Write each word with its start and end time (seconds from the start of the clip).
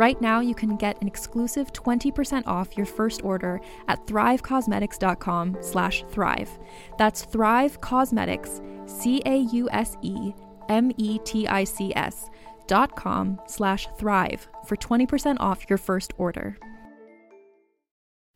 Right 0.00 0.18
now, 0.18 0.40
you 0.40 0.54
can 0.54 0.76
get 0.76 0.98
an 1.02 1.06
exclusive 1.06 1.74
20% 1.74 2.46
off 2.46 2.74
your 2.74 2.86
first 2.86 3.22
order 3.22 3.60
at 3.86 4.06
thrivecausemetics.com 4.06 5.58
slash 5.60 6.04
thrive. 6.08 6.58
That's 6.96 7.26
Thrive 7.26 7.82
Causemetics, 7.82 8.88
C-A-U-S-E-M-E-T-I-C-S 8.88 10.30
dot 12.66 12.96
com 12.96 13.40
slash 13.46 13.88
thrive 13.98 14.48
for 14.64 14.76
20% 14.76 15.36
off 15.38 15.68
your 15.68 15.76
first 15.76 16.14
order. 16.16 16.56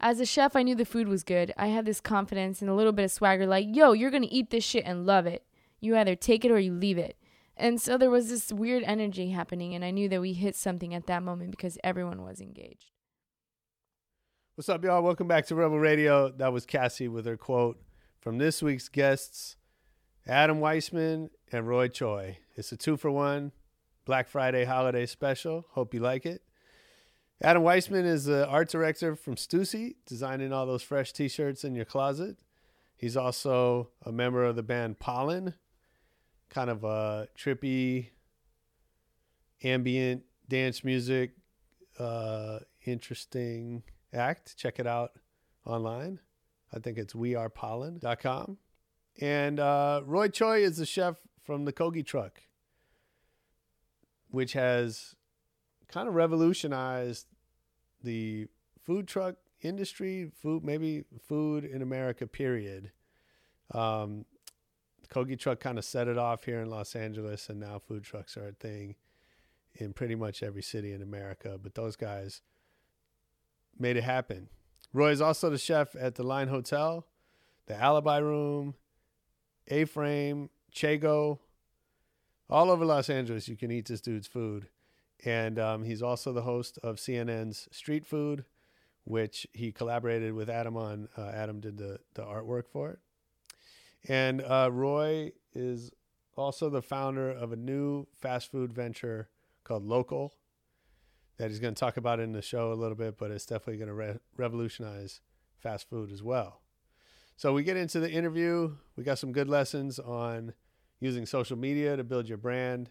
As 0.01 0.21
a 0.21 0.27
chef, 0.27 0.55
I 0.55 0.65
knew 0.65 0.75
the 0.75 0.85
food 0.85 1.09
was 1.09 1.25
good. 1.25 1.55
I 1.57 1.69
had 1.69 1.87
this 1.87 2.03
confidence 2.03 2.61
and 2.61 2.69
a 2.69 2.75
little 2.75 2.93
bit 2.93 3.07
of 3.07 3.11
swagger 3.11 3.47
like, 3.47 3.69
yo, 3.71 3.93
you're 3.93 4.11
gonna 4.11 4.27
eat 4.29 4.51
this 4.51 4.65
shit 4.65 4.85
and 4.85 5.07
love 5.07 5.25
it. 5.25 5.43
You 5.81 5.97
either 5.97 6.15
take 6.15 6.45
it 6.45 6.51
or 6.51 6.59
you 6.59 6.75
leave 6.75 6.99
it. 6.99 7.17
And 7.57 7.81
so 7.81 7.97
there 7.97 8.11
was 8.11 8.29
this 8.29 8.53
weird 8.53 8.83
energy 8.83 9.31
happening, 9.31 9.75
and 9.75 9.85
I 9.85 9.93
knew 9.93 10.09
that 10.09 10.21
we 10.21 10.33
hit 10.33 10.57
something 10.57 10.93
at 10.93 11.07
that 11.07 11.23
moment 11.23 11.53
because 11.53 11.79
everyone 11.85 12.23
was 12.23 12.41
engaged. 12.41 12.91
What's 14.57 14.69
up, 14.69 14.85
y'all? 14.85 15.03
Welcome 15.03 15.29
back 15.29 15.47
to 15.47 15.55
Rebel 15.55 15.79
Radio. 15.79 16.31
That 16.31 16.53
was 16.53 16.67
Cassie 16.67 17.09
with 17.09 17.27
her 17.27 17.37
quote 17.37 17.81
from 18.21 18.39
this 18.39 18.63
week's 18.63 18.89
guests, 18.89 19.57
Adam 20.27 20.59
Weissman 20.59 21.31
and 21.53 21.69
Roy 21.69 21.89
Choi. 21.89 22.39
It's 22.57 22.73
a 22.73 22.77
two 22.77 22.97
for 22.97 23.11
one 23.11 23.53
Black 24.05 24.29
Friday 24.29 24.65
holiday 24.65 25.07
special. 25.07 25.67
Hope 25.71 25.95
you 25.95 26.01
like 26.01 26.27
it. 26.27 26.43
Adam 27.43 27.63
Weissman 27.63 28.05
is 28.05 28.25
the 28.25 28.49
art 28.49 28.69
director 28.69 29.15
from 29.17 29.37
Stussy, 29.37 29.97
designing 30.07 30.53
all 30.53 30.67
those 30.67 30.83
fresh 30.83 31.13
t 31.13 31.29
shirts 31.29 31.65
in 31.65 31.75
your 31.75 31.85
closet. 31.85 32.37
He's 32.97 33.17
also 33.17 33.91
a 34.03 34.13
member 34.13 34.45
of 34.45 34.57
the 34.57 34.63
band 34.63 34.99
Pollen, 34.99 35.55
kind 36.55 36.71
of 36.71 36.85
a 36.85 37.29
trippy 37.37 38.11
ambient 39.63 40.23
dance 40.49 40.85
music 40.85 41.33
uh, 41.99 42.61
interesting 42.85 43.83
act. 44.13 44.57
Check 44.57 44.79
it 44.79 44.87
out 44.87 45.13
online. 45.67 46.21
I 46.73 46.79
think 46.79 46.99
it's 46.99 47.15
wearepollen.com 47.15 48.59
and 49.21 49.61
uh, 49.61 50.01
roy 50.05 50.29
choi 50.29 50.63
is 50.63 50.77
the 50.77 50.87
chef 50.87 51.17
from 51.45 51.65
the 51.65 51.73
kogi 51.73 52.05
truck 52.05 52.41
which 54.29 54.55
has 54.55 55.15
kind 55.87 56.09
of 56.09 56.15
revolutionized 56.15 57.27
the 58.03 58.49
food 58.85 59.07
truck 59.07 59.37
industry 59.63 60.33
food 60.43 60.65
maybe 60.65 61.05
food 61.29 61.65
in 61.65 61.81
america 61.81 62.27
period. 62.27 62.91
Um, 63.71 64.25
Kogi 65.09 65.39
truck 65.39 65.61
kind 65.61 65.79
of 65.79 65.85
set 65.85 66.09
it 66.09 66.19
off 66.19 66.45
here 66.45 66.61
in 66.61 66.71
Los 66.71 66.95
Angeles, 66.95 67.49
and 67.49 67.61
now 67.61 67.79
food 67.79 68.05
trucks 68.05 68.37
are 68.37 68.49
a 68.49 68.53
thing 68.53 68.97
in 69.75 69.93
pretty 69.93 70.15
much 70.15 70.43
every 70.43 70.63
city 70.63 70.93
in 70.93 71.03
America. 71.03 71.59
But 71.63 71.75
those 71.75 71.97
guys 71.97 72.43
made 73.79 73.97
it 73.97 74.05
happen. 74.05 74.49
Roy 74.93 75.11
is 75.11 75.21
also 75.21 75.51
the 75.51 75.59
chef 75.59 75.97
at 75.99 76.15
the 76.15 76.23
Line 76.23 76.49
Hotel, 76.49 77.07
the 77.67 77.75
Alibi 77.75 78.19
Room, 78.19 78.75
A 79.69 79.85
Frame, 79.85 80.51
Chego, 80.73 81.41
all 82.49 82.71
over 82.71 82.85
Los 82.85 83.11
Angeles. 83.11 83.49
You 83.49 83.57
can 83.57 83.71
eat 83.71 83.87
this 83.87 84.01
dude's 84.01 84.29
food. 84.29 84.69
And 85.25 85.59
um, 85.59 85.85
he's 85.85 86.03
also 86.03 86.33
the 86.33 86.43
host 86.43 86.79
of 86.83 86.97
CNN's 86.97 87.69
Street 87.73 88.05
Food, 88.05 88.45
which 89.05 89.47
he 89.53 89.73
collaborated 89.73 90.35
with 90.35 90.51
Adam 90.51 90.77
on. 90.77 91.09
Uh, 91.17 91.29
Adam 91.29 91.61
did 91.61 91.79
the, 91.79 91.99
the 92.15 92.23
artwork 92.23 92.65
for 92.71 92.91
it. 92.91 92.99
And 94.09 94.43
uh, 94.43 94.71
Roy 94.73 95.33
is 95.55 95.91
also 96.37 96.69
the 96.69 96.83
founder 96.83 97.31
of 97.31 97.53
a 97.53 97.57
new 97.57 98.07
fast 98.15 98.51
food 98.51 98.73
venture 98.73 99.29
called 99.63 99.85
Local 99.85 100.35
that 101.37 101.51
he's 101.51 101.59
going 101.59 101.75
to 101.75 101.79
talk 101.79 101.97
about 101.97 102.21
in 102.21 102.33
the 102.33 102.43
show 102.43 102.73
a 102.73 102.75
little 102.75 102.97
bit, 102.97 103.19
but 103.19 103.31
it's 103.31 103.47
definitely 103.47 103.79
going 103.79 103.89
to 103.89 103.95
re- 103.95 104.19
revolutionize 104.37 105.21
fast 105.59 105.89
food 105.89 106.13
as 106.13 106.23
well. 106.23 106.61
So 107.37 107.53
we 107.53 107.65
get 107.65 107.77
into 107.77 107.99
the 107.99 108.11
interview. 108.11 108.77
We 108.97 109.03
got 109.03 109.19
some 109.19 109.33
good 109.33 109.49
lessons 109.49 109.99
on 109.99 110.55
using 111.01 111.27
social 111.27 111.57
media 111.57 111.97
to 111.97 112.05
build 112.05 112.29
your 112.29 112.39
brand. 112.39 112.91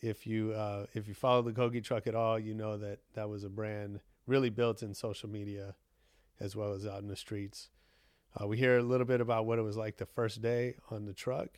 If 0.00 0.26
you 0.26 0.52
uh, 0.52 0.86
if 0.94 1.08
you 1.08 1.14
follow 1.14 1.42
the 1.42 1.52
Kogi 1.52 1.82
truck 1.82 2.06
at 2.06 2.14
all, 2.14 2.38
you 2.38 2.54
know 2.54 2.78
that 2.78 3.00
that 3.14 3.28
was 3.28 3.44
a 3.44 3.50
brand 3.50 4.00
really 4.26 4.48
built 4.48 4.82
in 4.82 4.94
social 4.94 5.28
media 5.28 5.74
as 6.40 6.54
well 6.54 6.72
as 6.72 6.86
out 6.86 7.02
in 7.02 7.08
the 7.08 7.16
streets. 7.16 7.68
Uh, 8.34 8.46
we 8.46 8.56
hear 8.56 8.78
a 8.78 8.82
little 8.82 9.06
bit 9.06 9.20
about 9.20 9.46
what 9.46 9.58
it 9.58 9.62
was 9.62 9.76
like 9.76 9.96
the 9.96 10.06
first 10.06 10.42
day 10.42 10.76
on 10.90 11.06
the 11.06 11.14
truck, 11.14 11.48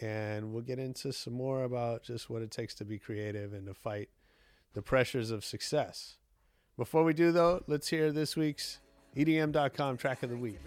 and 0.00 0.52
we'll 0.52 0.62
get 0.62 0.78
into 0.78 1.12
some 1.12 1.32
more 1.32 1.64
about 1.64 2.02
just 2.02 2.30
what 2.30 2.42
it 2.42 2.50
takes 2.50 2.74
to 2.74 2.84
be 2.84 2.98
creative 2.98 3.52
and 3.52 3.66
to 3.66 3.74
fight 3.74 4.08
the 4.74 4.82
pressures 4.82 5.30
of 5.30 5.44
success. 5.44 6.16
Before 6.76 7.04
we 7.04 7.12
do, 7.12 7.32
though, 7.32 7.62
let's 7.66 7.88
hear 7.88 8.12
this 8.12 8.36
week's 8.36 8.80
EDM.com 9.16 9.96
track 9.96 10.22
of 10.22 10.30
the 10.30 10.36
week. 10.36 10.58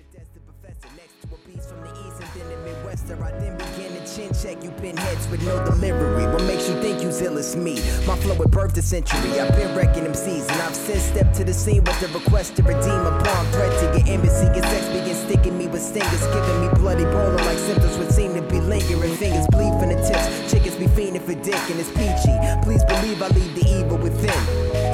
I 3.21 3.31
then 3.39 3.57
begin 3.57 3.93
to 3.93 4.15
chin 4.15 4.31
check 4.33 4.63
you 4.63 4.71
pinheads 4.71 5.27
with 5.29 5.43
no 5.45 5.63
delivery. 5.65 6.25
What 6.27 6.43
makes 6.43 6.67
you 6.67 6.79
think 6.81 7.01
you 7.01 7.11
as 7.37 7.55
me? 7.55 7.75
My 8.07 8.15
flow 8.15 8.35
with 8.35 8.51
birth 8.51 8.73
the 8.73 8.81
century. 8.81 9.39
I've 9.39 9.55
been 9.55 9.75
wrecking 9.75 10.03
them 10.03 10.13
and 10.49 10.61
I've 10.61 10.75
since 10.75 11.03
stepped 11.03 11.35
to 11.35 11.43
the 11.43 11.53
scene 11.53 11.83
with 11.83 11.99
the 11.99 12.07
request 12.07 12.55
to 12.57 12.63
redeem 12.63 13.05
upon 13.05 13.45
threat 13.51 13.71
to 13.79 13.97
get 13.97 14.09
embassy. 14.09 14.45
Get 14.53 14.63
sex 14.63 14.87
begin 14.87 15.15
sticking 15.15 15.57
me 15.57 15.67
with 15.67 15.81
stingers, 15.81 16.25
giving 16.27 16.61
me 16.61 16.69
bloody 16.75 17.03
boner 17.05 17.37
like 17.45 17.57
symptoms 17.57 17.97
would 17.97 18.11
seem 18.11 18.33
to 18.35 18.41
be 18.41 18.59
lingering. 18.59 19.15
Fingers 19.15 19.47
bleed 19.51 19.73
from 19.79 19.89
the 19.89 19.99
tips. 20.01 20.51
Chickens 20.51 20.75
be 20.75 20.87
fiending 20.87 21.21
for 21.21 21.35
dick, 21.35 21.61
and 21.69 21.79
it's 21.79 21.89
peachy. 21.89 22.35
Please 22.63 22.83
believe 22.85 23.21
I 23.21 23.27
leave 23.29 23.53
the 23.55 23.65
evil 23.67 23.97
within. 23.97 24.41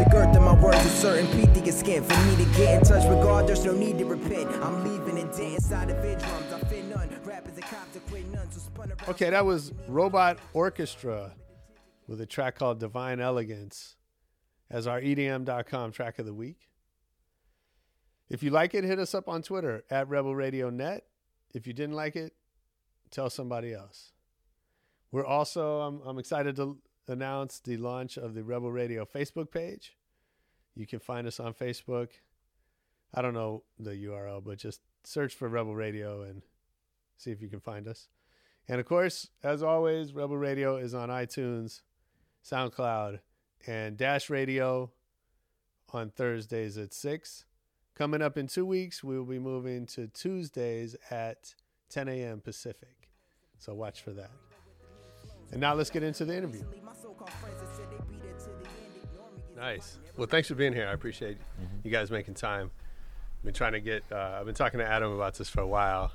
The 0.04 0.08
girth 0.12 0.36
of 0.36 0.44
my 0.44 0.54
words 0.62 0.84
is 0.86 0.92
certain 0.92 1.28
peaty 1.28 1.52
skin. 1.72 2.04
For 2.04 2.18
me 2.26 2.44
to 2.44 2.46
get 2.58 2.78
in 2.78 2.84
touch 2.84 3.04
regard, 3.10 3.48
there's 3.48 3.66
no 3.66 3.74
need 3.74 3.98
to 4.00 4.06
repent. 4.06 4.50
I'm 4.62 4.84
leaving 4.84 5.18
it 5.18 5.32
dead 5.32 5.54
inside 5.54 5.90
of 5.90 6.04
eardrums. 6.04 6.51
I 6.51 6.51
Okay, 9.08 9.30
that 9.30 9.46
was 9.46 9.74
Robot 9.88 10.40
Orchestra 10.54 11.34
with 12.08 12.22
a 12.22 12.26
track 12.26 12.56
called 12.56 12.80
Divine 12.80 13.20
Elegance 13.20 13.96
as 14.70 14.88
our 14.88 15.00
EDM.com 15.02 15.92
track 15.92 16.20
of 16.20 16.26
the 16.26 16.34
week. 16.34 16.70
If 18.30 18.42
you 18.44 18.50
like 18.50 18.74
it, 18.74 18.84
hit 18.84 19.00
us 19.00 19.14
up 19.14 19.28
on 19.28 19.42
Twitter 19.42 19.84
at 19.90 20.08
Rebel 20.08 20.36
Radio 20.36 20.70
Net. 20.70 21.04
If 21.54 21.68
you 21.68 21.74
didn't 21.74 21.96
like 21.96 22.16
it, 22.16 22.34
tell 23.10 23.30
somebody 23.30 23.74
else. 23.74 24.14
We're 25.12 25.26
also, 25.26 25.82
I'm, 25.82 26.02
I'm 26.06 26.18
excited 26.18 26.56
to 26.56 26.78
announce 27.08 27.60
the 27.60 27.76
launch 27.76 28.18
of 28.18 28.34
the 28.34 28.44
Rebel 28.44 28.72
Radio 28.72 29.06
Facebook 29.06 29.52
page. 29.52 29.98
You 30.76 30.88
can 30.88 31.00
find 31.00 31.28
us 31.28 31.40
on 31.40 31.54
Facebook. 31.54 32.10
I 33.14 33.22
don't 33.22 33.34
know 33.34 33.64
the 33.78 33.92
URL, 33.92 34.42
but 34.42 34.58
just 34.58 34.80
search 35.04 35.36
for 35.36 35.50
Rebel 35.50 35.76
Radio 35.76 36.22
and 36.22 36.42
see 37.22 37.32
if 37.32 37.42
you 37.42 37.48
can 37.48 37.60
find 37.60 37.88
us. 37.88 38.08
And 38.68 38.80
of 38.80 38.86
course, 38.86 39.30
as 39.44 39.64
always, 39.64 40.14
Rebel 40.14 40.38
Radio 40.38 40.78
is 40.78 40.94
on 40.94 41.10
iTunes, 41.10 41.82
SoundCloud, 42.46 43.20
and 43.68 43.98
Dash 43.98 44.30
Radio 44.30 44.92
on 45.94 46.10
Thursdays 46.10 46.78
at 46.78 46.94
6. 46.94 47.46
Coming 47.96 48.22
up 48.22 48.38
in 48.38 48.48
two 48.48 48.66
weeks, 48.66 49.04
we 49.04 49.18
will 49.18 49.26
be 49.26 49.40
moving 49.40 49.86
to 49.88 50.08
Tuesdays 50.08 50.96
at 51.10 51.54
10 51.90 52.08
a.m. 52.08 52.40
Pacific. 52.40 53.10
So 53.58 53.74
watch 53.74 54.02
for 54.02 54.12
that. 54.12 54.32
And 55.52 55.60
now 55.60 55.74
let's 55.74 55.90
get 55.90 56.02
into 56.02 56.24
the 56.26 56.36
interview. 56.36 56.64
Nice. 59.56 60.00
Well, 60.18 60.28
thanks 60.28 60.48
for 60.48 60.56
being 60.56 60.74
here. 60.74 60.88
I 60.88 60.94
appreciate 60.94 61.38
you 61.84 61.92
guys 61.92 62.10
making 62.10 62.36
time. 62.36 62.72
I've 63.40 63.46
Been 63.46 63.54
trying 63.54 63.74
to 63.74 63.82
get. 63.82 64.04
Uh, 64.12 64.38
I've 64.40 64.46
been 64.46 64.56
talking 64.56 64.80
to 64.80 64.86
Adam 64.86 65.12
about 65.12 65.36
this 65.36 65.50
for 65.50 65.62
a 65.62 65.68
while. 65.68 66.12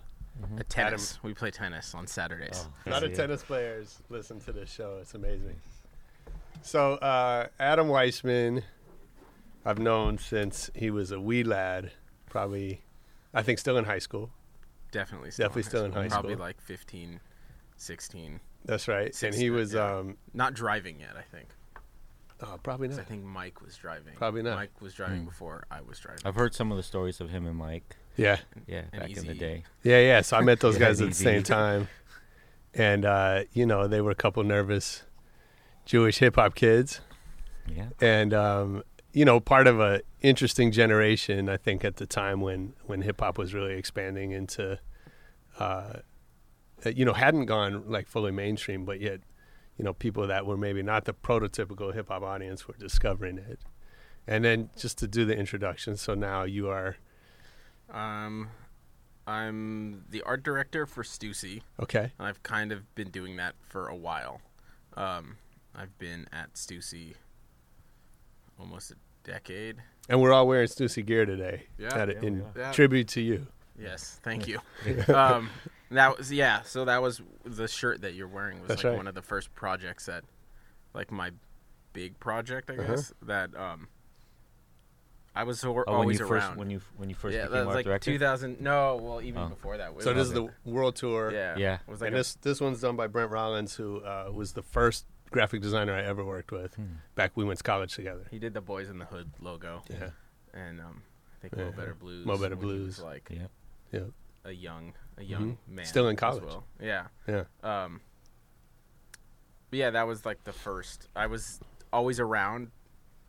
A 0.59 0.65
tennis. 0.65 1.19
We 1.23 1.35
play 1.35 1.51
tennis 1.51 1.95
on 1.95 2.07
Saturdays. 2.07 2.69
A 2.87 2.91
lot 2.91 3.03
of 3.03 3.15
tennis 3.15 3.43
players 3.43 4.01
listen 4.09 4.39
to 4.41 4.53
this 4.53 4.71
show. 4.71 4.99
It's 5.01 5.15
amazing. 5.15 5.57
So 6.63 6.95
uh, 6.95 7.47
Adam 7.61 7.89
Weissman, 7.89 8.63
I've 9.65 9.79
known 9.79 10.19
since 10.19 10.71
he 10.75 10.91
was 10.91 11.11
a 11.13 11.21
wee 11.21 11.43
lad. 11.45 11.93
Probably, 12.29 12.83
I 13.33 13.43
think, 13.43 13.59
still 13.59 13.79
in 13.79 13.85
high 13.85 13.99
school. 13.99 14.31
Definitely 14.91 15.31
still 15.31 15.45
Definitely 15.49 15.63
still 15.63 15.85
in 15.85 15.93
high 15.93 16.09
school. 16.09 16.21
Probably 16.23 16.37
like 16.37 16.61
15, 16.61 17.21
16. 17.77 18.41
That's 18.65 18.89
right. 18.89 19.15
Six, 19.15 19.35
and 19.37 19.43
he 19.43 19.51
was 19.51 19.75
yeah. 19.75 19.99
um, 19.99 20.17
Not 20.35 20.55
driving 20.55 21.01
yet, 21.01 21.17
I 21.17 21.23
think. 21.23 21.49
oh, 22.43 22.59
probably 22.63 22.89
'Cause 22.89 22.97
not. 22.99 23.07
I 23.07 23.09
think 23.09 23.25
Mike 23.25 23.63
was 23.63 23.77
driving. 23.77 24.15
Probably 24.17 24.43
not. 24.43 24.57
Mike 24.57 24.81
was 24.81 24.93
driving 24.95 25.25
before 25.25 25.65
I 25.71 25.81
was 25.83 25.99
driving. 25.99 26.23
I've 26.25 26.35
heard 26.35 26.55
some 26.55 26.71
of 26.71 26.77
the 26.77 26.83
stories 26.83 27.21
of 27.21 27.31
him 27.31 27.47
and 27.47 27.57
Mike. 27.57 27.97
Yeah, 28.17 28.39
Yeah, 28.67 28.83
And 28.93 29.03
back 29.03 29.17
in 29.17 29.27
the 29.27 29.35
day. 29.35 29.65
yeah, 29.83 30.01
yeah. 30.01 30.21
So 30.23 30.37
I 30.37 30.41
met 30.41 30.61
those 30.61 30.79
guys 30.79 31.01
at 31.01 31.09
the 31.09 31.15
same 31.15 31.43
time, 31.43 31.89
and 32.75 33.05
uh, 33.05 33.45
you 33.53 33.67
know 33.67 33.87
they 33.87 34.01
were 34.01 34.11
a 34.11 34.17
couple 34.17 34.43
nervous 34.45 35.03
Jewish 35.85 36.19
hip 36.19 36.37
hop 36.37 36.55
kids. 36.55 37.01
Yeah. 37.69 37.89
and 38.01 38.33
um, 38.33 38.85
you 39.13 39.25
know, 39.25 39.41
part 39.41 39.67
of 39.67 39.81
a 39.81 40.03
interesting 40.21 40.71
generation. 40.73 41.49
I 41.49 41.57
think 41.57 41.85
at 41.85 41.97
the 41.97 42.07
time 42.07 42.41
when 42.41 42.75
when 42.85 43.03
hip 43.03 43.21
hop 43.21 43.39
was 43.39 43.55
really 43.55 43.75
expanding 43.75 44.33
into, 44.33 44.79
uh, 45.59 45.95
you 46.95 47.05
know, 47.05 47.13
hadn't 47.15 47.47
gone 47.47 47.85
like 47.89 48.07
fully 48.09 48.31
mainstream, 48.31 48.85
but 48.85 49.01
yet, 49.01 49.21
you 49.79 49.85
know, 49.85 49.93
people 49.95 50.27
that 50.27 50.47
were 50.47 50.57
maybe 50.57 50.83
not 50.83 51.07
the 51.07 51.15
prototypical 51.15 51.93
hip 51.95 52.09
hop 52.09 52.23
audience 52.23 52.69
were 52.69 52.77
discovering 52.79 53.39
it. 53.39 53.59
And 54.27 54.45
then 54.45 54.71
just 54.77 54.99
to 54.99 55.09
do 55.09 55.25
the 55.25 55.37
introduction, 55.37 55.97
so 55.97 56.15
now 56.15 56.43
you 56.45 56.69
are 56.69 56.97
Um, 57.91 58.49
I'm 59.27 60.05
the 60.09 60.23
art 60.23 60.43
director 60.43 60.87
for 60.87 61.03
Stussy. 61.03 61.63
okay. 61.81 62.13
I've 62.19 62.43
kind 62.43 62.73
of 62.73 62.95
been 62.95 63.11
doing 63.11 63.37
that 63.37 63.55
for 63.69 63.89
a 63.89 63.97
while. 63.97 64.41
Um, 64.97 65.37
I've 65.75 65.97
been 65.99 66.27
at 66.33 66.55
Stussy 66.55 67.15
almost 68.59 68.91
a 68.93 68.95
decade. 69.25 69.77
And 70.09 70.21
we're 70.21 70.33
all 70.33 70.47
wearing 70.47 70.69
Stussy 70.69 71.05
gear 71.05 71.27
today. 71.27 71.65
Yeah. 71.79 71.95
at- 71.95 72.09
Yeah, 72.09 72.21
in. 72.23 72.45
Yeah. 72.57 72.73
tribute 72.73 73.09
to 73.09 73.21
you. 73.21 73.47
Yes, 73.79 74.21
thank 74.23 74.47
you. 74.49 74.59
um, 75.15 75.51
that 75.91 76.17
was 76.17 76.33
yeah. 76.33 76.63
So 76.63 76.85
that 76.87 77.03
was 77.03 77.21
the 77.45 77.69
shirt 77.69 78.01
that 78.03 78.15
you're 78.15 78.29
wearing 78.29 78.61
was 78.61 78.69
That's 78.69 78.85
like 78.85 78.91
right. 78.93 78.97
one 78.97 79.07
of 79.07 79.15
the 79.15 79.23
first 79.23 79.55
projects 79.55 80.07
that, 80.07 80.25
like 80.95 81.11
my 81.13 81.31
big 81.93 82.19
project, 82.19 82.71
I 82.71 82.75
Uh-huh. 82.77 82.95
guess 82.95 83.13
that 83.23 83.55
um. 83.57 83.89
I 85.37 85.45
was 85.45 85.61
so, 85.61 85.71
Oh, 85.71 85.75
when 85.75 85.85
always 85.87 86.19
you 86.19 86.27
around. 86.27 86.41
first 86.49 86.57
when 86.57 86.71
you 86.71 86.81
when 86.97 87.09
you 87.11 87.15
first 87.15 87.35
yeah, 87.37 87.43
that 87.43 87.51
was 87.51 87.67
art 87.67 87.75
like 87.77 87.85
director. 87.85 88.11
2000. 88.13 88.61
No, 88.61 88.97
well, 88.97 89.21
even 89.21 89.43
Oh. 89.43 89.49
before 89.49 89.77
that. 89.77 89.93
it 89.93 90.03
So 90.03 90.15
this 90.15 90.29
is 90.29 90.33
the 90.33 90.49
world 90.65 90.97
tour. 90.97 91.31
yeah, 91.33 91.57
Yeah. 91.57 91.75
It 91.75 91.91
was 91.91 92.01
like 92.01 92.09
and 92.09 92.17
a- 92.17 92.21
this 92.21 92.35
this 92.37 92.61
one's 92.61 92.81
done 92.81 92.97
by 92.97 93.07
Brent 93.07 93.31
Rollins, 93.31 93.75
who 93.77 94.01
uh, 94.01 94.31
was 94.33 94.55
the 94.55 94.63
first 94.63 95.05
graphic 95.31 95.61
designer 95.61 95.93
I 95.95 96.03
ever 96.03 96.25
worked 96.25 96.53
with. 96.53 96.75
Hmm. 96.77 96.85
Back 97.15 97.33
we 97.37 97.45
went 97.45 97.59
to 97.59 97.65
college 97.65 97.95
together. 97.95 98.25
he 98.31 98.39
did 98.39 98.55
the 98.55 98.61
Boys 98.63 98.89
in 98.89 98.99
the 98.99 99.05
Hood 99.05 99.31
logo, 99.41 99.83
Yeah. 99.91 100.11
and 100.55 100.81
um, 100.81 101.03
I 101.37 101.41
think 101.43 101.53
Yeah, 101.55 101.65
Mo 101.65 101.71
yeah. 101.71 101.77
Better 101.77 101.95
Blues. 101.95 102.25
Mo 102.27 102.39
Better 102.39 102.57
when 102.57 102.67
he 102.69 102.73
was, 102.81 102.97
Blues. 102.97 103.01
like 103.01 103.29
Yep. 103.31 103.51
Yeah. 103.93 104.01
a 104.45 104.53
young, 104.53 104.95
a 105.19 105.23
young 105.23 105.59
man, 105.69 105.85
Still 105.85 106.09
in 106.09 106.15
as 106.17 106.21
college. 106.21 106.45
well. 106.45 106.65
Yeah. 106.81 107.09
Yeah. 107.29 107.45
Um, 107.63 108.01
yeah, 109.71 109.91
that 109.91 110.07
was 110.07 110.25
like 110.25 110.45
the 110.45 110.53
first. 110.53 111.09
I 111.15 111.27
was 111.27 111.61
always 111.93 112.19
around. 112.21 112.71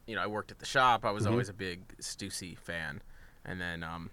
You 0.08 0.16
know, 0.16 0.22
I 0.24 0.28
worked 0.28 0.52
at 0.52 0.60
the 0.60 0.66
shop. 0.66 1.06
I 1.06 1.12
was 1.12 1.26
Mhm. 1.26 1.32
always 1.32 1.50
a 1.50 1.54
big 1.54 1.96
Stussy 2.00 2.58
fan, 2.58 3.02
and 3.46 3.60
then 3.62 3.84
um, 3.84 4.10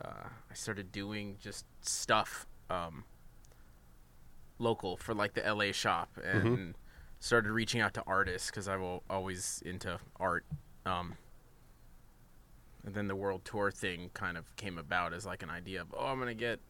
uh, 0.00 0.28
I 0.50 0.54
started 0.54 0.92
doing 0.92 1.38
just 1.40 1.64
stuff 1.80 2.46
um, 2.70 3.04
local 4.58 4.96
for 4.96 5.14
like 5.14 5.34
the 5.34 5.46
LA 5.46 5.72
shop, 5.72 6.10
and 6.22 6.44
Mm-hmm. 6.44 6.70
started 7.20 7.50
reaching 7.52 7.80
out 7.80 7.94
to 7.94 8.02
artists 8.06 8.50
because 8.50 8.68
I 8.68 8.76
was 8.76 9.00
always 9.08 9.62
into 9.64 9.98
art. 10.20 10.44
Um, 10.84 11.16
and 12.84 12.94
then 12.94 13.08
the 13.08 13.16
world 13.16 13.44
tour 13.44 13.70
thing 13.70 14.10
kind 14.14 14.36
of 14.36 14.54
came 14.56 14.78
about 14.78 15.12
as 15.12 15.26
like 15.26 15.42
an 15.42 15.50
idea 15.50 15.80
of, 15.80 15.88
oh, 15.96 16.06
I'm 16.06 16.18
gonna 16.18 16.34
get, 16.34 16.60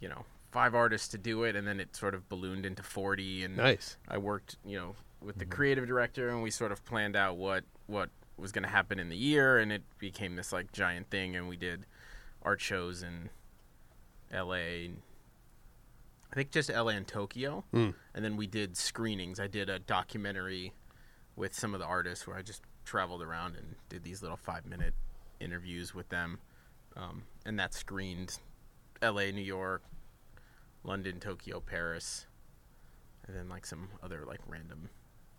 you 0.00 0.08
know, 0.08 0.24
five 0.50 0.74
artists 0.74 1.08
to 1.08 1.18
do 1.18 1.44
it, 1.44 1.54
and 1.56 1.66
then 1.66 1.78
it 1.80 1.94
sort 1.96 2.14
of 2.14 2.28
ballooned 2.28 2.66
into 2.66 2.82
forty, 2.82 3.44
and 3.44 3.56
Nice. 3.56 3.96
I 4.08 4.18
worked, 4.18 4.56
you 4.64 4.76
know, 4.76 4.96
with 5.24 5.38
the 5.38 5.46
creative 5.46 5.86
director, 5.86 6.28
and 6.28 6.42
we 6.42 6.50
sort 6.50 6.72
of 6.72 6.84
planned 6.84 7.16
out 7.16 7.36
what 7.36 7.64
what 7.86 8.10
was 8.36 8.50
going 8.52 8.64
to 8.64 8.68
happen 8.68 8.98
in 8.98 9.08
the 9.08 9.16
year, 9.16 9.58
and 9.58 9.70
it 9.72 9.82
became 9.98 10.36
this 10.36 10.52
like 10.52 10.72
giant 10.72 11.08
thing, 11.10 11.36
and 11.36 11.48
we 11.48 11.56
did 11.56 11.86
art 12.42 12.60
shows 12.60 13.02
in 13.02 13.30
L.A. 14.32 14.90
I 16.32 16.34
think 16.34 16.50
just 16.50 16.68
L.A. 16.70 16.94
and 16.94 17.06
Tokyo, 17.06 17.64
Hmm. 17.70 17.90
and 18.14 18.24
then 18.24 18.36
we 18.36 18.46
did 18.48 18.76
screenings. 18.76 19.38
I 19.38 19.46
did 19.46 19.68
a 19.70 19.78
documentary 19.78 20.72
with 21.36 21.54
some 21.54 21.74
of 21.74 21.80
the 21.80 21.86
artists 21.86 22.26
where 22.26 22.36
I 22.36 22.42
just 22.42 22.62
traveled 22.84 23.22
around 23.22 23.56
and 23.56 23.76
did 23.88 24.02
these 24.02 24.20
little 24.20 24.36
five 24.36 24.66
minute 24.66 24.94
interviews 25.40 25.94
with 25.94 26.08
them, 26.08 26.40
um, 26.96 27.22
and 27.46 27.58
that 27.60 27.72
screened 27.72 28.38
L.A., 29.00 29.30
New 29.30 29.42
York, 29.42 29.82
London, 30.82 31.20
Tokyo, 31.20 31.60
Paris, 31.60 32.26
and 33.28 33.36
then 33.36 33.48
like 33.48 33.64
some 33.64 33.88
other 34.02 34.24
like 34.26 34.40
random 34.46 34.90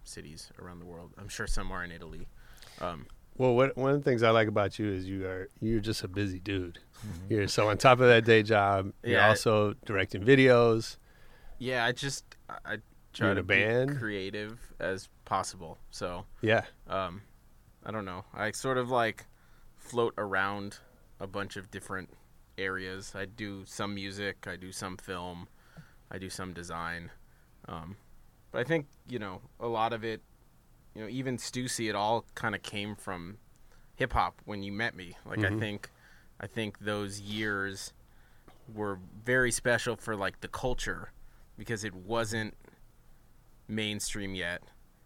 cities 0.07 0.51
around 0.59 0.79
the 0.79 0.85
world. 0.85 1.11
I'm 1.17 1.27
sure 1.29 1.47
some 1.47 1.71
are 1.71 1.83
in 1.83 1.91
Italy. 1.91 2.27
Um, 2.81 3.07
Well, 3.37 3.53
what, 3.55 3.75
one 3.77 3.91
of 3.91 3.97
the 3.97 4.03
things 4.09 4.23
I 4.23 4.29
like 4.29 4.47
about 4.47 4.79
you 4.79 4.89
is 4.91 5.05
you 5.07 5.25
are 5.25 5.49
you're 5.59 5.81
just 5.81 6.03
a 6.03 6.07
busy 6.07 6.39
dude. 6.39 6.79
You're 7.29 7.47
so 7.47 7.69
on 7.69 7.77
top 7.77 7.99
of 7.99 8.07
that 8.07 8.23
day 8.25 8.43
job. 8.43 8.93
You're 9.03 9.13
Yeah. 9.19 9.27
also 9.29 9.73
directing 9.85 10.23
videos. 10.23 10.97
yeah, 11.57 11.85
I 11.85 11.91
just 11.91 12.23
I, 12.49 12.77
try 13.13 13.33
to 13.33 13.43
band? 13.43 13.91
be 13.91 13.95
creative 13.97 14.59
as 14.79 15.09
possible. 15.25 15.77
So 15.89 16.25
Yeah. 16.41 16.63
um, 16.87 17.21
I 17.85 17.91
don't 17.91 18.05
know. 18.05 18.25
I 18.33 18.51
sort 18.51 18.77
of 18.77 18.89
like 18.89 19.25
float 19.77 20.13
around 20.17 20.79
a 21.19 21.27
bunch 21.27 21.55
of 21.57 21.69
different 21.71 22.09
areas. 22.57 23.13
I 23.15 23.25
do 23.25 23.63
some 23.65 23.93
music, 23.95 24.47
I 24.47 24.55
do 24.55 24.71
some 24.71 24.97
film, 24.97 25.47
I 26.11 26.17
do 26.17 26.29
some 26.29 26.53
design. 26.53 27.11
Um, 27.67 27.95
but 28.55 28.61
I 28.61 28.63
think 28.63 28.87
you 29.09 29.19
know 29.19 29.41
a 29.59 29.67
lot 29.67 29.91
of 29.91 30.05
it. 30.05 30.21
You 30.93 31.01
know, 31.01 31.09
even 31.09 31.35
Stussy, 31.35 31.89
it 31.89 31.95
all 31.95 32.23
kind 32.35 32.55
of 32.55 32.63
came 32.63 32.95
from 32.95 33.37
hip 33.95 34.13
hop 34.13 34.41
when 34.45 34.63
you 34.63 34.71
met 34.71 34.95
me. 34.95 35.17
Like 35.25 35.39
I 35.39 35.47
mm-hmm. 35.47 35.59
think, 35.59 35.91
I 36.39 36.47
think 36.47 36.79
those 36.79 37.19
years 37.19 37.91
were 38.73 38.99
very 39.25 39.51
special 39.51 39.97
for 39.97 40.15
like 40.15 40.39
the 40.39 40.47
culture 40.47 41.11
because 41.57 41.83
it 41.83 41.93
wasn't 41.93 42.55
mainstream 43.67 44.35
yet. 44.35 44.63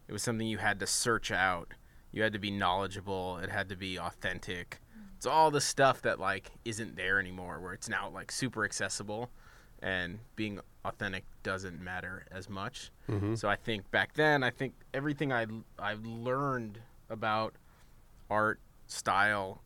It 0.08 0.13
was 0.13 0.22
something 0.22 0.46
you 0.46 0.60
had 0.60 0.79
to 0.82 0.86
search 0.86 1.32
out. 1.32 1.74
You 2.12 2.22
had 2.22 2.34
to 2.34 2.39
be 2.39 2.51
knowledgeable. 2.51 3.39
It 3.39 3.50
had 3.50 3.68
to 3.70 3.75
be 3.75 3.98
authentic. 3.98 4.79
It's 5.18 5.25
all 5.25 5.50
the 5.50 5.60
stuff 5.60 6.03
that 6.03 6.20
like 6.20 6.51
isn't 6.65 6.96
there 6.96 7.20
anymore 7.20 7.60
where 7.60 7.74
it's 7.74 7.89
now 7.89 8.10
like 8.10 8.32
super 8.32 8.63
accessible 8.63 9.32
and 9.81 10.19
being 10.36 10.59
authentic 10.86 11.24
doesn't 11.43 11.81
matter 11.81 12.25
as 12.31 12.50
much. 12.50 12.91
So 13.36 13.50
I 13.50 13.55
think 13.55 13.89
back 13.91 14.13
then, 14.13 14.43
I 14.43 14.50
think 14.50 14.74
everything 14.93 15.31
I 15.33 15.45
I 15.77 15.95
learned 16.03 16.79
about 17.09 17.55
art 18.29 18.59
style 18.88 19.62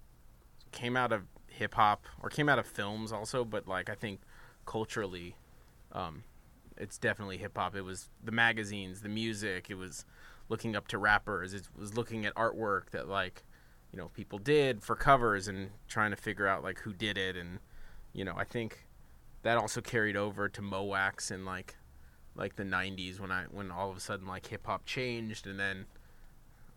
came 0.72 0.96
out 0.98 1.12
of 1.12 1.24
hip 1.48 1.74
hop 1.76 2.06
or 2.22 2.30
came 2.30 2.50
out 2.50 2.58
of 2.60 2.66
films 2.66 3.12
also, 3.12 3.44
but 3.46 3.68
like 3.68 3.90
I 3.90 3.96
think 3.96 4.22
culturally 4.66 5.36
um, 5.92 6.24
it's 6.78 6.98
definitely 6.98 7.38
hip 7.38 7.58
hop. 7.58 7.76
It 7.76 7.84
was 7.84 8.10
the 8.24 8.32
magazines, 8.32 9.02
the 9.02 9.10
music. 9.10 9.68
It 9.70 9.76
was 9.76 10.06
looking 10.50 10.76
up 10.76 10.88
to 10.90 10.98
rappers. 10.98 11.54
It 11.54 11.68
was 11.78 11.96
looking 11.96 12.26
at 12.26 12.34
artwork 12.36 12.90
that 12.92 13.08
like 13.08 13.44
you 13.92 14.00
know 14.00 14.10
people 14.10 14.40
did 14.40 14.82
for 14.82 14.96
covers 14.96 15.48
and 15.48 15.70
trying 15.88 16.12
to 16.12 16.18
figure 16.18 16.48
out 16.48 16.64
like 16.64 16.80
who 16.80 16.94
did 16.94 17.18
it. 17.18 17.36
And 17.36 17.60
you 18.14 18.26
know 18.26 18.34
I 18.36 18.44
think 18.44 18.88
that 19.44 19.58
also 19.58 19.80
carried 19.82 20.16
over 20.18 20.50
to 20.50 20.62
Mo' 20.62 20.84
Wax 20.84 21.32
and 21.32 21.46
like 21.46 21.76
like 22.36 22.56
the 22.56 22.64
'90s 22.64 23.20
when 23.20 23.32
I 23.32 23.44
when 23.52 23.72
all 23.72 23.92
of 23.92 23.98
a 23.98 24.00
sudden 24.00 24.26
like 24.28 24.48
hip 24.48 24.66
hop 24.66 24.86
changed 24.86 25.46
and 25.48 25.60
then 25.60 25.86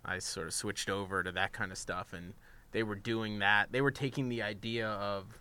I 0.05 0.19
sort 0.19 0.47
of 0.47 0.55
switched 0.55 0.91
over 0.91 1.23
to 1.23 1.33
that 1.33 1.53
kind 1.53 1.73
of 1.73 1.79
stuff 1.79 2.13
and 2.13 2.35
they 2.73 2.83
were 2.83 2.95
doing 2.95 3.39
that. 3.41 3.73
They 3.73 3.81
were 3.81 3.91
taking 3.91 4.29
the 4.29 4.43
idea 4.43 4.89
of 4.89 5.39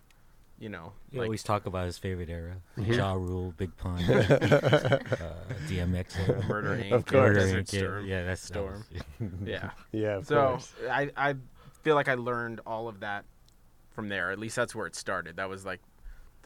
you 0.58 0.70
know 0.70 0.94
You 1.12 1.18
like 1.18 1.26
always 1.26 1.42
talk 1.42 1.66
about 1.66 1.84
his 1.84 1.98
favorite 1.98 2.30
era: 2.30 2.56
Mm-hmm. 2.78 2.92
Ja 2.94 3.12
Rule, 3.12 3.52
Big 3.58 3.76
Pun, 3.76 3.98
uh, 4.04 4.98
DMX 5.68 6.18
era. 6.28 6.42
Murder 6.48 6.76
Inc. 6.82 6.92
Of 6.92 7.04
course. 7.06 7.36
Murder 7.36 7.40
Inc, 7.62 7.72
yeah, 7.72 7.78
Storm. 7.80 8.06
Yeah, 8.06 8.24
that's 8.24 8.40
that 8.42 8.46
Storm. 8.54 8.84
was- 9.20 9.30
Yeah. 9.44 9.70
Yeah. 9.92 10.16
Of 10.16 10.26
So 10.26 10.48
course. 10.48 10.72
I, 10.90 11.10
I 11.16 11.34
feel 11.82 11.94
like 11.94 12.08
I 12.08 12.14
learned 12.14 12.60
all 12.66 12.88
of 12.88 13.00
that 13.00 13.24
from 13.90 14.08
there. 14.08 14.30
At 14.30 14.38
least 14.38 14.56
that's 14.56 14.74
where 14.74 14.86
it 14.86 14.96
started. 14.96 15.36
That 15.36 15.48
was 15.50 15.66
like 15.66 15.80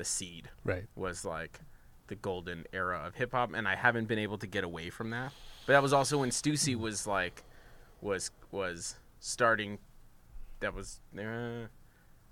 the 0.01 0.05
seed. 0.07 0.49
Right. 0.65 0.87
Was 0.97 1.25
like 1.25 1.61
the 2.09 2.17
golden 2.17 2.65
era 2.73 3.03
of 3.07 3.15
hip 3.15 3.33
hop, 3.33 3.53
and 3.55 3.69
I 3.69 3.77
haven't 3.77 4.09
been 4.09 4.19
able 4.19 4.39
to 4.39 4.47
get 4.47 4.65
away 4.65 4.89
from 4.89 5.11
that. 5.11 5.33
But 5.67 5.75
that 5.75 5.83
was 5.83 5.93
also 5.93 6.19
when 6.19 6.31
Stussy 6.31 6.73
mm-hmm. 6.73 6.83
was 6.83 7.07
like, 7.07 7.45
was 8.01 8.31
was 8.51 8.97
starting. 9.21 9.79
That 10.61 10.75
was 10.75 11.01
uh, 11.17 11.69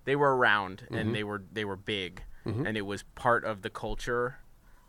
they 0.04 0.16
were 0.16 0.36
around 0.36 0.84
and 0.88 0.96
mm-hmm. 0.96 1.12
they 1.12 1.24
were 1.24 1.42
they 1.52 1.64
were 1.66 1.76
big, 1.76 2.22
mm-hmm. 2.46 2.66
and 2.66 2.76
it 2.76 2.86
was 2.86 3.04
part 3.14 3.44
of 3.44 3.60
the 3.60 3.70
culture, 3.70 4.38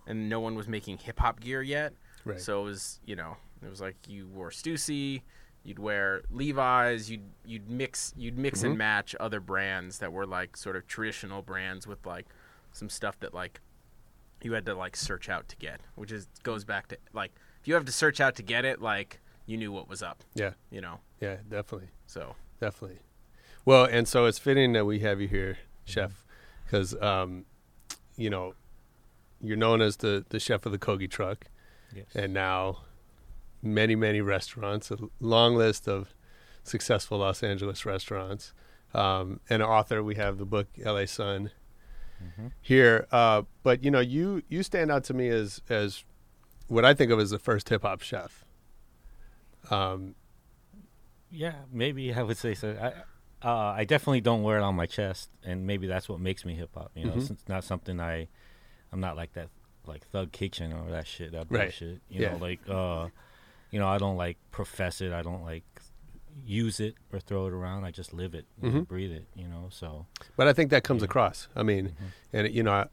and 0.07 0.29
no 0.29 0.39
one 0.39 0.55
was 0.55 0.69
making 0.69 0.99
hip 0.99 1.19
hop 1.19 1.41
gear 1.41 1.61
yet. 1.61 1.93
Right. 2.23 2.39
So 2.39 2.61
it 2.61 2.63
was 2.63 3.01
you 3.05 3.17
know 3.17 3.35
it 3.61 3.69
was 3.69 3.81
like 3.81 3.97
you 4.07 4.27
wore 4.27 4.51
Stussy, 4.51 5.21
you'd 5.63 5.79
wear 5.79 6.21
Levi's, 6.31 7.11
you'd 7.11 7.29
you'd 7.45 7.69
mix 7.69 8.13
you'd 8.17 8.37
mix 8.37 8.63
and 8.63 8.77
match 8.77 9.15
other 9.19 9.41
brands 9.41 9.99
that 9.99 10.13
were 10.13 10.25
like 10.25 10.55
sort 10.55 10.77
of 10.77 10.87
traditional 10.87 11.41
brands 11.41 11.85
with 11.85 12.05
like 12.05 12.25
some 12.79 12.89
stuff 12.89 13.19
that 13.19 13.33
like 13.33 13.59
you 14.41 14.53
had 14.53 14.65
to 14.65 14.73
like 14.73 14.95
search 14.95 15.29
out 15.29 15.47
to 15.49 15.55
get, 15.57 15.81
which 15.95 16.11
is 16.11 16.27
goes 16.43 16.63
back 16.63 16.87
to 16.87 16.97
like 17.13 17.31
if 17.61 17.67
you 17.67 17.73
have 17.75 17.85
to 17.85 17.91
search 17.91 18.19
out 18.21 18.35
to 18.37 18.41
get 18.43 18.65
it, 18.65 18.81
like 18.81 19.19
you 19.45 19.57
knew 19.57 19.71
what 19.71 19.89
was 19.89 20.01
up, 20.01 20.23
Yeah. 20.33 20.51
you 20.71 20.79
know. 20.81 20.99
Yeah. 21.19 21.37
Definitely. 21.49 21.89
So 22.07 22.35
Definitely. 22.61 22.99
Well, 23.65 23.85
and 23.85 24.07
so 24.07 24.25
it's 24.25 24.39
fitting 24.39 24.73
that 24.73 24.85
we 24.85 24.99
have 24.99 25.19
you 25.21 25.27
here, 25.27 25.57
chef, 25.85 26.25
because 26.65 26.99
um, 27.01 27.45
you 28.17 28.29
know 28.29 28.53
you're 29.41 29.57
known 29.57 29.81
as 29.81 29.97
the 29.97 30.25
the 30.29 30.39
chef 30.39 30.65
of 30.65 30.71
the 30.71 30.79
Kogi 30.79 31.09
truck, 31.09 31.45
Yes. 31.95 32.05
and 32.15 32.33
now 32.33 32.79
many 33.61 33.95
many 33.95 34.21
restaurants, 34.21 34.89
a 34.91 34.97
long 35.19 35.55
list 35.55 35.87
of 35.87 36.13
successful 36.63 37.17
Los 37.19 37.43
Angeles 37.43 37.85
restaurants. 37.85 38.53
Um, 38.93 39.39
and 39.49 39.61
an 39.61 39.69
author, 39.69 40.01
we 40.03 40.15
have 40.15 40.37
the 40.39 40.45
book 40.45 40.67
L.A. 40.83 41.05
Son 41.05 41.51
here. 42.61 43.07
Uh, 43.11 43.43
but 43.63 43.83
you 43.83 43.91
know, 43.91 43.99
you 43.99 44.43
you 44.49 44.63
stand 44.63 44.91
out 44.91 45.03
to 45.05 45.13
me 45.13 45.29
as 45.29 45.61
as 45.69 46.03
what 46.67 46.85
I 46.85 46.93
think 46.93 47.11
of 47.11 47.19
as 47.19 47.29
the 47.31 47.39
first 47.39 47.69
hip 47.69 47.81
hop 47.83 48.01
chef. 48.01 48.45
Um, 49.69 50.15
Yeah, 51.31 51.53
maybe 51.71 52.13
I 52.13 52.23
would 52.23 52.37
say 52.37 52.55
so. 52.55 52.75
I, 52.81 53.47
uh, 53.47 53.73
I 53.77 53.85
definitely 53.85 54.21
don't 54.21 54.41
wear 54.43 54.57
it 54.57 54.63
on 54.63 54.75
my 54.75 54.87
chest, 54.87 55.29
and 55.43 55.67
maybe 55.67 55.85
that's 55.87 56.09
what 56.09 56.19
makes 56.19 56.43
me 56.43 56.55
hip 56.55 56.71
hop. 56.73 56.91
You 56.95 57.05
know, 57.05 57.13
Mhm. 57.13 57.29
it's 57.31 57.47
not 57.47 57.63
something 57.63 57.99
I, 57.99 58.27
I'm 58.91 58.99
not 58.99 59.15
like 59.15 59.33
that, 59.33 59.49
like 59.85 60.05
Thug 60.07 60.31
Kitchen 60.31 60.73
or 60.73 60.89
that 60.89 61.05
shit, 61.05 61.31
that 61.33 61.45
Right. 61.49 61.65
bullshit. 61.67 62.01
You 62.09 62.21
Yeah. 62.21 62.31
know, 62.31 62.37
like, 62.37 62.59
uh, 62.67 63.09
you 63.69 63.79
know, 63.79 63.87
I 63.87 63.99
don't 63.99 64.17
like 64.17 64.37
profess 64.49 65.01
it. 65.01 65.13
I 65.13 65.21
don't 65.21 65.43
like 65.43 65.63
use 66.45 66.79
it 66.79 66.95
or 67.11 67.19
throw 67.19 67.47
it 67.47 67.53
around. 67.53 67.83
I 67.85 67.91
just 67.91 68.13
live 68.13 68.33
it, 68.33 68.45
Mhm. 68.61 68.87
breathe 68.87 69.11
it. 69.11 69.27
You 69.35 69.47
know, 69.47 69.67
so 69.71 70.07
But 70.35 70.47
I 70.47 70.53
think 70.53 70.69
that 70.71 70.83
comes 70.83 71.01
Yeah. 71.01 71.05
across. 71.05 71.47
I 71.55 71.63
mean, 71.63 71.95
and 72.33 72.49
you 72.53 72.63
know, 72.63 72.71
I, 72.73 72.87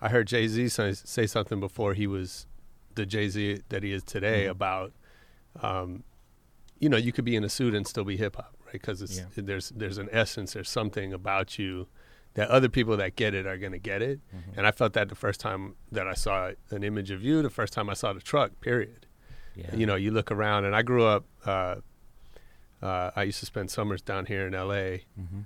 I 0.00 0.08
heard 0.08 0.26
Jay 0.26 0.46
Z 0.48 0.68
say, 0.68 0.92
say 0.92 1.26
something 1.26 1.60
before 1.60 1.94
he 1.94 2.06
was 2.06 2.46
the 2.94 3.06
Jay 3.06 3.28
Z 3.28 3.62
that 3.68 3.82
he 3.82 3.92
is 3.92 4.02
today 4.02 4.44
Mhm. 4.46 4.50
about, 4.50 4.92
um, 5.62 6.04
you 6.78 6.88
know, 6.88 6.96
you 6.96 7.12
could 7.12 7.24
be 7.24 7.36
in 7.36 7.44
a 7.44 7.48
suit 7.48 7.74
and 7.74 7.86
still 7.86 8.04
be 8.04 8.16
hip 8.16 8.36
hop, 8.36 8.56
right? 8.64 8.72
Because 8.72 9.18
Yeah. 9.18 9.24
there's 9.36 9.70
there's 9.70 9.98
an 9.98 10.08
essence, 10.12 10.54
there's 10.54 10.70
something 10.70 11.12
about 11.12 11.58
you 11.58 11.88
that 12.34 12.48
other 12.48 12.68
people 12.68 12.96
that 12.96 13.16
get 13.16 13.34
it 13.34 13.44
are 13.46 13.58
going 13.58 13.72
to 13.72 13.78
get 13.78 14.00
it. 14.02 14.20
Mhm. 14.32 14.56
And 14.58 14.66
I 14.66 14.70
felt 14.70 14.92
that 14.92 15.08
the 15.08 15.14
first 15.16 15.40
time 15.40 15.74
that 15.90 16.06
I 16.06 16.14
saw 16.14 16.52
an 16.70 16.84
image 16.84 17.10
of 17.10 17.22
you, 17.24 17.42
the 17.42 17.50
first 17.50 17.72
time 17.72 17.90
I 17.90 17.94
saw 17.94 18.12
the 18.12 18.20
truck. 18.20 18.60
Period. 18.60 19.06
yeah, 19.56 19.74
You 19.74 19.84
know, 19.84 19.96
you 19.96 20.12
look 20.12 20.30
around, 20.30 20.64
and 20.64 20.76
I 20.76 20.82
grew 20.82 21.04
up. 21.04 21.26
Uh, 21.44 21.76
uh, 22.82 23.10
I 23.16 23.24
used 23.24 23.40
to 23.40 23.46
spend 23.46 23.70
summers 23.70 24.02
down 24.02 24.26
here 24.26 24.46
in 24.46 24.54
L.A 24.54 25.04
hmm 25.16 25.40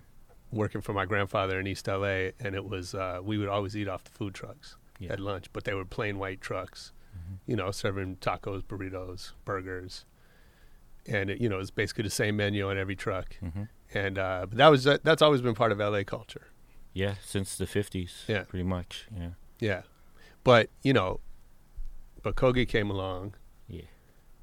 working 0.52 0.80
for 0.80 0.92
my 0.92 1.04
grandfather 1.04 1.58
in 1.58 1.66
East 1.66 1.88
LA, 1.88 2.30
and 2.38 2.54
it 2.54 2.64
was 2.64 2.94
uh, 2.94 3.18
we 3.20 3.36
would 3.38 3.48
always 3.48 3.76
eat 3.76 3.88
off 3.88 4.04
the 4.04 4.10
food 4.12 4.32
trucks 4.34 4.76
Yeah. 5.00 5.12
at 5.14 5.18
lunch, 5.18 5.46
but 5.52 5.64
they 5.64 5.74
were 5.74 5.84
plain 5.84 6.16
white 6.16 6.40
trucks, 6.40 6.92
Mhm. 7.16 7.38
you 7.46 7.56
know, 7.56 7.72
serving 7.72 8.16
tacos, 8.18 8.62
burritos, 8.62 9.32
burgers, 9.44 10.04
and 11.06 11.28
it, 11.30 11.40
you 11.40 11.48
know 11.48 11.58
it's 11.58 11.72
basically 11.72 12.04
the 12.04 12.10
same 12.10 12.36
menu 12.36 12.68
on 12.70 12.78
every 12.78 12.94
truck. 12.94 13.34
hmm 13.40 13.64
And 13.92 14.16
uh, 14.16 14.46
but 14.48 14.58
that 14.58 14.68
was 14.68 14.84
that's 14.84 15.22
always 15.22 15.40
been 15.40 15.56
part 15.56 15.72
of 15.72 15.78
LA 15.80 16.04
culture. 16.04 16.46
yeah, 16.92 17.14
since 17.24 17.56
the 17.56 17.66
fifties, 17.66 18.24
Yeah. 18.28 18.44
pretty 18.44 18.62
much, 18.64 19.08
yeah, 19.12 19.30
Yeah, 19.58 19.82
but 20.44 20.70
you 20.84 20.92
know, 20.92 21.18
but 22.22 22.36
Kogi 22.36 22.68
came 22.68 22.90
along 22.90 23.34
yeah. 23.66 23.86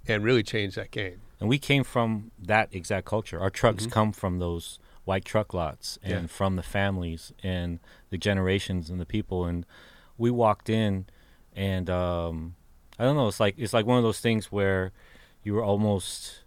and 0.10 0.25
really 0.25 0.43
changed 0.43 0.75
that 0.75 0.91
game. 0.91 1.21
And 1.41 1.50
we 1.50 1.57
came 1.57 1.83
from 1.83 2.31
that 2.39 2.69
exact 2.71 3.05
culture. 3.07 3.39
Our 3.39 3.50
trucks 3.50 3.88
Mhm. 3.88 3.91
come 3.91 4.12
from 4.13 4.38
those 4.39 4.79
white 5.05 5.25
truck 5.25 5.53
lots 5.55 5.98
and 6.03 6.12
Yeah. 6.24 6.27
from 6.27 6.55
the 6.55 6.62
families 6.63 7.33
and 7.41 7.79
the 8.12 8.17
generations 8.17 8.89
and 8.91 9.01
the 9.01 9.05
people. 9.07 9.45
And 9.45 9.65
we 10.19 10.29
walked 10.29 10.69
in, 10.69 11.07
and 11.55 11.89
um, 11.89 12.55
I 13.00 13.03
don't 13.05 13.15
know. 13.17 13.27
It's 13.27 13.39
like 13.39 13.55
it's 13.57 13.74
like 13.74 13.88
one 13.88 13.98
of 13.98 14.03
those 14.03 14.19
things 14.21 14.51
where 14.51 14.91
you 15.43 15.53
were 15.55 15.63
almost. 15.63 16.43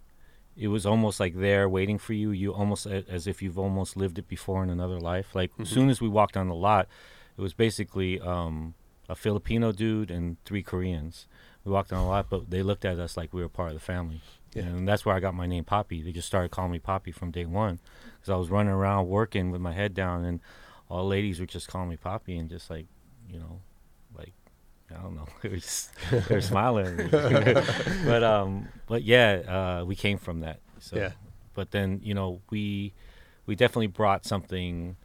It 0.57 0.69
was 0.69 0.85
almost 0.85 1.19
like 1.19 1.35
there 1.35 1.67
waiting 1.67 1.97
for 1.97 2.13
you. 2.13 2.31
You 2.31 2.53
almost 2.53 2.87
as 2.87 3.27
if 3.27 3.41
you've 3.41 3.59
almost 3.59 3.97
lived 3.97 4.17
it 4.17 4.29
before 4.29 4.63
in 4.63 4.69
another 4.69 5.01
life. 5.01 5.35
Like 5.35 5.51
as 5.59 5.67
Mhm. 5.67 5.73
soon 5.73 5.89
as 5.89 5.99
we 5.99 6.07
walked 6.07 6.37
on 6.37 6.47
the 6.47 6.55
lot, 6.55 6.87
it 7.37 7.41
was 7.41 7.53
basically 7.53 8.21
um, 8.21 8.73
a 9.09 9.15
Filipino 9.15 9.73
dude 9.73 10.09
and 10.09 10.37
three 10.45 10.63
Koreans. 10.63 11.27
We 11.65 11.73
walked 11.73 11.91
on 11.91 11.99
a 11.99 12.07
lot, 12.07 12.27
but 12.29 12.51
they 12.51 12.63
looked 12.63 12.85
at 12.85 12.99
us 12.99 13.17
like 13.17 13.33
we 13.33 13.41
were 13.41 13.49
part 13.49 13.69
of 13.71 13.73
the 13.73 13.81
family. 13.81 14.21
Yeah. 14.55 14.63
And 14.63 14.87
that's 14.87 15.05
where 15.05 15.13
I 15.15 15.19
got 15.19 15.35
my 15.35 15.45
name 15.45 15.63
Poppy. 15.65 16.01
They 16.01 16.11
just 16.11 16.27
started 16.27 16.49
calling 16.49 16.71
me 16.71 16.79
Poppy 16.79 17.11
from 17.11 17.29
day 17.29 17.45
one 17.45 17.79
because 18.15 18.29
I 18.31 18.35
was 18.37 18.49
running 18.49 18.71
around 18.73 19.07
working 19.07 19.51
with 19.51 19.61
my 19.61 19.73
head 19.73 19.93
down, 19.93 20.25
and 20.25 20.39
all 20.89 20.99
the 21.03 21.09
ladies 21.09 21.39
were 21.39 21.45
just 21.45 21.67
calling 21.67 21.89
me 21.89 21.97
Poppy 21.97 22.37
and 22.37 22.49
just 22.49 22.69
like, 22.69 22.87
you 23.29 23.37
know, 23.37 23.59
like 24.17 24.33
I 24.89 25.01
don't 25.03 25.15
know, 25.15 25.27
they 25.43 25.49
were 25.49 25.55
just 25.57 25.91
they 26.29 26.39
smiling. 26.41 27.09
but 27.11 28.23
um, 28.23 28.67
but 28.87 29.03
yeah, 29.03 29.79
uh, 29.81 29.85
we 29.85 29.95
came 29.95 30.17
from 30.17 30.39
that. 30.39 30.59
So, 30.79 30.95
Yeah. 30.97 31.11
but 31.53 31.71
then 31.71 31.99
you 32.03 32.13
know 32.13 32.41
we 32.49 32.93
we 33.45 33.55
definitely 33.55 33.87
brought 33.87 34.25
something. 34.25 34.95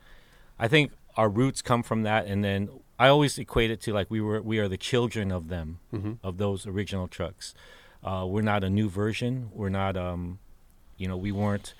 I 0.59 0.69
think 0.69 0.93
our 1.17 1.29
roots 1.29 1.61
come 1.63 1.83
from 1.83 2.03
that, 2.05 2.27
and 2.27 2.45
then 2.45 2.69
I 2.99 3.09
always 3.09 3.39
equate 3.39 3.71
it 3.71 3.81
to 3.83 3.93
like 3.93 4.11
we 4.11 4.21
were 4.21 4.41
we 4.43 4.59
are 4.59 4.69
the 4.69 4.77
children 4.79 5.33
of 5.33 5.49
them 5.49 5.81
Mm-hmm. 5.93 6.13
of 6.23 6.37
those 6.39 6.67
original 6.67 7.09
trucks. 7.09 7.55
Uh, 8.03 8.25
we're 8.27 8.43
not 8.43 8.65
a 8.65 8.71
new 8.71 8.89
version. 8.89 9.51
We're 9.53 9.69
not, 9.69 9.97
um, 9.97 10.39
you 10.97 11.07
know, 11.09 11.17
we 11.17 11.33
weren't 11.33 11.75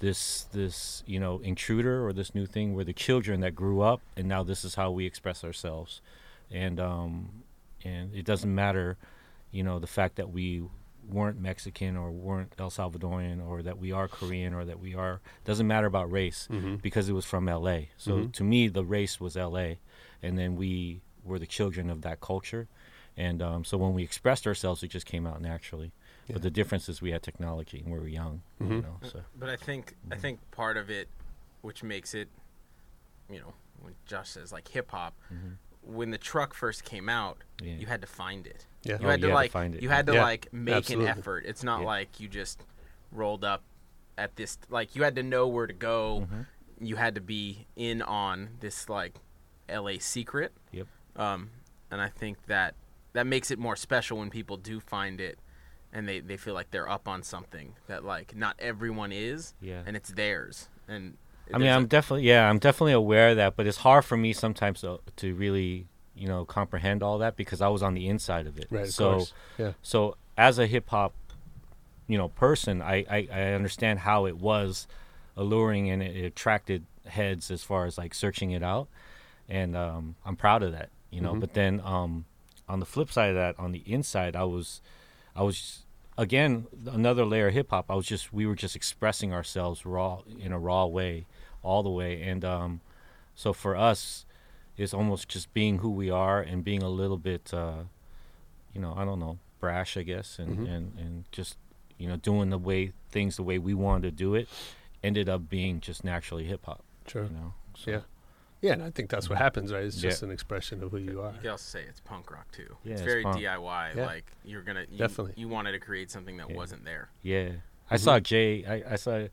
this 0.00 0.44
this 0.52 1.02
you 1.06 1.20
know 1.20 1.40
intruder 1.40 2.04
or 2.06 2.12
this 2.12 2.34
new 2.34 2.46
thing. 2.46 2.74
We're 2.74 2.84
the 2.84 2.92
children 2.92 3.40
that 3.40 3.54
grew 3.54 3.80
up, 3.82 4.00
and 4.16 4.26
now 4.28 4.42
this 4.42 4.64
is 4.64 4.74
how 4.74 4.90
we 4.90 5.06
express 5.06 5.44
ourselves. 5.44 6.00
And 6.50 6.80
um, 6.80 7.42
and 7.84 8.14
it 8.14 8.24
doesn't 8.24 8.52
matter, 8.54 8.96
you 9.52 9.62
know, 9.62 9.78
the 9.78 9.86
fact 9.86 10.16
that 10.16 10.30
we 10.30 10.62
weren't 11.08 11.40
Mexican 11.40 11.96
or 11.96 12.10
weren't 12.10 12.52
El 12.58 12.70
Salvadorian 12.70 13.44
or 13.46 13.62
that 13.62 13.78
we 13.78 13.90
are 13.90 14.06
Korean 14.06 14.54
or 14.54 14.64
that 14.64 14.78
we 14.80 14.94
are 14.94 15.20
doesn't 15.44 15.66
matter 15.66 15.86
about 15.86 16.10
race 16.10 16.46
Mm-hmm. 16.50 16.76
because 16.76 17.08
it 17.08 17.12
was 17.14 17.24
from 17.24 17.46
LA. 17.48 17.86
So 17.96 18.12
Mhm. 18.12 18.32
to 18.34 18.44
me, 18.44 18.68
the 18.68 18.84
race 18.84 19.18
was 19.20 19.36
LA, 19.36 19.76
and 20.22 20.38
then 20.38 20.56
we 20.56 21.00
were 21.24 21.38
the 21.38 21.46
children 21.46 21.90
of 21.90 22.02
that 22.02 22.20
culture, 22.20 22.68
and 23.20 23.42
um, 23.42 23.64
so 23.64 23.76
when 23.76 23.92
we 23.92 24.02
expressed 24.02 24.46
ourselves, 24.46 24.82
it 24.82 24.88
just 24.88 25.06
came 25.06 25.26
out 25.26 25.40
naturally. 25.42 25.92
Yeah. 26.26 26.34
But 26.34 26.42
the 26.42 26.50
difference 26.50 26.88
is 26.88 27.02
we 27.02 27.10
had 27.10 27.22
technology 27.22 27.80
and 27.84 27.92
we 27.92 27.98
were 27.98 28.08
young, 28.08 28.42
you 28.60 28.66
Mhm. 28.66 28.82
know. 28.82 28.96
So 29.02 29.22
But 29.38 29.48
I 29.50 29.56
think 29.56 29.94
I 30.10 30.16
think 30.16 30.38
part 30.52 30.76
of 30.76 30.88
it, 30.90 31.08
which 31.60 31.82
makes 31.82 32.14
it, 32.14 32.28
you 33.28 33.40
know, 33.40 33.52
when 33.80 33.94
Josh 34.06 34.30
says 34.30 34.52
like 34.52 34.68
hip 34.68 34.90
hop, 34.90 35.14
Mhm. 35.32 35.56
when 35.82 36.10
the 36.10 36.18
truck 36.18 36.54
first 36.54 36.84
came 36.84 37.08
out, 37.08 37.38
yeah, 37.62 37.74
you 37.74 37.86
had 37.86 38.00
to 38.00 38.06
find 38.06 38.46
it. 38.46 38.66
Yeah. 38.84 38.98
You 39.00 39.06
Oh, 39.06 39.10
had 39.10 39.20
to 39.20 39.26
you 39.26 39.32
had 39.32 39.32
to 39.32 39.34
like 39.34 39.50
find 39.50 39.74
it, 39.74 39.82
you 39.82 39.88
had 39.90 40.06
to 40.06 40.14
Yeah, 40.14 40.22
like 40.22 40.52
make 40.52 40.74
absolutely. 40.76 41.10
an 41.10 41.18
effort. 41.18 41.44
It's 41.46 41.62
not 41.64 41.80
Yeah. 41.80 41.86
like 41.86 42.20
you 42.20 42.28
just 42.28 42.64
rolled 43.12 43.44
up 43.44 43.62
at 44.16 44.36
this 44.36 44.56
like 44.70 44.94
you 44.96 45.02
had 45.02 45.14
to 45.16 45.22
know 45.22 45.46
where 45.48 45.66
to 45.66 45.72
go. 45.74 46.26
Mhm. 46.30 46.46
You 46.80 46.96
had 46.96 47.14
to 47.16 47.20
be 47.20 47.66
in 47.76 48.00
on 48.02 48.56
this 48.60 48.88
like 48.88 49.16
LA 49.68 49.98
secret. 49.98 50.52
Yep. 50.72 50.86
Um 51.16 51.50
and 51.90 52.00
I 52.00 52.08
think 52.08 52.46
that 52.46 52.74
that 53.12 53.26
makes 53.26 53.50
it 53.50 53.58
more 53.58 53.76
special 53.76 54.18
when 54.18 54.30
people 54.30 54.56
do 54.56 54.80
find 54.80 55.20
it 55.20 55.38
and 55.92 56.08
they, 56.08 56.20
they 56.20 56.36
feel 56.36 56.54
like 56.54 56.70
they're 56.70 56.88
up 56.88 57.08
on 57.08 57.22
something 57.22 57.74
that 57.88 58.04
like 58.04 58.34
not 58.36 58.54
everyone 58.58 59.12
is 59.12 59.54
yeah. 59.60 59.82
and 59.86 59.96
it's 59.96 60.10
theirs. 60.10 60.68
And 60.86 61.16
I 61.52 61.58
mean, 61.58 61.68
I'm 61.68 61.84
a- 61.84 61.88
definitely 61.88 62.24
yeah, 62.28 62.48
I'm 62.48 62.58
definitely 62.58 62.92
aware 62.92 63.30
of 63.30 63.36
that, 63.36 63.56
but 63.56 63.66
it's 63.66 63.78
hard 63.78 64.04
for 64.04 64.16
me 64.16 64.32
sometimes 64.32 64.82
to, 64.82 65.00
to 65.16 65.34
really 65.34 65.86
you 66.14 66.28
know 66.28 66.44
comprehend 66.44 67.02
all 67.02 67.18
that 67.18 67.36
because 67.36 67.60
I 67.60 67.68
was 67.68 67.82
on 67.82 67.94
the 67.94 68.06
inside 68.08 68.46
of 68.46 68.58
it. 68.58 68.66
Right. 68.70 68.82
Of 68.84 68.92
so 68.94 69.12
course. 69.16 69.32
Yeah. 69.58 69.72
so 69.82 70.16
as 70.36 70.58
a 70.58 70.66
hip 70.66 70.88
hop 70.90 71.12
you 72.06 72.18
know 72.18 72.28
person 72.28 72.82
I, 72.82 73.04
I 73.08 73.28
i 73.32 73.42
understand 73.52 74.00
how 74.00 74.26
it 74.26 74.36
was 74.36 74.88
alluring 75.36 75.90
and 75.90 76.02
it 76.02 76.24
attracted 76.24 76.84
heads 77.06 77.50
as 77.52 77.62
far 77.62 77.86
as 77.86 77.96
like 77.98 78.14
searching 78.14 78.50
it 78.50 78.62
out 78.64 78.88
and 79.48 79.76
um 79.76 80.16
i'm 80.24 80.34
proud 80.34 80.62
of 80.64 80.72
that 80.72 80.88
you 81.10 81.20
know 81.20 81.34
Mhm. 81.34 81.40
but 81.40 81.54
then 81.54 81.80
um 81.84 82.24
on 82.70 82.80
the 82.80 82.86
flip 82.86 83.10
side 83.10 83.30
of 83.30 83.34
that 83.36 83.54
on 83.58 83.72
the 83.72 83.82
inside 83.86 84.34
i 84.36 84.44
was 84.44 84.80
i 85.34 85.42
was 85.42 85.82
again 86.18 86.66
another 86.86 87.24
layer 87.24 87.48
of 87.48 87.54
hip 87.54 87.70
hop. 87.70 87.86
I 87.90 87.94
was 87.94 88.06
just 88.06 88.32
we 88.32 88.46
were 88.46 88.54
just 88.54 88.76
expressing 88.76 89.32
ourselves 89.32 89.86
raw 89.86 90.20
in 90.38 90.52
a 90.52 90.58
raw 90.58 90.84
way, 90.86 91.26
all 91.62 91.82
the 91.82 91.88
way, 91.90 92.20
and 92.22 92.44
um, 92.44 92.80
so 93.34 93.52
for 93.54 93.74
us, 93.74 94.26
it's 94.76 94.92
almost 94.92 95.28
just 95.30 95.54
being 95.54 95.78
who 95.78 95.88
we 95.90 96.10
are 96.10 96.40
and 96.42 96.62
being 96.62 96.82
a 96.82 96.90
little 96.90 97.16
bit, 97.16 97.54
uh, 97.54 97.84
you 98.74 98.80
know, 98.82 98.92
I 98.96 99.04
don't 99.06 99.18
know, 99.18 99.38
brash, 99.60 99.96
I 99.96 100.02
guess, 100.02 100.38
and 100.38 100.58
Mhm. 100.58 100.68
and 100.74 100.98
and 100.98 101.24
just 101.32 101.56
you 101.96 102.06
know 102.08 102.16
doing 102.16 102.50
the 102.50 102.58
way 102.58 102.92
things 103.10 103.36
the 103.36 103.42
way 103.50 103.58
we 103.58 103.72
wanted 103.72 104.02
to 104.10 104.10
do 104.24 104.34
it, 104.34 104.46
ended 105.02 105.26
up 105.28 105.48
being 105.48 105.80
just 105.80 106.04
naturally 106.04 106.44
hip 106.44 106.66
hop. 106.66 106.82
Sure. 107.06 107.24
You 107.24 107.30
know. 107.30 107.54
So, 107.76 107.90
Yeah. 107.92 108.00
Yeah, 108.60 108.72
and 108.74 108.82
I 108.82 108.90
think 108.90 109.08
that's 109.08 109.28
what 109.30 109.38
happens, 109.38 109.72
right? 109.72 109.84
It's 109.84 110.02
Yeah. 110.02 110.10
just 110.10 110.22
an 110.22 110.30
expression 110.30 110.82
of 110.82 110.90
who 110.90 110.98
you 110.98 111.22
are. 111.22 111.32
You 111.32 111.40
can 111.40 111.50
also 111.50 111.78
say 111.78 111.84
it's 111.88 112.00
punk 112.00 112.30
rock 112.30 112.50
too. 112.52 112.76
Yeah, 112.84 112.92
it's 112.92 113.00
it's 113.02 113.10
very 113.10 113.22
punk. 113.22 113.36
DIY. 113.38 113.94
Yeah. 113.96 114.06
Like 114.06 114.26
you're 114.44 114.62
gonna 114.62 114.84
you, 114.90 114.98
Definitely. 114.98 115.34
you 115.36 115.48
wanted 115.48 115.72
to 115.72 115.78
create 115.78 116.10
something 116.10 116.36
that 116.36 116.50
Yeah. 116.50 116.56
wasn't 116.56 116.84
there. 116.84 117.08
Yeah, 117.22 117.52
I 117.90 117.96
saw 117.96 118.20
Jay. 118.20 118.64
I, 118.66 118.92
I 118.92 118.96
saw 118.96 119.26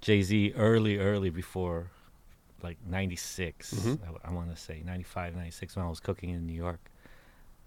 Jay 0.00 0.22
Z 0.22 0.52
early, 0.56 0.98
early 0.98 1.30
before, 1.30 1.90
like 2.62 2.78
'96. 2.84 3.74
Mhm. 3.74 4.00
I, 4.24 4.30
want 4.32 4.50
to 4.50 4.56
say 4.60 4.82
'95, 4.84 5.36
'96 5.36 5.76
when 5.76 5.84
I 5.84 5.88
was 5.88 6.00
cooking 6.00 6.30
in 6.30 6.44
New 6.46 6.52
York, 6.54 6.90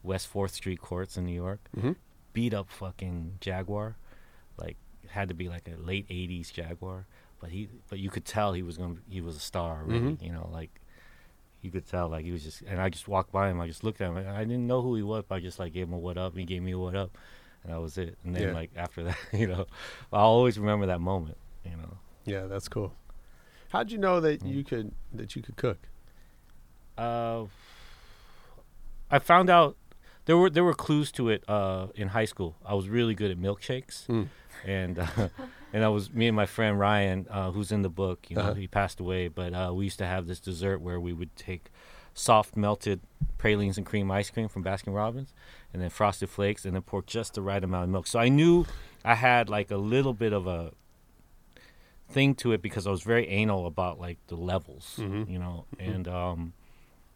West 0.04 0.28
Fourth 0.28 0.52
Street 0.54 0.82
Courts 0.82 1.18
in 1.18 1.26
New 1.26 1.34
York. 1.34 1.62
Mhm. 1.76 1.96
Beat 2.34 2.54
up 2.54 2.70
fucking 2.70 3.38
Jaguar, 3.40 3.96
like 4.58 4.76
it 5.04 5.12
had 5.12 5.30
to 5.30 5.34
be 5.34 5.48
like 5.50 5.68
a 5.70 5.76
late 5.82 6.06
'80s 6.10 6.52
Jaguar. 6.52 7.06
But 7.40 7.52
he, 7.52 7.70
but 7.88 8.00
you 8.00 8.10
could 8.10 8.26
tell 8.26 8.54
he 8.54 8.64
was 8.64 8.78
gonna, 8.78 8.98
he 9.08 9.22
was 9.22 9.36
a 9.36 9.40
star 9.40 9.84
already. 9.84 10.00
Mhm. 10.18 10.22
You 10.22 10.32
know, 10.34 10.50
like 10.52 10.82
you 11.68 11.72
could 11.72 11.88
tell, 11.88 12.08
like 12.10 12.26
he 12.26 12.32
was 12.32 12.44
just. 12.44 12.62
And 12.64 12.82
I 12.82 12.90
just 12.90 13.08
walked 13.08 13.32
by 13.32 13.50
him. 13.50 13.62
I 13.62 13.68
just 13.68 13.84
looked 13.84 14.02
at 14.02 14.10
him. 14.10 14.18
I 14.18 14.40
didn't 14.44 14.66
know 14.68 14.82
who 14.82 14.96
he 14.96 15.04
was, 15.04 15.24
but 15.28 15.36
I 15.36 15.40
just 15.40 15.60
like 15.60 15.74
gave 15.74 15.88
him 15.88 15.94
a 15.94 15.98
what 16.00 16.18
up. 16.18 16.32
and 16.34 16.40
He 16.40 16.46
gave 16.46 16.62
me 16.64 16.72
a 16.72 16.80
what 16.80 16.96
up, 16.96 17.18
and 17.64 17.72
that 17.74 17.80
was 17.82 17.98
it. 17.98 18.18
And 18.24 18.36
then 18.36 18.48
Yeah. 18.50 18.54
like 18.54 18.72
after 18.76 19.04
that, 19.08 19.18
you 19.34 19.48
know, 19.48 19.66
I'll 20.12 20.26
always 20.40 20.58
remember 20.58 20.86
that 20.88 21.02
moment. 21.02 21.38
You 21.64 21.76
know, 21.78 21.98
Yeah, 22.26 22.48
that's 22.48 22.68
cool. 22.70 22.94
How'd 23.70 23.92
you 23.92 23.98
know 23.98 24.20
that 24.22 24.42
Mm. 24.42 24.54
you 24.54 24.64
could 24.64 24.92
that 25.14 25.36
you 25.36 25.42
could 25.42 25.58
cook? 25.58 25.80
uh, 26.98 27.46
I 29.12 29.20
found 29.20 29.50
out 29.50 29.78
there 30.26 30.38
were 30.38 30.50
there 30.50 30.64
were 30.64 30.74
clues 30.74 31.12
to 31.14 31.30
it 31.30 31.44
uh, 31.50 31.88
in 31.96 32.10
high 32.10 32.26
school. 32.26 32.56
I 32.66 32.74
was 32.74 32.90
really 32.90 33.14
good 33.16 33.32
at 33.32 33.38
milkshakes, 33.38 34.08
Mm. 34.08 34.28
and 34.66 35.00
uh, 35.00 35.30
and 35.74 35.84
I 35.84 35.90
was 35.90 36.12
me 36.14 36.28
and 36.28 36.36
my 36.36 36.46
friend 36.46 36.80
Ryan, 36.80 37.28
uh, 37.30 37.52
who's 37.52 37.72
in 37.72 37.82
the 37.82 37.90
book. 37.90 38.30
You 38.30 38.36
know, 38.38 38.42
Uh-huh. 38.44 38.54
he 38.54 38.68
passed 38.68 39.00
away, 39.00 39.28
but 39.28 39.54
uh, 39.54 39.72
we 39.74 39.86
used 39.86 39.98
to 40.00 40.06
have 40.06 40.28
this 40.28 40.40
dessert 40.40 40.80
where 40.82 41.00
we 41.00 41.14
would 41.14 41.36
take 41.36 41.70
soft 42.14 42.56
melted 42.58 43.00
pralines 43.38 43.78
and 43.78 43.86
cream 43.86 44.10
ice 44.10 44.30
cream 44.32 44.48
from 44.48 44.64
Baskin 44.64 44.94
Robbins, 44.96 45.34
and 45.74 45.82
then 45.82 45.90
frosted 45.90 46.30
flakes, 46.30 46.66
and 46.66 46.74
then 46.76 46.82
pour 46.82 47.02
just 47.04 47.34
the 47.36 47.42
right 47.42 47.64
amount 47.64 47.84
of 47.84 47.90
milk. 47.90 48.08
So 48.08 48.18
I 48.20 48.30
knew 48.30 48.66
I 49.06 49.16
had 49.16 49.50
like 49.50 49.70
a 49.72 49.78
little 49.78 50.14
bit 50.14 50.34
of 50.34 50.48
a 50.48 50.72
thing 52.10 52.34
to 52.36 52.54
it 52.54 52.62
because 52.62 52.88
I 52.88 52.92
was 52.92 53.04
very 53.04 53.28
anal 53.28 53.66
about 53.68 54.00
like 54.00 54.18
the 54.28 54.36
levels, 54.36 54.96
Mhm. 54.98 55.30
you 55.30 55.38
know, 55.40 55.66
and 55.80 56.08
um, 56.08 56.54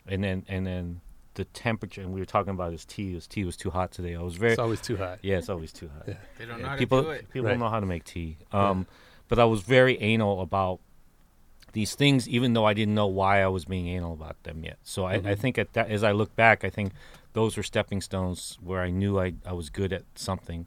and 0.05 0.24
then 0.24 0.46
and 0.48 0.67
then 0.67 1.01
the 1.35 1.45
temperature. 1.45 2.01
And 2.01 2.11
we 2.13 2.19
were 2.19 2.25
talking 2.25 2.51
about 2.51 2.71
his 2.71 2.85
tea. 2.85 3.13
His 3.13 3.27
tea 3.27 3.43
was 3.45 3.55
too 3.57 3.69
hot 3.69 3.91
today. 3.91 4.15
I 4.15 4.21
was 4.21 4.35
very 4.35 4.53
It's 4.53 4.59
always 4.59 4.81
too 4.81 4.97
hot. 4.97 5.19
yeah, 5.21 5.38
it's 5.38 5.50
always 5.50 5.71
too 5.71 5.89
hot. 5.89 6.03
Yeah. 6.07 6.15
They 6.38 6.45
don't 6.45 6.57
Yeah, 6.59 6.63
know 6.63 6.69
how 6.69 6.75
people 6.77 6.97
to 7.00 7.03
do 7.05 7.09
it. 7.11 7.29
people 7.29 7.45
Right. 7.47 7.51
don't 7.53 7.59
know 7.59 7.69
how 7.69 7.79
to 7.79 7.85
make 7.85 8.03
tea. 8.03 8.38
Um, 8.51 8.88
but 9.27 9.39
I 9.39 9.45
was 9.45 9.61
very 9.61 9.97
anal 10.01 10.41
about 10.41 10.79
these 11.73 11.95
things, 11.95 12.27
even 12.27 12.53
though 12.53 12.65
I 12.65 12.73
didn't 12.73 12.95
know 12.95 13.07
why 13.07 13.41
I 13.41 13.47
was 13.47 13.63
being 13.65 13.88
anal 13.88 14.13
about 14.13 14.41
them 14.43 14.63
yet. 14.63 14.77
So 14.83 15.05
I, 15.05 15.13
I 15.13 15.19
Mhm. 15.19 15.38
think 15.39 15.57
at 15.57 15.71
that, 15.73 15.89
as 15.89 16.03
I 16.03 16.11
look 16.11 16.35
back, 16.35 16.65
I 16.65 16.69
think 16.69 16.91
those 17.33 17.55
were 17.55 17.63
stepping 17.63 18.01
stones 18.01 18.57
where 18.61 18.81
I 18.81 18.89
knew 18.89 19.17
I, 19.19 19.33
I 19.45 19.53
was 19.53 19.69
good 19.69 19.93
at 19.93 20.03
something. 20.15 20.65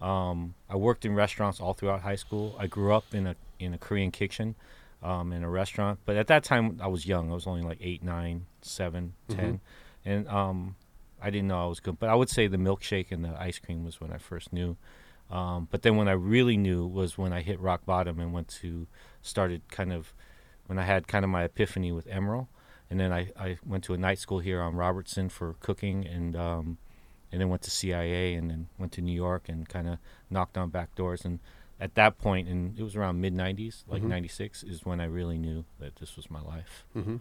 Um, 0.00 0.54
I 0.68 0.74
worked 0.76 1.04
in 1.04 1.14
restaurants 1.14 1.60
all 1.60 1.72
throughout 1.74 2.00
high 2.00 2.16
school. 2.16 2.56
I 2.58 2.66
grew 2.66 2.92
up 2.92 3.04
in 3.14 3.26
a 3.28 3.36
in 3.60 3.74
a 3.74 3.78
Korean 3.78 4.10
kitchen, 4.10 4.54
um, 5.02 5.32
in 5.32 5.44
a 5.44 5.48
restaurant. 5.50 6.00
But 6.06 6.16
at 6.16 6.26
that 6.28 6.42
time, 6.42 6.80
I 6.82 6.86
was 6.88 7.06
young. 7.06 7.30
I 7.30 7.34
was 7.34 7.46
only 7.46 7.60
like 7.62 7.78
eight, 7.82 8.02
nine, 8.02 8.46
seven, 8.62 9.12
ten, 9.28 9.60
and 10.04 10.26
um, 10.28 10.76
I 11.22 11.30
didn't 11.30 11.48
know 11.48 11.62
I 11.62 11.66
was 11.66 11.80
good. 11.80 11.98
But 11.98 12.08
I 12.08 12.14
would 12.14 12.30
say 12.30 12.46
the 12.46 12.56
milkshake 12.56 13.10
and 13.12 13.24
the 13.24 13.34
ice 13.40 13.58
cream 13.58 13.84
was 13.84 14.00
when 14.00 14.12
I 14.12 14.18
first 14.18 14.52
knew. 14.52 14.76
Um, 15.30 15.68
but 15.70 15.82
then 15.82 15.96
when 15.96 16.08
I 16.08 16.12
really 16.12 16.56
knew 16.56 16.86
was 16.86 17.16
when 17.16 17.32
I 17.32 17.40
hit 17.42 17.60
rock 17.60 17.84
bottom 17.86 18.18
and 18.18 18.32
went 18.32 18.48
to 18.62 18.86
started 19.22 19.62
kind 19.70 19.92
of 19.92 20.12
when 20.66 20.78
I 20.78 20.82
had 20.82 21.06
kind 21.06 21.24
of 21.24 21.30
my 21.30 21.44
epiphany 21.44 21.92
with 21.92 22.06
Emeril, 22.08 22.48
and 22.88 22.98
then 22.98 23.12
I, 23.12 23.30
I 23.38 23.58
went 23.64 23.84
to 23.84 23.94
a 23.94 23.98
night 23.98 24.18
school 24.18 24.40
here 24.40 24.60
on 24.60 24.74
Robertson 24.74 25.28
for 25.28 25.54
cooking 25.60 26.04
and 26.06 26.34
um, 26.34 26.78
and 27.30 27.40
then 27.40 27.48
went 27.48 27.62
to 27.62 27.70
CIA 27.70 28.34
and 28.34 28.50
then 28.50 28.68
went 28.78 28.90
to 28.92 29.00
New 29.00 29.12
York 29.14 29.48
and 29.48 29.68
kind 29.68 29.88
of 29.88 29.98
knocked 30.30 30.58
on 30.58 30.70
back 30.70 30.94
doors 30.96 31.24
and 31.24 31.38
at 31.80 31.94
that 31.94 32.18
point 32.18 32.48
and 32.48 32.76
it 32.78 32.82
was 32.82 32.94
around 32.96 33.20
mid 33.20 33.32
90s 33.34 33.84
like 33.88 34.02
Mhm. 34.02 34.08
96 34.08 34.64
is 34.64 34.84
when 34.84 35.00
I 35.00 35.04
really 35.06 35.38
knew 35.38 35.64
that 35.78 35.96
this 35.96 36.14
was 36.16 36.28
my 36.30 36.40
life 36.40 36.84
hmm 36.92 37.16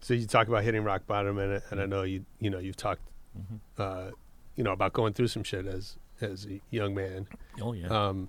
So 0.00 0.14
you 0.14 0.26
talk 0.26 0.48
about 0.48 0.64
hitting 0.64 0.82
rock 0.84 1.06
bottom, 1.06 1.38
and, 1.38 1.62
and 1.70 1.80
I 1.80 1.86
know 1.86 2.02
you 2.02 2.24
you 2.38 2.50
know 2.50 2.58
you've 2.58 2.76
talked 2.76 3.02
hmm 3.34 3.56
uh, 3.78 4.10
you 4.56 4.64
know 4.64 4.72
about 4.72 4.92
going 4.92 5.12
through 5.12 5.28
some 5.28 5.44
shit 5.44 5.66
as 5.66 5.96
as 6.20 6.46
a 6.46 6.60
young 6.70 6.94
man. 6.94 7.26
oh 7.62 7.72
yeah 7.72 7.88
Um, 7.88 8.28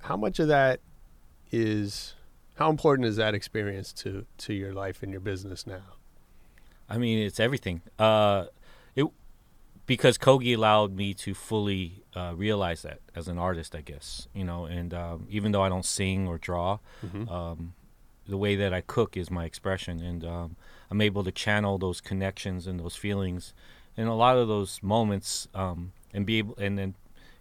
how 0.00 0.16
much 0.16 0.38
of 0.38 0.48
that 0.48 0.80
is 1.50 2.14
how 2.56 2.70
important 2.70 3.08
is 3.08 3.16
that 3.16 3.34
experience 3.34 3.92
to 3.94 4.26
to 4.38 4.54
your 4.54 4.72
life 4.72 5.02
and 5.02 5.10
your 5.12 5.20
business 5.20 5.66
now? 5.66 5.82
I 6.88 6.98
mean, 6.98 7.18
it's 7.26 7.40
everything. 7.40 7.80
Uh, 7.98 8.46
it 8.94 9.06
because 9.86 10.18
Kogi 10.18 10.54
allowed 10.56 10.94
me 10.94 11.14
to 11.14 11.34
fully 11.34 12.02
uh, 12.14 12.32
realize 12.36 12.82
that 12.82 13.00
as 13.14 13.28
an 13.28 13.38
artist, 13.38 13.74
I 13.74 13.80
guess 13.80 14.28
you 14.34 14.44
know. 14.44 14.66
And 14.66 14.92
um, 14.94 15.26
even 15.30 15.52
though 15.52 15.62
I 15.62 15.68
don't 15.68 15.84
sing 15.86 16.28
or 16.28 16.38
draw, 16.38 16.78
Mhm. 17.04 17.30
um, 17.30 17.74
the 18.26 18.36
way 18.36 18.56
that 18.56 18.72
I 18.72 18.80
cook 18.82 19.16
is 19.16 19.30
my 19.30 19.44
expression, 19.44 20.00
and 20.00 20.24
um, 20.24 20.56
I'm 20.90 21.00
able 21.00 21.24
to 21.24 21.32
channel 21.32 21.78
those 21.78 22.00
connections 22.00 22.66
and 22.66 22.78
those 22.80 22.96
feelings, 22.96 23.52
in 23.96 24.06
a 24.06 24.16
lot 24.16 24.36
of 24.36 24.48
those 24.48 24.82
moments, 24.82 25.48
um, 25.54 25.92
and 26.12 26.26
be 26.26 26.38
able, 26.38 26.56
and 26.56 26.78
then 26.78 26.94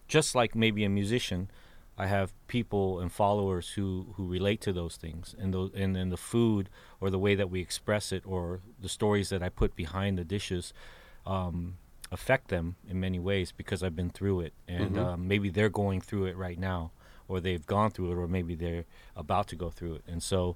just 0.08 0.36
like 0.36 0.56
maybe 0.56 0.84
a 0.84 0.90
musician. 0.90 1.50
I 1.96 2.08
have 2.08 2.34
people 2.48 3.00
and 3.00 3.12
followers 3.12 3.70
who, 3.70 4.08
who 4.16 4.28
relate 4.28 4.62
to 4.62 4.74
those 4.74 4.96
things, 4.96 5.36
and 5.38 5.54
those 5.54 5.72
and 5.76 5.96
then 5.96 6.10
the 6.10 6.18
food 6.18 6.70
or 7.00 7.12
the 7.12 7.20
way 7.20 7.36
that 7.36 7.52
we 7.52 7.62
express 7.62 8.12
it 8.12 8.24
or 8.26 8.62
the 8.82 8.90
stories 8.90 9.30
that 9.30 9.44
I 9.44 9.50
put 9.50 9.76
behind 9.76 10.18
the 10.18 10.24
dishes 10.24 10.74
um, 11.28 11.78
affect 12.12 12.48
them 12.48 12.78
in 12.90 13.00
many 13.00 13.20
ways 13.20 13.52
because 13.52 13.84
I've 13.84 13.96
been 13.96 14.10
through 14.10 14.42
it, 14.42 14.54
and 14.68 14.96
Mhm. 14.96 15.06
um, 15.06 15.28
maybe 15.28 15.50
they're 15.50 15.70
going 15.70 16.02
through 16.02 16.26
it 16.26 16.36
right 16.36 16.58
now, 16.58 16.92
or 17.28 17.40
they've 17.40 17.66
gone 17.66 17.92
through 17.92 18.12
it, 18.12 18.16
or 18.16 18.28
maybe 18.28 18.56
they're 18.56 18.86
about 19.16 19.48
to 19.50 19.56
go 19.56 19.70
through 19.70 19.94
it, 19.96 20.04
and 20.08 20.24
so 20.24 20.56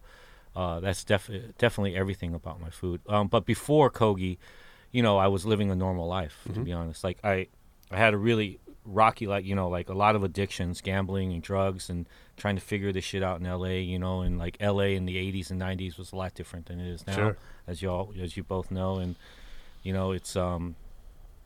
uh, 0.58 0.80
that's 0.80 1.04
def- 1.04 1.30
definitely 1.60 1.96
everything 1.96 2.34
about 2.34 2.60
my 2.60 2.70
food. 2.72 3.00
Um, 3.08 3.28
but 3.28 3.46
before 3.46 3.90
Kogi, 3.92 4.38
you 4.92 5.04
know, 5.04 5.18
I 5.18 5.28
was 5.28 5.46
living 5.46 5.70
a 5.72 5.76
normal 5.76 6.08
life 6.08 6.36
to 6.46 6.50
Mhm. 6.54 6.64
be 6.66 6.74
honest. 6.74 7.04
Like 7.04 7.20
I, 7.24 7.48
I 7.92 7.98
had 7.98 8.14
a 8.14 8.18
really 8.18 8.60
rocky, 8.84 9.28
like 9.28 9.46
you 9.46 9.54
know, 9.54 9.68
like 9.70 9.90
a 9.90 9.94
lot 9.94 10.16
of 10.16 10.24
addictions, 10.24 10.82
gambling 10.82 11.32
and 11.34 11.42
drugs, 11.44 11.90
and 11.90 12.08
trying 12.38 12.56
to 12.56 12.62
figure 12.62 12.92
this 12.92 13.04
shit 13.04 13.22
out 13.22 13.40
in 13.40 13.46
L.A. 13.46 13.82
You 13.82 14.00
know, 14.00 14.22
and 14.22 14.40
like 14.40 14.58
L.A. 14.60 14.96
in 14.96 15.06
the 15.06 15.18
'80s 15.18 15.52
and 15.52 15.60
'90s 15.62 15.98
was 15.98 16.12
a 16.12 16.16
lot 16.16 16.34
different 16.34 16.66
than 16.68 16.80
it 16.80 16.88
is 16.90 17.06
now, 17.06 17.16
Sure. 17.16 17.38
as 17.68 17.82
y'all, 17.82 18.14
as 18.20 18.36
you 18.38 18.44
both 18.44 18.72
know, 18.72 18.96
and 18.98 19.16
you 19.84 19.94
know, 19.94 20.12
it's 20.14 20.36
um, 20.36 20.76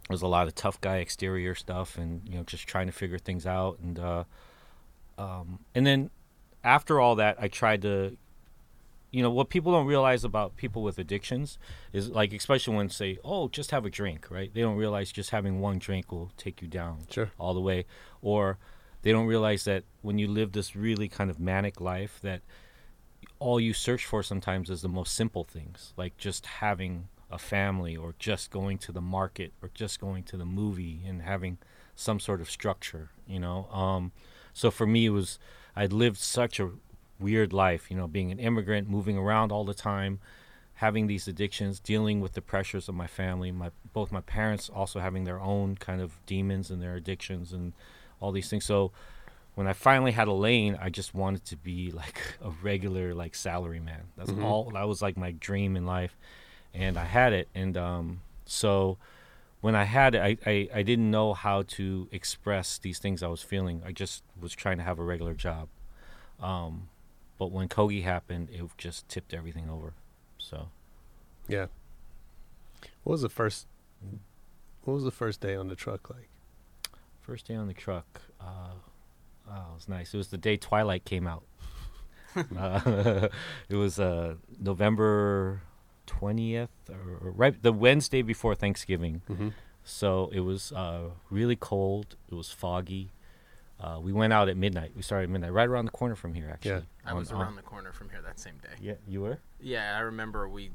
there's 0.07 0.21
a 0.21 0.27
lot 0.27 0.47
of 0.47 0.55
tough 0.55 0.79
guy 0.81 0.97
exterior 0.97 1.55
stuff, 1.55 1.97
and 1.97 2.21
you 2.29 2.35
know, 2.37 2.43
just 2.43 2.65
trying 2.67 2.87
to 2.87 2.93
figure 2.93 3.19
things 3.19 3.45
out, 3.45 3.77
and 3.83 3.99
uh, 3.99 4.23
um, 5.17 5.59
and 5.75 5.85
then 5.85 6.09
after 6.63 6.99
all 6.99 7.15
that, 7.15 7.37
I 7.39 7.47
tried 7.47 7.81
to 7.81 8.15
you 9.11 9.21
know 9.21 9.29
what 9.29 9.49
people 9.49 9.71
don't 9.73 9.85
realize 9.85 10.23
about 10.23 10.55
people 10.55 10.81
with 10.81 10.97
addictions 10.97 11.57
is 11.91 12.09
like 12.09 12.33
especially 12.33 12.75
when 12.75 12.89
say 12.89 13.17
oh 13.25 13.47
just 13.49 13.71
have 13.71 13.85
a 13.85 13.89
drink 13.89 14.31
right? 14.31 14.53
They 14.53 14.61
don't 14.61 14.77
realize 14.77 15.11
just 15.11 15.29
having 15.31 15.59
one 15.59 15.79
drink 15.79 16.11
will 16.11 16.31
take 16.37 16.61
you 16.61 16.67
down 16.67 16.99
Sure. 17.09 17.29
all 17.37 17.53
the 17.53 17.59
way. 17.61 17.85
Or 18.21 18.57
they 19.01 19.11
don't 19.11 19.25
realize 19.25 19.65
that 19.65 19.83
when 20.01 20.17
you 20.17 20.27
live 20.27 20.53
this 20.53 20.75
really 20.75 21.09
kind 21.09 21.29
of 21.29 21.39
manic 21.39 21.81
life 21.81 22.19
that 22.21 22.41
all 23.39 23.59
you 23.59 23.73
search 23.73 24.05
for 24.05 24.23
sometimes 24.23 24.69
is 24.69 24.81
the 24.81 24.87
most 24.89 25.13
simple 25.13 25.43
things 25.43 25.93
like 25.97 26.15
just 26.17 26.45
having 26.45 27.07
a 27.29 27.37
family 27.37 27.95
or 27.97 28.13
just 28.19 28.51
going 28.51 28.77
to 28.77 28.91
the 28.91 29.01
market 29.01 29.51
or 29.61 29.69
just 29.73 29.99
going 29.99 30.23
to 30.23 30.37
the 30.37 30.45
movie 30.45 31.01
and 31.07 31.21
having 31.21 31.57
some 31.95 32.19
sort 32.19 32.39
of 32.41 32.49
structure 32.49 33.09
you 33.27 33.39
know? 33.39 33.67
Um 33.71 34.11
so 34.53 34.69
for 34.71 34.85
me 34.85 35.05
it 35.07 35.09
was 35.11 35.39
i'd 35.75 35.93
lived 35.93 36.17
such 36.17 36.59
a 36.59 36.69
weird 37.21 37.53
life, 37.53 37.89
you 37.91 37.97
know, 37.97 38.07
being 38.07 38.31
an 38.31 38.39
immigrant, 38.39 38.89
moving 38.89 39.17
around 39.17 39.51
all 39.51 39.63
the 39.63 39.73
time, 39.73 40.19
having 40.75 41.07
these 41.07 41.27
addictions, 41.27 41.79
dealing 41.79 42.21
with 42.21 42.33
the 42.33 42.41
pressures 42.41 42.89
of 42.89 42.95
my 42.95 43.07
family, 43.07 43.51
my 43.51 43.71
both 43.93 44.11
my 44.11 44.21
parents 44.21 44.69
also 44.69 44.99
having 44.99 45.23
their 45.25 45.39
own 45.39 45.75
kind 45.75 46.01
of 46.01 46.13
demons 46.25 46.71
and 46.71 46.81
their 46.81 46.95
addictions 46.95 47.53
and 47.53 47.73
all 48.19 48.31
these 48.31 48.49
things. 48.49 48.65
So 48.65 48.91
when 49.53 49.67
I 49.67 49.73
finally 49.73 50.11
had 50.13 50.27
a 50.27 50.33
lane, 50.33 50.77
I 50.81 50.89
just 50.89 51.13
wanted 51.13 51.45
to 51.45 51.57
be 51.57 51.91
like 51.91 52.19
a 52.41 52.49
regular 52.63 53.13
like 53.13 53.35
salary 53.35 53.79
man. 53.79 54.03
That's 54.17 54.31
Mhm. 54.31 54.43
all 54.43 54.71
that 54.71 54.87
was 54.87 55.01
like 55.01 55.17
my 55.17 55.31
dream 55.31 55.75
in 55.75 55.85
life. 55.85 56.17
And 56.73 56.97
I 56.97 57.05
had 57.05 57.33
it 57.33 57.47
and 57.53 57.77
um 57.77 58.21
so 58.45 58.97
when 59.59 59.75
I 59.75 59.83
had 59.83 60.15
it, 60.15 60.21
I, 60.23 60.37
I, 60.49 60.69
I 60.79 60.81
didn't 60.81 61.11
know 61.11 61.33
how 61.35 61.61
to 61.77 62.07
express 62.11 62.79
these 62.79 62.97
things 62.97 63.21
I 63.21 63.27
was 63.27 63.43
feeling. 63.43 63.83
I 63.85 63.91
just 63.91 64.23
was 64.39 64.53
trying 64.55 64.77
to 64.77 64.83
have 64.83 64.97
a 64.97 65.03
regular 65.03 65.35
job. 65.35 65.67
Um, 66.39 66.89
but 67.41 67.51
when 67.51 67.67
Kogi 67.67 68.03
happened, 68.03 68.49
it 68.51 68.61
just 68.77 69.09
tipped 69.09 69.33
everything 69.33 69.67
over. 69.67 69.95
So 70.37 70.67
Yeah. 71.47 71.65
What 73.03 73.13
was 73.13 73.23
the 73.23 73.29
first? 73.29 73.65
What 74.83 74.93
was 74.93 75.03
the 75.03 75.09
first 75.09 75.41
day 75.41 75.55
on 75.55 75.67
the 75.67 75.75
truck 75.75 76.07
like? 76.11 76.29
first 77.19 77.47
day 77.47 77.55
on 77.55 77.65
the 77.65 77.73
truck, 77.73 78.21
uh, 78.39 78.75
oh, 79.49 79.65
it 79.71 79.73
was 79.73 79.89
nice. 79.89 80.13
It 80.13 80.17
was 80.17 80.27
the 80.27 80.37
day 80.37 80.55
Twilight 80.55 81.03
came 81.03 81.25
out. 81.25 81.43
uh, 82.55 83.27
it 83.69 83.75
was 83.75 83.99
uh, 83.99 84.35
November 84.59 85.63
twentieth, 86.05 86.69
or, 86.91 87.27
or 87.27 87.31
right 87.31 87.59
the 87.59 87.73
Wednesday 87.73 88.21
before 88.21 88.53
Thanksgiving. 88.53 89.23
Mm-hmm. 89.27 89.49
So 89.83 90.29
it 90.31 90.41
was 90.41 90.71
uh, 90.73 91.09
really 91.31 91.55
cold. 91.55 92.17
It 92.29 92.35
was 92.35 92.51
foggy. 92.51 93.09
Uh, 93.81 93.99
we 93.99 94.13
went 94.13 94.31
out 94.31 94.47
at 94.47 94.55
midnight. 94.57 94.91
We 94.95 95.01
started 95.01 95.23
at 95.23 95.29
midnight, 95.31 95.51
right 95.53 95.67
around 95.67 95.85
the 95.85 95.91
corner 95.91 96.15
from 96.15 96.33
here. 96.35 96.49
Actually, 96.51 96.71
Yeah. 96.71 96.79
I 97.05 97.11
On- 97.11 97.17
was 97.17 97.31
on- 97.31 97.41
around 97.41 97.55
the 97.55 97.63
corner 97.63 97.91
from 97.91 98.09
here 98.09 98.21
that 98.21 98.39
same 98.39 98.57
day. 98.61 98.75
Yeah, 98.79 98.93
you 99.07 99.21
were. 99.21 99.39
Yeah, 99.59 99.95
I 99.97 100.01
remember 100.01 100.47
we, 100.47 100.71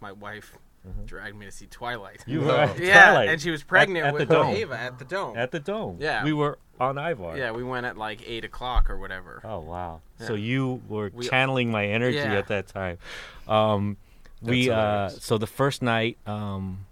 my 0.00 0.12
wife, 0.12 0.56
Mhm. 0.88 1.06
dragged 1.06 1.36
me 1.36 1.44
to 1.46 1.52
see 1.52 1.66
Twilight. 1.66 2.24
You 2.26 2.40
were 2.46 2.56
at 2.56 2.78
yeah, 2.78 3.10
Twilight 3.10 3.28
and 3.28 3.40
she 3.40 3.50
was 3.50 3.62
pregnant 3.62 4.06
at 4.06 4.14
the 4.14 4.20
with 4.20 4.28
Dome. 4.30 4.46
Ava 4.56 4.76
at 4.78 4.98
the 4.98 5.04
dome. 5.04 5.36
at 5.36 5.50
the 5.52 5.60
dome. 5.60 5.98
Yeah. 6.00 6.24
we 6.24 6.32
were 6.32 6.58
on 6.80 6.96
Ivar. 6.98 7.36
yeah, 7.36 7.52
we 7.52 7.62
went 7.62 7.86
at 7.86 7.96
like 7.98 8.20
eight 8.26 8.44
o'clock 8.44 8.88
or 8.90 8.96
whatever. 8.98 9.40
Oh 9.44 9.60
wow! 9.60 10.00
So 10.18 10.34
you 10.34 10.82
were 10.88 11.10
We- 11.12 11.28
channeling 11.28 11.70
my 11.70 11.86
energy 11.86 12.16
Yeah. 12.16 12.32
at 12.38 12.48
that 12.48 12.66
time. 12.66 12.98
Um, 13.46 13.96
we 14.40 14.70
uh, 14.70 15.10
so 15.10 15.38
the 15.38 15.46
first 15.46 15.82
night 15.82 16.16
um, 16.26 16.86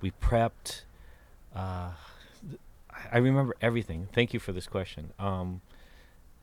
we 0.00 0.10
prepped. 0.12 0.84
Uh, 1.54 1.90
I- 3.12 3.16
I 3.16 3.18
remember 3.18 3.54
everything. 3.60 4.08
Thank 4.12 4.32
you 4.34 4.40
for 4.40 4.52
this 4.52 4.66
question. 4.66 5.12
Um, 5.18 5.60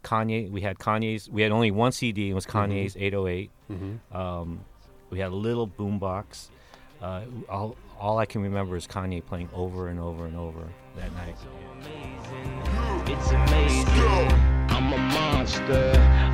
Kanye, 0.03 0.49
we 0.51 0.61
had 0.61 0.77
Kanye's. 0.77 1.29
We 1.29 1.41
had 1.41 1.51
only 1.51 1.71
one 1.71 1.91
CD. 1.91 2.29
It 2.29 2.33
was 2.33 2.45
Kanye's 2.45 2.95
808. 2.95 3.49
Mm-hmm. 3.71 4.15
Um, 4.15 4.59
we 5.09 5.19
had 5.19 5.31
a 5.31 5.35
little 5.35 5.67
boombox. 5.67 6.49
Uh, 7.01 7.21
all, 7.49 7.75
all 7.99 8.17
I 8.19 8.25
can 8.25 8.41
remember 8.43 8.75
is 8.75 8.87
Kanye 8.87 9.25
playing 9.25 9.49
over 9.53 9.87
and 9.89 9.99
over 9.99 10.25
and 10.25 10.35
over 10.37 10.67
that 10.95 11.11
night. 11.13 11.35
It's 13.07 13.31
amazing. 13.31 14.31
I'm 14.69 14.93
a 14.93 14.97
monster. 14.97 15.91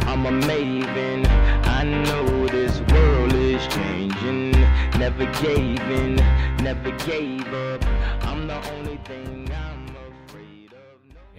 I'm 0.07 0.25
a 0.25 0.31
maven. 0.45 1.27
I 1.65 1.83
know 1.83 2.47
this 2.47 2.79
world 2.91 3.33
is 3.33 3.65
changing. 3.67 4.51
Never 4.99 5.25
gave 5.41 5.79
in. 5.79 6.15
Never 6.63 6.91
gave 7.05 7.47
up. 7.53 7.85
I'm 8.25 8.47
the 8.47 8.61
only 8.73 8.97
thing 9.05 9.40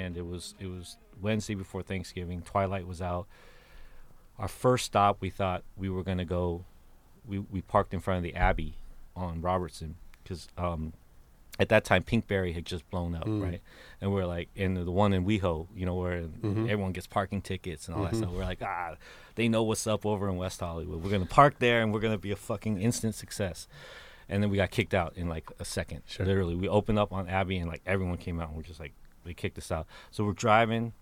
and 0.03 0.17
it 0.17 0.27
was 0.27 0.55
it 0.61 0.67
was 0.67 0.97
Wednesday 1.21 1.55
before 1.55 1.83
Thanksgiving. 1.83 2.43
Twilight 2.43 2.87
was 2.87 3.01
out. 3.01 3.27
Our 4.39 4.49
first 4.49 4.87
stop, 4.87 5.19
we 5.21 5.31
thought 5.31 5.63
we 5.77 5.89
were 5.89 6.03
gonna 6.03 6.25
go. 6.25 6.65
We 7.27 7.39
we 7.39 7.61
parked 7.63 7.95
in 7.95 8.01
front 8.01 8.19
of 8.19 8.23
the 8.25 8.35
Abbey 8.35 8.75
on 9.15 9.41
Robertson 9.41 9.97
because 10.23 10.49
um, 10.59 10.93
at 11.59 11.69
that 11.69 11.85
time 11.85 12.03
Pinkberry 12.03 12.55
had 12.55 12.65
just 12.65 12.89
blown 12.91 13.15
up, 13.15 13.27
Mm. 13.27 13.43
right? 13.43 13.61
And 14.01 14.13
we're 14.13 14.25
like, 14.25 14.49
and 14.57 14.77
the 14.77 14.91
one 14.91 15.13
in 15.13 15.25
WeHo, 15.27 15.69
you 15.77 15.85
know, 15.85 15.95
where 15.97 16.23
Mhm. 16.23 16.65
everyone 16.69 16.93
gets 16.93 17.07
parking 17.07 17.43
tickets 17.43 17.87
and 17.89 17.97
all 17.97 18.05
Mhm. 18.05 18.11
that 18.11 18.17
stuff. 18.17 18.31
We're 18.33 18.45
like, 18.45 18.63
ah, 18.63 18.97
they 19.35 19.49
know 19.49 19.63
what's 19.63 19.87
up 19.87 20.07
over 20.07 20.29
in 20.31 20.37
West 20.37 20.61
Hollywood. 20.61 21.03
We're 21.05 21.11
gonna 21.11 21.27
park 21.27 21.59
there 21.59 21.83
and 21.83 21.93
we're 21.93 22.01
gonna 22.01 22.17
be 22.19 22.31
a 22.33 22.37
fucking 22.37 22.81
instant 22.81 23.15
success. 23.15 23.69
And 24.29 24.43
then 24.43 24.49
we 24.51 24.57
got 24.57 24.71
kicked 24.71 24.95
out 24.95 25.15
in 25.17 25.29
like 25.29 25.51
a 25.61 25.65
second. 25.65 26.03
Sure. 26.07 26.25
Literally, 26.25 26.55
we 26.55 26.69
opened 26.69 26.99
up 26.99 27.13
on 27.13 27.29
Abbey 27.29 27.59
and 27.59 27.69
like 27.69 27.83
everyone 27.85 28.17
came 28.17 28.41
out 28.41 28.49
and 28.49 28.57
we're 28.57 28.63
just 28.63 28.81
like, 28.81 28.95
they 29.25 29.35
kicked 29.35 29.59
us 29.59 29.71
out. 29.73 29.87
So 30.11 30.25
we're 30.25 30.33
driving, 30.33 30.93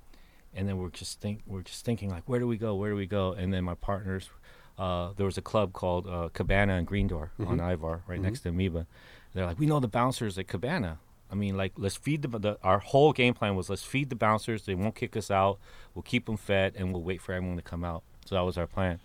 and 0.54 0.68
then 0.68 0.78
we're 0.78 0.90
just 0.90 1.20
think 1.20 1.40
we're 1.46 1.62
just 1.62 1.84
thinking 1.84 2.10
like, 2.10 2.24
where 2.28 2.38
do 2.40 2.46
we 2.46 2.56
go? 2.56 2.74
Where 2.74 2.90
do 2.90 2.96
we 2.96 3.06
go? 3.06 3.32
And 3.32 3.52
then 3.52 3.64
my 3.64 3.74
partners, 3.74 4.30
uh, 4.78 5.10
there 5.16 5.26
was 5.26 5.38
a 5.38 5.42
club 5.42 5.72
called 5.72 6.06
uh, 6.06 6.28
Cabana 6.32 6.74
and 6.74 6.86
Green 6.86 7.06
Door 7.08 7.32
on 7.38 7.58
Mhm. 7.58 7.72
Ivar, 7.72 8.02
right 8.06 8.18
Mhm. 8.18 8.22
next 8.22 8.40
to 8.40 8.48
Amoeba. 8.50 8.86
They're 9.34 9.46
like, 9.46 9.58
we 9.58 9.66
know 9.66 9.78
the 9.80 9.88
bouncers 9.88 10.38
at 10.38 10.48
Cabana. 10.48 10.98
I 11.30 11.36
mean, 11.36 11.56
like, 11.56 11.72
let's 11.76 11.94
feed 11.96 12.22
the, 12.22 12.38
the. 12.38 12.58
Our 12.64 12.80
whole 12.80 13.12
game 13.12 13.34
plan 13.34 13.54
was 13.54 13.70
let's 13.70 13.84
feed 13.84 14.10
the 14.10 14.16
bouncers. 14.16 14.64
They 14.66 14.74
won't 14.74 14.96
kick 14.96 15.16
us 15.16 15.30
out. 15.30 15.60
We'll 15.94 16.02
keep 16.02 16.26
them 16.26 16.36
fed, 16.36 16.74
and 16.76 16.92
we'll 16.92 17.02
wait 17.04 17.20
for 17.22 17.32
everyone 17.32 17.56
to 17.56 17.62
come 17.62 17.84
out. 17.84 18.02
So 18.24 18.34
that 18.34 18.40
was 18.40 18.58
our 18.58 18.66
plan. 18.66 18.98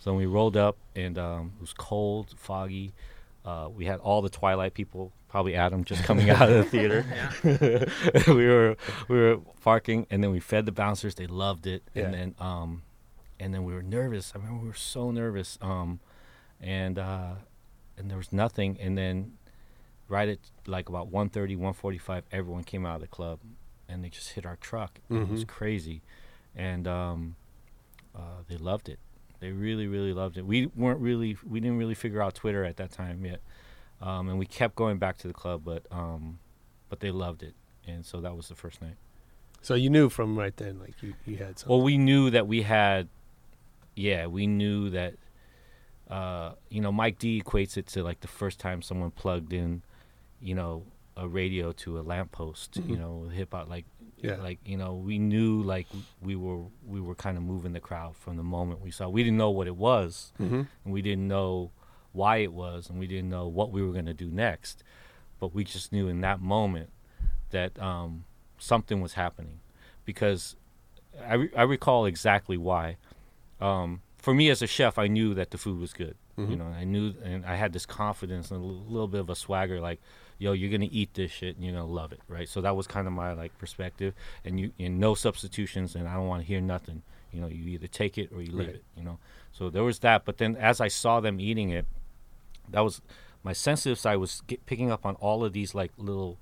So 0.00 0.12
we 0.14 0.26
rolled 0.26 0.56
up, 0.56 0.76
and 0.96 1.16
um, 1.18 1.52
it 1.56 1.60
was 1.60 1.72
cold, 1.72 2.34
foggy. 2.36 2.92
Uh, 3.48 3.68
we 3.70 3.86
had 3.86 3.98
all 4.00 4.20
the 4.20 4.28
Twilight 4.28 4.74
people, 4.74 5.10
probably 5.28 5.54
Adam, 5.54 5.82
just 5.84 6.04
coming 6.04 6.28
out 6.28 6.50
of 6.50 6.56
the 6.56 6.64
theater. 6.64 7.00
we 8.28 8.46
were 8.46 8.76
we 9.08 9.16
were 9.16 9.38
parking, 9.62 10.06
and 10.10 10.22
then 10.22 10.30
we 10.30 10.40
fed 10.40 10.66
the 10.66 10.72
bouncers. 10.72 11.14
They 11.14 11.26
loved 11.26 11.66
it, 11.66 11.82
Yeah. 11.94 12.04
and 12.04 12.14
then 12.14 12.34
um, 12.38 12.82
and 13.40 13.54
then 13.54 13.64
we 13.64 13.72
were 13.72 13.82
nervous. 13.82 14.32
I 14.34 14.38
remember 14.38 14.60
we 14.62 14.68
were 14.68 14.74
so 14.74 15.10
nervous. 15.10 15.58
Um, 15.62 16.00
and 16.60 16.98
uh, 16.98 17.34
and 17.96 18.10
there 18.10 18.18
was 18.18 18.32
nothing. 18.32 18.76
And 18.80 18.98
then 18.98 19.38
right 20.08 20.28
at 20.28 20.38
like 20.66 20.88
about 20.90 21.10
1.30, 21.10 21.56
1.45, 21.56 22.22
everyone 22.32 22.64
came 22.64 22.84
out 22.84 22.96
of 22.96 23.00
the 23.00 23.06
club, 23.08 23.38
and 23.88 24.04
they 24.04 24.10
just 24.10 24.30
hit 24.30 24.44
our 24.44 24.56
truck. 24.56 24.98
It 25.08 25.26
was 25.28 25.44
Mhm. 25.44 25.48
crazy, 25.48 26.02
and 26.54 26.86
um, 26.86 27.36
uh, 28.14 28.42
they 28.48 28.56
loved 28.58 28.88
it. 28.90 28.98
They 29.40 29.52
really, 29.52 29.86
really 29.86 30.12
loved 30.12 30.36
it. 30.36 30.44
We 30.44 30.66
weren't 30.74 31.00
really, 31.00 31.36
we 31.48 31.60
didn't 31.60 31.78
really 31.78 31.94
figure 31.94 32.20
out 32.22 32.34
Twitter 32.34 32.64
at 32.64 32.76
that 32.78 32.90
time 32.90 33.24
yet, 33.24 33.40
um, 34.00 34.28
and 34.28 34.38
we 34.38 34.46
kept 34.46 34.74
going 34.74 34.98
back 34.98 35.16
to 35.18 35.28
the 35.28 35.34
club, 35.34 35.62
but 35.64 35.84
um, 35.90 36.38
but 36.88 37.00
they 37.00 37.10
loved 37.10 37.42
it, 37.42 37.54
and 37.86 38.04
so 38.04 38.20
that 38.20 38.36
was 38.36 38.48
the 38.48 38.54
first 38.56 38.82
night. 38.82 38.96
So 39.62 39.74
you 39.74 39.90
knew 39.90 40.08
from 40.08 40.38
right 40.38 40.56
then, 40.56 40.78
like 40.78 40.94
you, 41.02 41.14
you 41.26 41.36
had 41.36 41.58
something. 41.58 41.76
Well, 41.76 41.84
we 41.84 41.98
knew 41.98 42.30
that 42.30 42.46
we 42.46 42.62
had, 42.62 43.08
yeah, 43.94 44.26
we 44.26 44.46
knew 44.46 44.90
that, 44.90 45.14
uh, 46.10 46.52
you 46.68 46.80
know, 46.80 46.92
Mike 46.92 47.18
D 47.18 47.42
equates 47.42 47.76
it 47.76 47.86
to 47.88 48.02
like 48.02 48.20
the 48.20 48.28
first 48.28 48.58
time 48.60 48.82
someone 48.82 49.10
plugged 49.10 49.52
in, 49.52 49.82
you 50.40 50.54
know, 50.54 50.84
a 51.16 51.26
radio 51.28 51.72
to 51.72 51.98
a 51.98 52.02
lamppost, 52.02 52.76
you 52.76 52.94
Mhm. 52.94 52.98
know, 52.98 53.28
hip 53.28 53.52
hop, 53.52 53.68
like, 53.68 53.84
Yeah. 54.22 54.36
like 54.36 54.58
you 54.64 54.76
know, 54.76 54.94
we 54.94 55.18
knew 55.18 55.62
like 55.62 55.86
we 56.20 56.34
were 56.36 56.64
we 56.86 57.00
were 57.00 57.14
kind 57.14 57.36
of 57.36 57.42
moving 57.42 57.72
the 57.72 57.80
crowd 57.80 58.16
from 58.16 58.36
the 58.36 58.42
moment 58.42 58.80
we 58.80 58.90
saw. 58.90 59.08
We 59.08 59.22
didn't 59.22 59.38
know 59.38 59.50
what 59.50 59.66
it 59.66 59.76
was, 59.76 60.32
mm-hmm. 60.40 60.62
and 60.84 60.92
we 60.94 61.02
didn't 61.02 61.28
know 61.28 61.70
why 62.12 62.38
it 62.38 62.52
was, 62.52 62.88
and 62.90 62.98
we 62.98 63.06
didn't 63.06 63.28
know 63.30 63.46
what 63.46 63.70
we 63.70 63.82
were 63.82 63.92
going 63.92 64.06
to 64.06 64.14
do 64.14 64.30
next, 64.30 64.82
but 65.38 65.54
we 65.54 65.62
just 65.64 65.92
knew 65.92 66.08
in 66.08 66.20
that 66.22 66.40
moment 66.40 66.90
that 67.50 67.78
um, 67.80 68.24
something 68.58 69.00
was 69.00 69.12
happening, 69.14 69.60
because 70.04 70.56
I, 71.24 71.34
re- 71.34 71.50
I 71.56 71.62
recall 71.62 72.06
exactly 72.06 72.56
why. 72.56 72.96
Um, 73.60 74.02
for 74.16 74.34
me 74.34 74.50
as 74.50 74.62
a 74.62 74.66
chef, 74.66 74.98
I 74.98 75.06
knew 75.06 75.34
that 75.34 75.50
the 75.50 75.58
food 75.58 75.78
was 75.78 75.92
good. 75.92 76.16
You 76.36 76.44
Mhm. 76.46 76.58
know, 76.58 76.64
I 76.66 76.84
knew, 76.84 77.14
and 77.22 77.44
I 77.44 77.56
had 77.56 77.72
this 77.72 77.84
confidence 77.86 78.50
and 78.50 78.60
a 78.62 78.64
l- 78.66 78.84
little 78.86 79.08
bit 79.08 79.20
of 79.20 79.28
a 79.30 79.34
swagger, 79.34 79.80
like, 79.80 80.00
"Yo, 80.38 80.52
you're 80.52 80.70
gonna 80.70 80.88
eat 80.90 81.14
this 81.14 81.30
shit, 81.30 81.56
and 81.56 81.64
you're 81.64 81.74
gonna 81.74 81.86
love 81.86 82.12
it, 82.12 82.20
right?" 82.28 82.48
So 82.48 82.60
that 82.60 82.74
was 82.76 82.86
kind 82.86 83.06
of 83.06 83.12
my 83.12 83.32
like 83.32 83.56
perspective, 83.58 84.14
and 84.44 84.58
you, 84.60 84.72
and 84.78 84.98
no 84.98 85.14
substitutions, 85.14 85.94
and 85.94 86.08
I 86.08 86.14
don't 86.14 86.26
want 86.28 86.42
to 86.42 86.46
hear 86.46 86.60
nothing. 86.60 87.02
You 87.32 87.40
know, 87.42 87.48
you 87.48 87.66
either 87.68 87.86
take 87.88 88.16
it 88.18 88.32
or 88.32 88.40
you 88.40 88.52
leave 88.52 88.66
Right. 88.68 88.76
it. 88.76 88.84
You 88.96 89.04
know, 89.04 89.18
so 89.52 89.68
there 89.70 89.84
was 89.84 89.98
that. 90.00 90.24
But 90.24 90.38
then 90.38 90.56
as 90.56 90.80
I 90.80 90.88
saw 90.88 91.20
them 91.20 91.40
eating 91.40 91.70
it, 91.70 91.86
that 92.70 92.80
was 92.80 93.00
my 93.42 93.52
sensitive 93.52 93.98
side 93.98 94.16
was 94.16 94.42
get, 94.46 94.64
picking 94.66 94.90
up 94.90 95.04
on 95.06 95.14
all 95.16 95.44
of 95.44 95.52
these 95.52 95.74
like 95.74 95.92
little 95.98 96.38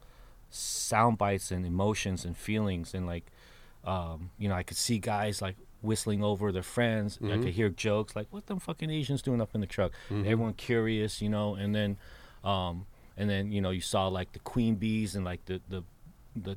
sound 0.51 1.19
bites 1.19 1.51
and 1.51 1.67
emotions 1.67 2.25
and 2.25 2.37
feelings 2.37 2.95
and 2.95 3.07
like 3.07 3.25
um, 3.85 4.31
you 4.39 4.49
know 4.49 4.55
i 4.55 4.63
could 4.63 4.77
see 4.77 4.99
guys 4.99 5.43
like 5.43 5.57
whistling 5.83 6.23
over 6.25 6.51
their 6.51 6.63
friends 6.63 7.19
i 7.23 7.27
Mhm. 7.27 7.43
could 7.43 7.53
hear 7.53 7.69
jokes 7.69 8.17
like 8.17 8.27
what 8.31 8.47
them 8.47 8.59
fucking 8.59 8.89
asians 8.91 9.23
doing 9.23 9.41
up 9.41 9.55
in 9.55 9.61
the 9.61 9.67
truck 9.67 9.93
Mhm. 10.09 10.21
everyone 10.21 10.55
curious 10.55 11.21
you 11.21 11.29
know 11.29 11.55
and 11.55 11.75
then 11.75 11.97
um, 12.45 12.87
and 13.17 13.29
then 13.31 13.53
you 13.53 13.61
know 13.61 13.71
you 13.71 13.81
saw 13.81 14.09
like 14.09 14.33
the 14.33 14.39
queen 14.41 14.75
bees 14.77 15.15
and 15.17 15.25
like 15.25 15.45
the 15.47 15.61
the 15.69 15.83
the, 16.35 16.57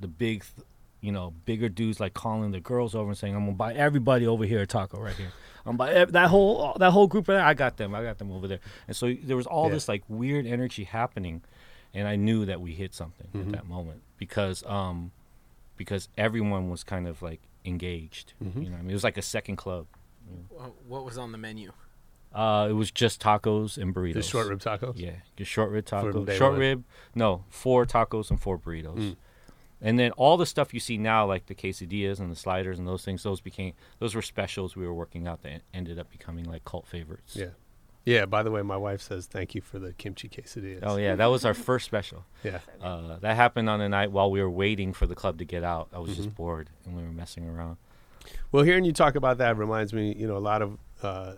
the 0.00 0.08
big 0.08 0.42
th- 0.56 0.66
you 1.00 1.12
know 1.12 1.32
bigger 1.44 1.68
dudes 1.68 1.98
like 2.00 2.12
calling 2.14 2.50
the 2.50 2.60
girls 2.60 2.94
over 2.94 3.08
and 3.10 3.16
saying 3.18 3.34
i'm 3.34 3.44
gonna 3.44 3.52
buy 3.56 3.72
everybody 3.74 4.26
over 4.26 4.44
here 4.44 4.60
a 4.60 4.66
taco 4.66 5.00
right 5.00 5.14
here 5.16 5.32
i'm 5.64 5.76
buy 5.76 5.92
ev- 5.92 6.12
that 6.12 6.28
whole 6.28 6.74
that 6.78 6.90
whole 6.90 7.06
group 7.06 7.28
of 7.28 7.36
i 7.36 7.54
got 7.54 7.76
them 7.76 7.94
i 7.94 8.02
got 8.02 8.18
them 8.18 8.30
over 8.32 8.46
there 8.48 8.58
and 8.86 8.96
so 8.96 9.12
there 9.22 9.36
was 9.36 9.46
all 9.46 9.68
Yeah. 9.68 9.74
this 9.74 9.88
like 9.88 10.02
weird 10.08 10.44
energy 10.46 10.84
happening 10.84 11.42
and 11.94 12.06
i 12.08 12.16
knew 12.16 12.44
that 12.46 12.60
we 12.60 12.72
hit 12.74 12.92
something 12.94 13.28
Mhm. 13.34 13.46
at 13.46 13.52
that 13.52 13.66
moment 13.68 14.02
because 14.18 14.62
um 14.66 15.12
because 15.76 16.08
everyone 16.18 16.68
was 16.68 16.82
kind 16.84 17.06
of 17.06 17.22
like 17.22 17.40
engaged 17.64 18.32
Mhm. 18.44 18.56
you 18.56 18.62
know 18.64 18.72
what 18.72 18.78
i 18.78 18.82
mean 18.82 18.90
it 18.90 18.94
was 18.94 19.04
like 19.04 19.16
a 19.18 19.22
second 19.22 19.56
club 19.56 19.86
Wha- 20.50 20.64
What 20.86 21.04
was 21.06 21.16
on 21.16 21.32
the 21.32 21.38
menu? 21.38 21.72
Uh 22.34 22.66
it 22.70 22.74
was 22.74 22.90
just 22.90 23.20
tacos 23.22 23.78
and 23.78 23.94
burritos 23.94 24.14
The 24.14 24.22
short 24.22 24.48
rib 24.48 24.60
tacos. 24.60 24.94
yeah, 24.96 25.12
just 25.36 25.50
short 25.50 25.70
rib 25.70 25.84
tacos. 25.86 26.30
Short 26.36 26.52
one. 26.52 26.60
rib, 26.60 26.84
no, 27.14 27.44
four 27.48 27.86
tacos 27.86 28.30
and 28.30 28.40
four 28.40 28.58
burritos. 28.58 28.96
Mm. 28.98 29.16
And 29.80 29.98
then 29.98 30.10
all 30.12 30.36
the 30.36 30.44
stuff 30.46 30.74
you 30.74 30.80
see 30.80 30.98
now, 30.98 31.24
like 31.24 31.46
the 31.46 31.54
quesadillas 31.54 32.18
and 32.18 32.32
the 32.32 32.36
sliders 32.36 32.78
and 32.80 32.88
those 32.88 33.04
things, 33.04 33.22
those 33.22 33.40
became 33.40 33.74
those 34.00 34.14
were 34.14 34.22
specials 34.22 34.74
we 34.76 34.84
were 34.86 34.92
working 34.94 35.26
out 35.28 35.42
that 35.42 35.62
ended 35.72 35.98
up 35.98 36.10
becoming 36.10 36.44
like 36.44 36.64
cult 36.64 36.86
favorites. 36.86 37.36
Yeah. 37.36 37.50
Yeah. 38.04 38.26
By 38.26 38.42
the 38.42 38.50
way, 38.50 38.62
my 38.62 38.76
wife 38.76 39.00
says 39.02 39.26
thank 39.26 39.54
you 39.54 39.60
for 39.60 39.78
the 39.78 39.92
kimchi 39.92 40.28
quesadillas. 40.28 40.80
Oh 40.82 40.96
yeah, 40.96 41.14
that 41.14 41.26
was 41.26 41.44
our 41.44 41.54
first 41.54 41.86
special. 41.86 42.24
yeah. 42.42 42.58
Uh, 42.82 43.18
that 43.20 43.36
happened 43.36 43.70
on 43.70 43.78
the 43.78 43.88
night 43.88 44.10
while 44.10 44.30
we 44.30 44.42
were 44.42 44.50
waiting 44.50 44.92
for 44.92 45.06
the 45.06 45.14
club 45.14 45.38
to 45.38 45.44
get 45.44 45.62
out. 45.62 45.88
I 45.92 45.98
was 46.00 46.10
Mm-hmm. 46.10 46.22
just 46.24 46.34
bored 46.34 46.70
and 46.84 46.96
we 46.96 47.02
were 47.02 47.12
messing 47.12 47.48
around. 47.48 47.76
Well, 48.50 48.64
hearing 48.64 48.84
you 48.84 48.92
talk 48.92 49.14
about 49.14 49.38
that 49.38 49.56
reminds 49.56 49.92
me, 49.92 50.12
you 50.18 50.26
know, 50.26 50.36
a 50.36 50.38
lot 50.38 50.60
of 50.60 50.76
uh, 51.02 51.34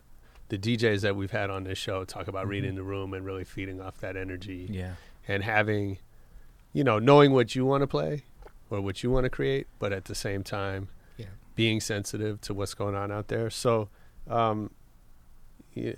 the 0.50 0.58
DJs 0.58 1.00
that 1.00 1.16
we've 1.16 1.30
had 1.30 1.48
on 1.50 1.64
this 1.64 1.78
show 1.78 2.04
talk 2.04 2.28
about 2.28 2.46
reading 2.46 2.74
the 2.74 2.82
room 2.82 3.14
and 3.14 3.24
really 3.24 3.44
feeding 3.44 3.80
off 3.80 3.98
that 3.98 4.16
energy 4.16 4.64
Mm-hmm. 4.64 4.74
Yeah. 4.74 4.92
and 5.26 5.42
having, 5.42 5.98
you 6.72 6.84
know, 6.84 6.98
knowing 6.98 7.32
what 7.32 7.54
you 7.56 7.64
want 7.64 7.80
to 7.82 7.86
play 7.86 8.24
or 8.68 8.80
what 8.82 9.02
you 9.02 9.10
want 9.10 9.24
to 9.24 9.30
create, 9.30 9.66
but 9.78 9.92
at 9.92 10.04
the 10.04 10.14
same 10.14 10.42
time, 10.44 10.88
Yeah. 11.16 11.26
being 11.56 11.80
sensitive 11.80 12.40
to 12.42 12.54
what's 12.54 12.74
going 12.74 12.94
on 12.94 13.10
out 13.10 13.28
there. 13.28 13.48
So, 13.50 13.88
um, 14.28 14.70
yeah, 15.74 15.94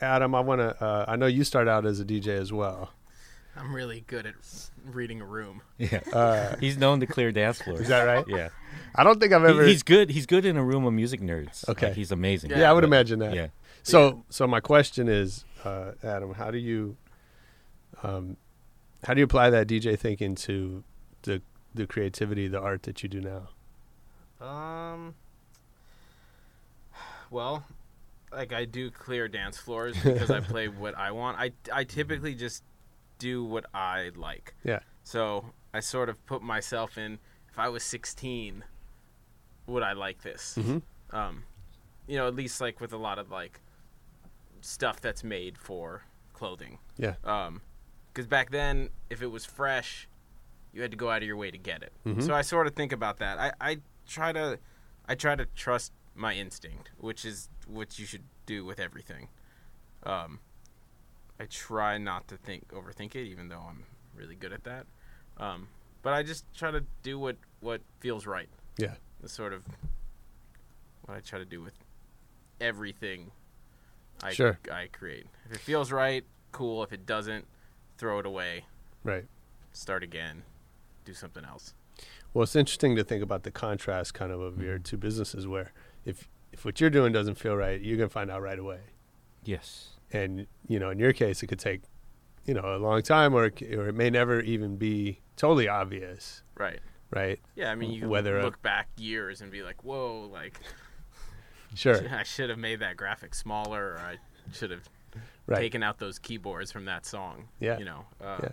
Adam, 0.00 0.34
I 0.34 0.40
want 0.40 0.60
to. 0.60 0.82
Uh, 0.84 1.04
I 1.08 1.16
know 1.16 1.26
you 1.26 1.44
start 1.44 1.68
out 1.68 1.86
as 1.86 2.00
a 2.00 2.04
DJ 2.04 2.28
as 2.28 2.52
well. 2.52 2.90
I'm 3.54 3.74
really 3.74 4.02
good 4.06 4.26
at 4.26 4.34
reading 4.84 5.20
a 5.20 5.26
room. 5.26 5.60
Yeah. 5.78 6.00
Uh, 6.12 6.56
He's 6.60 6.78
known 6.78 7.00
to 7.00 7.06
clear 7.06 7.30
dance 7.32 7.60
floors. 7.60 7.80
is 7.82 7.88
that 7.88 8.04
right? 8.04 8.24
Yeah. 8.26 8.48
I 8.94 9.04
don't 9.04 9.20
think 9.20 9.32
I've 9.34 9.42
He- 9.42 9.48
ever. 9.48 9.64
he's 9.66 9.82
good. 9.82 10.08
He's 10.10 10.24
good 10.26 10.44
in 10.46 10.56
a 10.56 10.64
room 10.64 10.84
of 10.86 10.92
music 10.94 11.20
nerds. 11.20 11.68
Okay. 11.68 11.88
Like, 11.88 11.96
he's 11.96 12.10
amazing. 12.12 12.50
yeah, 12.50 12.68
I 12.70 12.72
would 12.72 12.80
But- 12.80 12.86
imagine 12.88 13.18
that. 13.20 13.34
Yeah. 13.34 13.48
So, 13.82 14.24
so 14.28 14.46
my 14.46 14.60
question 14.60 15.08
is, 15.08 15.44
uh, 15.64 15.92
Adam, 16.02 16.34
how 16.34 16.50
do 16.50 16.58
you, 16.58 16.96
um, 18.02 18.36
how 19.04 19.14
do 19.14 19.20
you 19.20 19.24
apply 19.24 19.50
that 19.50 19.66
DJ 19.66 19.98
thinking 19.98 20.34
to 20.36 20.84
the 21.22 21.42
the 21.74 21.86
creativity, 21.86 22.48
the 22.48 22.60
art 22.60 22.82
that 22.84 23.02
you 23.02 23.08
do 23.08 23.20
now? 23.20 23.48
Um. 24.46 25.14
Well, 27.30 27.64
like 28.30 28.52
I 28.52 28.64
do 28.66 28.90
clear 28.90 29.26
dance 29.26 29.56
floors 29.58 29.96
because 30.02 30.30
I 30.30 30.40
play 30.40 30.68
what 30.82 30.96
I 30.96 31.10
want. 31.12 31.38
I 31.38 31.52
I 31.72 31.84
typically 31.84 32.34
just 32.34 32.62
do 33.18 33.44
what 33.44 33.66
I 33.74 34.10
like. 34.14 34.54
Yeah. 34.64 34.80
So 35.04 35.46
I 35.72 35.80
sort 35.80 36.08
of 36.08 36.24
put 36.26 36.42
myself 36.42 36.98
in. 36.98 37.18
If 37.50 37.58
I 37.58 37.68
was 37.68 37.82
16, 37.82 38.64
would 39.66 39.82
I 39.82 39.92
like 39.92 40.22
this? 40.22 40.56
Mhm. 40.58 40.82
Um, 41.10 41.44
you 42.06 42.16
know, 42.16 42.26
at 42.26 42.34
least 42.34 42.60
like 42.60 42.80
with 42.80 42.92
a 42.92 42.96
lot 42.96 43.18
of 43.18 43.30
like 43.30 43.60
stuff 44.62 45.00
that's 45.00 45.22
made 45.22 45.58
for 45.58 46.02
clothing. 46.32 46.78
Yeah. 46.96 47.14
Um, 47.24 47.60
because 48.12 48.26
back 48.26 48.50
then, 48.50 48.90
if 49.10 49.22
it 49.22 49.28
was 49.28 49.44
fresh, 49.44 50.08
you 50.72 50.82
had 50.82 50.90
to 50.90 50.96
go 50.96 51.10
out 51.10 51.22
of 51.22 51.26
your 51.26 51.36
way 51.36 51.50
to 51.50 51.58
get 51.58 51.82
it. 51.82 51.92
Mhm. 52.06 52.22
So 52.22 52.34
I 52.34 52.42
sort 52.42 52.66
of 52.66 52.74
think 52.74 52.92
about 52.92 53.18
that. 53.18 53.38
I, 53.38 53.52
I 53.60 53.78
try 54.06 54.32
to, 54.32 54.58
I 55.06 55.14
try 55.14 55.34
to 55.34 55.46
trust 55.54 55.92
my 56.14 56.34
instinct, 56.34 56.90
which 56.98 57.24
is 57.24 57.48
what 57.66 57.98
you 57.98 58.06
should 58.06 58.24
do 58.46 58.64
with 58.64 58.78
everything. 58.80 59.28
Um, 60.04 60.40
I 61.40 61.46
try 61.46 61.98
not 61.98 62.28
to 62.28 62.36
think 62.36 62.68
overthink 62.68 63.14
it, 63.14 63.26
even 63.26 63.48
though 63.48 63.64
I'm 63.68 63.84
really 64.14 64.34
good 64.34 64.52
at 64.52 64.64
that. 64.64 64.86
Um, 65.38 65.68
but 66.02 66.12
I 66.12 66.22
just 66.22 66.44
try 66.54 66.70
to 66.70 66.84
do 67.02 67.18
what 67.18 67.36
what 67.60 67.80
feels 68.00 68.26
right. 68.26 68.48
Yeah. 68.76 68.94
The 69.20 69.28
sort 69.28 69.52
of 69.52 69.64
what 71.02 71.16
I 71.16 71.20
try 71.20 71.38
to 71.38 71.44
do 71.44 71.62
with 71.62 71.74
everything. 72.60 73.30
I 74.22 74.32
Sure. 74.32 74.58
I 74.70 74.88
create. 74.92 75.26
If 75.46 75.52
it 75.52 75.60
feels 75.60 75.90
right, 75.92 76.24
cool. 76.52 76.82
If 76.82 76.92
it 76.92 77.06
doesn't, 77.06 77.46
throw 77.98 78.18
it 78.18 78.26
away. 78.26 78.64
Right. 79.04 79.26
Start 79.72 80.02
again. 80.02 80.42
Do 81.04 81.14
something 81.14 81.44
else. 81.44 81.74
Well, 82.34 82.44
it's 82.44 82.56
interesting 82.56 82.96
to 82.96 83.04
think 83.04 83.22
about 83.22 83.42
the 83.42 83.50
contrast, 83.50 84.14
kind 84.14 84.32
of, 84.32 84.40
of 84.40 84.60
your 84.60 84.76
mm-hmm. 84.76 84.82
two 84.82 84.96
businesses, 84.96 85.46
where 85.46 85.72
if 86.04 86.28
if 86.52 86.64
what 86.64 86.80
you're 86.80 86.90
doing 86.90 87.12
doesn't 87.12 87.36
feel 87.36 87.56
right, 87.56 87.80
you're 87.80 87.96
gonna 87.96 88.08
find 88.08 88.30
out 88.30 88.42
right 88.42 88.58
away. 88.58 88.80
Yes. 89.44 89.90
And 90.12 90.46
you 90.68 90.78
know, 90.78 90.90
in 90.90 90.98
your 90.98 91.12
case, 91.12 91.42
it 91.42 91.46
could 91.46 91.58
take, 91.58 91.82
you 92.44 92.54
know, 92.54 92.76
a 92.76 92.78
long 92.78 93.02
time, 93.02 93.34
or 93.34 93.46
it, 93.46 93.62
or 93.74 93.88
it 93.88 93.94
may 93.94 94.10
never 94.10 94.40
even 94.40 94.76
be 94.76 95.20
totally 95.36 95.68
obvious, 95.68 96.42
Right. 96.56 96.80
right? 97.10 97.40
Yeah. 97.56 97.70
I 97.70 97.74
mean, 97.74 97.90
you 97.90 98.00
can 98.00 98.08
Whether 98.10 98.38
a- 98.38 98.42
look 98.42 98.62
back 98.62 98.88
years 98.96 99.40
and 99.40 99.50
be 99.50 99.62
like, 99.62 99.82
"Whoa!" 99.84 100.28
Like 100.32 100.60
Sure. 101.74 102.00
I 102.14 102.22
should 102.22 102.50
have 102.50 102.58
made 102.58 102.80
that 102.80 102.96
graphic 102.96 103.34
smaller, 103.34 103.92
or 103.94 103.98
I 103.98 104.16
should 104.52 104.70
have 104.70 104.88
Right. 105.46 105.58
taken 105.58 105.82
out 105.82 105.98
those 105.98 106.18
keyboards 106.18 106.70
from 106.70 106.84
that 106.84 107.04
song. 107.04 107.48
Yeah. 107.60 107.78
You 107.78 107.84
know. 107.84 108.04
Uh, 108.20 108.38
Yeah. 108.42 108.48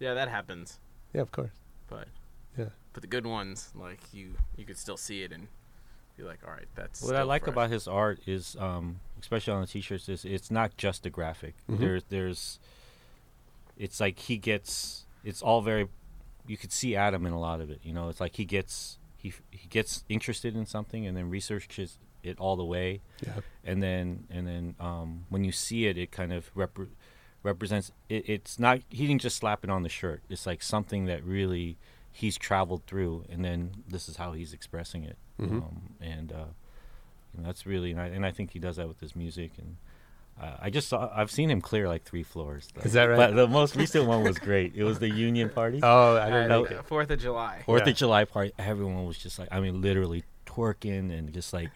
yeah. 0.00 0.14
That 0.14 0.28
happens. 0.28 0.78
Yeah, 1.12 1.22
of 1.22 1.32
course. 1.32 1.50
But 1.88 2.08
Yeah. 2.56 2.68
but 2.92 3.02
the 3.02 3.08
good 3.08 3.26
ones, 3.26 3.72
like 3.74 4.00
you, 4.14 4.34
you 4.56 4.64
could 4.64 4.78
still 4.78 4.96
see 4.96 5.22
it 5.24 5.32
and 5.32 5.48
be 6.16 6.22
like, 6.22 6.40
"All 6.46 6.52
right, 6.52 6.68
that's." 6.74 7.02
What 7.02 7.16
I 7.16 7.22
like 7.22 7.44
fresh." 7.44 7.52
about 7.54 7.70
his 7.70 7.88
art 7.88 8.20
is, 8.26 8.56
um, 8.56 9.00
especially 9.20 9.52
on 9.52 9.60
the 9.62 9.66
t-shirts, 9.66 10.08
is 10.08 10.24
it's 10.24 10.50
not 10.50 10.76
just 10.76 11.06
a 11.06 11.10
graphic. 11.10 11.54
Mhm. 11.68 11.78
There's, 11.78 12.02
there's, 12.08 12.60
it's 13.76 14.00
like 14.00 14.18
he 14.18 14.36
gets. 14.38 15.06
It's 15.24 15.42
all 15.42 15.60
very. 15.62 15.88
You 16.46 16.56
could 16.56 16.72
see 16.72 16.96
Adam 16.96 17.26
in 17.26 17.32
a 17.32 17.38
lot 17.40 17.60
of 17.60 17.70
it. 17.70 17.80
You 17.82 17.92
know, 17.92 18.08
it's 18.08 18.20
like 18.20 18.36
he 18.36 18.44
gets 18.44 18.98
he 19.16 19.32
he 19.50 19.68
gets 19.68 20.04
interested 20.08 20.56
in 20.56 20.66
something 20.66 21.04
and 21.06 21.16
then 21.16 21.28
researches 21.30 21.98
it 22.28 22.38
all 22.38 22.56
the 22.56 22.64
way, 22.64 23.00
Yeah. 23.24 23.40
and 23.64 23.82
then 23.82 24.26
and 24.30 24.46
then 24.46 24.74
um, 24.78 25.24
when 25.30 25.42
you 25.44 25.52
see 25.52 25.86
it, 25.86 25.98
it 25.98 26.10
kind 26.12 26.32
of 26.32 26.54
repre- 26.54 26.88
represents. 27.42 27.90
It, 28.08 28.28
it's 28.28 28.58
not 28.58 28.80
he 28.88 29.06
didn't 29.06 29.22
just 29.22 29.36
slap 29.36 29.64
it 29.64 29.70
on 29.70 29.82
the 29.82 29.88
shirt. 29.88 30.22
It's 30.28 30.46
like 30.46 30.62
something 30.62 31.06
that 31.06 31.24
really 31.24 31.76
he's 32.12 32.36
traveled 32.36 32.82
through, 32.86 33.24
and 33.28 33.44
then 33.44 33.82
this 33.88 34.08
is 34.08 34.16
how 34.16 34.32
he's 34.32 34.52
expressing 34.52 35.04
it. 35.04 35.16
Mhm. 35.40 35.50
Um, 35.62 35.82
and 36.00 36.32
uh, 36.32 36.44
you 37.34 37.40
know, 37.42 37.46
that's 37.46 37.66
really 37.66 37.90
and 37.92 38.00
I, 38.00 38.06
and 38.06 38.24
I 38.26 38.30
think 38.30 38.52
he 38.52 38.58
does 38.58 38.76
that 38.76 38.88
with 38.88 39.00
his 39.00 39.16
music 39.16 39.52
and. 39.58 39.76
Uh, 40.40 40.56
I 40.60 40.70
just 40.70 40.86
saw. 40.88 41.10
I've 41.12 41.32
seen 41.32 41.50
him 41.50 41.60
clear 41.60 41.88
like 41.88 42.04
three 42.04 42.22
floors. 42.22 42.68
Is 42.84 42.92
that 42.92 43.06
right? 43.06 43.16
But 43.16 43.34
the 43.34 43.48
most 43.48 43.74
recent 43.74 44.06
one 44.06 44.22
was 44.22 44.38
great. 44.38 44.72
It 44.76 44.84
was 44.84 45.00
the 45.00 45.08
Union 45.10 45.48
Party, 45.48 45.80
Oh, 45.82 46.16
I 46.16 46.26
didn't 46.30 46.52
Uh, 46.52 46.60
make. 46.62 46.84
Fourth 46.84 47.10
of 47.10 47.18
July. 47.18 47.62
Fourth 47.66 47.82
yeah. 47.86 47.90
of 47.90 47.96
July 47.96 48.24
party. 48.24 48.52
Everyone 48.56 49.04
was 49.04 49.18
just 49.18 49.40
like, 49.40 49.48
I 49.50 49.58
mean, 49.58 49.80
literally 49.82 50.22
twerking 50.46 51.10
and 51.10 51.32
just 51.32 51.52
like, 51.52 51.70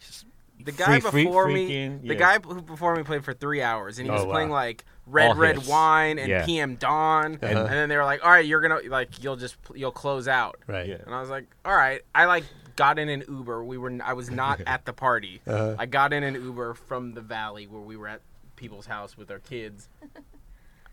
just 0.00 0.26
The 0.60 0.72
guy 0.72 1.00
free- 1.00 1.10
free- 1.10 1.24
before 1.24 1.48
me, 1.48 1.68
freaking, 1.70 2.00
the 2.02 2.08
yeah. 2.08 2.14
guy 2.14 2.38
who 2.38 2.60
before 2.62 2.94
me 2.96 3.02
played 3.02 3.24
for 3.24 3.32
three 3.32 3.62
hours, 3.62 3.98
and 3.98 4.06
he 4.06 4.10
Oh, 4.10 4.14
was 4.14 4.24
wow. 4.24 4.32
playing 4.32 4.50
like 4.50 4.84
Red 5.06 5.28
All 5.28 5.34
Red 5.36 5.56
hits. 5.56 5.68
Wine 5.68 6.18
and 6.18 6.28
Yeah. 6.28 6.44
PM 6.44 6.74
Dawn, 6.76 7.36
Uh-huh. 7.42 7.46
and 7.46 7.68
then 7.68 7.88
they 7.88 7.96
were 7.96 8.04
like, 8.04 8.22
"All 8.24 8.30
right, 8.30 8.44
you're 8.44 8.60
gonna 8.60 8.80
like 8.88 9.22
you'll 9.22 9.36
just 9.36 9.56
you'll 9.74 9.92
close 9.92 10.28
out," 10.28 10.56
Right. 10.66 10.86
Yeah. 10.88 10.96
and 11.06 11.14
I 11.14 11.20
was 11.20 11.30
like, 11.30 11.46
"All 11.64 11.74
right." 11.76 12.02
I 12.14 12.26
like 12.26 12.44
got 12.76 12.98
in 12.98 13.08
an 13.08 13.24
Uber. 13.28 13.64
We 13.64 13.78
were 13.78 13.96
I 14.04 14.12
was 14.12 14.30
not 14.30 14.60
at 14.66 14.84
the 14.84 14.92
party. 14.92 15.40
Uh-huh. 15.46 15.76
I 15.78 15.86
got 15.86 16.12
in 16.12 16.22
an 16.24 16.34
Uber 16.34 16.74
from 16.74 17.14
the 17.14 17.20
Valley 17.22 17.66
where 17.66 17.80
we 17.80 17.96
were 17.96 18.08
at 18.08 18.20
people's 18.56 18.86
house 18.86 19.16
with 19.16 19.30
our 19.30 19.38
kids. 19.38 19.88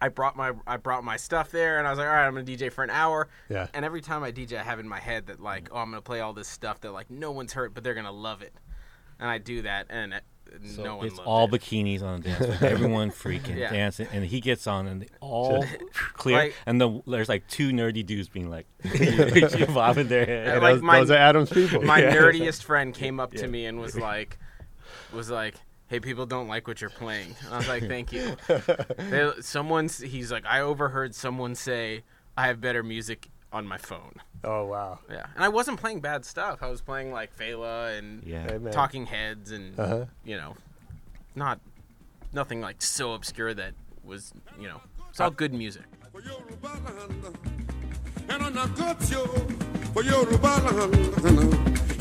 I 0.02 0.10
brought 0.10 0.36
my 0.36 0.52
I 0.68 0.78
brought 0.78 1.04
my 1.04 1.18
stuff 1.18 1.52
there, 1.52 1.80
and 1.80 1.88
I 1.88 1.90
was 1.90 1.98
like, 1.98 2.08
"All 2.08 2.14
right, 2.14 2.26
I'm 2.28 2.34
gonna 2.34 2.46
DJ 2.46 2.70
for 2.72 2.84
an 2.84 2.90
hour." 2.90 3.28
Yeah. 3.50 3.68
And 3.74 3.84
every 3.84 4.02
time 4.02 4.24
I 4.24 4.32
DJ, 4.32 4.58
I 4.60 4.64
have 4.64 4.80
in 4.80 4.88
my 4.88 5.00
head 5.00 5.28
that 5.28 5.40
like, 5.42 5.70
oh, 5.72 5.78
I'm 5.78 5.90
gonna 5.90 6.02
play 6.02 6.20
all 6.20 6.34
this 6.34 6.48
stuff 6.48 6.82
that 6.82 6.92
like 6.92 7.10
no 7.10 7.32
one's 7.32 7.54
hurt, 7.54 7.74
but 7.74 7.84
they're 7.84 7.94
gonna 7.94 8.12
love 8.12 8.42
it. 8.42 8.54
And 9.20 9.30
I 9.30 9.38
do 9.38 9.62
that, 9.62 9.88
and 9.90 10.14
it, 10.14 10.24
so 10.76 10.84
no 10.84 10.96
one. 10.98 11.08
it's 11.08 11.16
loved 11.18 11.28
all 11.28 11.46
it. 11.46 11.52
bikinis 11.62 12.02
on 12.02 12.22
the 12.22 12.30
dance 12.30 12.46
floor. 12.58 12.58
Everyone 12.72 13.12
freaking 13.12 13.56
Yeah. 13.58 13.72
dancing, 13.72 14.08
and 14.12 14.26
he 14.26 14.42
gets 14.42 14.68
on, 14.68 14.88
and 14.88 15.02
they 15.02 15.08
all 15.22 15.66
clear. 16.14 16.38
Like- 16.38 16.56
and 16.66 16.80
the, 16.82 17.02
there's 17.08 17.30
like 17.30 17.48
two 17.48 17.72
nerdy 17.72 18.06
dudes 18.06 18.28
being 18.30 18.50
like, 18.50 18.68
bobbing 19.74 20.08
their 20.08 20.26
head. 20.26 20.62
Like 20.62 20.76
those, 20.76 20.82
my- 20.82 21.00
those 21.00 21.12
are 21.12 21.18
Adam's 21.18 21.50
people. 21.50 21.82
My 21.82 22.00
Yeah. 22.02 22.16
nerdiest 22.16 22.64
friend 22.64 22.94
came 22.94 23.20
up 23.20 23.32
to 23.34 23.42
Yeah. 23.42 23.48
me 23.48 23.66
and 23.66 23.80
was 23.80 23.98
like, 23.98 24.38
was 25.14 25.30
like, 25.30 25.56
hey, 25.88 26.00
people 26.00 26.26
don't 26.26 26.48
like 26.48 26.68
what 26.68 26.82
you're 26.82 26.90
playing. 26.90 27.36
And 27.46 27.54
I 27.54 27.58
was 27.58 27.68
like, 27.68 27.88
thank 27.88 28.12
you. 28.12 28.36
They, 28.98 29.32
someone's 29.42 30.00
he's 30.00 30.32
like, 30.32 30.46
I 30.46 30.62
overheard 30.62 31.16
someone 31.16 31.56
say 31.56 32.04
I 32.38 32.48
have 32.48 32.60
better 32.60 32.84
music 32.84 33.30
on 33.56 33.66
my 33.68 33.78
phone. 33.78 34.16
oh 34.44 34.66
wow. 34.66 35.00
Yeah, 35.10 35.26
and 35.36 35.44
I 35.44 35.50
wasn't 35.58 35.80
playing 35.80 36.02
bad 36.02 36.26
stuff. 36.26 36.60
I 36.62 36.70
was 36.70 36.82
playing 36.82 37.10
like 37.20 37.30
Fela 37.40 37.98
and 37.98 38.22
yeah. 38.24 38.44
Hey. 38.52 38.72
Talking 38.72 39.06
Heads 39.06 39.52
and 39.52 39.80
Uh-huh. 39.80 40.06
you 40.26 40.36
know, 40.42 40.52
not 41.36 41.60
nothing 42.34 42.60
like 42.68 42.82
so 42.82 43.14
obscure 43.14 43.54
that 43.54 43.74
was 44.04 44.34
you 44.62 44.68
know, 44.68 44.82
it's 45.10 45.20
all 45.22 45.32
good 45.32 45.54
music. 45.54 45.84
for 46.12 46.22
Yoruba 46.22 46.72
land. 46.86 47.38
And 48.28 48.42
on 48.44 48.58
a 48.58 48.68
got 48.82 49.00
you 49.12 49.24
for 49.94 50.04
Yoruba 50.04 50.54
land. 50.66 50.96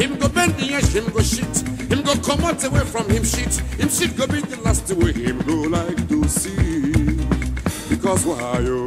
Him 0.01 0.19
go 0.19 0.29
bend 0.29 0.55
the 0.61 0.69
edge, 0.75 0.90
him 0.99 1.07
go 1.14 1.21
shit. 1.23 1.57
Him 1.93 2.03
go 2.03 2.14
come 2.29 2.43
out 2.49 2.62
away 2.64 2.85
from 2.95 3.09
him 3.14 3.23
shit. 3.25 3.55
Him 3.81 3.88
shit 3.88 4.17
go 4.17 4.27
be 4.27 4.40
the 4.40 4.59
last 4.67 4.90
way 5.01 5.12
him 5.12 5.38
go 5.51 5.55
like 5.79 6.01
to 6.09 6.19
see. 6.29 6.93
Because 7.90 8.27
why 8.27 8.59
yo? 8.59 8.87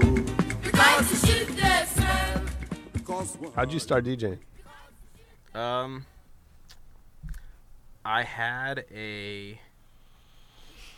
Because 0.63 1.07
why? 1.23 1.96
How'd 3.55 3.71
you 3.71 3.79
start 3.79 4.03
DJing? 4.05 4.39
Um, 5.55 6.05
I 8.03 8.23
had 8.23 8.85
a. 8.93 9.59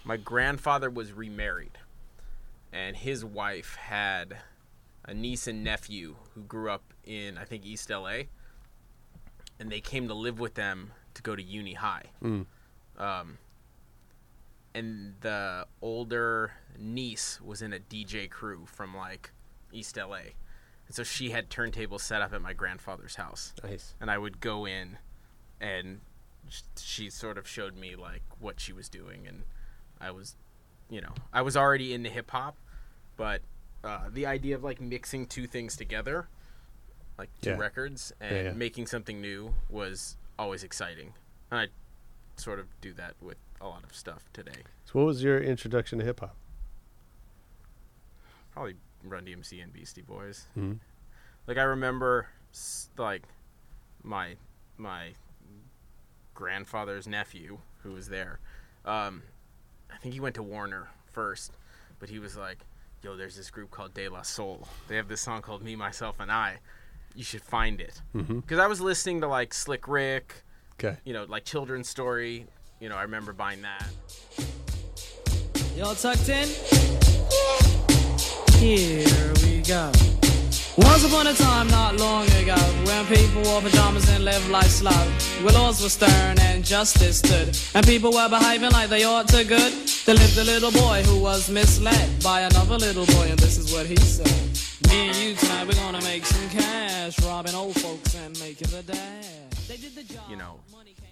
My 0.03 0.17
grandfather 0.17 0.89
was 0.89 1.13
remarried, 1.13 1.77
and 2.73 2.95
his 2.95 3.23
wife 3.23 3.75
had 3.75 4.37
a 5.05 5.13
niece 5.13 5.47
and 5.47 5.63
nephew 5.63 6.15
who 6.33 6.41
grew 6.41 6.71
up 6.71 6.93
in 7.03 7.37
I 7.37 7.43
think 7.43 7.65
East 7.65 7.89
LA, 7.89 8.23
and 9.59 9.71
they 9.71 9.81
came 9.81 10.07
to 10.07 10.13
live 10.13 10.39
with 10.39 10.55
them 10.55 10.91
to 11.13 11.21
go 11.21 11.35
to 11.35 11.43
uni 11.43 11.73
high. 11.73 12.05
Um, 12.97 13.37
and 14.73 14.89
and 14.89 15.15
the 15.21 15.67
older 15.81 16.53
niece 16.77 17.39
was 17.41 17.61
in 17.61 17.73
a 17.73 17.79
DJ 17.79 18.29
crew 18.29 18.65
from 18.65 18.95
like 18.95 19.31
East 19.71 19.97
LA. 19.97 20.33
And 20.89 20.95
so 20.95 21.03
she 21.03 21.29
had 21.29 21.49
turntables 21.49 22.01
set 22.01 22.21
up 22.21 22.33
at 22.33 22.41
my 22.41 22.51
grandfather's 22.53 23.15
house. 23.15 23.53
Nice. 23.63 23.93
And 24.01 24.09
I 24.11 24.17
would 24.17 24.41
go 24.41 24.65
in 24.65 24.97
and 25.61 26.01
she 26.77 27.09
sort 27.11 27.37
of 27.37 27.47
showed 27.47 27.77
me 27.77 27.95
like 27.95 28.23
what 28.39 28.59
she 28.59 28.73
was 28.73 28.89
doing 28.89 29.27
and 29.27 29.43
I 30.01 30.09
was 30.11 30.35
you 30.89 30.99
know, 31.01 31.13
I 31.31 31.43
was 31.43 31.55
already 31.55 31.93
into 31.93 32.09
hip 32.09 32.31
hop, 32.31 32.57
but 33.15 33.41
uh, 33.83 34.09
the 34.11 34.25
idea 34.25 34.55
of 34.55 34.63
like 34.63 34.81
mixing 34.81 35.27
two 35.27 35.45
things 35.45 35.77
together, 35.77 36.27
like 37.19 37.29
two 37.43 37.51
Yeah. 37.51 37.57
records, 37.57 38.11
and 38.19 38.35
Yeah, 38.35 38.41
yeah. 38.45 38.51
making 38.53 38.87
something 38.87 39.21
new 39.21 39.53
was 39.69 40.17
always 40.39 40.63
exciting. 40.63 41.13
And 41.51 41.59
I 41.59 41.67
sort 42.41 42.57
of 42.59 42.65
do 42.81 42.91
that 42.93 43.13
with 43.21 43.37
a 43.61 43.67
lot 43.67 43.83
of 43.83 43.93
stuff 43.93 44.23
today. 44.33 44.63
So, 44.85 44.93
what 44.93 45.05
was 45.05 45.21
your 45.23 45.39
introduction 45.39 45.99
to 45.99 46.05
hip 46.05 46.21
hop? 46.21 46.35
Probably 48.53 48.75
Run 49.03 49.25
DMC 49.25 49.61
and 49.63 49.71
Beastie 49.73 50.01
Boys. 50.01 50.45
Mhm. 50.57 50.79
Like 51.47 51.57
I 51.57 51.63
remember, 51.63 52.27
like 52.97 53.23
my 54.03 54.35
my 54.77 55.13
grandfather's 56.33 57.07
nephew 57.07 57.59
who 57.83 57.91
was 57.93 58.09
there. 58.09 58.39
Um, 58.85 59.23
I 59.91 59.97
think 59.97 60.13
he 60.13 60.19
went 60.19 60.35
to 60.35 60.43
Warner 60.43 60.89
first, 61.11 61.53
but 61.99 62.09
he 62.09 62.19
was 62.19 62.35
like, 62.37 62.59
"Yo, 63.03 63.15
there's 63.17 63.35
this 63.35 63.49
group 63.49 63.71
called 63.71 63.93
De 63.93 64.07
La 64.09 64.21
Soul. 64.21 64.67
They 64.87 64.95
have 64.95 65.07
this 65.07 65.21
song 65.21 65.41
called 65.41 65.63
Me, 65.63 65.75
Myself, 65.75 66.19
and 66.19 66.31
I. 66.31 66.59
You 67.15 67.23
should 67.23 67.41
find 67.41 67.81
it." 67.81 68.01
Because 68.13 68.59
I 68.59 68.67
was 68.67 68.79
listening 68.81 69.21
to 69.21 69.27
like 69.27 69.53
Slick 69.53 69.87
Rick, 69.87 70.43
Okay. 70.73 70.97
you 71.03 71.13
know, 71.13 71.23
like 71.25 71.43
children's 71.45 71.89
story. 71.89 72.47
You 72.79 72.87
know, 72.89 72.95
I 72.95 73.01
remember 73.01 73.33
buying 73.33 73.61
that. 73.63 73.89
Y'all 75.75 75.95
tucked 75.95 76.29
in? 76.29 77.78
Here 78.59 79.33
we 79.41 79.61
go. 79.61 79.89
Once 80.75 81.05
upon 81.05 81.27
a 81.27 81.33
time, 81.33 81.69
not 81.69 81.95
long 81.95 82.25
ago, 82.31 82.57
when 82.83 83.05
people 83.05 83.41
wore 83.43 83.61
pajamas 83.61 84.09
and 84.09 84.25
lived 84.25 84.49
life 84.49 84.67
slow, 84.67 84.91
where 85.43 85.53
laws 85.53 85.81
were 85.81 85.87
stern 85.87 86.37
and 86.39 86.65
justice 86.65 87.19
stood, 87.19 87.57
and 87.73 87.87
people 87.87 88.11
were 88.11 88.27
behaving 88.27 88.71
like 88.71 88.89
they 88.89 89.05
ought 89.05 89.29
to 89.29 89.45
good, 89.45 89.71
there 90.05 90.15
lived 90.15 90.37
a 90.37 90.43
little 90.43 90.71
boy 90.71 91.01
who 91.03 91.21
was 91.21 91.49
misled 91.49 92.21
by 92.21 92.41
another 92.41 92.77
little 92.77 93.05
boy, 93.05 93.29
and 93.29 93.39
this 93.39 93.57
is 93.57 93.71
what 93.71 93.85
he 93.85 93.95
said. 93.95 94.27
Me 94.89 95.07
and 95.07 95.15
you 95.15 95.35
tonight, 95.35 95.65
we're 95.65 95.75
gonna 95.75 96.03
make 96.03 96.25
some 96.25 96.49
cash, 96.49 97.17
robbing 97.23 97.55
old 97.55 97.79
folks 97.79 98.13
and 98.15 98.37
making 98.41 98.67
the 98.71 98.83
dash. 98.83 99.67
They 99.69 99.77
did 99.77 99.95
the 99.95 100.03
job. 100.03 100.29
you 100.29 100.35
know, 100.35 100.59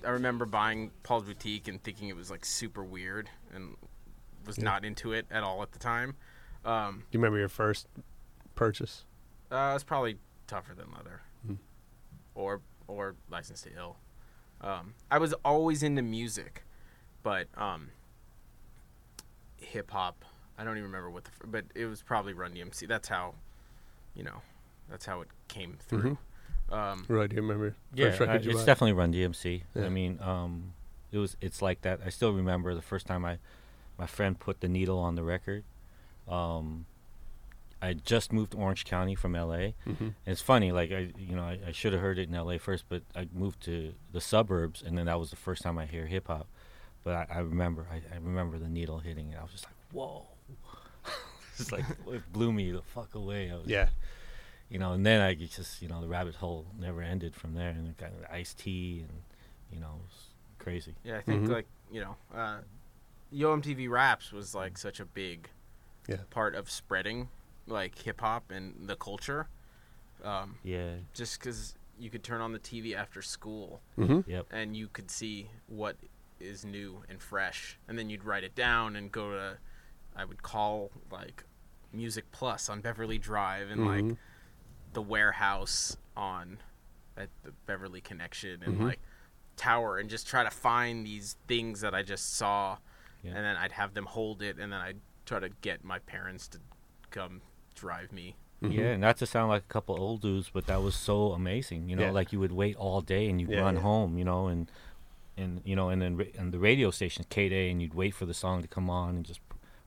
I 0.06 0.10
remember 0.10 0.46
buying 0.46 0.92
Paul's 1.04 1.24
Boutique 1.24 1.70
and 1.70 1.82
thinking 1.82 2.10
it 2.10 2.18
was 2.18 2.30
like 2.30 2.44
super 2.44 2.84
weird 2.84 3.30
and 3.56 3.78
was 4.46 4.60
not 4.60 4.84
into 4.84 5.14
it 5.14 5.28
at 5.32 5.44
all 5.44 5.64
at 5.64 5.72
the 5.72 5.80
time. 5.80 6.16
Um, 6.66 7.04
Do 7.12 7.18
you 7.18 7.20
remember 7.22 7.40
your 7.40 7.50
first 7.50 7.88
purchase? 8.56 9.04
uh, 9.52 9.74
it's 9.76 9.84
probably 9.84 10.18
tougher 10.48 10.74
than 10.76 10.88
leather, 10.96 11.22
or 12.36 12.62
or 12.88 13.16
License 13.30 13.62
to 13.64 13.70
Ill. 13.78 13.98
Um, 14.62 14.94
I 15.12 15.18
was 15.20 15.34
always 15.46 15.84
into 15.84 16.02
music, 16.02 16.64
but 17.24 17.48
um, 17.56 17.90
hip 19.58 19.92
hop. 19.92 20.24
I 20.58 20.64
don't 20.64 20.74
even 20.78 20.86
remember 20.86 21.10
what 21.12 21.26
the, 21.26 21.32
f- 21.32 21.52
but 21.52 21.66
it 21.76 21.86
was 21.86 22.02
probably 22.02 22.34
Run 22.34 22.54
DMC. 22.54 22.88
That's 22.88 23.08
how, 23.08 23.36
you 24.16 24.24
know, 24.24 24.42
that's 24.90 25.06
how 25.06 25.22
it 25.22 25.28
came 25.48 25.78
through. 25.88 26.18
Um, 26.72 27.06
Roy, 27.08 27.28
do 27.28 27.36
you 27.36 27.42
remember 27.44 27.76
Yeah, 27.94 28.08
I- 28.20 28.38
you 28.38 28.50
it's 28.50 28.60
bought? 28.60 28.66
definitely 28.66 28.94
Run 28.94 29.14
DMC. 29.14 29.62
Yeah. 29.76 29.86
I 29.86 29.90
mean, 29.90 30.20
um, 30.22 30.74
it 31.12 31.18
was 31.20 31.38
it's 31.42 31.62
like 31.62 31.82
that. 31.82 32.00
I 32.06 32.10
still 32.10 32.34
remember 32.34 32.74
the 32.74 32.82
first 32.82 33.06
time 33.06 33.24
I, 33.26 33.38
my 33.98 34.08
friend 34.08 34.38
put 34.40 34.62
the 34.62 34.68
needle 34.68 34.98
on 35.00 35.16
the 35.16 35.24
record. 35.24 35.64
Um, 36.28 36.86
I 37.82 37.94
just 37.94 38.34
moved 38.34 38.52
to 38.54 38.58
Orange 38.58 38.86
County 38.86 39.14
from 39.16 39.34
LA. 39.34 39.74
Mm-hmm. 39.86 40.04
And 40.04 40.14
it's 40.26 40.42
funny, 40.42 40.72
like 40.72 40.92
I, 40.92 41.12
you 41.18 41.36
know, 41.36 41.44
I, 41.44 41.60
I 41.68 41.72
should 41.72 41.94
have 41.94 42.02
heard 42.02 42.18
it 42.18 42.28
in 42.30 42.36
LA 42.36 42.58
first, 42.58 42.86
but 42.90 43.04
I 43.16 43.28
moved 43.34 43.62
to 43.66 43.94
the 44.12 44.20
suburbs, 44.22 44.82
and 44.86 44.98
then 44.98 45.06
that 45.06 45.20
was 45.20 45.30
the 45.30 45.36
first 45.36 45.62
time 45.62 45.78
I 45.78 45.86
hear 45.86 46.06
hip 46.08 46.28
hop. 46.28 46.48
But 47.04 47.14
I, 47.30 47.36
I 47.36 47.40
remember, 47.40 47.86
I, 47.92 47.98
I 48.14 48.18
remember 48.18 48.58
the 48.58 48.68
needle 48.68 49.00
hitting 49.00 49.30
it. 49.30 49.38
I 49.40 49.44
was 49.44 49.52
just 49.52 49.66
like, 49.66 49.74
whoa. 49.92 50.26
it's 51.60 51.72
like 51.72 51.86
it 52.08 52.34
blew 52.34 52.52
me 52.52 52.72
the 52.72 52.82
fuck 52.82 53.14
away. 53.16 53.52
I 53.52 53.56
was, 53.58 53.68
Yeah. 53.68 53.90
you 54.70 54.80
know, 54.80 54.94
and 54.94 55.06
then 55.06 55.22
I 55.22 55.36
could 55.36 55.52
just, 55.52 55.82
you 55.82 55.88
know, 55.88 56.02
the 56.02 56.08
rabbit 56.08 56.36
hole 56.36 56.66
never 56.80 57.02
ended 57.04 57.36
from 57.36 57.54
there, 57.54 57.70
and 57.70 57.88
it 57.90 57.98
got 57.98 58.10
Ice-T, 58.32 59.06
and 59.08 59.22
you 59.72 59.80
know, 59.80 59.88
it 60.00 60.04
was 60.04 60.26
crazy. 60.58 60.96
Yeah, 61.04 61.18
I 61.18 61.22
think 61.22 61.44
Mhm. 61.46 61.50
like 61.50 61.68
you 61.92 62.02
know, 62.02 62.16
uh, 62.36 62.58
Yo 63.32 63.56
MTV 63.56 63.88
Raps 63.90 64.32
was 64.32 64.56
like 64.56 64.78
such 64.78 65.00
a 65.00 65.06
big 65.06 65.48
Yeah. 66.08 66.18
part 66.30 66.56
of 66.56 66.70
spreading 66.70 67.30
like 67.68 67.98
hip 68.00 68.22
hop 68.22 68.50
and 68.52 68.88
the 68.88 68.96
culture. 68.96 69.48
Um, 70.24 70.58
Yeah. 70.64 70.96
just 71.14 71.40
because 71.40 71.76
you 72.00 72.10
could 72.10 72.24
turn 72.24 72.42
on 72.42 72.54
the 72.54 72.60
TV 72.60 72.96
after 72.96 73.22
school 73.22 73.82
Mm-hmm. 73.98 74.30
Yep. 74.30 74.48
and 74.52 74.76
you 74.78 74.88
could 74.88 75.12
see 75.12 75.50
what 75.68 75.98
is 76.40 76.64
new 76.64 77.04
and 77.10 77.22
fresh, 77.22 77.78
and 77.88 77.98
then 77.98 78.10
you'd 78.10 78.24
write 78.24 78.44
it 78.44 78.56
down 78.56 78.96
and 78.96 79.12
go 79.12 79.32
to. 79.32 79.58
I 80.16 80.26
would 80.26 80.42
call 80.44 80.92
like 81.12 81.44
Music 81.94 82.26
Plus 82.32 82.70
on 82.70 82.82
Beverly 82.82 83.18
Drive 83.18 83.70
and 83.70 83.86
like 83.86 84.04
Mhm. 84.04 84.18
the 84.94 85.02
warehouse 85.02 85.98
on 86.16 86.60
at 87.16 87.30
the 87.44 87.52
Beverly 87.66 88.02
Connection 88.02 88.64
and 88.64 88.80
Mhm. 88.80 88.84
like 88.86 89.00
Tower 89.58 89.98
and 89.98 90.10
just 90.10 90.28
try 90.28 90.44
to 90.44 90.52
find 90.52 91.06
these 91.06 91.36
things 91.48 91.82
that 91.82 91.94
I 91.96 92.04
just 92.04 92.36
saw, 92.36 92.78
Yeah. 93.24 93.32
and 93.36 93.44
then 93.46 93.56
I'd 93.58 93.72
have 93.74 93.94
them 93.96 94.06
hold 94.06 94.42
it, 94.44 94.58
and 94.60 94.72
then 94.72 94.80
I'd 94.80 95.02
try 95.28 95.40
to 95.40 95.50
get 95.62 95.84
my 95.84 96.00
parents 96.00 96.48
to 96.48 96.60
come 97.12 97.42
drive 97.76 98.12
me. 98.12 98.36
Yeah, 98.62 98.96
not 98.98 99.18
to 99.18 99.28
sound 99.28 99.50
like 99.50 99.62
a 99.64 99.68
couple 99.68 100.00
old 100.00 100.22
dudes, 100.22 100.50
but 100.52 100.66
that 100.66 100.82
was 100.82 100.96
so 100.96 101.34
amazing. 101.34 101.90
You 101.90 101.96
know, 101.96 102.06
Yeah. 102.06 102.12
like 102.12 102.32
you 102.34 102.40
would 102.40 102.52
wait 102.52 102.76
all 102.76 103.02
day 103.02 103.30
and 103.30 103.40
you'd 103.40 103.52
Yeah, 103.52 103.60
run 103.60 103.76
yeah. 103.76 103.82
home. 103.82 104.18
You 104.18 104.26
know, 104.26 104.48
and 104.48 104.72
and 105.38 105.62
you 105.64 105.76
know, 105.76 105.90
and 105.90 106.02
then 106.02 106.18
ra- 106.18 106.26
and 106.40 106.52
the 106.52 106.58
radio 106.58 106.90
station 106.90 107.24
K 107.30 107.50
Day, 107.50 107.70
and 107.70 107.80
you'd 107.80 107.94
wait 107.94 108.16
for 108.16 108.26
the 108.26 108.34
song 108.34 108.64
to 108.64 108.68
come 108.68 108.90
on 108.90 109.18
and 109.18 109.26
just 109.26 109.40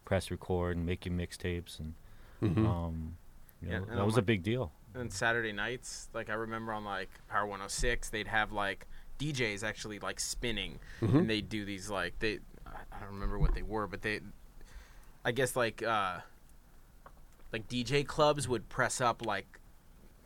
press 0.05 0.31
record 0.31 0.77
and 0.77 0.87
make 0.87 1.05
your 1.05 1.15
mixtapes, 1.15 1.81
and 1.81 1.95
Mhm. 2.41 2.65
um, 2.67 3.17
you 3.61 3.71
Yeah, 3.71 3.79
know, 3.81 3.85
and 3.89 3.99
that 3.99 4.07
was 4.07 4.15
my- 4.15 4.21
a 4.21 4.23
big 4.23 4.45
deal. 4.45 4.71
And 4.95 5.13
Saturday 5.13 5.53
nights, 5.53 6.09
like 6.15 6.31
I 6.31 6.35
remember 6.35 6.73
on 6.73 6.85
like 6.85 7.11
Power 7.29 7.47
106, 7.47 8.09
they'd 8.11 8.29
have 8.29 8.53
like 8.53 8.87
DJs 9.19 9.65
actually 9.65 9.99
like 9.99 10.21
spinning, 10.21 10.79
and 11.01 11.29
they'd 11.29 11.49
do 11.49 11.65
these 11.65 11.91
like 11.91 12.19
they, 12.21 12.39
I 12.67 12.71
I 12.93 13.01
don't 13.01 13.15
remember 13.15 13.39
what 13.41 13.55
they 13.55 13.63
were, 13.63 13.89
but 13.89 14.03
they, 14.03 14.21
I 15.25 15.33
guess 15.33 15.55
like 15.57 15.83
uh, 15.83 16.19
like 17.53 17.69
DJ 17.69 18.07
clubs 18.07 18.49
would 18.49 18.69
press 18.69 19.01
up 19.01 19.25
like 19.25 19.59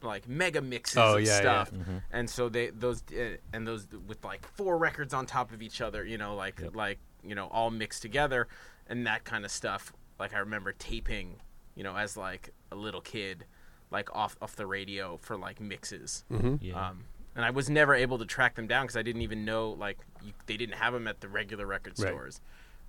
like 0.02 0.28
mega 0.28 0.61
mixes 0.61 0.98
Oh, 0.98 1.16
of 1.16 1.22
yeah, 1.24 1.30
yeah. 1.33 1.40
stuff, 1.64 1.72
and 2.12 2.28
so 2.28 2.48
they 2.48 2.70
those 2.70 3.02
uh, 3.12 3.37
and 3.52 3.66
those 3.66 3.87
with 4.07 4.24
like 4.24 4.46
four 4.46 4.76
records 4.76 5.14
on 5.14 5.26
top 5.26 5.52
of 5.52 5.62
each 5.62 5.80
other, 5.80 6.04
you 6.04 6.18
know, 6.18 6.35
like 6.35 6.61
Yep. 6.61 6.76
like 6.76 6.98
you 7.24 7.35
know 7.35 7.46
all 7.48 7.70
mixed 7.70 8.02
together, 8.02 8.46
and 8.87 9.07
that 9.07 9.24
kind 9.24 9.44
of 9.44 9.50
stuff. 9.50 9.92
Like 10.18 10.35
I 10.35 10.38
remember 10.38 10.72
taping, 10.72 11.37
you 11.74 11.83
know, 11.83 11.96
as 11.96 12.16
like 12.16 12.50
a 12.70 12.76
little 12.76 13.00
kid, 13.00 13.46
like 13.90 14.14
off 14.14 14.37
off 14.42 14.54
the 14.57 14.66
radio 14.66 15.16
for 15.16 15.37
like 15.37 15.61
mixes. 15.61 16.24
Yeah. 16.61 16.90
Um, 16.90 17.04
and 17.35 17.44
I 17.44 17.50
was 17.50 17.68
never 17.68 17.94
able 17.96 18.18
to 18.18 18.24
track 18.26 18.54
them 18.54 18.68
down 18.68 18.85
because 18.85 18.96
I 18.96 19.02
didn't 19.02 19.22
even 19.22 19.44
know 19.44 19.70
like 19.70 19.98
you, 20.22 20.35
they 20.46 20.57
didn't 20.57 20.76
have 20.76 20.92
them 20.92 21.09
at 21.09 21.20
the 21.20 21.28
regular 21.28 21.66
record 21.66 21.94
Right. 21.98 22.09
stores. 22.11 22.40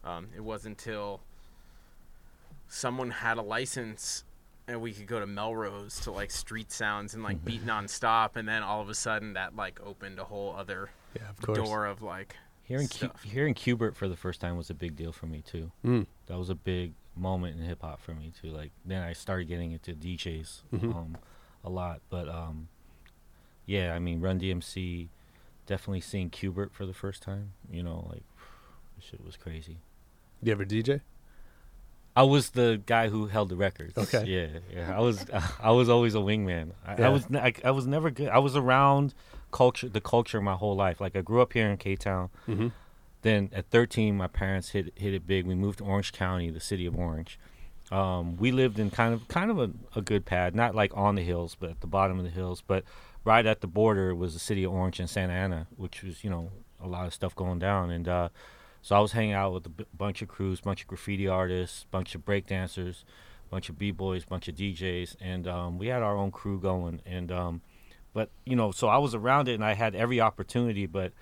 Um, 0.04 0.28
it 0.36 0.42
wasn't 0.42 0.78
until 0.80 1.22
someone 2.68 3.10
had 3.12 3.38
a 3.38 3.42
license 3.42 4.24
and 4.68 4.82
we 4.82 4.92
could 4.94 5.06
go 5.08 5.20
to 5.20 5.28
Melrose 5.28 6.00
to 6.02 6.12
like 6.12 6.32
street 6.32 6.72
sounds 6.72 7.14
and 7.14 7.22
like 7.24 7.44
beat 7.46 7.64
nonstop, 7.66 8.36
and 8.36 8.48
then 8.48 8.64
all 8.64 8.82
of 8.82 8.90
a 8.90 8.96
sudden 8.96 9.34
that 9.34 9.56
like 9.56 9.80
opened 9.86 10.18
a 10.20 10.24
whole 10.24 10.56
other 10.58 10.90
Yeah, 11.16 11.30
of 11.30 11.40
course. 11.42 11.58
door 11.58 11.86
of 11.86 12.02
like 12.02 12.36
Hearing 12.64 12.88
Q- 12.88 13.12
hearing 13.24 13.54
Qbert 13.54 13.94
for 13.94 14.08
the 14.08 14.16
first 14.16 14.42
time 14.42 14.58
was 14.58 14.72
a 14.72 14.74
big 14.74 14.96
deal 14.96 15.12
for 15.12 15.28
me 15.28 15.44
too. 15.44 15.72
Mm. 15.86 16.08
That 16.26 16.40
was 16.40 16.50
a 16.50 16.56
big 16.56 16.94
moment 17.16 17.60
in 17.60 17.64
hip 17.64 17.84
hop 17.84 18.02
for 18.02 18.16
me 18.16 18.32
too. 18.42 18.48
Like 18.50 18.72
then 18.84 19.04
I 19.04 19.14
started 19.14 19.48
getting 19.48 19.72
into 19.72 19.94
DJs 19.94 20.64
Mhm. 20.74 20.96
um, 20.96 21.18
a 21.64 21.70
lot, 21.70 22.02
but 22.10 22.28
um, 22.28 22.68
yeah, 23.68 23.94
I 23.94 24.00
mean 24.00 24.20
Run 24.20 24.40
DMC, 24.40 25.10
definitely 25.68 26.02
seeing 26.02 26.32
Qbert 26.32 26.72
for 26.72 26.88
the 26.88 26.94
first 26.94 27.22
time. 27.22 27.54
You 27.70 27.84
know, 27.84 28.08
like 28.12 28.24
shit 29.00 29.24
was 29.24 29.38
crazy. 29.38 29.78
You 30.42 30.52
ever 30.52 30.66
DJ? 30.66 31.02
I 32.16 32.24
was 32.24 32.52
the 32.52 32.82
guy 32.86 33.10
who 33.10 33.28
held 33.28 33.50
the 33.50 33.56
records. 33.58 33.98
Okay. 33.98 34.24
Yeah, 34.26 34.60
yeah. 34.74 34.98
I 34.98 35.02
was 35.02 35.26
I 35.60 35.72
was 35.72 35.90
always 35.90 36.16
a 36.16 36.20
wingman. 36.20 36.72
I, 36.86 36.96
Yeah. 36.98 37.08
I 37.08 37.10
was 37.10 37.26
I, 37.34 37.54
I 37.64 37.72
was 37.72 37.88
never 37.88 38.10
good. 38.10 38.30
I 38.30 38.40
was 38.40 38.56
around 38.56 39.14
culture, 39.52 39.90
the 39.90 40.02
culture 40.02 40.42
my 40.42 40.56
whole 40.56 40.76
life. 40.76 41.02
Like 41.02 41.16
I 41.16 41.22
grew 41.22 41.42
up 41.42 41.54
here 41.54 41.70
in 41.70 41.78
K 41.78 41.96
Town. 41.96 42.30
Mm-hmm. 42.48 42.68
Then 43.22 43.50
at 43.54 43.70
13, 43.72 44.16
my 44.16 44.28
parents 44.28 44.70
hit 44.70 44.94
hit 44.96 45.14
it 45.14 45.26
big. 45.26 45.46
We 45.46 45.56
moved 45.56 45.80
to 45.80 45.86
Orange 45.86 46.12
County, 46.14 46.50
the 46.50 46.60
city 46.60 46.86
of 46.86 46.96
Orange. 46.96 47.40
Um, 47.92 48.38
we 48.38 48.52
lived 48.52 48.80
in 48.80 48.90
kind 48.92 49.14
of 49.14 49.28
kind 49.28 49.52
of 49.52 49.60
a, 49.60 49.72
a 49.96 50.02
good 50.02 50.26
pad, 50.26 50.56
not 50.56 50.74
like 50.74 50.96
on 50.96 51.16
the 51.16 51.24
hills, 51.24 51.56
but 51.60 51.70
at 51.70 51.82
the 51.82 51.88
bottom 51.88 52.18
of 52.18 52.24
the 52.24 52.32
hills. 52.32 52.64
But 52.66 52.84
right 53.24 53.46
at 53.46 53.62
the 53.62 53.68
border 53.68 54.16
was 54.16 54.34
the 54.34 54.40
city 54.40 54.64
of 54.64 54.72
Orange 54.72 55.00
and 55.00 55.10
Santa 55.10 55.34
Ana, 55.34 55.68
which 55.76 56.04
was 56.04 56.24
you 56.24 56.30
know 56.30 56.52
a 56.82 56.88
lot 56.88 57.08
of 57.08 57.14
stuff 57.14 57.36
going 57.36 57.60
down. 57.60 57.92
And 57.92 58.08
uh, 58.08 58.30
So 58.86 58.96
I 58.96 59.00
was 59.00 59.14
hanging 59.14 59.34
out 59.34 59.52
with 59.52 59.66
a 59.66 59.70
b- 59.70 59.86
bunch 59.98 60.22
of 60.22 60.28
crews, 60.28 60.62
bunch 60.62 60.84
of 60.84 60.88
graffiti 60.88 61.28
artists, 61.28 61.88
bunch 61.90 62.14
of 62.14 62.24
breakdancers, 62.24 63.04
bunch 63.50 63.68
of 63.68 63.80
b 63.80 63.90
boys, 63.90 64.26
bunch 64.26 64.48
of 64.48 64.54
DJs, 64.54 65.16
and 65.20 65.48
um, 65.48 65.80
we 65.80 65.88
had 65.88 66.04
our 66.04 66.16
own 66.16 66.30
crew 66.30 66.60
going. 66.60 67.02
And 67.04 67.32
um, 67.32 67.62
but 68.14 68.30
you 68.46 68.56
know, 68.56 68.70
so 68.70 68.88
I 68.88 69.00
was 69.00 69.16
around 69.16 69.48
it, 69.48 69.56
and 69.56 69.66
I 69.66 69.74
had 69.74 69.96
every 69.96 70.22
opportunity, 70.22 70.86
but 70.86 71.14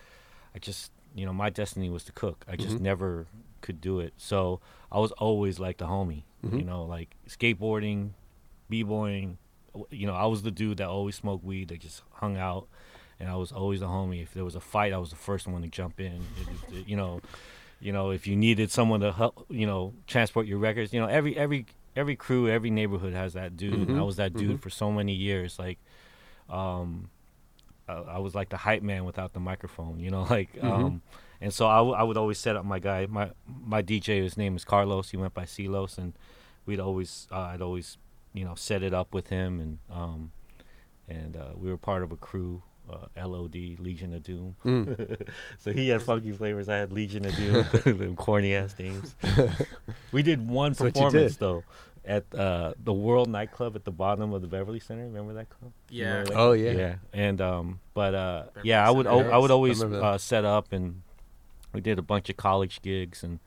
I 0.53 0.59
just 0.59 0.91
you 1.16 1.26
know 1.26 1.32
my 1.32 1.49
destiny 1.49 1.89
was 1.89 2.03
to 2.03 2.11
cook. 2.11 2.43
I 2.49 2.57
just 2.57 2.76
Mhm. 2.80 2.82
never 2.82 3.28
could 3.61 3.80
do 3.80 4.01
it. 4.01 4.14
So 4.18 4.59
I 4.91 4.99
was 4.99 5.14
always 5.14 5.57
like 5.57 5.78
the 5.78 5.86
homie, 5.88 6.24
you 6.43 6.49
Mhm. 6.49 6.66
know, 6.66 6.84
like 6.84 7.16
skateboarding, 7.30 8.09
b-boying. 8.68 9.38
You 9.89 10.05
know, 10.07 10.16
I 10.16 10.26
was 10.26 10.43
the 10.43 10.51
dude 10.51 10.80
that 10.80 10.89
always 10.89 11.16
smoked 11.16 11.45
weed, 11.45 11.70
that 11.70 11.80
just 11.80 12.03
hung 12.16 12.36
out, 12.36 12.68
and 13.22 13.30
I 13.30 13.38
was 13.38 13.53
always 13.53 13.80
the 13.80 13.88
homie. 13.88 14.22
If 14.22 14.34
there 14.34 14.43
was 14.43 14.55
a 14.55 14.59
fight, 14.59 14.91
I 14.91 14.97
was 14.97 15.11
the 15.11 15.16
first 15.16 15.47
one 15.47 15.61
to 15.61 15.70
jump 15.70 16.01
in. 16.01 16.22
It- 16.41 16.74
it- 16.76 16.88
you 16.89 16.97
know, 16.97 17.22
you 17.84 17.91
know, 17.91 18.11
if 18.11 18.25
you 18.27 18.36
needed 18.36 18.71
someone 18.71 19.01
to 19.01 19.11
help, 19.11 19.45
you 19.49 19.67
know, 19.67 19.93
transport 20.07 20.47
your 20.47 20.57
records, 20.57 20.93
you 20.93 20.99
know, 21.01 21.07
every 21.07 21.36
every 21.38 21.65
every 21.95 22.15
crew, 22.15 22.49
every 22.49 22.69
neighborhood 22.71 23.13
has 23.13 23.34
that 23.34 23.57
dude. 23.57 23.89
And 23.89 23.99
I 23.99 24.03
was 24.03 24.15
that 24.15 24.34
dude 24.34 24.57
Mhm. 24.57 24.61
for 24.61 24.69
so 24.69 24.91
many 24.91 25.13
years. 25.13 25.59
Like, 25.59 25.77
um, 26.49 27.09
I, 27.88 27.93
I 27.93 28.17
was 28.19 28.34
like 28.36 28.49
the 28.49 28.57
hype 28.57 28.81
man 28.84 29.05
without 29.05 29.34
the 29.34 29.39
microphone. 29.39 29.99
You 29.99 30.11
know, 30.11 30.23
like, 30.29 30.53
Mhm. 30.53 30.63
um, 30.63 31.01
and 31.41 31.53
so 31.53 31.67
I, 31.67 31.77
w- 31.77 31.95
I 31.95 32.03
would 32.03 32.17
always 32.17 32.39
set 32.39 32.55
up 32.55 32.65
my 32.65 32.79
guy. 32.79 33.05
My 33.07 33.31
my 33.65 33.81
DJ, 33.81 34.21
his 34.23 34.38
name 34.38 34.55
is 34.55 34.63
Carlos. 34.65 35.09
He 35.11 35.17
went 35.17 35.34
by 35.34 35.45
Silos, 35.45 35.97
and 35.97 36.13
we'd 36.65 36.79
always, 36.79 37.27
uh, 37.31 37.51
I'd 37.53 37.61
always, 37.61 37.97
you 38.34 38.45
know, 38.45 38.55
set 38.55 38.81
it 38.81 38.93
up 38.93 39.13
with 39.13 39.27
him, 39.27 39.59
and 39.59 39.79
um, 39.91 40.31
and 41.07 41.36
uh, 41.36 41.49
we 41.55 41.69
were 41.69 41.77
part 41.77 42.01
of 42.03 42.11
a 42.11 42.15
crew. 42.17 42.63
Uh, 42.89 43.27
LOD 43.27 43.55
Legion 43.79 44.13
of 44.13 44.23
Doom. 44.23 44.55
Mm. 44.65 45.27
so 45.57 45.71
he 45.71 45.88
had 45.89 46.01
funky 46.01 46.31
flavors. 46.34 46.67
I 46.67 46.75
had 46.77 46.91
Legion 46.91 47.25
of 47.25 47.36
Doom. 47.36 47.65
Them 47.97 48.15
corny 48.15 48.53
ass 48.55 48.75
names. 48.77 49.15
we 50.11 50.21
did 50.21 50.47
one 50.47 50.71
That's 50.73 50.81
performance 50.93 51.34
did. 51.34 51.39
though 51.39 51.63
at 52.05 52.25
uh, 52.36 52.73
the 52.84 52.91
World 52.93 53.29
nightclub 53.29 53.75
at 53.77 53.86
the 53.86 53.91
bottom 53.91 54.34
of 54.34 54.41
the 54.41 54.47
Beverly 54.47 54.79
Center. 54.79 55.03
Remember 55.05 55.34
that 55.36 55.49
club? 55.49 55.71
Yeah. 55.89 56.09
remember 56.09 56.29
that? 56.31 56.38
Oh, 56.39 56.51
yeah. 56.51 56.71
yeah. 56.71 56.95
And 57.13 57.39
um, 57.39 57.79
but 57.93 58.13
uh, 58.13 58.43
yeah, 58.63 58.86
I 58.86 58.91
would 58.91 59.05
Center. 59.05 59.29
o- 59.29 59.31
I 59.31 59.38
would 59.38 59.45
Yes, 59.49 59.51
I 59.51 59.53
always 59.53 59.84
uh, 59.84 60.17
set 60.17 60.43
up, 60.45 60.73
and 60.73 61.01
we 61.73 61.81
did 61.81 61.99
a 61.99 62.01
bunch 62.03 62.29
of 62.29 62.36
college 62.38 62.81
gigs, 62.81 63.23
and 63.23 63.39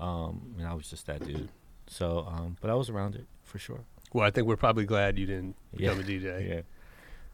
um, 0.00 0.54
and 0.58 0.66
I 0.66 0.72
was 0.74 0.88
just 0.88 1.06
that 1.06 1.24
dude. 1.24 1.50
So 1.86 2.26
um, 2.30 2.56
but 2.60 2.70
I 2.70 2.74
was 2.74 2.88
around 2.88 3.14
it 3.16 3.26
for 3.44 3.58
sure. 3.58 3.80
Well, 4.14 4.24
I 4.26 4.30
think 4.30 4.46
we're 4.46 4.56
probably 4.56 4.86
glad 4.86 5.18
you 5.18 5.26
didn't 5.26 5.56
Yeah. 5.76 5.92
become 5.92 6.00
a 6.00 6.02
DJ. 6.08 6.48
Yeah. 6.48 6.60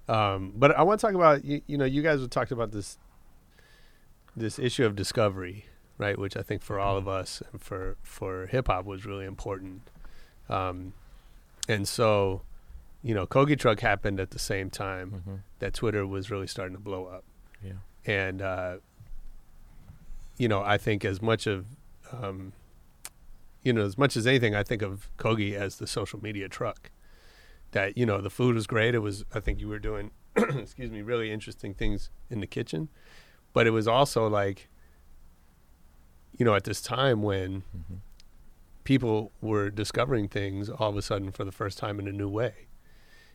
Um, 0.09 0.53
but 0.55 0.77
I 0.77 0.83
want 0.83 1.01
to 1.01 1.07
talk 1.07 1.15
about 1.15 1.45
you, 1.45 1.63
you 1.67 1.79
know 1.79 1.85
you 1.85 2.03
guys 2.03 2.21
have 2.21 2.31
talked 2.31 2.53
about 2.53 2.73
this 2.73 2.99
this 4.37 4.59
issue 4.59 4.85
of 4.85 4.97
discovery, 4.97 5.67
right? 5.99 6.19
Which 6.19 6.37
I 6.37 6.43
think 6.43 6.63
for 6.63 6.79
all 6.79 6.97
of 6.97 7.09
us 7.09 7.43
and 7.53 7.61
for 7.61 7.97
for 8.03 8.47
hip 8.47 8.67
hop 8.69 8.85
was 8.85 9.07
really 9.07 9.25
important. 9.25 9.91
Um, 10.49 10.93
and 11.69 11.89
so, 11.89 12.43
you 13.03 13.15
know, 13.15 13.27
Kogi 13.27 13.59
Truck 13.59 13.81
happened 13.81 14.21
at 14.21 14.31
the 14.31 14.39
same 14.39 14.71
time 14.71 15.11
hmm 15.11 15.35
that 15.61 15.73
Twitter 15.73 16.07
was 16.07 16.31
really 16.31 16.47
starting 16.47 16.75
to 16.75 16.81
blow 16.81 17.07
up. 17.07 17.25
Yeah. 17.65 17.73
And 18.05 18.43
uh, 18.43 18.77
you 20.37 20.49
know, 20.49 20.63
I 20.63 20.77
think 20.77 21.05
as 21.05 21.23
much 21.23 21.47
of 21.47 21.65
um, 22.13 22.53
you 23.63 23.73
know, 23.73 23.83
as 23.83 23.97
much 23.97 24.17
as 24.17 24.27
anything, 24.27 24.55
I 24.55 24.63
think 24.63 24.83
of 24.83 25.09
Kogi 25.17 25.55
as 25.55 25.77
the 25.77 25.87
social 25.87 26.23
media 26.23 26.49
truck. 26.49 26.91
That 27.75 27.97
you 27.99 28.07
know, 28.07 28.21
the 28.21 28.31
food 28.31 28.55
was 28.57 28.67
great. 28.67 28.95
It 28.95 29.01
was, 29.01 29.25
I 29.35 29.41
think 29.41 29.61
you 29.61 29.69
were 29.69 29.79
doing, 29.79 30.11
excuse 30.37 30.91
me, 30.91 31.03
really 31.03 31.31
interesting 31.31 31.75
things 31.75 32.11
in 32.31 32.41
the 32.41 32.47
kitchen, 32.47 32.89
but 33.53 33.67
it 33.67 33.71
was 33.71 33.87
also 33.87 34.27
like, 34.29 34.69
you 36.39 36.45
know, 36.45 36.55
at 36.55 36.65
this 36.65 36.81
time 36.81 37.23
when 37.23 37.63
hmm 37.73 37.97
people 38.85 39.33
were 39.41 39.71
discovering 39.71 40.29
things 40.29 40.69
all 40.69 40.91
of 40.91 40.97
a 40.97 41.01
sudden 41.01 41.31
for 41.33 41.43
the 41.43 41.51
first 41.53 41.79
time 41.79 41.99
in 41.99 42.07
a 42.07 42.13
new 42.13 42.29
way, 42.29 42.67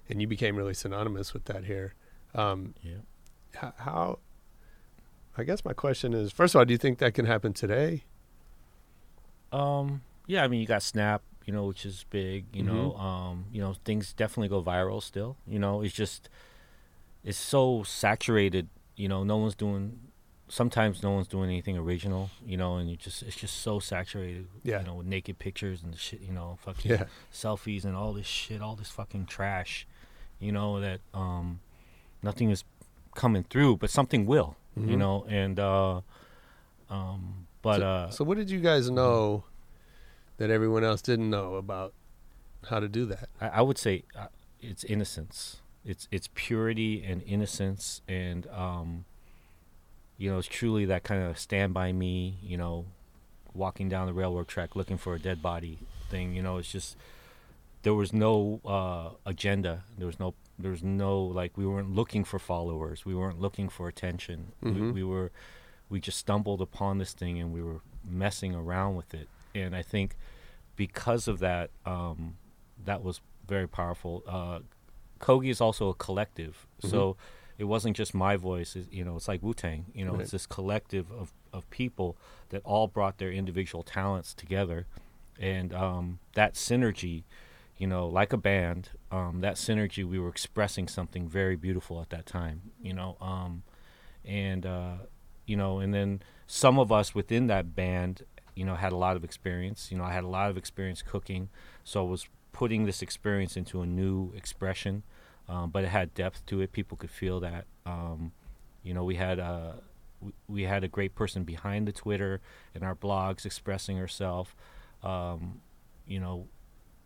and 0.07 0.21
you 0.21 0.27
became 0.27 0.55
really 0.55 0.75
synonymous 0.75 1.33
with 1.33 1.45
that 1.45 1.63
here. 1.65 1.95
Um, 2.35 2.75
Yeah. 2.83 2.97
h- 3.55 3.73
how 3.77 4.19
i 5.37 5.43
guess 5.43 5.63
my 5.65 5.73
question 5.73 6.13
is 6.13 6.31
first 6.31 6.53
of 6.53 6.59
all 6.59 6.65
do 6.65 6.73
you 6.73 6.77
think 6.77 6.99
that 6.99 7.13
can 7.13 7.25
happen 7.25 7.53
today 7.53 8.03
Um, 9.51 10.01
yeah, 10.27 10.43
I 10.43 10.47
mean, 10.47 10.59
you 10.61 10.67
got 10.67 10.83
Snap, 10.83 11.21
you 11.49 11.55
know, 11.55 11.65
which 11.65 11.83
is 11.83 12.05
big. 12.11 12.45
You 12.53 12.61
know, 12.61 12.93
um, 12.97 13.45
you 13.51 13.59
know, 13.59 13.73
things 13.83 14.13
definitely 14.13 14.49
go 14.49 14.61
viral 14.61 15.01
still. 15.01 15.35
You 15.47 15.57
know, 15.57 15.81
it's 15.81 15.95
just 15.95 16.29
it's 17.23 17.39
so 17.39 17.81
saturated. 17.81 18.67
You 18.95 19.07
know, 19.07 19.23
no 19.23 19.37
one's 19.37 19.55
doing. 19.55 19.99
Sometimes 20.47 21.01
no 21.01 21.09
one's 21.09 21.27
doing 21.27 21.49
anything 21.49 21.75
original. 21.75 22.29
You 22.45 22.57
know, 22.57 22.75
and 22.77 22.87
you 22.87 22.97
just 22.97 23.23
it's 23.23 23.35
just 23.35 23.61
so 23.61 23.79
saturated. 23.79 24.45
Yeah. 24.63 24.81
You 24.81 24.85
know, 24.85 24.93
with 24.99 25.07
naked 25.07 25.39
pictures 25.39 25.81
and 25.81 25.97
shit. 25.97 26.21
You 26.21 26.33
know, 26.33 26.59
fucking 26.61 26.91
yeah 26.91 27.05
selfies 27.33 27.83
and 27.83 27.95
all 27.95 28.13
this 28.13 28.27
shit, 28.27 28.61
all 28.61 28.75
this 28.75 28.91
fucking 28.91 29.25
trash. 29.25 29.87
You 30.39 30.51
know 30.51 30.79
that 30.79 30.99
um, 31.15 31.61
nothing 32.21 32.51
is 32.51 32.63
coming 33.15 33.43
through, 33.49 33.77
but 33.77 33.89
something 33.89 34.27
will. 34.27 34.55
You 34.77 34.83
Mhm. 34.95 34.97
know, 34.99 35.25
and 35.27 35.59
uh, 35.59 36.01
um, 36.91 37.47
but 37.63 37.79
so, 37.79 37.87
uh, 37.87 38.09
so 38.11 38.23
what 38.23 38.37
did 38.37 38.51
you 38.51 38.59
guys 38.59 38.87
know 38.91 39.45
that 40.39 40.49
everyone 40.49 40.83
else 40.83 41.01
didn't 41.01 41.29
know 41.29 41.55
about 41.55 41.93
how 42.69 42.79
to 42.81 42.89
do 42.89 43.05
that 43.05 43.29
I, 43.39 43.47
I 43.47 43.61
would 43.61 43.77
say 43.77 44.03
uh, 44.17 44.27
it's 44.61 44.83
innocence. 44.83 45.61
It's 45.85 46.07
it's 46.11 46.27
purity 46.35 47.01
and 47.03 47.23
innocence, 47.23 48.01
and 48.09 48.45
um, 48.47 49.05
you 50.17 50.29
know, 50.29 50.37
it's 50.37 50.47
truly 50.49 50.83
that 50.85 51.03
kind 51.03 51.23
of 51.23 51.39
stand 51.39 51.73
by 51.73 51.93
me. 51.93 52.37
You 52.43 52.57
know, 52.57 52.85
walking 53.53 53.87
down 53.87 54.07
the 54.07 54.13
railroad 54.13 54.49
track 54.49 54.75
looking 54.75 54.97
for 54.97 55.15
a 55.15 55.19
dead 55.19 55.41
body 55.41 55.79
thing. 56.09 56.35
You 56.35 56.41
know, 56.41 56.57
it's 56.57 56.69
just 56.71 56.97
there 57.83 57.93
was 57.93 58.11
no 58.11 58.59
uh, 58.65 59.11
agenda. 59.25 59.83
There 59.97 60.07
was 60.07 60.19
no 60.19 60.33
there 60.59 60.71
was 60.71 60.83
no 60.83 61.21
like 61.23 61.55
we 61.57 61.65
weren't 61.65 61.95
looking 61.95 62.25
for 62.25 62.37
followers. 62.39 63.05
We 63.05 63.15
weren't 63.15 63.39
looking 63.39 63.69
for 63.69 63.87
attention. 63.87 64.51
We, 64.61 64.71
Mhm. 64.71 64.93
we 64.93 65.03
were 65.03 65.31
we 65.89 66.01
just 66.01 66.17
stumbled 66.17 66.61
upon 66.61 66.97
this 66.97 67.13
thing 67.13 67.39
and 67.39 67.53
we 67.53 67.63
were 67.63 67.79
messing 68.03 68.53
around 68.53 68.95
with 68.97 69.13
it. 69.13 69.29
And 69.55 69.73
I 69.73 69.81
think 69.81 70.17
because 70.79 71.27
of 71.27 71.39
that, 71.39 71.71
um, 71.85 72.37
that 72.85 73.03
was 73.03 73.19
very 73.45 73.67
powerful. 73.67 74.23
Uh, 74.25 74.59
Kogi 75.19 75.49
is 75.49 75.59
also 75.59 75.89
a 75.89 75.93
collective, 75.93 76.65
so 76.79 77.17
it 77.57 77.65
wasn't 77.65 77.97
just 77.97 78.13
my 78.13 78.37
voice. 78.37 78.77
It, 78.77 78.87
you 78.89 79.03
know, 79.03 79.17
it's 79.17 79.27
like 79.27 79.43
Wu 79.43 79.53
Tang. 79.53 79.87
You 79.93 80.05
know, 80.05 80.13
Right. 80.13 80.21
it's 80.21 80.31
this 80.31 80.45
collective 80.47 81.11
of 81.11 81.33
of 81.51 81.69
people 81.69 82.15
that 82.51 82.61
all 82.63 82.87
brought 82.87 83.17
their 83.17 83.29
individual 83.31 83.83
talents 83.83 84.33
together, 84.33 84.87
and 85.37 85.73
um, 85.73 86.19
that 86.35 86.53
synergy. 86.55 87.23
You 87.77 87.87
know, 87.87 88.07
like 88.07 88.31
a 88.33 88.37
band, 88.37 88.89
um, 89.11 89.39
that 89.41 89.55
synergy, 89.55 90.03
we 90.05 90.17
were 90.19 90.27
expressing 90.29 90.87
something 90.89 91.27
very 91.29 91.55
beautiful 91.57 92.01
at 92.01 92.09
that 92.09 92.25
time. 92.25 92.61
You 92.81 92.93
know, 92.93 93.17
um, 93.19 93.63
and 94.23 94.65
uh, 94.65 94.97
you 95.45 95.57
know, 95.57 95.79
and 95.79 95.93
then 95.93 96.21
some 96.47 96.79
of 96.79 96.91
us 96.91 97.13
within 97.13 97.47
that 97.47 97.75
band, 97.75 98.23
you 98.59 98.65
know, 98.65 98.75
had 98.75 98.93
a 98.93 98.97
lot 99.05 99.15
of 99.15 99.23
experience. 99.23 99.79
You 99.91 99.97
know, 99.97 100.03
I 100.11 100.13
had 100.13 100.23
a 100.23 100.27
lot 100.39 100.49
of 100.51 100.57
experience 100.57 101.01
cooking, 101.01 101.49
so 101.83 101.95
I 102.05 102.09
was 102.09 102.27
putting 102.51 102.85
this 102.85 103.01
experience 103.01 103.55
into 103.61 103.81
a 103.81 103.85
new 103.85 104.33
expression, 104.35 105.03
um, 105.47 105.69
but 105.73 105.83
it 105.85 105.89
had 105.89 106.13
depth 106.13 106.45
to 106.47 106.61
it. 106.61 106.71
People 106.71 106.97
could 106.97 107.09
feel 107.23 107.39
that. 107.39 107.65
Um, 107.85 108.31
you 108.83 108.93
know, 108.93 109.03
we 109.11 109.15
had 109.15 109.39
a 109.39 109.75
we, 110.21 110.31
we 110.47 110.63
had 110.63 110.83
a 110.83 110.87
great 110.97 111.13
person 111.15 111.43
behind 111.43 111.87
the 111.87 111.91
Twitter 111.93 112.41
and 112.75 112.83
our 112.83 112.95
blogs 112.95 113.45
expressing 113.45 113.97
herself. 113.97 114.55
Um, 115.03 115.61
you 116.05 116.19
know, 116.19 116.47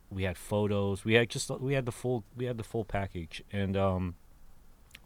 we 0.09 0.23
had 0.23 0.37
photos. 0.37 1.05
We 1.05 1.13
had 1.13 1.29
just 1.29 1.49
we 1.61 1.73
had 1.73 1.85
the 1.85 1.91
full 1.91 2.23
we 2.35 2.45
had 2.45 2.57
the 2.57 2.63
full 2.63 2.85
package, 2.85 3.43
and 3.51 3.77
um, 3.77 4.15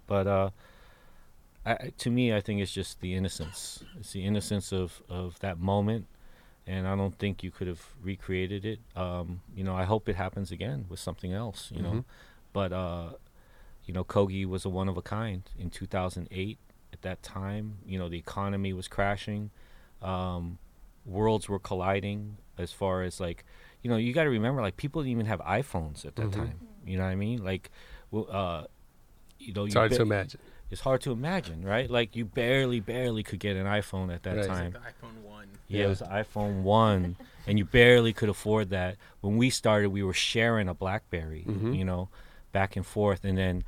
but 0.07 0.27
uh, 0.27 0.49
I- 1.65 1.91
to 1.97 2.09
me, 2.09 2.33
I 2.33 2.41
think 2.41 2.61
it's 2.61 2.71
just 2.71 3.01
the 3.01 3.13
innocence. 3.15 3.83
It's 3.99 4.13
the 4.13 4.23
innocence 4.25 4.71
of 4.71 5.01
of 5.09 5.39
that 5.39 5.59
moment, 5.59 6.05
and 6.67 6.87
I 6.87 6.95
don't 6.95 7.17
think 7.17 7.43
you 7.43 7.49
could 7.51 7.67
have 7.67 7.85
recreated 8.01 8.65
it. 8.65 8.79
Um, 8.95 9.41
you 9.55 9.63
know, 9.63 9.73
I 9.75 9.85
hope 9.85 10.07
it 10.09 10.15
happens 10.17 10.51
again 10.51 10.85
with 10.89 10.99
something 10.99 11.31
else. 11.33 11.71
You 11.73 11.81
know, 11.81 11.91
Mhm. 11.91 12.03
but 12.53 12.73
uh, 12.73 13.09
you 13.85 13.93
know, 13.93 14.03
Kogi 14.03 14.45
was 14.45 14.65
a 14.65 14.69
one 14.69 14.89
of 14.89 14.97
a 14.97 15.01
kind 15.01 15.43
in 15.57 15.69
2008. 15.69 16.57
At 16.93 17.01
that 17.01 17.21
time, 17.23 17.77
you 17.85 17.97
know, 17.99 18.09
the 18.09 18.17
economy 18.17 18.73
was 18.73 18.87
crashing, 18.87 19.51
um, 20.01 20.57
worlds 21.05 21.47
were 21.49 21.59
colliding. 21.59 22.37
As 22.57 22.71
far 22.71 23.03
as 23.03 23.19
like, 23.19 23.45
you 23.83 23.89
know, 23.89 23.97
you 23.97 24.13
got 24.13 24.23
to 24.23 24.29
remember, 24.29 24.61
like 24.61 24.77
people 24.77 25.03
didn't 25.03 25.11
even 25.11 25.25
have 25.27 25.39
iPhones 25.41 26.05
at 26.05 26.15
that 26.15 26.27
Mhm. 26.27 26.33
time. 26.33 26.59
You 26.85 26.97
know 26.97 27.03
what 27.03 27.09
I 27.11 27.15
mean? 27.15 27.43
Like, 27.43 27.69
well, 28.09 28.27
uh, 28.31 28.63
you 29.39 29.53
know, 29.53 29.65
it's 29.65 29.75
you 29.75 29.79
hard 29.79 29.91
ba- 29.91 29.97
to 29.97 30.01
imagine 30.03 30.39
it's 30.69 30.81
hard 30.81 30.99
to 31.01 31.11
imagine, 31.11 31.63
right? 31.63 31.89
Like 31.89 32.15
you 32.15 32.25
barely, 32.25 32.79
barely 32.81 33.23
could 33.23 33.39
get 33.39 33.55
an 33.55 33.65
iPhone 33.67 34.13
at 34.13 34.23
that 34.23 34.35
Right. 34.37 34.47
time. 34.47 34.71
The 34.73 34.79
iPhone 34.79 35.21
one. 35.21 35.26
Yeah, 35.67 35.85
it 35.85 35.87
was 35.89 36.01
iPhone 36.01 36.61
one, 36.63 37.17
and 37.45 37.57
you 37.57 37.65
barely 37.65 38.13
could 38.13 38.29
afford 38.29 38.69
that. 38.69 38.95
When 39.21 39.37
we 39.37 39.49
started, 39.49 39.89
we 39.89 40.03
were 40.03 40.13
sharing 40.13 40.67
a 40.69 40.73
BlackBerry, 40.73 41.43
Mhm. 41.47 41.77
you 41.77 41.83
know, 41.85 42.09
back 42.53 42.75
and 42.75 42.85
forth, 42.85 43.25
and 43.25 43.37
then, 43.37 43.63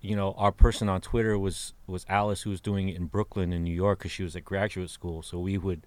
you 0.00 0.16
know, 0.16 0.32
our 0.32 0.50
person 0.52 0.88
on 0.88 1.00
Twitter 1.00 1.38
was 1.38 1.72
was 1.86 2.04
Alice, 2.08 2.42
who 2.42 2.50
was 2.50 2.60
doing 2.60 2.88
it 2.88 2.96
in 2.96 3.06
Brooklyn, 3.06 3.52
in 3.52 3.62
New 3.62 3.74
York, 3.74 4.00
because 4.00 4.10
she 4.12 4.22
was 4.24 4.34
at 4.36 4.44
graduate 4.44 4.90
school. 4.90 5.22
So 5.22 5.38
we 5.38 5.56
would 5.56 5.82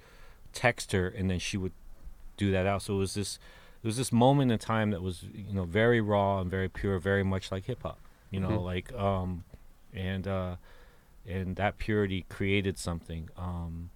text 0.53 0.93
her 0.93 1.07
and 1.07 1.30
then 1.30 1.38
she 1.39 1.57
would 1.57 1.74
do 2.38 2.51
that 2.51 2.66
out. 2.66 2.82
So 2.82 2.95
it 2.95 2.99
was 2.99 3.14
this 3.14 3.38
it 3.84 3.88
was 3.88 3.97
this 3.97 4.12
moment 4.12 4.51
in 4.51 4.57
time 4.60 4.91
that 4.91 5.01
was 5.01 5.24
you 5.34 5.53
know 5.53 5.64
very 5.66 6.01
raw 6.01 6.39
and 6.41 6.49
very 6.49 6.70
pure, 6.70 6.99
very 6.99 7.24
much 7.24 7.51
like 7.51 7.66
hip 7.66 7.84
hop. 7.84 7.99
You 8.32 8.39
know, 8.39 8.60
Mhm. 8.60 8.64
like 8.64 8.93
um, 8.93 9.43
and 9.93 10.28
uh, 10.28 10.55
and 11.28 11.55
that 11.57 11.78
purity 11.78 12.26
created 12.30 12.78
something. 12.78 13.30
Um, 13.38 13.89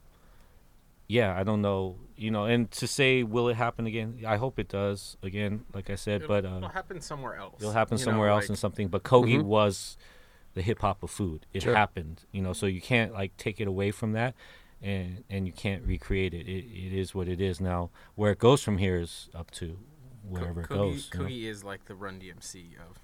yeah, 1.08 1.38
I 1.38 1.44
don't 1.44 1.62
know, 1.62 1.98
you 2.16 2.32
know, 2.32 2.46
and 2.46 2.70
to 2.72 2.88
say 2.88 3.24
will 3.24 3.50
it 3.50 3.56
happen 3.56 3.86
again? 3.86 4.22
I 4.26 4.38
hope 4.38 4.60
it 4.60 4.70
does 4.70 5.18
again. 5.22 5.66
Like 5.74 5.90
I 5.90 5.96
said, 5.96 6.22
It'll, 6.24 6.28
but 6.30 6.46
it'll 6.46 6.66
uh, 6.66 6.70
happen 6.70 7.02
somewhere 7.02 7.36
else. 7.36 7.56
it'll 7.60 7.74
happen 7.74 7.98
you 7.98 8.06
know, 8.06 8.12
somewhere 8.12 8.30
else 8.30 8.44
like- 8.44 8.50
and 8.50 8.58
something. 8.60 8.88
But 8.88 9.04
Kogi 9.04 9.40
Mhm. 9.40 9.44
was 9.44 9.98
the 10.54 10.62
hip 10.62 10.80
hop 10.80 11.04
of 11.04 11.10
food. 11.12 11.46
It 11.54 11.64
Sure. 11.64 11.76
happened, 11.76 12.26
you 12.32 12.42
know. 12.42 12.54
So 12.54 12.66
you 12.68 12.82
can't 12.82 13.12
like 13.14 13.36
take 13.38 13.60
it 13.60 13.68
away 13.68 13.92
from 13.92 14.14
that, 14.14 14.36
and 14.82 15.24
and 15.30 15.46
you 15.48 15.54
can't 15.54 15.84
recreate 15.86 16.34
it. 16.34 16.48
It 16.48 16.66
it 16.66 16.94
is 16.94 17.14
what 17.16 17.28
it 17.28 17.42
is 17.42 17.60
now. 17.60 17.90
Where 18.16 18.32
it 18.32 18.40
goes 18.40 18.64
from 18.64 18.78
here 18.78 19.00
is 19.00 19.30
up 19.36 19.50
to 19.52 19.78
wherever 20.24 20.62
it 20.62 20.68
Kogi, 20.70 20.76
goes. 20.76 21.10
you 21.14 21.20
know? 21.20 21.26
Kogi 21.26 21.44
is 21.46 21.64
like 21.64 21.86
the 21.86 21.96
Run 21.96 22.20
DMC 22.20 22.76
of, 22.80 22.98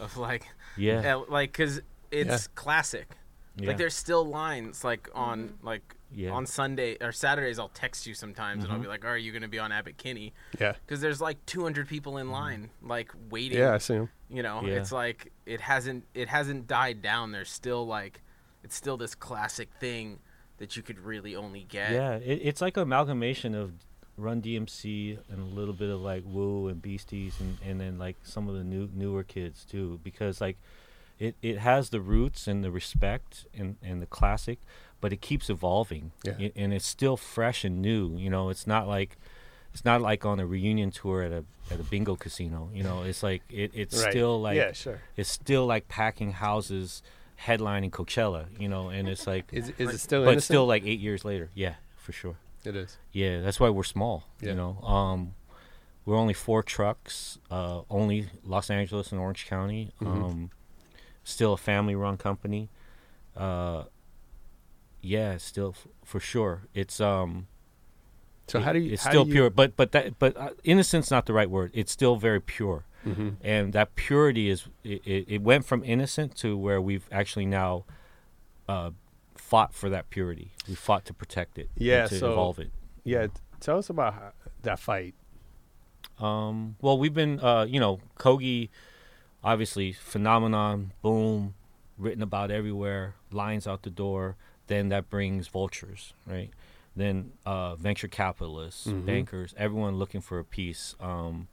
of 0.00 0.16
like, 0.16 0.46
Yeah. 0.78 1.22
like 1.28 1.52
because 1.52 1.82
it's 2.10 2.30
Yeah. 2.30 2.38
classic. 2.54 3.16
Yeah. 3.56 3.68
Like 3.68 3.76
there's 3.76 3.94
still 3.94 4.24
lines 4.24 4.82
like 4.82 5.08
on 5.14 5.58
like 5.62 5.94
Yeah. 6.14 6.30
on 6.30 6.46
Sunday 6.46 6.96
or 7.00 7.12
Saturdays. 7.12 7.58
I'll 7.58 7.68
text 7.68 8.06
you 8.06 8.14
sometimes 8.14 8.64
and 8.64 8.72
I'll 8.72 8.78
Mhm. 8.78 8.82
be 8.82 8.88
like, 8.88 9.04
"Are 9.04 9.16
you 9.18 9.32
gonna 9.32 9.48
be 9.48 9.58
on 9.58 9.72
Abbott 9.72 9.96
Kinney?" 9.96 10.32
Yeah. 10.60 10.72
Because 10.86 11.00
there's 11.00 11.20
like 11.20 11.44
200 11.46 11.88
people 11.88 12.18
in 12.18 12.30
line, 12.30 12.70
like 12.82 13.10
waiting. 13.30 13.58
Yeah, 13.58 13.74
I 13.74 13.78
see 13.78 13.94
'em. 13.94 14.08
You 14.28 14.42
know, 14.42 14.62
Yeah. 14.64 14.74
it's 14.74 14.92
like 14.92 15.32
it 15.46 15.60
hasn't 15.60 16.04
it 16.14 16.28
hasn't 16.28 16.66
died 16.66 17.02
down. 17.02 17.32
There's 17.32 17.50
still 17.50 17.86
like, 17.86 18.22
it's 18.62 18.74
still 18.74 18.96
this 18.96 19.14
classic 19.14 19.68
thing 19.80 20.20
that 20.58 20.76
you 20.76 20.82
could 20.82 21.00
really 21.00 21.34
only 21.34 21.64
get. 21.64 21.92
Yeah, 21.92 22.14
it, 22.16 22.40
it's 22.42 22.60
like 22.60 22.76
an 22.76 22.84
amalgamation 22.84 23.54
of 23.54 23.72
Run 24.16 24.40
DMC 24.40 25.18
and 25.28 25.40
a 25.40 25.44
little 25.44 25.74
bit 25.74 25.90
of 25.90 26.00
like 26.00 26.22
Wu 26.24 26.68
and 26.68 26.80
Beasties 26.80 27.40
and, 27.40 27.58
and 27.64 27.80
then 27.80 27.98
like 27.98 28.16
some 28.22 28.48
of 28.48 28.54
the 28.54 28.62
new 28.62 28.88
newer 28.94 29.24
kids 29.24 29.64
too 29.64 29.98
because 30.04 30.40
like 30.40 30.56
it, 31.18 31.34
it 31.42 31.58
has 31.58 31.90
the 31.90 32.00
roots 32.00 32.46
and 32.46 32.62
the 32.64 32.70
respect 32.70 33.46
and, 33.52 33.76
and 33.82 34.00
the 34.00 34.06
classic 34.06 34.58
but 35.04 35.12
it 35.16 35.20
keeps 35.28 35.46
evolving 35.56 36.04
Yeah. 36.28 36.48
And 36.62 36.72
it's 36.76 36.86
still 36.96 37.16
fresh 37.34 37.60
and 37.68 37.76
new 37.90 38.04
you 38.24 38.30
know 38.34 38.44
it's 38.52 38.66
not 38.74 38.84
like 38.96 39.10
it's 39.74 39.84
not 39.90 40.00
like 40.10 40.24
on 40.30 40.36
a 40.40 40.46
reunion 40.54 40.90
tour 40.98 41.18
at 41.28 41.32
a 41.40 41.42
at 41.72 41.78
a 41.84 41.86
bingo 41.92 42.14
casino 42.24 42.60
you 42.78 42.82
know 42.86 42.98
it's 43.10 43.22
like 43.28 43.42
it, 43.62 43.70
it's 43.82 43.96
Right. 44.02 44.10
still 44.12 44.34
like 44.46 44.56
Yeah, 44.56 44.72
sure. 44.84 45.00
it's 45.20 45.30
still 45.42 45.64
like 45.74 45.84
packing 45.88 46.32
houses 46.46 47.02
headlining 47.46 47.90
Coachella 47.98 48.42
you 48.62 48.68
know 48.72 48.84
and 48.96 49.04
it's 49.12 49.26
like 49.32 49.44
Is 49.60 49.66
is 49.82 49.88
it 49.96 49.98
still 50.06 50.22
but 50.24 50.32
innocent? 50.34 50.44
still 50.52 50.66
like 50.74 50.84
eight 50.92 51.00
years 51.00 51.22
later 51.30 51.46
yeah 51.64 51.74
for 52.04 52.12
sure 52.12 52.36
It 52.70 52.76
is. 52.76 52.90
yeah, 53.12 53.34
that's 53.44 53.58
why 53.60 53.68
we're 53.76 53.90
small. 53.96 54.16
Yeah. 54.40 54.48
You 54.50 54.54
know, 54.60 54.72
um, 54.96 55.20
we're 56.06 56.20
only 56.24 56.34
four 56.46 56.62
trucks, 56.62 57.38
uh, 57.50 57.80
only 57.98 58.18
Los 58.54 58.68
Angeles 58.70 59.12
and 59.12 59.18
Orange 59.20 59.44
County. 59.54 59.82
Mhm. 60.00 60.06
Um, 60.24 60.50
still 61.24 61.52
a 61.52 61.56
family-run 61.70 62.16
company. 62.28 62.68
Uh, 63.36 63.84
yeah, 65.04 65.36
still 65.36 65.74
f- 65.76 65.86
for 66.04 66.20
sure. 66.20 66.62
It's 66.74 67.00
um. 67.00 67.46
So 68.48 68.58
it- 68.58 68.62
how 68.64 68.72
do 68.72 68.78
you? 68.78 68.92
It's 68.94 69.02
still 69.04 69.26
you- 69.26 69.32
pure, 69.32 69.50
but 69.50 69.76
but 69.76 69.92
that 69.92 70.18
but 70.18 70.36
uh, 70.36 70.50
innocence 70.64 71.10
not 71.10 71.26
the 71.26 71.32
right 71.32 71.48
word. 71.50 71.70
It's 71.74 71.92
still 71.92 72.16
very 72.16 72.40
pure, 72.40 72.84
Mhm. 73.06 73.36
and 73.42 73.72
that 73.72 73.94
purity 73.94 74.48
is 74.50 74.66
it, 74.82 75.02
it, 75.06 75.24
it 75.28 75.42
went 75.42 75.64
from 75.64 75.84
innocent 75.84 76.34
to 76.36 76.56
where 76.56 76.80
we've 76.80 77.08
actually 77.12 77.46
now. 77.46 77.84
Uh, 78.68 78.90
fought 79.36 79.74
for 79.74 79.90
that 79.90 80.08
purity. 80.08 80.52
We 80.66 80.74
fought 80.74 81.04
to 81.04 81.12
protect 81.12 81.58
it. 81.58 81.68
Yeah, 81.76 82.06
to 82.06 82.18
so- 82.18 82.32
evolve 82.32 82.58
it. 82.58 82.70
Yeah, 83.04 83.26
tell 83.60 83.76
us 83.76 83.90
about 83.90 84.14
how, 84.14 84.32
that 84.62 84.78
fight. 84.80 85.14
Um, 86.18 86.76
well, 86.80 86.96
we've 86.96 87.12
been, 87.12 87.40
uh, 87.40 87.64
you 87.68 87.78
know, 87.78 88.00
Kogi, 88.18 88.70
obviously, 89.42 89.92
phenomenon, 89.92 90.92
boom, 91.02 91.54
written 91.98 92.22
about 92.22 92.50
everywhere, 92.50 93.16
lines 93.30 93.66
out 93.66 93.82
the 93.82 93.90
door. 93.90 94.36
Then 94.66 94.88
that 94.88 95.10
brings 95.10 95.48
vultures, 95.48 96.14
right? 96.26 96.50
Then 96.96 97.32
uh, 97.44 97.74
venture 97.76 98.08
capitalists, 98.08 98.86
Mhm. 98.86 99.04
bankers, 99.04 99.54
everyone 99.56 99.96
looking 99.96 100.20
for 100.20 100.38
a 100.38 100.44
piece. 100.44 100.94
Um, 101.00 101.48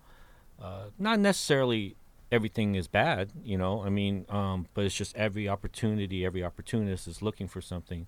uh, 0.62 0.86
not 1.00 1.20
necessarily 1.20 1.96
everything 2.32 2.76
is 2.76 2.88
bad, 2.88 3.32
you 3.44 3.58
know. 3.58 3.84
I 3.84 3.90
mean, 3.90 4.26
um, 4.30 4.68
but 4.74 4.86
it's 4.86 4.96
just 4.96 5.16
every 5.16 5.50
opportunity, 5.50 6.24
every 6.26 6.44
opportunist 6.44 7.08
is 7.08 7.22
looking 7.22 7.48
for 7.48 7.60
something. 7.62 8.08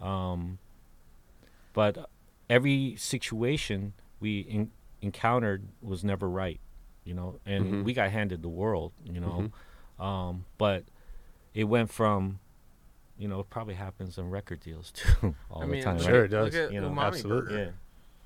Um, 0.00 0.58
but 1.72 2.08
every 2.48 2.94
situation 2.96 3.92
we 4.20 4.40
in, 4.40 4.70
encountered 5.02 5.68
was 5.82 6.02
never 6.02 6.28
right, 6.28 6.60
you 7.04 7.14
know, 7.14 7.40
and 7.44 7.66
Mhm. 7.66 7.84
we 7.84 7.92
got 7.92 8.10
handed 8.10 8.42
the 8.42 8.48
world, 8.48 8.92
you 9.04 9.20
know. 9.20 9.50
Um, 9.98 10.44
but 10.58 10.84
it 11.54 11.64
went 11.64 11.90
from, 11.90 12.38
you 13.18 13.28
know, 13.28 13.40
it 13.40 13.50
probably 13.50 13.74
happens 13.74 14.16
in 14.18 14.30
record 14.30 14.60
deals 14.60 14.90
too 14.94 15.34
all 15.50 15.62
I 15.62 15.66
the 15.66 15.82
time. 15.82 15.96
look 15.98 16.06
right? 16.06 16.12
Sure 16.12 16.24
it 16.24 16.28
does. 16.28 16.54
Look 16.54 16.64
at 16.66 16.72
You 16.72 16.80
know, 16.80 16.90
Umami 16.90 17.02
absolutely. 17.06 17.56
Burger. 17.56 17.74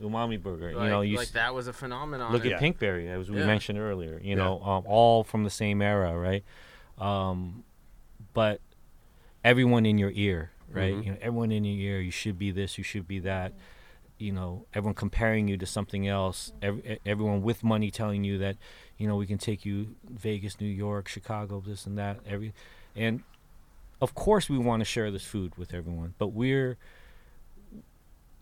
Yeah, 0.00 0.06
umami 0.08 0.42
burger. 0.42 0.72
Like, 0.74 0.84
you 0.84 0.90
know, 0.90 1.00
you 1.00 1.16
like 1.16 1.28
s- 1.28 1.32
that 1.32 1.54
was 1.54 1.66
a 1.68 1.72
phenomenon. 1.72 2.32
look 2.32 2.44
and- 2.44 2.54
at 2.54 2.60
Pinkberry, 2.60 3.08
as 3.08 3.30
we 3.30 3.38
Yeah. 3.38 3.46
mentioned 3.46 3.78
earlier. 3.78 4.18
You 4.22 4.30
Yeah. 4.30 4.34
know, 4.36 4.62
um, 4.62 4.84
all 4.86 5.24
from 5.24 5.44
the 5.44 5.50
same 5.50 5.80
era, 5.80 6.16
right? 6.18 6.44
Um, 6.98 7.64
but 8.34 8.60
everyone 9.44 9.86
in 9.86 9.98
your 9.98 10.10
ear, 10.12 10.50
right? 10.70 10.94
Mhm. 10.94 11.04
You 11.04 11.10
know, 11.12 11.18
everyone 11.20 11.52
in 11.52 11.64
your 11.64 11.94
ear. 11.94 12.00
You 12.00 12.10
should 12.10 12.38
be 12.38 12.50
this. 12.50 12.78
You 12.78 12.84
should 12.84 13.06
be 13.08 13.18
that. 13.20 13.52
You 14.18 14.32
know, 14.32 14.66
everyone 14.72 14.94
comparing 14.94 15.48
you 15.48 15.56
to 15.56 15.66
something 15.66 16.06
else. 16.06 16.52
Every, 16.62 17.00
everyone 17.04 17.42
with 17.42 17.64
money 17.64 17.90
telling 17.90 18.22
you 18.24 18.38
that, 18.38 18.56
you 18.96 19.08
know, 19.08 19.16
we 19.16 19.26
can 19.26 19.38
take 19.38 19.64
you 19.66 19.96
Vegas, 20.08 20.60
New 20.60 20.68
York, 20.68 21.08
Chicago, 21.08 21.60
this 21.60 21.86
and 21.86 21.98
that. 21.98 22.20
Every, 22.26 22.52
and 22.94 23.22
of 24.02 24.14
course 24.14 24.50
we 24.50 24.58
want 24.58 24.80
to 24.80 24.84
share 24.84 25.10
this 25.10 25.24
food 25.24 25.56
with 25.56 25.72
everyone, 25.72 26.14
but 26.18 26.28
we're 26.28 26.76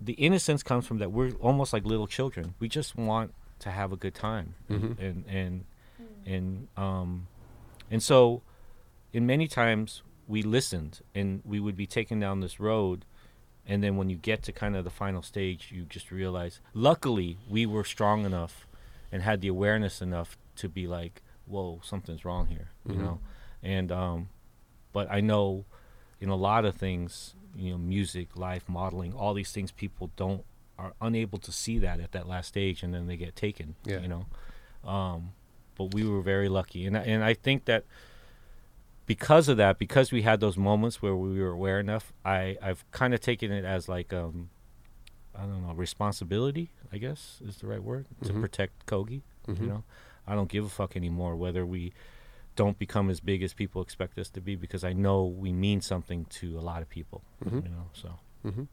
the 0.01 0.15
innocence 0.15 0.63
comes 0.63 0.87
from 0.87 0.99
that 0.99 1.13
we're 1.13 1.33
almost 1.41 1.73
like 1.75 1.85
little 1.85 2.07
children. 2.07 2.55
We 2.59 2.69
just 2.69 2.97
want 2.97 3.35
to 3.61 3.71
have 3.71 3.93
a 3.93 3.97
good 3.97 4.15
time, 4.15 4.55
Mhm. 4.71 4.99
and 4.99 5.25
and 5.29 5.65
and 6.27 6.69
um, 6.77 7.27
and 7.91 8.03
so, 8.03 8.43
in 9.13 9.27
many 9.27 9.47
times 9.47 10.03
we 10.27 10.43
listened, 10.43 11.01
and 11.15 11.43
we 11.45 11.61
would 11.61 11.77
be 11.77 11.87
taken 11.87 12.19
down 12.21 12.41
this 12.41 12.59
road, 12.59 13.05
and 13.67 13.83
then 13.85 13.97
when 13.99 14.09
you 14.09 14.17
get 14.17 14.43
to 14.45 14.53
kind 14.53 14.75
of 14.77 14.85
the 14.85 14.91
final 14.91 15.23
stage, 15.23 15.71
you 15.73 15.83
just 15.85 16.11
realize. 16.11 16.61
Luckily, 16.73 17.37
we 17.49 17.67
were 17.67 17.85
strong 17.85 18.25
enough, 18.25 18.67
and 19.13 19.23
had 19.23 19.43
the 19.43 19.49
awareness 19.49 20.01
enough 20.01 20.39
to 20.57 20.69
be 20.69 20.87
like, 20.87 21.21
"Whoa, 21.47 21.81
something's 21.83 22.25
wrong 22.25 22.47
here," 22.47 22.71
you 22.87 22.95
Mhm. 22.95 22.99
know, 22.99 23.21
and 23.63 23.93
um, 23.93 24.29
but 24.93 25.11
I 25.11 25.21
know 25.21 25.65
in 26.21 26.29
a 26.29 26.37
lot 26.37 26.65
of 26.65 26.75
things, 26.77 27.35
you 27.57 27.71
know, 27.73 27.79
music, 27.79 28.37
life, 28.37 28.69
modeling, 28.69 29.13
all 29.13 29.35
these 29.35 29.53
things, 29.53 29.71
people 29.73 30.11
don't 30.17 30.45
are 30.79 30.95
unable 31.01 31.39
to 31.39 31.53
see 31.53 31.79
that 31.79 32.01
at 32.01 32.13
that 32.13 32.27
last 32.27 32.49
stage, 32.49 32.83
and 32.83 32.95
then 32.95 33.07
they 33.07 33.17
get 33.17 33.37
taken. 33.37 33.75
Yeah. 33.85 34.01
You 34.01 34.09
know, 34.09 34.27
um, 34.91 35.33
but 35.77 35.93
we 35.95 36.05
were 36.09 36.23
very 36.23 36.49
lucky, 36.49 36.87
and 36.87 36.97
I- 36.97 37.03
and 37.03 37.23
I 37.23 37.35
think 37.35 37.67
that 37.67 37.85
because 39.07 39.49
of 39.49 39.57
that, 39.57 39.79
because 39.79 40.13
we 40.13 40.23
had 40.23 40.41
those 40.41 40.57
moments 40.57 41.03
where 41.03 41.17
we 41.17 41.41
were 41.41 41.51
aware 41.51 41.81
enough, 41.81 42.13
I 42.25 42.57
I've 42.63 42.89
kind 42.93 43.13
of 43.13 43.21
taken 43.21 43.51
it 43.51 43.65
as 43.65 43.89
like 43.89 44.13
um, 44.13 44.51
I 45.35 45.41
don't 45.43 45.67
know, 45.67 45.75
responsibility. 45.75 46.71
I 46.93 46.99
guess 46.99 47.41
is 47.47 47.57
the 47.59 47.67
right 47.67 47.83
word 47.83 48.07
to 48.25 48.33
Mhm. 48.33 48.41
protect 48.41 48.87
Kogi. 48.87 49.23
Mhm. 49.47 49.61
You 49.61 49.67
know, 49.67 49.85
I 50.27 50.35
don't 50.35 50.49
give 50.49 50.65
a 50.65 50.69
fuck 50.69 50.97
anymore 50.97 51.37
whether 51.37 51.65
we 51.67 51.93
don't 52.57 52.79
become 52.79 53.09
as 53.11 53.21
big 53.21 53.43
as 53.43 53.55
people 53.55 53.81
expect 53.83 54.19
us 54.19 54.29
to 54.31 54.41
be 54.41 54.57
because 54.57 54.85
I 54.85 54.93
know 54.93 55.25
we 55.25 55.53
mean 55.53 55.81
something 55.81 56.27
to 56.41 56.59
a 56.59 56.61
lot 56.61 56.83
of 56.83 56.89
people. 56.89 57.23
Mhm. 57.45 57.65
You 57.65 57.71
know, 57.71 57.91
so 57.93 58.19
hmm 58.43 58.65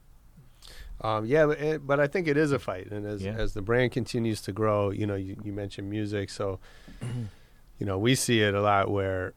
Um, 1.01 1.25
yeah, 1.25 1.45
but, 1.45 1.59
it, 1.59 1.85
but 1.87 1.99
I 1.99 2.07
think 2.07 2.27
it 2.27 2.37
is 2.37 2.51
a 2.51 2.57
fight, 2.59 2.87
and 2.91 3.05
as 3.05 3.23
Yeah. 3.23 3.35
as 3.37 3.53
the 3.53 3.61
brand 3.61 3.91
continues 3.91 4.41
to 4.41 4.51
grow, 4.51 4.89
you 4.89 5.05
know, 5.05 5.15
you, 5.15 5.37
you 5.43 5.53
mentioned 5.53 5.89
music, 5.89 6.29
so 6.31 6.59
you 7.79 7.85
know 7.85 7.97
we 7.99 8.15
see 8.15 8.41
it 8.41 8.53
a 8.55 8.61
lot 8.61 8.89
where 8.89 9.33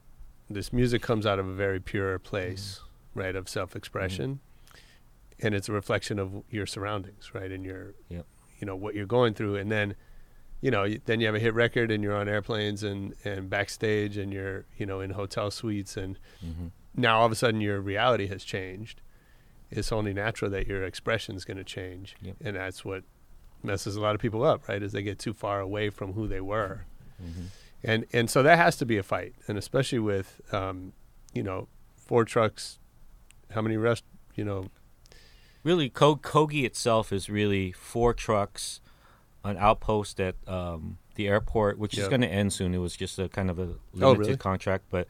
this 0.48 0.72
music 0.72 1.02
comes 1.02 1.26
out 1.26 1.38
of 1.38 1.46
a 1.46 1.52
very 1.52 1.78
pure 1.78 2.18
place, 2.18 2.80
right, 3.14 3.36
of 3.36 3.48
self-expression, 3.48 4.40
and 5.38 5.54
it's 5.54 5.68
a 5.68 5.72
reflection 5.72 6.18
of 6.18 6.42
your 6.50 6.66
surroundings, 6.66 7.34
right, 7.34 7.52
and 7.52 7.64
your, 7.64 7.94
Yep. 8.08 8.26
you 8.58 8.66
know, 8.66 8.74
what 8.74 8.94
you're 8.94 9.06
going 9.06 9.34
through, 9.34 9.56
and 9.56 9.70
then, 9.70 9.94
you 10.60 10.70
know, 10.70 10.86
then 11.06 11.20
you 11.20 11.26
have 11.26 11.34
a 11.34 11.38
hit 11.40 11.54
record, 11.54 11.90
and 11.90 12.02
you're 12.02 12.16
on 12.16 12.28
airplanes 12.28 12.82
and 12.82 13.14
and 13.24 13.48
backstage, 13.50 14.16
and 14.16 14.32
you're, 14.32 14.66
you 14.76 14.86
know, 14.86 15.00
in 15.00 15.10
hotel 15.10 15.50
suites, 15.50 15.96
and 15.96 16.18
hmm 16.40 16.68
now 16.94 17.20
all 17.20 17.26
of 17.26 17.30
a 17.32 17.36
sudden 17.36 17.60
your 17.60 17.80
reality 17.80 18.26
has 18.26 18.42
changed. 18.42 19.00
It's 19.70 19.92
only 19.92 20.12
natural 20.12 20.50
that 20.50 20.66
your 20.66 20.82
expression 20.84 21.36
is 21.36 21.44
going 21.44 21.56
to 21.56 21.62
change, 21.64 22.16
Yep. 22.20 22.36
and 22.44 22.56
that's 22.56 22.84
what 22.84 23.04
messes 23.62 23.94
a 23.94 24.00
lot 24.00 24.16
of 24.16 24.20
people 24.20 24.42
up, 24.42 24.66
right? 24.68 24.82
As 24.82 24.90
they 24.92 25.02
get 25.02 25.18
too 25.18 25.32
far 25.32 25.60
away 25.60 25.90
from 25.90 26.14
who 26.14 26.26
they 26.26 26.40
were, 26.40 26.84
hmm 27.18 27.44
and 27.82 28.04
and 28.12 28.28
so 28.28 28.42
that 28.42 28.58
has 28.58 28.76
to 28.78 28.84
be 28.86 28.98
a 28.98 29.02
fight, 29.02 29.34
and 29.48 29.56
especially 29.56 30.00
with, 30.00 30.40
um, 30.52 30.92
you 31.32 31.42
know, 31.42 31.68
four 31.96 32.24
trucks, 32.24 32.78
how 33.52 33.62
many 33.62 33.76
rest, 33.76 34.04
you 34.34 34.44
know, 34.44 34.66
really 35.62 35.88
Kogi 35.88 36.64
itself 36.64 37.12
is 37.12 37.30
really 37.30 37.72
four 37.72 38.12
trucks, 38.12 38.80
an 39.44 39.56
outpost 39.56 40.20
at 40.20 40.34
um, 40.46 40.98
the 41.14 41.28
airport, 41.28 41.78
which 41.78 41.96
is 41.96 42.08
going 42.08 42.20
to 42.20 42.28
end 42.28 42.52
soon. 42.52 42.74
It 42.74 42.78
was 42.78 42.96
just 42.96 43.18
a 43.18 43.28
kind 43.28 43.50
of 43.50 43.58
a 43.58 43.62
limited 43.92 44.02
Oh, 44.02 44.14
really? 44.14 44.36
contract, 44.36 44.84
but 44.90 45.06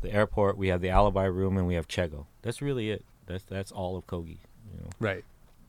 the 0.00 0.12
airport 0.12 0.56
we 0.56 0.68
have 0.68 0.80
the 0.80 0.88
alibi 0.90 1.24
room 1.24 1.56
and 1.56 1.66
we 1.66 1.74
have 1.74 1.86
Chego. 1.88 2.26
That's 2.42 2.60
really 2.62 2.90
it. 2.90 3.04
That's 3.26 3.44
that's 3.44 3.70
all 3.72 3.96
of 3.96 4.06
Kogi. 4.06 4.38
You 4.72 4.80
know, 4.80 4.90
Right. 5.00 5.24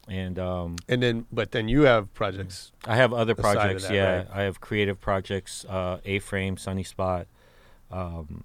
and 0.07 0.37
um, 0.39 0.75
And 0.87 1.01
then, 1.03 1.25
but 1.31 1.51
then 1.51 1.67
you 1.67 1.83
have 1.83 2.13
projects. 2.13 2.71
I 2.85 2.95
have 2.95 3.13
other 3.13 3.35
projects. 3.35 3.83
that, 3.83 3.93
yeah, 3.93 4.17
right? 4.17 4.27
I 4.31 4.41
have 4.43 4.59
creative 4.61 4.99
projects, 4.99 5.65
uh, 5.65 5.99
A 6.05 6.19
Frame, 6.19 6.57
Sunny 6.57 6.83
Spot, 6.83 7.27
um, 7.91 8.43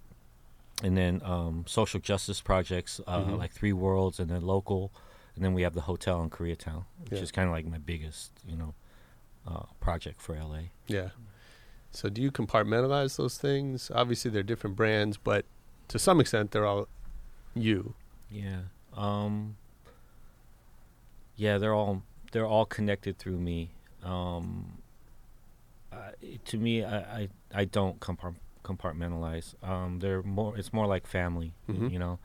and 0.82 0.96
then 0.96 1.20
um, 1.24 1.64
social 1.66 2.00
justice 2.00 2.40
projects 2.40 3.00
uh, 3.06 3.18
Mhm. 3.24 3.38
like 3.38 3.52
Three 3.52 3.72
Worlds, 3.72 4.18
and 4.20 4.30
then 4.30 4.42
local, 4.42 4.92
and 5.34 5.44
then 5.44 5.52
we 5.54 5.62
have 5.62 5.74
the 5.74 5.82
hotel 5.82 6.22
in 6.22 6.30
Koreatown, 6.30 6.84
which 7.04 7.12
Yeah. 7.12 7.22
is 7.22 7.30
kind 7.32 7.48
of 7.48 7.52
like 7.52 7.66
my 7.66 7.78
biggest, 7.78 8.32
you 8.46 8.56
know, 8.56 8.74
uh, 9.48 9.62
project 9.80 10.20
for 10.20 10.34
LA. 10.36 10.60
Yeah. 10.86 11.08
So 11.90 12.08
do 12.10 12.20
you 12.20 12.30
compartmentalize 12.30 13.16
those 13.16 13.38
things? 13.38 13.90
Obviously, 13.94 14.30
they're 14.30 14.42
different 14.42 14.76
brands, 14.76 15.16
but 15.16 15.44
to 15.88 15.98
some 15.98 16.20
extent, 16.20 16.50
they're 16.50 16.66
all 16.66 16.86
you. 17.54 17.94
Yeah. 18.30 18.60
Um, 18.94 19.56
yeah, 21.36 21.56
they're 21.58 21.74
all 21.74 22.02
they're 22.32 22.46
all 22.46 22.66
connected 22.66 23.18
through 23.18 23.38
me. 23.38 23.70
Um, 24.04 24.78
uh, 25.90 26.10
to 26.44 26.58
me, 26.58 26.84
I, 26.84 26.98
I, 26.98 27.28
I 27.54 27.64
don't 27.64 27.98
compart- 28.00 28.34
compartmentalize. 28.64 29.54
Um, 29.66 29.98
they're 30.00 30.22
more. 30.22 30.56
It's 30.58 30.72
more 30.72 30.86
like 30.86 31.06
family. 31.06 31.52
Mhm. 31.70 31.90
You 31.90 31.98
know. 31.98 32.18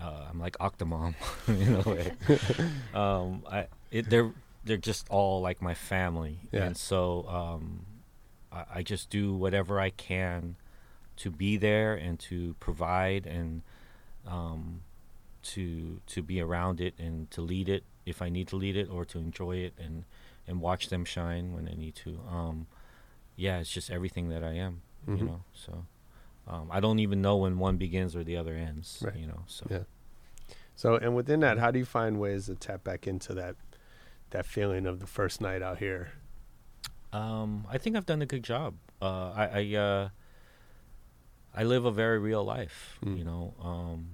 Uh, 0.00 0.24
I'm 0.30 0.40
like 0.40 0.56
Octomom, 0.58 1.14
you 1.48 1.66
know, 1.66 1.82
way. 1.82 2.12
um, 2.98 3.42
I 3.46 3.66
it, 3.90 4.08
they're 4.08 4.32
they're 4.64 4.76
just 4.76 5.08
all 5.10 5.40
like 5.40 5.60
my 5.62 5.74
family, 5.74 6.40
Yeah. 6.52 6.64
and 6.64 6.76
so 6.76 7.26
um, 7.28 7.86
I, 8.52 8.64
I 8.76 8.82
just 8.82 9.10
do 9.10 9.34
whatever 9.34 9.80
I 9.80 9.90
can 9.90 10.56
to 11.16 11.30
be 11.30 11.56
there 11.56 11.94
and 11.94 12.18
to 12.20 12.54
provide 12.60 13.26
and 13.26 13.62
um, 14.26 14.82
to 15.42 16.00
to 16.06 16.22
be 16.22 16.40
around 16.40 16.80
it 16.80 16.94
and 16.98 17.30
to 17.32 17.40
lead 17.40 17.68
it 17.68 17.84
if 18.06 18.22
I 18.22 18.28
need 18.28 18.48
to 18.48 18.56
lead 18.56 18.76
it 18.76 18.88
or 18.88 19.04
to 19.06 19.18
enjoy 19.18 19.56
it 19.56 19.74
and 19.78 20.04
and 20.46 20.60
watch 20.60 20.88
them 20.88 21.04
shine 21.04 21.52
when 21.52 21.68
I 21.68 21.74
need 21.74 21.94
to. 21.96 22.18
Um, 22.30 22.66
yeah, 23.36 23.58
it's 23.60 23.70
just 23.70 23.90
everything 23.90 24.28
that 24.28 24.42
I 24.44 24.52
am, 24.54 24.82
Mhm. 25.08 25.18
you 25.18 25.24
know. 25.24 25.42
So 25.54 25.86
um, 26.46 26.68
I 26.70 26.80
don't 26.80 26.98
even 26.98 27.22
know 27.22 27.36
when 27.36 27.58
one 27.58 27.76
begins 27.76 28.14
or 28.16 28.24
the 28.24 28.36
other 28.36 28.54
ends, 28.54 29.02
Right. 29.04 29.16
you 29.16 29.26
know. 29.26 29.42
So 29.46 29.66
Yeah. 29.70 29.84
So, 30.74 30.96
and 30.96 31.14
within 31.14 31.40
that, 31.40 31.58
how 31.58 31.70
do 31.70 31.78
you 31.78 31.84
find 31.84 32.18
ways 32.18 32.46
to 32.46 32.54
tap 32.54 32.82
back 32.82 33.06
into 33.06 33.34
that 33.34 33.56
that 34.32 34.44
feeling 34.46 34.86
of 34.86 35.00
the 35.00 35.06
first 35.06 35.40
night 35.40 35.62
out 35.62 35.78
here? 35.78 36.12
Um, 37.12 37.66
I 37.70 37.78
think 37.78 37.96
I've 37.96 38.06
done 38.06 38.20
a 38.22 38.26
good 38.26 38.42
job. 38.42 38.74
Uh, 39.00 39.32
I 39.34 39.44
I, 39.60 39.76
uh, 39.76 40.08
I 41.54 41.64
live 41.64 41.84
a 41.84 41.90
very 41.90 42.18
real 42.18 42.44
life. 42.44 42.98
Mm. 43.04 43.18
You 43.18 43.24
know, 43.24 43.54
um, 43.62 44.06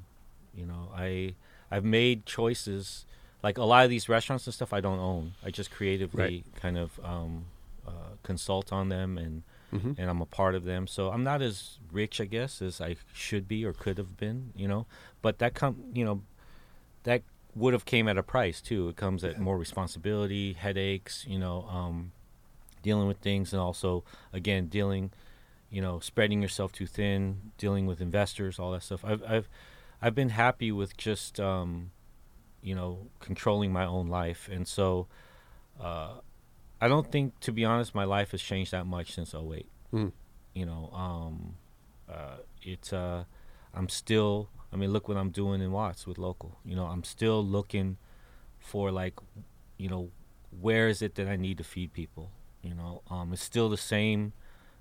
you 0.55 0.67
know, 0.67 0.91
I 0.95 1.35
I've 1.71 1.85
made 1.85 2.27
choices. 2.27 3.05
Like 3.41 3.57
a 3.57 3.63
lot 3.65 3.85
of 3.85 3.91
these 3.91 4.09
restaurants 4.09 4.47
and 4.49 4.55
stuff, 4.55 4.73
I 4.73 4.81
don't 4.81 4.99
own. 4.99 5.35
I 5.45 5.51
just 5.53 5.71
creatively 5.71 6.21
Right. 6.21 6.45
kind 6.61 6.77
of 6.77 6.99
um, 7.05 7.45
uh, 7.87 8.17
consult 8.23 8.73
on 8.73 8.89
them, 8.89 9.17
and 9.19 9.43
Mm-hmm. 9.71 9.93
and 10.01 10.09
I'm 10.09 10.23
a 10.23 10.27
part 10.27 10.55
of 10.55 10.65
them. 10.65 10.87
So 10.87 11.11
I'm 11.11 11.23
not 11.23 11.43
as 11.43 11.77
rich, 11.93 12.23
I 12.23 12.25
guess, 12.25 12.63
as 12.63 12.81
I 12.81 12.97
should 13.13 13.47
be 13.47 13.67
or 13.67 13.75
could 13.75 13.99
have 13.99 14.17
been. 14.17 14.51
You 14.57 14.67
know, 14.67 14.87
but 15.21 15.39
that 15.41 15.53
come, 15.53 15.77
you 15.93 16.07
know, 16.07 16.23
that 17.03 17.23
would 17.55 17.73
have 17.73 17.85
came 17.85 18.09
at 18.09 18.17
a 18.19 18.23
price 18.23 18.61
too. 18.61 18.89
It 18.89 18.97
comes 18.97 19.25
at 19.25 19.39
more 19.41 19.59
responsibility, 19.59 20.53
headaches. 20.55 21.25
You 21.29 21.39
know. 21.39 21.67
Um, 21.71 22.13
dealing 22.81 23.09
with 23.09 23.19
things 23.19 23.53
and 23.53 23.61
also 23.61 24.05
again 24.33 24.67
dealing 24.67 25.11
you 25.69 25.83
know 25.83 25.99
spreading 25.99 26.41
yourself 26.41 26.71
too 26.71 26.87
thin 26.87 27.51
dealing 27.59 27.87
with 27.87 28.01
investors 28.01 28.57
all 28.57 28.71
that 28.71 28.83
stuff 28.85 29.05
i've 29.05 29.21
i've 29.25 29.49
i've 30.01 30.15
been 30.15 30.29
happy 30.29 30.71
with 30.71 30.97
just 30.97 31.41
um 31.41 31.91
you 32.63 32.77
know 32.77 33.09
controlling 33.19 33.73
my 33.73 33.85
own 33.85 34.07
life 34.07 34.49
and 34.51 34.69
so 34.69 35.09
uh 35.81 36.13
i 36.81 36.87
don't 36.87 37.11
think 37.11 37.39
to 37.41 37.51
be 37.51 37.65
honest 37.65 37.97
my 37.97 38.05
life 38.05 38.31
has 38.31 38.41
changed 38.41 38.71
that 38.71 38.87
much 38.87 39.13
since 39.13 39.35
08 39.35 39.67
Mm. 39.93 40.13
you 40.55 40.65
know 40.65 40.89
um 40.95 41.57
uh 42.09 42.37
it's 42.63 42.93
uh 42.93 43.25
i'm 43.75 43.89
still 43.89 44.49
i 44.73 44.77
mean 44.77 44.93
look 44.93 45.09
what 45.09 45.17
i'm 45.17 45.31
doing 45.31 45.61
in 45.61 45.73
watts 45.73 46.07
with 46.07 46.19
local. 46.19 46.59
You 46.65 46.77
know 46.77 46.87
i'm 46.87 47.05
still 47.05 47.45
looking 47.45 47.97
for 48.59 48.91
like 48.91 49.15
you 49.77 49.89
know 49.89 50.11
where 50.61 50.89
is 50.89 51.03
it 51.03 51.15
that 51.17 51.29
i 51.29 51.37
need 51.37 51.59
to 51.59 51.65
feed 51.65 51.93
people? 51.93 52.31
You 52.63 52.75
know 52.75 53.03
um 53.11 53.33
it's 53.33 53.43
still 53.43 53.69
the 53.69 53.77
same 53.77 54.33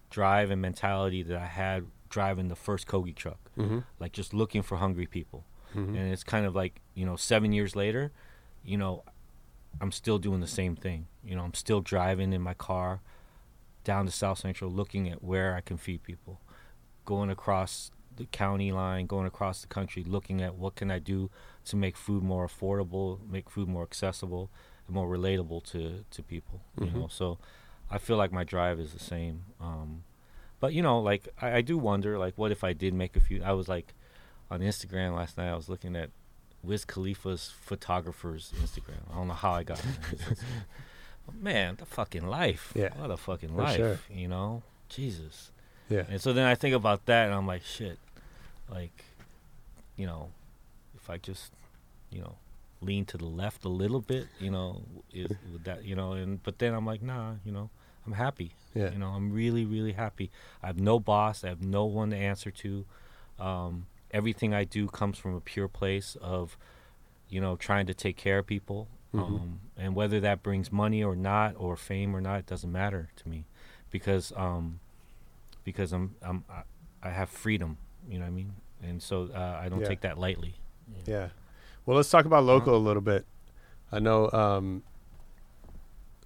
drive 0.10 0.52
and 0.52 0.62
mentality 0.62 1.22
that 1.24 1.38
i 1.38 1.46
had 1.46 1.86
driving 2.10 2.48
the 2.48 2.56
first 2.56 2.88
kogi 2.88 3.14
truck. 3.16 3.40
Mm-hmm. 3.58 3.80
like 4.00 4.12
just 4.14 4.34
looking 4.34 4.62
for 4.62 4.78
hungry 4.78 5.06
people. 5.08 5.46
Mm-hmm. 5.76 5.96
and 5.96 6.14
it's 6.14 6.24
kind 6.24 6.46
of 6.46 6.56
like 6.56 6.82
you 6.96 7.06
know 7.06 7.16
seven 7.18 7.52
years 7.52 7.76
later 7.76 8.12
you 8.64 8.78
know 8.78 9.04
i'm 9.82 9.92
still 9.92 10.18
doing 10.18 10.40
the 10.42 10.48
same 10.48 10.76
thing. 10.76 11.08
You 11.24 11.36
know 11.36 11.44
i'm 11.44 11.54
still 11.54 11.82
driving 11.82 12.34
in 12.34 12.42
my 12.42 12.54
car 12.54 13.02
down 13.84 14.06
to 14.06 14.12
south 14.12 14.40
central 14.40 14.70
looking 14.72 15.10
at 15.10 15.24
where 15.24 15.56
i 15.56 15.62
can 15.62 15.78
feed 15.78 16.04
people. 16.04 16.42
Going 17.06 17.30
across 17.30 17.92
the 18.18 18.26
county 18.26 18.72
line 18.72 19.06
going 19.08 19.26
across 19.26 19.62
the 19.62 19.68
country 19.68 20.04
looking 20.04 20.42
at 20.42 20.56
what 20.56 20.76
can 20.76 20.92
i 20.92 21.00
do 21.00 21.30
to 21.66 21.76
make 21.76 21.96
food 21.96 22.22
more 22.24 22.46
affordable 22.48 23.20
make 23.30 23.50
food 23.50 23.68
more 23.68 23.84
accessible 23.84 24.50
and 24.88 24.96
more 24.96 25.08
relatable 25.08 25.64
to 25.64 26.04
to 26.12 26.22
people 26.24 26.62
Mhm. 26.78 26.86
you 26.94 27.00
know 27.00 27.08
so 27.08 27.38
i 27.90 27.98
feel 27.98 28.18
like 28.18 28.32
my 28.32 28.44
drive 28.44 28.80
is 28.80 28.92
the 28.94 29.00
same 29.00 29.44
um 29.62 30.04
but 30.60 30.74
you 30.74 30.82
know 30.82 31.00
like 31.00 31.28
I, 31.42 31.58
I 31.58 31.62
do 31.62 31.78
wonder 31.78 32.18
like 32.18 32.38
what 32.38 32.52
if 32.52 32.64
i 32.64 32.74
did 32.74 32.94
make 32.94 33.16
a 33.16 33.20
few 33.22 33.42
i 33.44 33.52
was 33.54 33.68
like 33.68 33.94
on 34.50 34.62
Instagram 34.62 35.14
last 35.14 35.38
night. 35.38 35.50
I 35.52 35.56
was 35.58 35.68
looking 35.68 35.94
at 35.98 36.10
Wiz 36.64 36.86
Khalifa's 36.86 37.52
photographer's 37.60 38.54
Instagram. 38.64 39.02
I 39.12 39.16
don't 39.16 39.28
know 39.28 39.34
how 39.34 39.52
I 39.52 39.64
got 39.64 39.82
there. 39.84 40.38
Man, 41.42 41.76
the 41.76 41.86
fucking 41.86 42.26
life. 42.26 42.72
Yeah, 42.74 42.90
What 42.98 43.12
a 43.12 43.18
fucking 43.18 43.50
for 43.50 43.56
life. 43.64 43.76
sure. 43.76 44.00
You 44.10 44.30
know? 44.30 44.64
Jesus. 44.88 45.52
Yeah. 45.90 46.04
And 46.10 46.22
so 46.22 46.32
then 46.32 46.46
I 46.46 46.56
think 46.56 46.76
about 46.76 47.06
that 47.08 47.26
and 47.26 47.34
I'm 47.36 47.46
like, 47.46 47.64
shit. 47.64 48.00
Like, 48.70 49.04
you 49.96 50.06
know, 50.06 50.30
if 50.96 51.10
I 51.10 51.18
just, 51.18 51.52
you 52.12 52.22
know, 52.22 52.36
lean 52.82 53.06
to 53.06 53.18
the 53.18 53.26
left 53.26 53.66
a 53.66 53.70
little 53.70 54.02
bit, 54.02 54.28
you 54.40 54.52
know, 54.52 54.84
is 55.14 55.32
would 55.52 55.64
that 55.66 55.84
you 55.86 55.96
know, 55.96 56.14
and 56.14 56.42
but 56.44 56.60
then 56.60 56.74
I'm 56.74 56.86
like, 56.86 57.02
nah, 57.02 57.34
you 57.46 57.52
know, 57.52 57.70
I'm 58.06 58.14
happy. 58.14 58.52
Yeah. 58.74 58.92
You 58.92 59.00
know, 59.00 59.08
I'm 59.10 59.32
really, 59.32 59.66
really 59.66 59.94
happy. 59.94 60.30
I 60.62 60.68
have 60.68 60.80
no 60.80 61.00
boss. 61.00 61.44
I 61.44 61.50
have 61.50 61.62
no 61.62 61.86
one 61.86 62.12
to 62.12 62.18
answer 62.18 62.52
to. 62.52 62.86
Um, 63.40 63.88
everything 64.12 64.54
I 64.54 64.64
do 64.64 64.88
comes 64.88 65.18
from 65.18 65.36
a 65.36 65.42
pure 65.42 65.68
place 65.68 66.16
of, 66.22 66.58
you 67.30 67.42
know, 67.42 67.56
trying 67.56 67.88
to 67.88 67.94
take 67.94 68.18
care 68.18 68.40
of 68.40 68.48
people. 68.48 68.88
Mhm. 69.14 69.20
Um, 69.22 69.60
and 69.78 69.96
whether 69.96 70.20
that 70.20 70.44
brings 70.44 70.72
money 70.72 71.04
or 71.04 71.16
not, 71.16 71.56
or 71.58 71.76
fame 71.76 72.16
or 72.16 72.22
not, 72.22 72.40
it 72.40 72.46
doesn't 72.46 72.72
matter 72.72 73.10
to 73.16 73.30
me, 73.30 73.46
because 73.90 74.34
um, 74.36 74.80
because 75.64 75.92
I'm 75.94 76.16
I'm 76.22 76.44
I, 76.50 76.64
I 77.02 77.10
have 77.12 77.30
freedom. 77.30 77.78
You 78.08 78.20
know 78.20 78.26
what 78.26 78.30
I 78.32 78.34
mean? 78.34 78.54
And 78.84 79.02
so 79.02 79.30
uh, 79.34 79.60
I 79.62 79.70
don't 79.70 79.82
Yeah. 79.82 79.88
take 79.88 80.02
that 80.02 80.18
lightly. 80.18 80.56
Yeah. 81.06 81.30
Well, 81.86 81.98
let's 81.98 82.10
talk 82.10 82.26
about 82.26 82.44
local 82.44 82.76
a 82.76 82.78
little 82.78 83.02
bit. 83.02 83.26
I 83.92 84.00
know. 84.00 84.30
Um, 84.32 84.84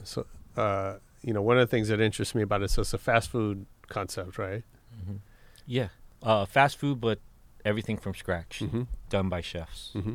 so, 0.03 0.25
uh, 0.57 0.95
you 1.21 1.33
know, 1.33 1.41
one 1.41 1.57
of 1.57 1.67
the 1.67 1.71
things 1.71 1.87
that 1.89 1.99
interests 1.99 2.33
me 2.35 2.41
about 2.41 2.61
it, 2.63 2.69
so 2.71 2.81
it's 2.81 2.93
a 2.93 2.97
fast 2.97 3.29
food 3.29 3.65
concept, 3.87 4.37
right? 4.37 4.63
hmm 5.05 5.17
Yeah, 5.65 5.89
uh, 6.23 6.45
fast 6.45 6.77
food, 6.77 6.99
but 6.99 7.19
everything 7.63 7.97
from 7.97 8.15
scratch, 8.15 8.59
Mm-hmm. 8.63 8.83
done 9.09 9.29
by 9.29 9.41
chefs. 9.41 9.91
Mm-hmm. 9.95 10.13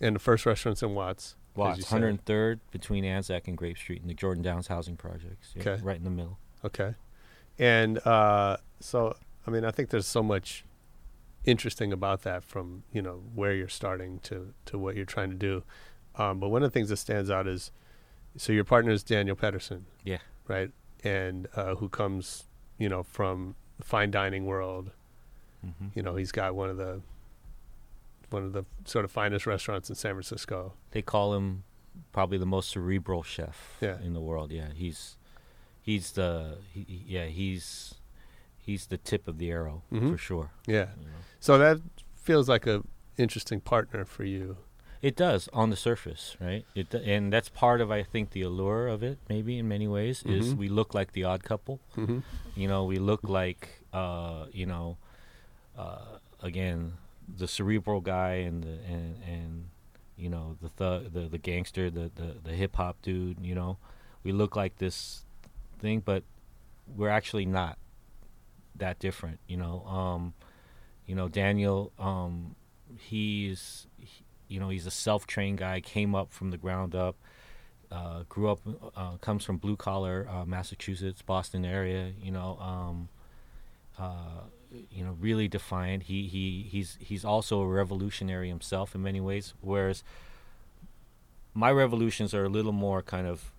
And 0.00 0.16
the 0.16 0.20
first 0.20 0.44
restaurant's 0.44 0.82
in 0.82 0.94
Watts. 0.94 1.36
as 1.52 1.56
Watts, 1.56 1.78
you 1.78 1.84
said. 1.84 2.02
103rd 2.02 2.60
between 2.70 3.04
Anzac 3.04 3.48
and 3.48 3.56
Grape 3.56 3.78
Street 3.78 4.02
in 4.02 4.08
the 4.08 4.14
Jordan 4.14 4.42
Downs 4.42 4.66
housing 4.66 4.96
projects. 4.96 5.54
Yeah, 5.56 5.62
Okay. 5.62 5.82
right 5.82 5.96
in 5.96 6.04
the 6.04 6.10
middle. 6.10 6.38
Okay. 6.64 6.94
And 7.58 8.04
uh, 8.06 8.58
so, 8.80 9.16
I 9.46 9.50
mean, 9.50 9.64
I 9.64 9.70
think 9.70 9.88
there's 9.90 10.06
so 10.06 10.22
much 10.22 10.64
interesting 11.44 11.92
about 11.92 12.22
that 12.22 12.42
from, 12.44 12.84
you 12.92 13.02
know, 13.02 13.22
where 13.34 13.52
you're 13.54 13.68
starting 13.68 14.18
to, 14.20 14.54
to 14.66 14.78
what 14.78 14.96
you're 14.96 15.04
trying 15.04 15.30
to 15.30 15.36
do. 15.36 15.62
Um, 16.16 16.38
but 16.40 16.48
one 16.48 16.62
of 16.62 16.70
the 16.70 16.74
things 16.74 16.88
that 16.90 16.96
stands 16.96 17.30
out 17.30 17.46
is 17.46 17.70
so 18.36 18.52
your 18.52 18.64
partner 18.64 18.90
is 18.92 19.02
Daniel 19.02 19.36
Patterson. 19.36 19.86
Yeah. 20.04 20.18
Right. 20.48 20.70
And 21.02 21.46
uh, 21.54 21.74
who 21.76 21.88
comes, 21.88 22.44
you 22.78 22.88
know, 22.88 23.02
from 23.02 23.54
fine 23.80 24.10
dining 24.10 24.46
world. 24.46 24.90
hmm 25.62 25.88
You 25.94 26.02
know, 26.02 26.16
he's 26.16 26.32
got 26.32 26.54
one 26.54 26.70
of 26.70 26.76
the 26.76 27.00
one 28.30 28.42
of 28.44 28.52
the 28.52 28.64
sort 28.84 29.04
of 29.04 29.10
finest 29.12 29.46
restaurants 29.46 29.88
in 29.88 29.94
San 29.94 30.12
Francisco. 30.14 30.72
They 30.90 31.02
call 31.02 31.34
him 31.34 31.62
probably 32.12 32.38
the 32.38 32.46
most 32.46 32.70
cerebral 32.70 33.22
chef 33.22 33.76
Yeah. 33.80 33.98
in 34.02 34.14
the 34.14 34.20
world. 34.20 34.50
Yeah, 34.50 34.68
he's 34.74 35.16
he's 35.80 36.12
the 36.12 36.58
he, 36.72 36.84
he- 36.88 37.04
yeah 37.06 37.26
he's 37.26 37.94
he's 38.64 38.86
the 38.86 38.96
tip 38.98 39.28
of 39.28 39.38
the 39.38 39.50
arrow 39.50 39.82
Mhm. 39.92 40.10
for 40.12 40.18
sure. 40.18 40.50
Yeah. 40.66 40.88
you 40.98 41.06
know. 41.06 41.18
So 41.40 41.58
that 41.58 41.78
feels 42.16 42.48
like 42.48 42.66
a 42.66 42.82
interesting 43.18 43.60
partner 43.60 44.04
for 44.04 44.24
you. 44.24 44.56
It 45.02 45.16
does 45.16 45.48
on 45.52 45.68
the 45.68 45.76
surface, 45.76 46.34
right? 46.40 46.64
It 46.74 46.94
and 46.94 47.30
that's 47.32 47.50
part 47.50 47.80
of 47.82 47.90
I 47.90 48.02
think 48.02 48.30
the 48.30 48.40
allure 48.42 48.88
of 48.88 49.02
it. 49.02 49.18
Maybe 49.28 49.58
in 49.58 49.68
many 49.68 49.86
ways 49.86 50.22
is 50.24 50.54
Mhm. 50.54 50.56
we 50.56 50.68
look 50.68 50.94
like 50.94 51.12
the 51.12 51.24
odd 51.24 51.42
couple. 51.44 51.78
Mhm. 51.96 52.22
You 52.56 52.68
know, 52.68 52.84
we 52.84 52.96
look 52.98 53.22
like 53.28 53.62
uh, 53.92 54.46
you 54.52 54.66
know, 54.66 54.96
uh, 55.76 56.18
again, 56.40 56.94
the 57.38 57.46
cerebral 57.46 58.00
guy 58.00 58.34
and 58.48 58.62
the 58.64 58.78
and 58.94 59.22
and 59.28 59.68
you 60.16 60.28
know 60.30 60.56
the 60.62 60.68
thug, 60.70 61.12
the 61.12 61.28
the 61.28 61.38
gangster, 61.38 61.90
the 61.90 62.10
the, 62.14 62.36
the 62.42 62.52
hip 62.52 62.76
hop 62.76 62.96
dude. 63.02 63.38
You 63.42 63.54
know, 63.54 63.76
we 64.24 64.32
look 64.32 64.56
like 64.56 64.78
this 64.78 65.24
thing, 65.78 66.00
but 66.00 66.22
we're 66.96 67.08
actually 67.10 67.46
not 67.46 67.76
that 68.76 68.98
different. 68.98 69.38
You 69.46 69.56
know, 69.56 69.84
um, 69.86 70.34
you 71.06 71.14
know 71.14 71.28
Daniel. 71.28 71.92
Um, 71.98 72.56
he's 72.98 73.86
he, 73.98 74.24
you 74.48 74.60
know 74.60 74.68
he's 74.68 74.86
a 74.86 74.90
self-trained 74.90 75.58
guy. 75.58 75.80
Came 75.80 76.14
up 76.14 76.32
from 76.32 76.50
the 76.50 76.58
ground 76.58 76.94
up. 76.94 77.16
Uh, 77.92 78.24
grew 78.28 78.50
up, 78.50 78.58
uh, 78.96 79.16
comes 79.18 79.44
from 79.44 79.56
blue 79.56 79.76
collar 79.76 80.26
uh, 80.28 80.44
Massachusetts, 80.44 81.22
Boston 81.22 81.64
area. 81.64 82.12
You 82.20 82.32
know, 82.32 82.58
um, 82.58 83.08
uh, 83.98 84.42
you 84.90 85.04
know, 85.04 85.16
really 85.20 85.48
defiant. 85.48 86.04
He 86.04 86.26
he 86.26 86.66
he's 86.68 86.98
he's 87.00 87.24
also 87.24 87.60
a 87.60 87.66
revolutionary 87.68 88.48
himself 88.48 88.94
in 88.94 89.02
many 89.02 89.20
ways. 89.20 89.54
Whereas 89.60 90.02
my 91.54 91.70
revolutions 91.70 92.34
are 92.34 92.44
a 92.44 92.48
little 92.48 92.72
more 92.72 93.00
kind 93.00 93.26
of, 93.28 93.52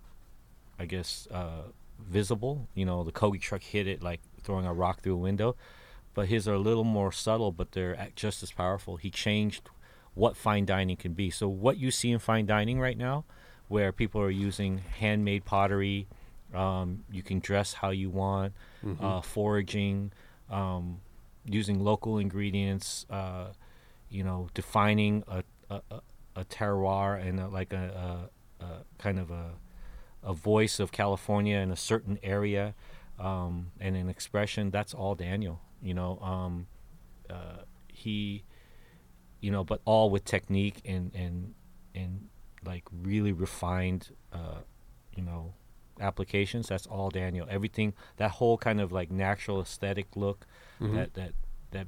I 0.78 0.84
guess, 0.84 1.26
uh, 1.30 1.70
visible. 1.98 2.68
You 2.74 2.84
know, 2.84 3.04
the 3.04 3.12
Kogi 3.12 3.40
truck 3.40 3.62
hit 3.62 3.86
it 3.86 4.02
like 4.02 4.20
throwing 4.46 4.64
a 4.64 4.72
rock 4.72 5.02
through 5.02 5.14
a 5.14 5.18
window, 5.18 5.56
but 6.14 6.28
his 6.28 6.48
are 6.48 6.54
a 6.54 6.58
little 6.58 6.84
more 6.84 7.12
subtle, 7.12 7.52
but 7.52 7.72
they're 7.72 8.08
just 8.14 8.42
as 8.42 8.52
powerful. 8.52 8.96
He 8.96 9.10
changed 9.10 9.68
what 10.14 10.36
fine 10.36 10.64
dining 10.64 10.96
can 10.96 11.12
be. 11.12 11.28
So 11.28 11.46
what 11.48 11.76
you 11.76 11.90
see 11.90 12.10
in 12.12 12.18
fine 12.20 12.46
dining 12.46 12.80
right 12.80 12.96
now, 12.96 13.24
where 13.68 13.92
people 13.92 14.20
are 14.22 14.30
using 14.30 14.78
handmade 14.78 15.44
pottery, 15.44 16.06
um, 16.54 17.04
you 17.10 17.22
can 17.22 17.40
dress 17.40 17.74
how 17.74 17.90
you 17.90 18.08
want, 18.08 18.54
Mhm. 18.82 19.02
uh, 19.02 19.20
foraging, 19.20 20.12
um, 20.48 21.00
using 21.44 21.80
local 21.84 22.16
ingredients, 22.18 23.04
uh, 23.10 23.52
you 24.08 24.22
know, 24.24 24.48
defining 24.54 25.22
a 25.28 25.42
a, 25.68 25.80
a, 26.36 26.44
terroir 26.44 27.20
and 27.20 27.40
a, 27.40 27.48
like 27.48 27.72
a, 27.72 28.28
a, 28.60 28.64
a 28.64 28.68
kind 28.98 29.18
of 29.18 29.32
a 29.32 29.50
a 30.22 30.32
voice 30.32 30.78
of 30.78 30.92
California 30.92 31.56
in 31.58 31.72
a 31.72 31.76
certain 31.76 32.18
area 32.22 32.74
um, 33.18 33.72
and 33.80 33.96
an 33.96 34.08
expression. 34.08 34.70
That's 34.70 34.94
all 34.94 35.14
Daniel. 35.14 35.60
You 35.82 35.94
know, 35.94 36.18
um, 36.20 36.66
uh, 37.30 37.62
he, 37.88 38.44
you 39.40 39.50
know, 39.50 39.64
but 39.64 39.80
all 39.84 40.10
with 40.10 40.24
technique 40.24 40.80
and 40.84 41.12
and 41.14 41.54
and 41.94 42.28
like 42.64 42.84
really 42.92 43.32
refined, 43.32 44.10
uh, 44.32 44.60
you 45.14 45.22
know, 45.22 45.54
applications. 46.00 46.68
That's 46.68 46.86
all 46.86 47.10
Daniel. 47.10 47.46
Everything 47.50 47.94
that 48.16 48.32
whole 48.32 48.58
kind 48.58 48.80
of 48.80 48.92
like 48.92 49.10
natural 49.10 49.60
aesthetic 49.60 50.16
look, 50.16 50.46
Mhm. 50.80 50.94
that 50.94 51.14
that 51.14 51.32
that 51.70 51.86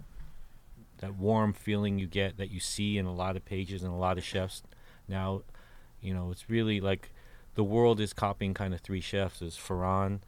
that 0.98 1.14
warm 1.14 1.52
feeling 1.52 1.98
you 1.98 2.06
get 2.06 2.36
that 2.38 2.50
you 2.50 2.58
see 2.60 2.98
in 2.98 3.06
a 3.06 3.12
lot 3.12 3.36
of 3.36 3.44
pages 3.44 3.82
and 3.82 3.92
a 3.92 3.96
lot 3.96 4.18
of 4.18 4.24
chefs 4.24 4.62
now. 5.08 5.42
You 6.00 6.14
know, 6.14 6.30
it's 6.30 6.48
really 6.48 6.80
like 6.80 7.10
the 7.54 7.64
world 7.64 8.00
is 8.00 8.12
copying 8.12 8.54
kind 8.54 8.72
of 8.74 8.80
three 8.80 9.00
chefs: 9.00 9.42
is 9.42 9.56
Ferran, 9.56 10.20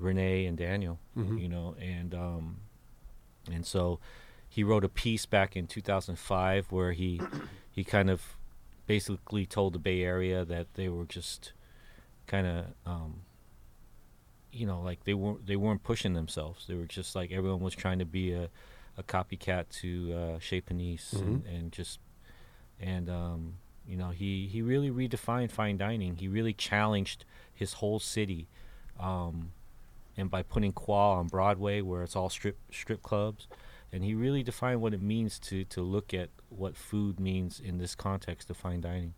René, 0.00 0.48
and 0.48 0.56
Daniel. 0.56 0.98
Mhm. 1.16 1.40
You 1.40 1.48
know, 1.48 1.74
and 1.80 2.14
um, 2.14 2.56
and 3.50 3.64
so 3.66 3.98
he 4.48 4.64
wrote 4.64 4.84
a 4.84 4.88
piece 4.88 5.26
back 5.26 5.56
in 5.56 5.66
2005 5.66 6.72
where 6.72 6.92
he 6.92 7.20
he 7.70 7.84
kind 7.84 8.10
of 8.10 8.36
basically 8.86 9.46
told 9.46 9.72
the 9.72 9.78
Bay 9.78 10.02
Area 10.02 10.44
that 10.44 10.74
they 10.74 10.88
were 10.88 11.04
just 11.04 11.52
kind 12.26 12.46
of 12.46 12.64
um, 12.86 13.20
you 14.52 14.66
know 14.66 14.80
like 14.80 15.04
they 15.04 15.14
weren't 15.14 15.46
they 15.46 15.56
weren't 15.56 15.82
pushing 15.82 16.14
themselves. 16.14 16.66
They 16.66 16.74
were 16.74 16.86
just 16.86 17.14
like 17.14 17.30
everyone 17.32 17.60
was 17.60 17.74
trying 17.74 17.98
to 18.00 18.04
be 18.04 18.32
a 18.32 18.48
a 18.98 19.02
copycat 19.02 19.68
to 19.80 20.12
uh, 20.12 20.38
Chez 20.40 20.60
Panisse 20.62 21.12
and, 21.14 21.46
and 21.46 21.72
just 21.72 22.00
and 22.80 23.08
um, 23.08 23.54
you 23.86 23.96
know 23.96 24.10
he 24.10 24.48
he 24.48 24.60
really 24.62 24.90
redefined 24.90 25.50
fine 25.52 25.76
dining. 25.78 26.16
He 26.16 26.26
really 26.28 26.52
challenged 26.52 27.24
his 27.54 27.74
whole 27.74 28.00
city. 28.00 28.48
Um, 28.98 29.52
and 30.20 30.30
by 30.30 30.42
putting 30.42 30.72
Coi 30.72 31.16
on 31.18 31.26
Broadway, 31.26 31.80
where 31.80 32.02
it's 32.02 32.14
all 32.14 32.28
strip 32.30 32.58
strip 32.70 33.02
clubs, 33.02 33.48
and 33.92 34.04
he 34.04 34.14
really 34.14 34.42
defined 34.42 34.80
what 34.82 34.94
it 34.94 35.02
means 35.02 35.38
to 35.40 35.64
to 35.64 35.80
look 35.82 36.12
at 36.14 36.28
what 36.50 36.76
food 36.76 37.18
means 37.18 37.58
in 37.58 37.78
this 37.78 37.94
context 37.94 38.50
of 38.50 38.56
fine 38.56 38.80
dining, 38.82 39.14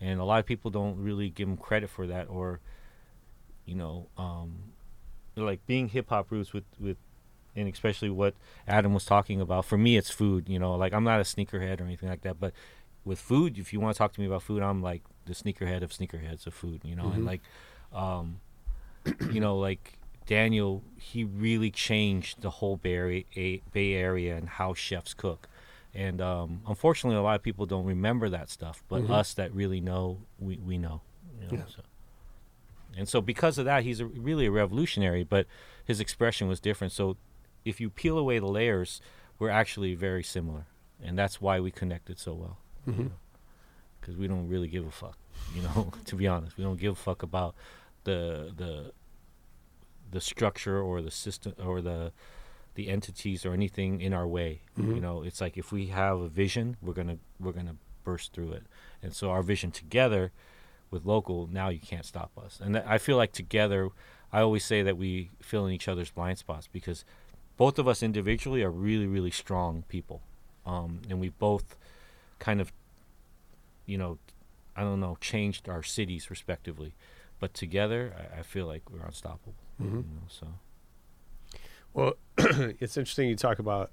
and 0.00 0.20
a 0.20 0.24
lot 0.24 0.38
of 0.40 0.46
people 0.46 0.70
don't 0.70 0.96
really 0.98 1.30
give 1.30 1.48
him 1.48 1.56
credit 1.56 1.88
for 1.90 2.06
that, 2.06 2.28
or 2.28 2.60
you 3.64 3.74
know, 3.74 4.08
um, 4.18 4.72
like 5.36 5.64
being 5.66 5.88
hip 5.88 6.10
hop 6.10 6.30
roots 6.30 6.52
with 6.52 6.64
with, 6.78 6.98
and 7.56 7.68
especially 7.68 8.10
what 8.10 8.34
Adam 8.68 8.92
was 8.92 9.04
talking 9.04 9.40
about. 9.40 9.64
For 9.64 9.78
me, 9.78 9.96
it's 9.96 10.10
food. 10.10 10.48
You 10.48 10.58
know, 10.58 10.74
like 10.74 10.92
I'm 10.92 11.04
not 11.04 11.20
a 11.20 11.24
sneakerhead 11.24 11.80
or 11.80 11.84
anything 11.84 12.08
like 12.08 12.22
that, 12.22 12.38
but 12.38 12.52
with 13.04 13.18
food, 13.18 13.58
if 13.58 13.72
you 13.72 13.80
want 13.80 13.94
to 13.94 13.98
talk 13.98 14.12
to 14.12 14.20
me 14.20 14.26
about 14.26 14.42
food, 14.42 14.62
I'm 14.62 14.82
like 14.82 15.02
the 15.24 15.32
sneakerhead 15.32 15.82
of 15.82 15.90
sneakerheads 15.90 16.46
of 16.46 16.54
food. 16.54 16.82
You 16.84 16.94
know, 16.96 17.04
Mhm. 17.04 17.14
and 17.14 17.24
like, 17.24 17.40
um, 17.92 18.40
you 19.30 19.40
know, 19.40 19.56
like 19.58 19.98
Daniel, 20.26 20.82
he 20.96 21.24
really 21.24 21.70
changed 21.70 22.40
the 22.42 22.50
whole 22.50 22.76
Bay 22.76 22.94
Area, 22.94 23.24
Bay 23.72 23.94
Area 23.94 24.36
and 24.36 24.48
how 24.48 24.74
chefs 24.74 25.14
cook. 25.14 25.48
And 25.94 26.20
um, 26.22 26.62
unfortunately, 26.66 27.18
a 27.18 27.22
lot 27.22 27.36
of 27.36 27.42
people 27.42 27.66
don't 27.66 27.84
remember 27.84 28.28
that 28.30 28.48
stuff, 28.48 28.82
but 28.88 29.02
Mhm. 29.02 29.10
us 29.10 29.34
that 29.34 29.52
really 29.52 29.80
know, 29.80 30.18
we, 30.38 30.56
we 30.58 30.78
know. 30.78 31.02
You 31.40 31.48
know 31.48 31.54
Yeah. 31.58 31.64
so. 31.66 31.82
And 32.96 33.08
so, 33.08 33.20
because 33.20 33.56
of 33.58 33.64
that, 33.64 33.84
he's 33.84 34.00
a, 34.00 34.06
really 34.06 34.46
a 34.46 34.50
revolutionary, 34.50 35.24
but 35.24 35.46
his 35.84 35.98
expression 35.98 36.46
was 36.48 36.60
different. 36.60 36.92
So, 36.92 37.16
if 37.64 37.80
you 37.80 37.88
peel 37.90 38.18
away 38.18 38.38
the 38.38 38.46
layers, 38.46 39.00
we're 39.38 39.48
actually 39.50 39.94
very 39.94 40.22
similar. 40.22 40.66
And 41.02 41.18
that's 41.18 41.40
why 41.40 41.58
we 41.58 41.70
connected 41.70 42.18
so 42.18 42.34
well. 42.34 42.58
Because 44.00 44.16
we 44.16 44.26
don't 44.28 44.48
really 44.48 44.68
give 44.68 44.86
a 44.86 44.90
fuck, 44.90 45.16
you 45.54 45.62
know, 45.62 45.92
to 46.06 46.16
be 46.16 46.26
honest. 46.28 46.56
We 46.58 46.64
don't 46.64 46.78
give 46.78 46.92
a 46.92 46.96
fuck 46.96 47.22
about 47.22 47.54
the, 48.04 48.52
the, 48.56 48.92
the 50.12 50.20
structure 50.20 50.80
or 50.80 51.02
the 51.02 51.10
system 51.10 51.54
or 51.64 51.80
the 51.80 52.12
the 52.74 52.88
entities 52.88 53.44
or 53.44 53.52
anything 53.52 54.00
in 54.00 54.14
our 54.14 54.26
way. 54.26 54.62
You 54.78 54.84
Mhm. 54.84 55.00
know, 55.02 55.22
it's 55.22 55.40
like 55.42 55.58
if 55.58 55.72
we 55.72 55.88
have 55.88 56.18
a 56.20 56.28
vision, 56.28 56.76
we're 56.80 56.94
gonna 56.94 57.18
we're 57.38 57.52
gonna 57.52 57.76
burst 58.04 58.32
through 58.32 58.52
it. 58.52 58.64
And 59.02 59.12
so 59.14 59.30
our 59.30 59.42
vision 59.42 59.70
together 59.72 60.32
with 60.90 61.04
local, 61.04 61.46
now 61.46 61.68
you 61.68 61.78
can't 61.78 62.06
stop 62.06 62.30
us. 62.38 62.60
And 62.60 62.74
that, 62.74 62.86
I 62.86 62.96
feel 62.98 63.16
like 63.18 63.32
together, 63.32 63.90
I 64.32 64.40
always 64.40 64.64
say 64.64 64.82
that 64.82 64.96
we 64.96 65.30
fill 65.40 65.66
in 65.66 65.72
each 65.72 65.86
other's 65.88 66.10
blind 66.10 66.38
spots 66.38 66.66
because 66.66 67.04
both 67.58 67.78
of 67.78 67.86
us 67.86 68.02
individually 68.02 68.62
are 68.62 68.70
really 68.70 69.06
really 69.06 69.30
strong 69.30 69.84
people, 69.88 70.22
um, 70.64 71.02
and 71.10 71.20
we 71.20 71.28
both 71.28 71.76
kind 72.38 72.60
of, 72.60 72.72
you 73.86 73.98
know, 73.98 74.18
I 74.76 74.80
don't 74.82 75.00
know, 75.00 75.16
changed 75.20 75.68
our 75.68 75.82
cities 75.82 76.30
respectively. 76.30 76.94
But 77.38 77.52
together, 77.54 78.14
I, 78.34 78.38
I 78.40 78.42
feel 78.42 78.66
like 78.66 78.88
we're 78.90 79.04
unstoppable. 79.04 79.54
Mhm. 79.82 79.90
You 79.90 80.14
know, 80.14 80.28
so 80.28 80.46
Well, 81.94 82.14
it's 82.80 82.96
interesting 82.96 83.28
you 83.28 83.36
talk 83.36 83.58
about. 83.58 83.90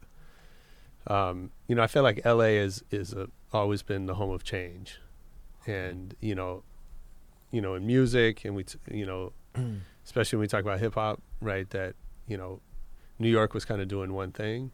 Um, 1.07 1.51
you 1.67 1.75
know, 1.75 1.81
I 1.81 1.87
feel 1.87 2.03
like 2.03 2.21
L.A. 2.23 2.57
is 2.57 2.83
is 2.91 3.13
a, 3.13 3.29
always 3.51 3.81
been 3.81 4.05
the 4.05 4.15
home 4.15 4.31
of 4.31 4.43
change, 4.43 4.99
and 5.65 6.15
you 6.21 6.35
know, 6.35 6.63
you 7.51 7.61
know, 7.61 7.75
in 7.75 7.85
music, 7.87 8.45
and 8.45 8.55
we, 8.55 8.63
t- 8.63 8.77
you 8.91 9.05
know, 9.05 9.33
especially 10.05 10.37
when 10.37 10.41
we 10.43 10.47
talk 10.47 10.61
about 10.61 10.79
hip 10.79 10.93
hop, 10.95 11.21
right? 11.41 11.69
That 11.71 11.95
you 12.27 12.37
know, 12.37 12.61
New 13.17 13.29
York 13.29 13.53
was 13.53 13.65
kind 13.65 13.81
of 13.81 13.87
doing 13.87 14.13
one 14.13 14.31
thing, 14.31 14.71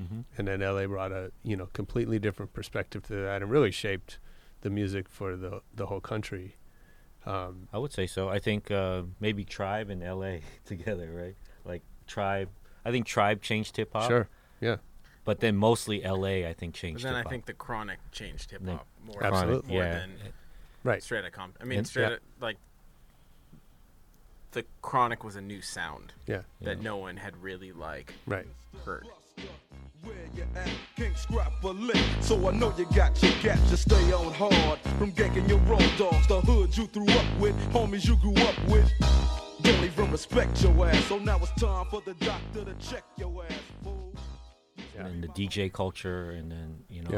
Mhm. 0.00 0.24
and 0.38 0.46
then 0.48 0.62
L.A. 0.62 0.86
brought 0.86 1.10
a 1.12 1.32
you 1.42 1.56
know 1.56 1.66
completely 1.72 2.18
different 2.18 2.52
perspective 2.52 3.02
to 3.08 3.14
that, 3.14 3.42
and 3.42 3.50
really 3.50 3.70
shaped 3.72 4.18
the 4.60 4.70
music 4.70 5.08
for 5.08 5.36
the 5.36 5.62
the 5.74 5.86
whole 5.86 6.00
country. 6.00 6.56
Um, 7.24 7.68
I 7.72 7.78
would 7.78 7.92
say 7.92 8.06
so. 8.06 8.28
I 8.28 8.38
think 8.40 8.70
uh, 8.70 9.02
maybe 9.20 9.44
Tribe 9.44 9.90
and 9.90 10.02
LA 10.02 10.38
together, 10.64 11.10
right? 11.12 11.36
Like 11.64 11.82
Tribe. 12.06 12.48
I 12.84 12.90
think 12.90 13.06
Tribe 13.06 13.42
changed 13.42 13.76
hip 13.76 13.90
hop. 13.92 14.08
Sure. 14.10 14.28
Yeah. 14.60 14.76
But 15.24 15.38
then 15.38 15.56
mostly 15.56 16.02
LA, 16.02 16.48
I 16.48 16.52
think 16.52 16.74
But 16.74 16.78
changed. 16.80 17.04
then 17.04 17.14
I 17.14 17.18
hip-hop. 17.18 17.30
think 17.30 17.46
the 17.46 17.52
chronic 17.52 17.98
changed 18.10 18.50
hip 18.50 18.66
hop 18.66 18.86
more, 19.06 19.22
Absolutely. 19.24 19.70
more 19.74 19.82
yeah. 19.84 19.92
than 19.98 20.10
Right. 20.82 21.00
straight 21.02 21.24
out 21.24 21.30
comp. 21.30 21.56
I 21.60 21.64
mean, 21.64 21.78
And- 21.78 21.86
straight 21.86 22.08
yeah. 22.08 22.14
out, 22.14 22.18
like 22.40 22.56
the 24.50 24.64
chronic 24.82 25.22
was 25.24 25.36
a 25.36 25.40
new 25.40 25.62
sound 25.62 26.12
Yeah. 26.26 26.42
that 26.62 26.78
Yeah. 26.78 26.82
no 26.82 26.96
one 26.96 27.16
had 27.18 27.36
really 27.40 27.70
like 27.72 28.12
Right. 28.26 28.46
heard. 28.84 29.06
Where 30.02 30.14
you 30.34 30.44
at? 30.56 30.68
Can't 30.96 31.16
scrap 31.16 31.62
a 31.62 31.68
lick, 31.68 31.96
so 32.20 32.48
I 32.48 32.52
know 32.52 32.72
you 32.76 32.86
got 32.94 33.20
your 33.22 33.32
gap. 33.42 33.58
Just 33.68 33.82
stay 33.82 34.12
on 34.12 34.32
hard 34.34 34.78
from 34.98 35.12
ganking 35.12 35.48
your 35.48 35.58
road 35.60 35.84
dogs. 35.96 36.26
The 36.26 36.40
hood 36.40 36.76
you 36.76 36.86
threw 36.88 37.06
up 37.08 37.38
with, 37.38 37.54
homies 37.72 38.06
you 38.06 38.16
grew 38.16 38.34
up 38.44 38.54
with. 38.68 38.90
Don't 39.62 39.84
even 39.84 40.10
respect 40.10 40.60
your 40.62 40.86
ass. 40.88 41.04
So 41.04 41.18
now 41.18 41.38
it's 41.38 41.52
time 41.60 41.86
for 41.86 42.00
the 42.04 42.14
doctor 42.14 42.64
to 42.64 42.74
check 42.74 43.04
your 43.16 43.44
ass, 43.44 43.52
fool. 43.84 44.12
Yeah. 44.96 45.06
and 45.06 45.22
the 45.22 45.28
DJ 45.28 45.72
culture, 45.72 46.32
and 46.32 46.50
then 46.50 46.84
you 46.88 47.02
know, 47.02 47.10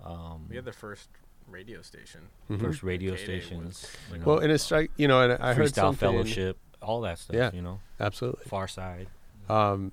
Yep. 0.00 0.06
um, 0.10 0.46
We 0.50 0.56
had 0.56 0.64
the 0.66 0.72
first 0.72 1.08
radio 1.48 1.80
station. 1.82 2.20
First 2.60 2.82
radio 2.82 3.14
K-Day 3.16 3.34
was 3.34 3.42
stations. 3.78 3.96
you 4.12 4.18
know, 4.18 4.24
Well, 4.26 4.38
and 4.40 4.52
it's 4.52 4.70
like 4.70 4.90
you 4.96 5.08
know, 5.08 5.22
and 5.22 5.42
I 5.42 5.54
heard 5.54 5.68
Freestyle 5.70 5.74
something. 5.74 6.10
Fellowship, 6.10 6.58
all 6.82 7.00
that 7.02 7.18
stuff. 7.18 7.34
Yeah. 7.36 7.50
You 7.54 7.62
know, 7.62 7.80
Absolutely. 7.98 8.44
Pharcyde. 8.50 9.06
Um, 9.48 9.92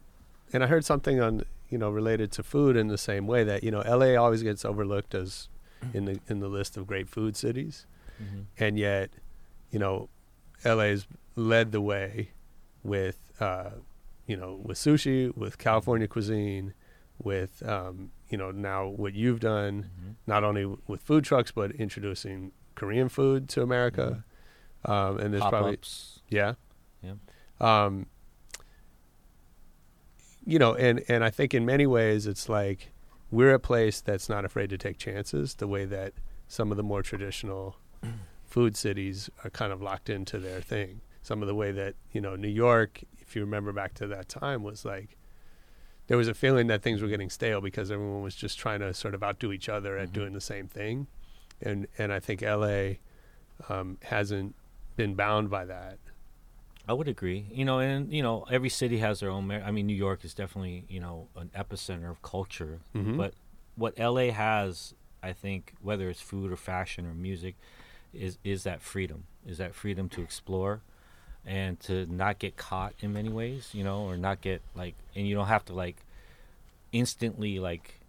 and 0.51 0.63
I 0.63 0.67
heard 0.67 0.83
something 0.83 1.21
on 1.21 1.43
you 1.69 1.77
know 1.77 1.89
related 1.89 2.31
to 2.33 2.43
food 2.43 2.75
in 2.75 2.87
the 2.87 2.97
same 2.97 3.27
way 3.27 3.43
that 3.43 3.63
you 3.63 3.71
know 3.71 3.81
LA 3.81 4.15
always 4.15 4.43
gets 4.43 4.65
overlooked 4.65 5.13
as 5.15 5.49
in 5.93 6.05
the 6.05 6.19
in 6.27 6.39
the 6.39 6.47
list 6.49 6.77
of 6.77 6.85
great 6.87 7.07
food 7.07 7.35
cities, 7.37 7.85
Mhm. 8.21 8.45
and 8.57 8.77
yet 8.77 9.09
you 9.71 9.79
know 9.79 10.09
LA's 10.65 11.07
led 11.35 11.71
the 11.71 11.81
way 11.81 12.31
with 12.83 13.19
uh, 13.39 13.71
you 14.27 14.35
know 14.35 14.59
with 14.63 14.77
sushi, 14.77 15.35
with 15.37 15.57
California 15.57 16.07
cuisine, 16.07 16.73
with 17.23 17.61
um, 17.67 18.11
you 18.29 18.37
know 18.37 18.51
now 18.51 18.87
what 18.87 19.13
you've 19.13 19.39
done, 19.39 19.83
Mhm. 19.83 20.15
not 20.27 20.43
only 20.43 20.61
w- 20.63 20.81
with 20.87 21.01
food 21.01 21.23
trucks 21.23 21.51
but 21.51 21.71
introducing 21.71 22.51
Korean 22.75 23.09
food 23.09 23.47
to 23.49 23.61
America, 23.61 24.23
um, 24.85 25.17
and 25.19 25.33
there's 25.33 25.41
probably 25.43 25.71
Pop-ups. 25.77 26.21
yeah. 26.29 26.53
Yeah. 27.01 27.13
Um, 27.61 28.07
you 30.49 30.59
know, 30.59 30.73
and 30.75 31.03
and 31.07 31.23
I 31.23 31.29
think 31.29 31.53
in 31.53 31.65
many 31.65 31.85
ways 31.85 32.25
it's 32.27 32.49
like 32.49 32.91
we're 33.31 33.53
a 33.53 33.59
place 33.59 34.01
that's 34.01 34.27
not 34.29 34.43
afraid 34.45 34.69
to 34.71 34.77
take 34.77 34.97
chances. 34.97 35.55
The 35.55 35.67
way 35.67 35.85
that 35.85 36.13
some 36.47 36.71
of 36.71 36.77
the 36.77 36.83
more 36.83 37.03
traditional 37.03 37.75
food 38.45 38.75
cities 38.75 39.29
are 39.43 39.49
kind 39.51 39.71
of 39.71 39.81
locked 39.81 40.09
into 40.09 40.39
their 40.39 40.61
thing. 40.61 41.01
Some 41.21 41.41
of 41.43 41.47
the 41.47 41.55
way 41.55 41.71
that 41.71 41.93
you 42.11 42.21
know 42.21 42.35
New 42.35 42.47
York, 42.49 43.01
if 43.19 43.35
you 43.35 43.41
remember 43.43 43.71
back 43.71 43.93
to 43.95 44.07
that 44.07 44.27
time, 44.29 44.63
was 44.63 44.83
like 44.85 45.15
there 46.07 46.17
was 46.17 46.27
a 46.27 46.33
feeling 46.33 46.67
that 46.67 46.81
things 46.81 47.01
were 47.01 47.07
getting 47.07 47.29
stale 47.29 47.61
because 47.61 47.91
everyone 47.91 48.23
was 48.23 48.35
just 48.35 48.57
trying 48.57 48.79
to 48.79 48.93
sort 48.93 49.13
of 49.13 49.21
outdo 49.23 49.51
each 49.51 49.69
other 49.69 49.95
at 49.97 50.09
Mhm. 50.09 50.13
doing 50.13 50.33
the 50.33 50.41
same 50.41 50.67
thing, 50.67 51.05
and 51.61 51.87
and 51.99 52.11
I 52.11 52.19
think 52.19 52.41
L.A. 52.41 52.99
Um, 53.67 53.97
hasn't 54.03 54.55
been 54.95 55.13
bound 55.15 55.49
by 55.49 55.65
that. 55.65 55.99
I 56.89 56.93
would 56.93 57.07
agree. 57.07 57.45
You 57.51 57.65
know, 57.65 57.77
and 57.77 58.11
you 58.11 58.23
know, 58.23 58.47
every 58.49 58.69
city 58.69 58.97
has 58.97 59.19
their 59.19 59.29
own. 59.29 59.45
Mer- 59.45 59.63
I 59.63 59.69
mean, 59.69 59.85
New 59.85 59.95
York 59.95 60.25
is 60.25 60.33
definitely 60.33 60.85
you 60.89 60.99
know 60.99 61.27
an 61.35 61.51
epicenter 61.55 62.09
of 62.09 62.23
culture. 62.23 62.79
Mhm. 62.95 63.15
But 63.15 63.35
what 63.75 63.93
LA 63.99 64.31
has, 64.31 64.95
I 65.21 65.31
think, 65.33 65.75
whether 65.83 66.09
it's 66.09 66.19
food 66.19 66.51
or 66.51 66.55
fashion 66.55 67.05
or 67.05 67.13
music, 67.13 67.55
is 68.11 68.39
is 68.43 68.63
that 68.63 68.81
freedom. 68.81 69.25
Is 69.45 69.59
that 69.59 69.75
freedom 69.75 70.09
to 70.09 70.21
explore, 70.23 70.81
and 71.45 71.79
to 71.81 72.07
not 72.07 72.39
get 72.39 72.57
caught 72.57 72.95
in 73.01 73.13
many 73.13 73.29
ways. 73.29 73.69
You 73.71 73.83
know, 73.83 74.05
or 74.05 74.17
not 74.17 74.41
get 74.41 74.63
like, 74.73 74.95
and 75.15 75.27
you 75.27 75.35
don't 75.35 75.47
have 75.47 75.65
to 75.65 75.73
like 75.73 75.97
instantly 76.91 77.59
like 77.59 77.99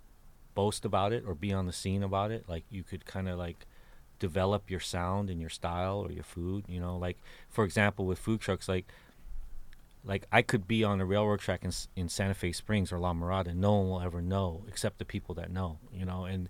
boast 0.55 0.87
about 0.87 1.12
it 1.12 1.22
or 1.26 1.35
be 1.35 1.53
on 1.53 1.66
the 1.66 1.72
scene 1.74 2.03
about 2.03 2.31
it. 2.31 2.49
Like 2.49 2.64
you 2.70 2.83
could 2.83 3.05
kind 3.05 3.28
of 3.28 3.39
like 3.39 3.66
develop 4.21 4.71
your 4.71 4.79
sound 4.81 5.29
and 5.31 5.41
your 5.41 5.51
style 5.51 5.99
or 5.99 6.12
your 6.12 6.23
food. 6.23 6.64
You 6.68 6.79
know, 6.79 6.97
like 6.97 7.18
for 7.49 7.64
example, 7.64 8.07
with 8.07 8.21
food 8.21 8.41
trucks, 8.41 8.68
like 8.68 8.87
like 10.05 10.25
I 10.33 10.43
could 10.43 10.66
be 10.68 10.83
on 10.85 11.01
a 11.01 11.05
railroad 11.05 11.41
track 11.41 11.64
in, 11.64 11.73
in 11.97 12.09
Santa 12.09 12.35
Fe 12.35 12.53
Springs 12.53 12.93
or 12.93 12.99
La 12.99 13.12
Mirada, 13.12 13.49
and 13.49 13.61
no 13.61 13.73
one 13.75 13.89
will 13.91 14.01
ever 14.01 14.23
know 14.23 14.64
except 14.68 14.99
the 14.99 15.05
people 15.05 15.35
that 15.35 15.51
know. 15.51 15.79
You 15.93 16.05
know, 16.05 16.25
and 16.25 16.49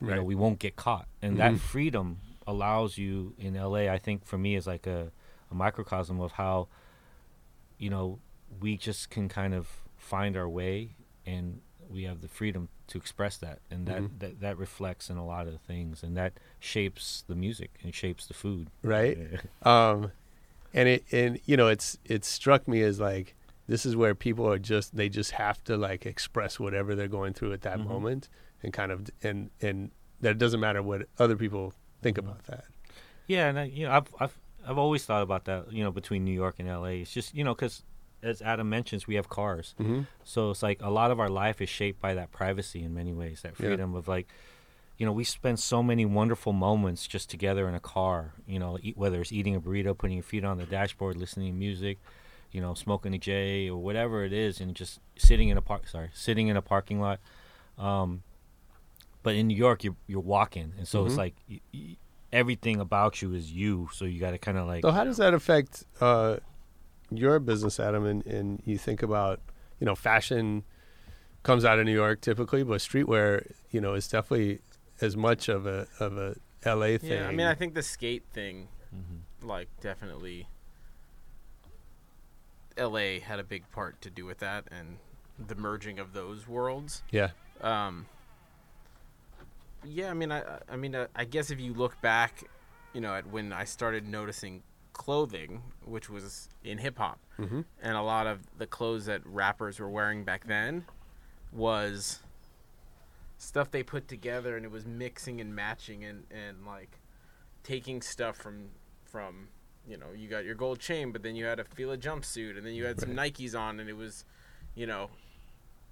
you 0.00 0.08
know 0.14 0.24
we 0.24 0.34
won't 0.34 0.58
get 0.58 0.74
caught, 0.76 1.06
and 1.20 1.34
Mhm. 1.34 1.38
that 1.38 1.58
freedom 1.58 2.18
allows 2.46 2.98
you 2.98 3.34
in 3.38 3.54
LA. 3.56 3.88
I 3.92 3.98
think 3.98 4.24
for 4.24 4.38
me 4.38 4.54
is 4.56 4.66
like 4.66 4.86
a, 4.86 5.12
a 5.50 5.54
microcosm 5.54 6.20
of 6.20 6.32
how 6.32 6.68
you 7.78 7.90
know 7.90 8.18
we 8.60 8.76
just 8.76 9.10
can 9.10 9.28
kind 9.28 9.54
of 9.54 9.68
find 9.96 10.36
our 10.36 10.48
way 10.48 10.96
and 11.26 11.60
we 11.88 12.04
have 12.04 12.20
the 12.20 12.28
freedom 12.28 12.68
to 12.86 12.98
express 12.98 13.36
that 13.38 13.58
and 13.70 13.86
that, 13.86 14.02
Mhm. 14.02 14.18
that 14.18 14.40
that 14.40 14.58
reflects 14.58 15.08
in 15.10 15.16
a 15.16 15.24
lot 15.24 15.46
of 15.48 15.60
things 15.62 16.02
and 16.02 16.16
that 16.16 16.34
shapes 16.64 17.24
the 17.28 17.34
music 17.34 17.70
and 17.82 17.94
shapes 17.94 18.26
the 18.26 18.34
food 18.34 18.68
right? 18.82 19.18
Um, 19.62 20.10
and 20.72 20.88
it 20.88 21.04
and 21.12 21.38
you 21.44 21.56
know 21.56 21.68
it's 21.68 21.98
it 22.04 22.24
struck 22.24 22.66
me 22.66 22.82
as 22.82 22.98
like 22.98 23.34
this 23.66 23.86
is 23.86 23.94
where 23.96 24.14
people 24.14 24.46
are 24.50 24.58
just 24.58 24.96
they 24.96 25.08
just 25.08 25.32
have 25.32 25.62
to 25.64 25.76
like 25.76 26.04
express 26.06 26.58
whatever 26.58 26.94
they're 26.94 27.08
going 27.08 27.32
through 27.32 27.52
at 27.52 27.62
that 27.62 27.78
Mhm. 27.78 27.86
moment 27.86 28.28
and 28.62 28.72
kind 28.72 28.90
of 28.92 29.08
and 29.22 29.50
and 29.60 29.90
that 30.20 30.32
it 30.32 30.38
doesn't 30.38 30.60
matter 30.60 30.82
what 30.82 31.06
other 31.18 31.36
people 31.36 31.72
think 32.02 32.16
Mhm. 32.16 32.24
about 32.24 32.44
that. 32.44 32.64
Yeah, 33.26 33.48
and 33.48 33.58
I, 33.58 33.64
you 33.64 33.86
know, 33.86 33.92
I've 33.92 34.08
I've 34.20 34.38
I've 34.66 34.78
always 34.78 35.04
thought 35.04 35.22
about 35.22 35.44
that. 35.44 35.72
You 35.72 35.84
know, 35.84 35.90
between 35.92 36.24
New 36.24 36.32
York 36.44 36.56
and 36.58 36.68
L.A., 36.68 37.00
it's 37.02 37.12
just 37.12 37.34
you 37.34 37.44
know, 37.44 37.54
because 37.54 37.82
as 38.22 38.40
Adam 38.42 38.68
mentions, 38.68 39.06
we 39.06 39.14
have 39.16 39.28
cars, 39.28 39.74
Mm-hmm. 39.78 40.02
so 40.24 40.50
it's 40.50 40.62
like 40.62 40.80
a 40.82 40.90
lot 40.90 41.10
of 41.10 41.20
our 41.20 41.28
life 41.28 41.60
is 41.60 41.68
shaped 41.68 42.00
by 42.00 42.14
that 42.14 42.32
privacy 42.32 42.82
in 42.82 42.92
many 42.94 43.12
ways, 43.12 43.42
that 43.42 43.52
Yeah. 43.58 43.66
freedom 43.68 43.94
of 43.94 44.08
like, 44.08 44.26
you 44.98 45.04
know, 45.06 45.12
we 45.12 45.24
spend 45.24 45.58
so 45.58 45.82
many 45.82 46.04
wonderful 46.06 46.52
moments 46.52 47.06
just 47.06 47.28
together 47.28 47.68
in 47.68 47.74
a 47.74 47.80
car. 47.80 48.32
You 48.46 48.58
know, 48.58 48.78
eat, 48.82 48.96
whether 48.96 49.20
it's 49.20 49.32
eating 49.32 49.54
a 49.56 49.60
burrito, 49.60 49.96
putting 49.96 50.16
your 50.16 50.22
feet 50.24 50.44
on 50.44 50.58
the 50.58 50.66
dashboard, 50.66 51.16
listening 51.16 51.52
to 51.52 51.58
music, 51.58 51.98
you 52.52 52.60
know, 52.60 52.74
smoking 52.74 53.12
a 53.14 53.18
J 53.18 53.68
or 53.68 53.82
whatever 53.82 54.24
it 54.24 54.32
is, 54.32 54.60
and 54.60 54.74
just 54.74 55.00
sitting 55.16 55.48
in 55.48 55.56
a 55.56 55.62
park. 55.62 55.88
Sorry, 55.88 56.10
sitting 56.14 56.48
in 56.48 56.56
a 56.56 56.62
parking 56.62 57.00
lot. 57.00 57.18
Um, 57.78 58.22
but 59.22 59.34
in 59.34 59.48
New 59.48 59.56
York, 59.56 59.82
you're 59.84 59.96
you're 60.06 60.20
walking, 60.20 60.72
and 60.78 60.86
so 60.86 61.04
it's 61.06 61.14
Mhm. 61.14 61.18
like. 61.18 61.34
Y- 61.48 61.60
y- 61.72 61.96
everything 62.32 62.80
about 62.80 63.22
you 63.22 63.32
is 63.32 63.52
you 63.52 63.88
so 63.92 64.04
you 64.04 64.18
got 64.18 64.32
to 64.32 64.38
kind 64.38 64.58
of 64.58 64.66
like 64.66 64.82
So 64.82 64.90
how 64.90 65.04
does 65.04 65.18
that 65.18 65.32
affect 65.34 65.84
uh, 66.00 66.38
your 67.08 67.38
business, 67.38 67.78
Adam? 67.78 68.04
And, 68.04 68.26
and 68.26 68.60
you 68.66 68.76
think 68.76 69.04
about 69.04 69.38
you 69.78 69.84
know 69.84 69.94
fashion 69.94 70.64
comes 71.44 71.64
out 71.64 71.78
of 71.78 71.86
New 71.86 71.92
York 71.94 72.20
typically, 72.20 72.64
but 72.64 72.80
streetwear 72.80 73.52
you 73.70 73.80
know 73.80 73.94
is 73.94 74.08
definitely 74.08 74.58
as 75.00 75.16
much 75.16 75.48
of 75.48 75.66
a 75.66 75.86
of 76.00 76.16
a 76.16 76.36
LA 76.64 76.96
thing. 76.98 77.10
Yeah, 77.12 77.28
I 77.28 77.32
mean, 77.32 77.46
I 77.46 77.54
think 77.54 77.74
the 77.74 77.82
skate 77.82 78.24
thing, 78.32 78.68
Mhm. 78.94 79.20
like, 79.46 79.68
definitely, 79.80 80.48
L.A. 82.76 83.20
had 83.20 83.38
a 83.38 83.44
big 83.44 83.70
part 83.70 84.00
to 84.02 84.10
do 84.10 84.24
with 84.24 84.38
that 84.38 84.64
and 84.70 84.98
the 85.38 85.54
merging 85.54 85.98
of 85.98 86.12
those 86.12 86.46
worlds. 86.48 87.02
yeah. 87.10 87.30
Um, 87.60 88.06
yeah, 89.84 90.10
I 90.10 90.14
mean, 90.14 90.32
I, 90.32 90.40
I- 90.42 90.60
I 90.70 90.76
mean, 90.76 90.94
uh, 90.94 91.06
I 91.14 91.24
guess 91.24 91.50
if 91.50 91.60
you 91.60 91.72
look 91.74 92.00
back, 92.00 92.44
you 92.92 93.00
know, 93.00 93.14
at 93.14 93.26
when 93.26 93.52
I 93.52 93.64
started 93.64 94.06
noticing 94.08 94.62
clothing, 94.92 95.62
which 95.84 96.08
was 96.08 96.48
in 96.62 96.78
hip 96.78 96.98
hop, 96.98 97.18
Mm-hmm. 97.38 97.62
and 97.82 97.96
a 97.96 98.02
lot 98.02 98.26
of 98.28 98.40
the 98.58 98.66
clothes 98.66 99.06
that 99.06 99.20
rappers 99.26 99.78
were 99.80 99.90
wearing 99.90 100.24
back 100.24 100.46
then 100.46 100.86
was 101.52 102.20
stuff 103.44 103.70
they 103.70 103.82
put 103.82 104.08
together, 104.08 104.56
and 104.56 104.64
it 104.64 104.70
was 104.72 104.86
mixing 104.86 105.40
and 105.40 105.54
matching 105.54 106.04
and 106.04 106.24
and 106.30 106.66
like 106.66 107.00
taking 107.62 108.02
stuff 108.02 108.36
from 108.36 108.70
from 109.04 109.48
you 109.88 109.96
know 109.96 110.06
you 110.16 110.28
got 110.28 110.44
your 110.44 110.54
gold 110.54 110.78
chain, 110.80 111.12
but 111.12 111.22
then 111.22 111.36
you 111.36 111.44
had 111.44 111.60
a 111.60 111.64
Fila 111.64 111.96
jumpsuit, 111.98 112.56
and 112.56 112.66
then 112.66 112.74
you 112.74 112.84
had 112.86 113.00
some 113.00 113.10
Nikes 113.10 113.58
on, 113.58 113.80
and 113.80 113.88
it 113.88 113.96
was 113.96 114.24
you 114.74 114.86
know 114.86 115.10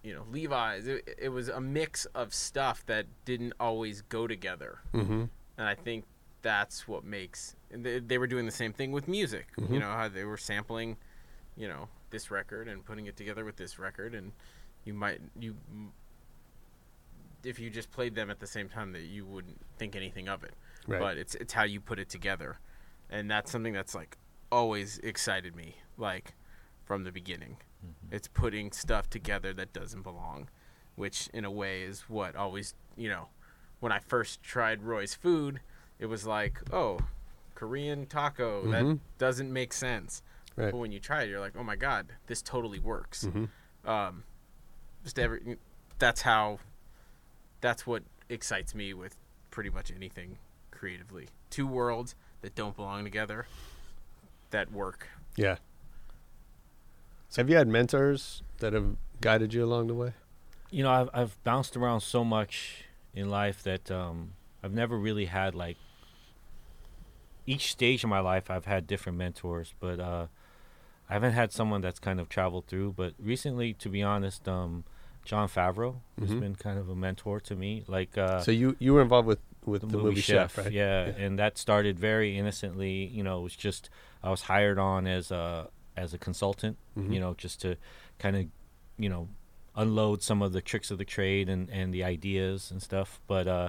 you 0.02 0.14
know 0.14 0.24
Levi's. 0.30 0.86
It, 0.86 1.16
it 1.20 1.28
was 1.28 1.48
a 1.48 1.60
mix 1.60 2.06
of 2.14 2.34
stuff 2.34 2.84
that 2.86 3.06
didn't 3.24 3.52
always 3.60 4.02
go 4.02 4.26
together, 4.26 4.78
Mm-hmm. 4.92 5.24
and 5.58 5.68
I 5.68 5.74
think 5.74 6.04
that's 6.42 6.88
what 6.88 7.04
makes. 7.04 7.54
And 7.70 7.84
they, 7.86 8.00
they 8.00 8.18
were 8.18 8.26
doing 8.26 8.46
the 8.46 8.50
same 8.52 8.72
thing 8.72 8.90
with 8.92 9.06
music. 9.08 9.46
Mhm. 9.58 9.74
You 9.74 9.80
know 9.80 9.92
how 9.92 10.08
they 10.08 10.24
were 10.24 10.36
sampling, 10.36 10.96
you 11.56 11.68
know, 11.68 11.88
this 12.10 12.30
record 12.30 12.66
and 12.68 12.84
putting 12.84 13.06
it 13.06 13.16
together 13.16 13.44
with 13.44 13.56
this 13.56 13.78
record, 13.78 14.14
and 14.14 14.32
you 14.84 14.92
might 14.94 15.20
you. 15.38 15.54
If 17.44 17.58
you 17.58 17.70
just 17.70 17.90
played 17.90 18.14
them 18.14 18.30
at 18.30 18.40
the 18.40 18.46
same 18.46 18.68
time, 18.68 18.92
that 18.92 19.02
you 19.02 19.24
wouldn't 19.24 19.60
think 19.78 19.96
anything 19.96 20.28
of 20.28 20.44
it. 20.44 20.54
Right. 20.86 21.00
But 21.00 21.16
it's 21.16 21.34
it's 21.36 21.52
how 21.52 21.64
you 21.64 21.80
put 21.80 21.98
it 21.98 22.08
together, 22.08 22.58
and 23.10 23.30
that's 23.30 23.50
something 23.50 23.72
that's 23.72 23.94
like 23.94 24.16
always 24.50 24.98
excited 24.98 25.56
me, 25.56 25.76
like 25.96 26.34
from 26.84 27.04
the 27.04 27.12
beginning. 27.12 27.56
It's 28.12 28.28
putting 28.28 28.70
stuff 28.70 29.10
together 29.10 29.52
that 29.54 29.72
doesn't 29.72 30.02
belong, 30.02 30.48
which 30.94 31.28
in 31.34 31.44
a 31.44 31.50
way 31.50 31.82
is 31.82 32.02
what 32.02 32.36
always 32.36 32.74
you 32.96 33.08
know. 33.08 33.28
When 33.80 33.90
I 33.90 33.98
first 33.98 34.42
tried 34.44 34.84
Roy's 34.84 35.14
food, 35.14 35.60
it 35.98 36.06
was 36.06 36.24
like, 36.24 36.60
oh, 36.72 37.00
Korean 37.56 38.06
taco. 38.06 38.62
Mhm. 38.64 38.70
That 38.70 38.98
doesn't 39.18 39.52
make 39.52 39.72
sense. 39.72 40.22
Right. 40.54 40.70
But 40.70 40.78
when 40.78 40.92
you 40.92 41.00
try 41.00 41.22
it, 41.22 41.30
you're 41.30 41.40
like, 41.40 41.56
oh 41.56 41.64
my 41.64 41.76
god, 41.76 42.12
this 42.26 42.42
totally 42.42 42.78
works. 42.78 43.24
Mm-hmm. 43.24 43.90
Um, 43.90 44.24
just 45.02 45.18
every. 45.18 45.56
That's 45.98 46.22
how. 46.22 46.58
That's 47.62 47.86
what 47.86 48.02
excites 48.28 48.74
me 48.74 48.92
with 48.92 49.16
pretty 49.50 49.70
much 49.70 49.90
anything 49.90 50.36
creatively. 50.70 51.28
Two 51.48 51.66
worlds 51.66 52.14
that 52.42 52.54
don't 52.54 52.76
belong 52.76 53.04
together, 53.04 53.46
that 54.50 54.70
work. 54.70 55.08
Yeah. 55.36 55.56
So, 57.30 57.40
have 57.40 57.48
you 57.48 57.56
had 57.56 57.68
mentors 57.68 58.42
that 58.58 58.74
have 58.74 58.96
guided 59.22 59.54
you 59.54 59.64
along 59.64 59.86
the 59.86 59.94
way? 59.94 60.12
you 60.72 60.82
know 60.82 60.90
I've 60.90 61.10
I've 61.12 61.44
bounced 61.44 61.76
around 61.76 62.00
so 62.00 62.24
much 62.24 62.84
in 63.14 63.30
life 63.30 63.62
that 63.62 63.90
um, 63.90 64.32
I've 64.64 64.72
never 64.72 64.98
really 64.98 65.26
had 65.26 65.54
like 65.54 65.76
each 67.46 67.70
stage 67.70 68.02
of 68.02 68.10
my 68.10 68.20
life 68.20 68.50
I've 68.50 68.64
had 68.64 68.86
different 68.86 69.18
mentors, 69.18 69.74
but 69.78 70.00
uh, 70.00 70.26
I 71.10 71.12
haven't 71.12 71.32
had 71.32 71.52
someone 71.52 71.82
that's 71.82 71.98
kind 71.98 72.18
of 72.18 72.28
traveled 72.28 72.66
through. 72.66 72.94
But 72.96 73.14
recently, 73.18 73.74
to 73.74 73.88
be 73.88 74.02
honest, 74.02 74.48
um, 74.48 74.84
Jon 75.24 75.48
Favreau 75.48 75.96
has 76.20 76.30
Mhm. 76.30 76.40
been 76.40 76.54
kind 76.56 76.78
of 76.78 76.88
a 76.88 76.94
mentor 76.96 77.40
to 77.40 77.54
me. 77.56 77.84
Like 77.86 78.18
uh, 78.18 78.40
so 78.40 78.50
you 78.50 78.76
you 78.78 78.92
were 78.94 79.02
involved 79.02 79.26
with 79.28 79.40
with 79.64 79.82
the, 79.82 79.86
movie, 79.98 80.20
Chef, 80.20 80.58
right? 80.58 80.72
Yeah, 80.72 81.04
and 81.04 81.38
that 81.38 81.56
started 81.56 81.98
very 81.98 82.36
innocently. 82.36 83.06
You 83.06 83.22
know, 83.22 83.38
it 83.40 83.42
was 83.42 83.54
just 83.56 83.88
I 84.22 84.30
was 84.30 84.42
hired 84.42 84.78
on 84.78 85.06
as 85.06 85.30
a 85.30 85.70
as 85.96 86.12
a 86.14 86.18
consultant. 86.18 86.76
Mhm. 86.96 87.12
You 87.14 87.20
know, 87.20 87.34
just 87.34 87.60
to 87.62 87.76
kind 88.18 88.36
of 88.36 88.46
you 88.98 89.08
know 89.08 89.28
unload 89.76 90.22
some 90.22 90.42
of 90.42 90.52
the 90.52 90.60
tricks 90.60 90.90
of 90.90 90.98
the 90.98 91.04
trade 91.04 91.48
and 91.48 91.70
and 91.70 91.94
the 91.94 92.02
ideas 92.04 92.70
and 92.70 92.82
stuff. 92.82 93.20
But 93.26 93.46
uh, 93.46 93.68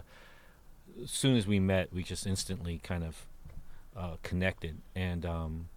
as 1.04 1.12
soon 1.12 1.36
as 1.38 1.46
we 1.48 1.60
met, 1.60 1.94
we 1.94 2.04
just 2.04 2.26
instantly 2.28 2.80
kind 2.80 3.04
of 3.04 3.26
uh, 3.96 4.18
connected, 4.24 4.82
and 4.96 5.26
um, 5.26 5.70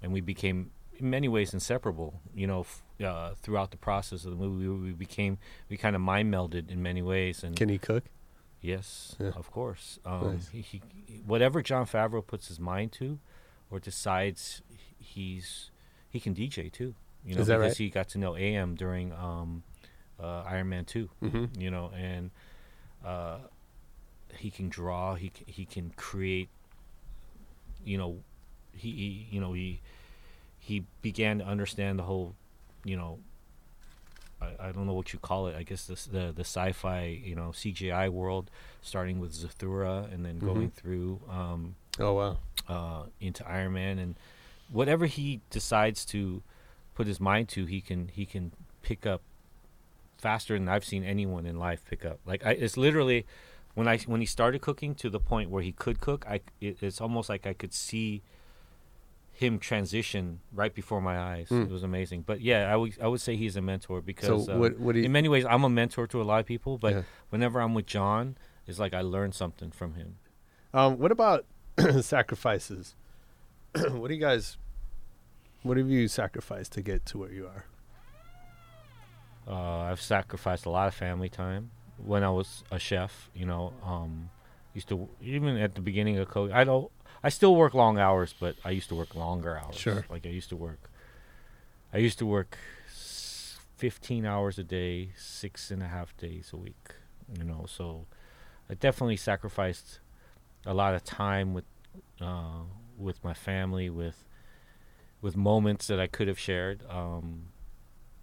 and 0.00 0.12
we 0.12 0.20
became 0.20 0.70
in 0.98 1.10
many 1.10 1.28
ways 1.28 1.52
inseparable. 1.54 2.20
You 2.34 2.46
know, 2.46 2.60
f- 2.60 2.82
uh, 3.04 3.34
throughout 3.42 3.70
the 3.70 3.76
process 3.76 4.24
of 4.24 4.30
the 4.30 4.36
movie, 4.36 4.68
we, 4.68 4.78
we 4.88 4.92
became 4.92 5.38
we 5.68 5.76
kind 5.76 5.94
of 5.96 6.02
mind 6.02 6.32
melded 6.32 6.70
in 6.70 6.82
many 6.82 7.02
ways. 7.02 7.42
And 7.44 7.56
Can 7.56 7.68
he 7.68 7.78
cook? 7.78 8.04
Yes, 8.60 9.14
Yeah. 9.20 9.30
of 9.36 9.50
course. 9.52 9.98
Um, 10.04 10.32
Nice. 10.34 10.48
he, 10.48 10.60
he, 10.62 10.82
whatever 11.24 11.62
Jon 11.62 11.86
Favreau 11.86 12.26
puts 12.26 12.48
his 12.48 12.58
mind 12.58 12.90
to, 12.92 13.18
or 13.70 13.78
decides 13.78 14.62
he's 14.98 15.70
he 16.10 16.18
can 16.20 16.34
DJ 16.34 16.72
too. 16.72 16.94
You 17.24 17.34
know, 17.34 17.40
Is 17.42 17.46
that 17.48 17.58
because 17.58 17.72
right? 17.72 17.76
he 17.78 17.90
got 17.90 18.08
to 18.10 18.18
know 18.18 18.36
AM 18.36 18.74
during 18.74 19.12
um, 19.12 19.62
uh, 20.20 20.42
Iron 20.46 20.68
Man 20.70 20.84
2 20.84 21.08
Mhm. 21.22 21.60
You 21.60 21.70
know, 21.70 21.90
and 21.96 22.30
uh, 23.04 23.38
he 24.36 24.50
can 24.50 24.68
draw. 24.68 25.14
He 25.14 25.30
he 25.46 25.64
can 25.64 25.90
create. 25.96 26.48
You 27.84 27.96
know, 27.98 28.16
he, 28.72 28.90
he 28.90 29.26
you 29.30 29.40
know 29.40 29.52
he 29.52 29.80
he 30.68 30.84
began 31.02 31.38
to 31.38 31.44
understand 31.46 31.98
the 31.98 32.02
whole, 32.04 32.34
you 32.84 32.96
know, 32.96 33.18
I, 34.40 34.68
I 34.68 34.72
don't 34.72 34.86
know 34.86 34.92
what 34.94 35.12
you 35.12 35.18
call 35.18 35.48
it. 35.48 35.56
I 35.56 35.62
guess 35.62 35.86
this, 35.86 36.04
the 36.06 36.32
the 36.34 36.44
sci-fi, 36.44 37.20
you 37.24 37.34
know, 37.34 37.48
CGI 37.52 38.08
world, 38.10 38.50
starting 38.82 39.18
with 39.18 39.32
Zathura 39.32 40.12
and 40.12 40.24
then 40.24 40.38
going 40.38 40.68
Mhm. 40.70 40.72
through 40.74 41.20
um, 41.28 41.74
Oh 41.98 42.12
wow. 42.14 42.36
uh, 42.68 43.02
into 43.20 43.46
Iron 43.48 43.72
Man 43.72 43.98
and 43.98 44.14
whatever 44.70 45.06
he 45.06 45.40
decides 45.50 46.04
to 46.06 46.42
put 46.94 47.06
his 47.06 47.18
mind 47.20 47.48
to, 47.50 47.64
he 47.66 47.80
can 47.80 48.08
he 48.08 48.24
can 48.26 48.52
pick 48.82 49.06
up 49.06 49.22
faster 50.18 50.54
than 50.58 50.68
I've 50.68 50.84
seen 50.84 51.04
anyone 51.04 51.46
in 51.46 51.58
life 51.58 51.82
pick 51.88 52.04
up. 52.04 52.18
Like 52.26 52.44
I, 52.46 52.52
it's 52.52 52.76
literally 52.76 53.24
when 53.74 53.88
I 53.88 53.98
when 53.98 54.20
he 54.20 54.26
started 54.26 54.60
cooking 54.60 54.94
to 54.96 55.08
the 55.10 55.20
point 55.20 55.50
where 55.50 55.62
he 55.62 55.72
could 55.72 56.00
cook, 56.00 56.24
I 56.28 56.40
it, 56.60 56.82
it's 56.82 57.00
almost 57.00 57.28
like 57.28 57.46
I 57.46 57.54
could 57.54 57.72
see 57.72 58.22
him 59.38 59.58
transition 59.58 60.40
right 60.52 60.74
before 60.74 61.00
my 61.00 61.16
eyes. 61.18 61.48
Hmm. 61.48 61.62
It 61.62 61.70
was 61.70 61.82
amazing. 61.84 62.22
But 62.26 62.40
yeah, 62.40 62.72
I 62.72 62.76
would 62.76 62.96
I 63.00 63.06
would 63.06 63.20
say 63.20 63.36
he's 63.36 63.56
a 63.56 63.62
mentor 63.62 64.00
because 64.00 64.46
So 64.46 64.52
um, 64.54 64.58
what- 64.60 64.78
what 64.78 64.92
do 64.94 64.98
you- 64.98 65.04
in 65.06 65.12
many 65.12 65.28
ways 65.28 65.44
I'm 65.44 65.62
a 65.64 65.68
mentor 65.70 66.06
to 66.08 66.20
a 66.20 66.24
lot 66.24 66.40
of 66.40 66.46
people. 66.46 66.76
But 66.78 66.92
Yeah. 66.94 67.02
whenever 67.30 67.60
I'm 67.60 67.72
with 67.74 67.86
John, 67.86 68.36
it's 68.66 68.78
like 68.78 68.94
I 68.94 69.00
learn 69.00 69.30
something 69.32 69.70
from 69.70 69.94
him. 69.94 70.16
Um, 70.74 70.98
what 70.98 71.12
about 71.12 71.46
sacrifices? 72.00 72.94
what 73.90 74.08
do 74.08 74.14
you 74.14 74.20
guys? 74.20 74.56
What 75.62 75.76
have 75.76 75.88
you 75.88 76.08
sacrificed 76.08 76.72
to 76.72 76.82
get 76.82 77.06
to 77.06 77.18
where 77.18 77.32
you 77.32 77.46
are? 77.46 77.64
Uh, 79.46 79.80
I've 79.90 80.00
sacrificed 80.00 80.66
a 80.66 80.70
lot 80.70 80.88
of 80.88 80.94
family 80.94 81.28
time 81.28 81.70
when 81.96 82.22
I 82.22 82.30
was 82.30 82.64
a 82.70 82.78
chef. 82.78 83.30
You 83.34 83.46
know, 83.46 83.72
um, 83.84 84.30
used 84.74 84.88
to 84.90 85.08
even 85.22 85.56
at 85.56 85.74
the 85.74 85.80
beginning 85.80 86.18
of 86.18 86.28
COVID. 86.28 86.52
I 86.52 86.64
don't. 86.64 86.90
I 87.22 87.28
still 87.30 87.54
work 87.56 87.74
long 87.74 87.98
hours, 87.98 88.34
but 88.38 88.56
I 88.64 88.70
used 88.70 88.88
to 88.90 88.94
work 88.94 89.14
longer 89.14 89.58
hours. 89.58 89.76
Sure. 89.76 90.04
Like 90.08 90.26
I 90.26 90.30
used 90.30 90.48
to 90.50 90.56
work. 90.56 90.90
I 91.92 91.98
used 91.98 92.18
to 92.18 92.26
work 92.26 92.58
fifteen 93.76 94.24
hours 94.24 94.58
a 94.58 94.64
day, 94.64 95.10
six 95.16 95.70
and 95.70 95.82
a 95.82 95.88
half 95.88 96.16
days 96.16 96.50
a 96.52 96.56
week. 96.56 96.94
You 97.36 97.44
know, 97.44 97.66
so 97.68 98.06
I 98.70 98.74
definitely 98.74 99.16
sacrificed 99.16 100.00
a 100.64 100.74
lot 100.74 100.94
of 100.94 101.04
time 101.04 101.54
with 101.54 101.64
uh, 102.20 102.62
with 102.96 103.22
my 103.24 103.34
family, 103.34 103.90
with 103.90 104.24
with 105.20 105.36
moments 105.36 105.86
that 105.88 105.98
I 105.98 106.06
could 106.06 106.28
have 106.28 106.38
shared. 106.38 106.82
Um, 106.88 107.46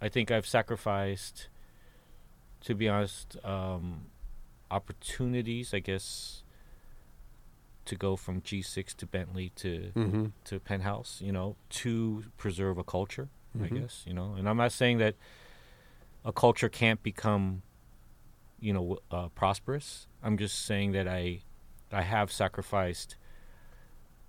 I 0.00 0.08
think 0.08 0.30
I've 0.30 0.46
sacrificed, 0.46 1.48
to 2.62 2.74
be 2.74 2.88
honest, 2.88 3.36
um, 3.44 4.06
opportunities. 4.70 5.74
I 5.74 5.80
guess 5.80 6.42
to 7.86 7.96
go 7.96 8.16
from 8.16 8.40
G6 8.42 8.94
to 8.96 9.06
Bentley 9.06 9.50
to 9.56 9.92
Mhm. 9.94 10.32
to 10.44 10.60
Penthouse, 10.60 11.20
you 11.20 11.32
know, 11.32 11.56
to 11.70 12.24
preserve 12.36 12.78
a 12.78 12.84
culture. 12.84 13.28
I 13.54 13.68
Mhm. 13.68 13.74
guess 13.80 14.04
you 14.06 14.12
know, 14.14 14.34
and 14.34 14.48
I'm 14.48 14.56
not 14.58 14.72
saying 14.72 14.98
that 14.98 15.14
a 16.24 16.32
culture 16.32 16.68
can't 16.68 17.02
become, 17.02 17.62
you 18.60 18.72
know, 18.72 18.98
uh, 19.10 19.28
prosperous. 19.28 20.06
I'm 20.22 20.36
just 20.36 20.58
saying 20.66 20.92
that 20.92 21.06
I, 21.08 21.42
I 21.92 22.02
have 22.02 22.30
sacrificed 22.32 23.16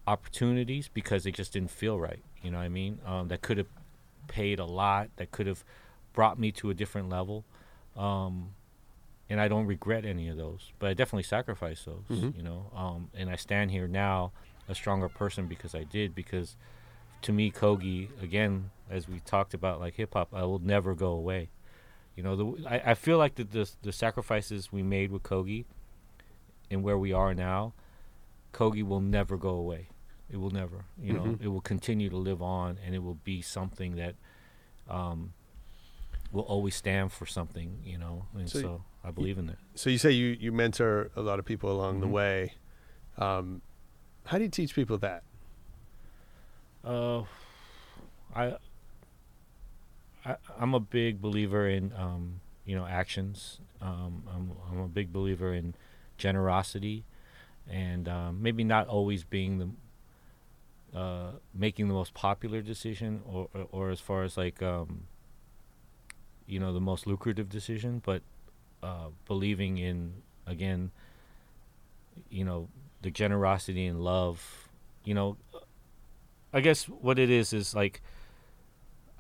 opportunities 0.06 0.88
because 0.88 1.26
it 1.26 1.34
just 1.36 1.54
didn't 1.54 1.72
feel 1.72 2.00
right. 2.00 2.24
You 2.42 2.52
know 2.52 2.58
what 2.60 2.64
I 2.64 2.70
mean? 2.70 3.00
Um, 3.06 3.28
that 3.30 3.42
could 3.42 3.58
have 3.58 3.68
paid 4.28 4.60
a 4.60 4.66
lot. 4.66 5.10
That 5.18 5.32
could 5.32 5.48
have 5.48 5.64
brought 6.14 6.40
me 6.40 6.52
to 6.54 6.70
a 6.70 6.74
different 6.74 7.10
level. 7.10 7.46
Um, 7.96 8.54
and 9.30 9.42
I 9.42 9.48
don't 9.48 9.66
regret 9.66 10.06
any 10.06 10.30
of 10.30 10.38
those, 10.38 10.72
but 10.80 10.90
I 10.90 10.94
definitely 10.94 11.24
sacrificed 11.24 11.86
those. 11.86 12.06
Mhm. 12.10 12.36
You 12.38 12.44
know, 12.44 12.72
um, 12.76 13.10
and 13.14 13.30
I 13.30 13.36
stand 13.36 13.72
here 13.72 13.88
now 13.88 14.32
a 14.70 14.76
stronger 14.76 15.10
person 15.10 15.48
because 15.48 15.74
I 15.76 15.84
did. 15.84 16.14
Because 16.16 16.56
to 17.24 17.32
me, 17.34 17.52
Kogi, 17.52 18.10
again, 18.22 18.72
as 18.90 19.08
we 19.08 19.20
talked 19.22 19.54
about, 19.54 19.80
like 19.80 19.96
hip 19.96 20.14
hop, 20.14 20.34
I 20.34 20.44
will 20.44 20.60
never 20.60 20.96
go 20.96 21.12
away. 21.12 21.50
You 22.16 22.24
know, 22.24 22.36
the, 22.36 22.68
I, 22.68 22.92
I 22.92 22.94
feel 22.96 23.18
like 23.18 23.36
the, 23.36 23.44
the 23.44 23.70
the 23.82 23.92
sacrifices 23.92 24.72
we 24.72 24.82
made 24.84 25.12
with 25.12 25.24
Kogi 25.24 25.66
and 26.72 26.84
where 26.84 26.98
we 26.98 27.14
are 27.14 27.34
now, 27.34 27.74
Kogi 28.54 28.84
will 28.84 29.02
never 29.02 29.38
go 29.38 29.50
away. 29.52 29.88
It 30.30 30.38
will 30.38 30.50
never. 30.52 30.86
You 31.02 31.14
know, 31.14 31.24
Mhm. 31.24 31.42
it 31.42 31.48
will 31.48 31.62
continue 31.62 32.10
to 32.10 32.18
live 32.18 32.42
on, 32.42 32.78
and 32.84 32.94
it 32.96 33.00
will 33.04 33.20
be 33.24 33.42
something 33.42 33.96
that 33.96 34.16
um, 34.90 35.34
will 36.32 36.44
always 36.44 36.76
stand 36.76 37.12
for 37.12 37.26
something. 37.26 37.82
You 37.86 37.98
know, 37.98 38.26
and 38.34 38.50
So 38.50 38.62
so, 38.62 38.84
I 39.08 39.12
believe 39.12 39.38
in 39.38 39.46
that. 39.48 39.58
So 39.76 39.90
you 39.90 39.98
say 39.98 40.12
you 40.12 40.36
you 40.40 40.52
mentor 40.52 41.12
a 41.16 41.22
lot 41.22 41.40
of 41.40 41.46
people 41.46 41.72
along 41.72 42.02
the 42.02 42.08
Mhm. 42.08 42.12
way. 42.12 42.54
Um, 43.18 43.62
how 44.26 44.38
do 44.38 44.44
you 44.44 44.50
teach 44.50 44.76
people 44.76 44.98
that? 44.98 45.24
Uh, 46.84 47.24
I, 48.36 48.58
I 50.26 50.36
I'm 50.60 50.74
a 50.74 50.80
big 50.80 51.22
believer 51.22 51.68
in 51.70 51.94
um, 51.94 52.42
you 52.66 52.76
know 52.76 52.86
actions. 52.86 53.62
Um, 53.82 54.24
I'm 54.34 54.52
I'm 54.70 54.80
a 54.80 54.88
big 54.90 55.14
believer 55.14 55.54
in 55.54 55.74
generosity, 56.18 57.06
and 57.70 58.08
um, 58.10 58.42
maybe 58.42 58.64
not 58.64 58.88
always 58.88 59.24
being 59.24 59.60
the 59.60 60.98
uh, 60.98 61.32
making 61.54 61.88
the 61.88 61.94
most 61.94 62.14
popular 62.14 62.62
decision, 62.62 63.22
or, 63.26 63.48
or 63.54 63.68
or 63.72 63.90
as 63.92 64.02
far 64.02 64.24
as 64.24 64.36
like 64.38 64.62
um, 64.62 65.08
you 66.46 66.60
know 66.60 66.74
the 66.74 66.82
most 66.82 67.08
lucrative 67.08 67.50
decision, 67.50 68.02
but 68.06 68.22
uh, 68.84 69.10
believing 69.26 69.78
in 69.78 70.14
again, 70.46 70.92
you 72.30 72.44
know, 72.44 72.70
the 73.02 73.12
generosity 73.12 73.86
and 73.86 74.02
love. 74.04 74.70
You 75.04 75.14
know, 75.14 75.38
I 76.54 76.62
guess 76.62 76.86
what 76.86 77.20
it 77.20 77.30
is 77.30 77.54
is 77.54 77.76
like 77.76 78.02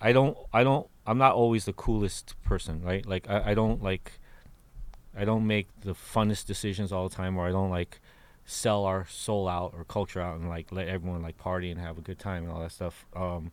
I 0.02 0.12
don't 0.12 0.38
I 0.54 0.64
don't 0.64 0.88
I'm 1.06 1.18
not 1.18 1.34
always 1.34 1.66
the 1.66 1.74
coolest 1.74 2.36
person, 2.44 2.82
right? 2.84 3.06
Like 3.06 3.30
I, 3.30 3.52
I 3.52 3.54
don't 3.54 3.82
like 3.82 4.20
I 5.16 5.26
don't 5.26 5.48
make 5.48 5.68
the 5.82 5.94
funnest 5.94 6.46
decisions 6.46 6.92
all 6.92 7.10
the 7.10 7.16
time 7.16 7.38
or 7.38 7.48
I 7.48 7.52
don't 7.52 7.72
like 7.72 8.00
sell 8.46 8.86
our 8.86 9.06
soul 9.08 9.48
out 9.48 9.74
or 9.76 9.84
culture 9.84 10.22
out 10.22 10.40
and 10.40 10.48
like 10.48 10.72
let 10.72 10.88
everyone 10.88 11.22
like 11.22 11.38
party 11.38 11.70
and 11.72 11.80
have 11.80 11.98
a 11.98 12.02
good 12.02 12.20
time 12.20 12.44
and 12.44 12.52
all 12.52 12.60
that 12.62 12.72
stuff. 12.72 13.06
Um 13.16 13.52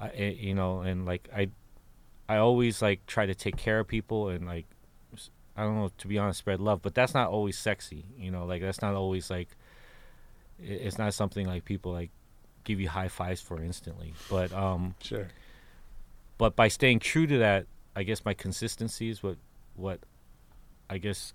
I 0.00 0.08
eh, 0.08 0.34
you 0.38 0.54
know 0.54 0.80
and 0.80 1.06
like 1.06 1.28
I 1.34 1.48
I 2.28 2.38
always 2.38 2.82
like 2.82 3.06
try 3.06 3.26
to 3.26 3.34
take 3.34 3.56
care 3.56 3.80
of 3.80 3.88
people 3.88 4.28
and 4.28 4.46
like 4.46 4.66
I 5.56 5.62
don't 5.64 5.76
know 5.76 5.90
to 5.98 6.08
be 6.08 6.18
honest 6.18 6.38
spread 6.38 6.60
love, 6.60 6.80
but 6.82 6.94
that's 6.94 7.14
not 7.14 7.28
always 7.30 7.58
sexy, 7.58 8.04
you 8.16 8.30
know, 8.30 8.44
like 8.46 8.62
that's 8.62 8.80
not 8.82 8.94
always 8.94 9.30
like 9.30 9.48
it's 10.58 10.98
not 10.98 11.12
something 11.14 11.46
like 11.46 11.64
people 11.64 11.92
like 11.92 12.10
give 12.64 12.80
you 12.80 12.88
high 12.88 13.08
fives 13.08 13.40
for 13.40 13.60
instantly. 13.62 14.14
But 14.30 14.52
um 14.52 14.94
Sure. 15.02 15.28
but 16.38 16.56
by 16.56 16.68
staying 16.68 17.00
true 17.00 17.26
to 17.26 17.38
that, 17.38 17.66
I 17.96 18.02
guess 18.04 18.24
my 18.24 18.34
consistency 18.34 19.08
is 19.10 19.22
what 19.22 19.36
what 19.74 20.00
I 20.88 20.98
guess 20.98 21.34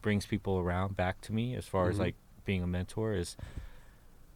brings 0.00 0.26
people 0.26 0.58
around 0.58 0.96
back 0.96 1.20
to 1.22 1.32
me 1.32 1.54
as 1.54 1.66
far 1.66 1.88
as 1.88 1.96
Mhm. 1.96 2.00
like 2.00 2.14
being 2.44 2.62
a 2.62 2.66
mentor 2.66 3.14
is 3.14 3.36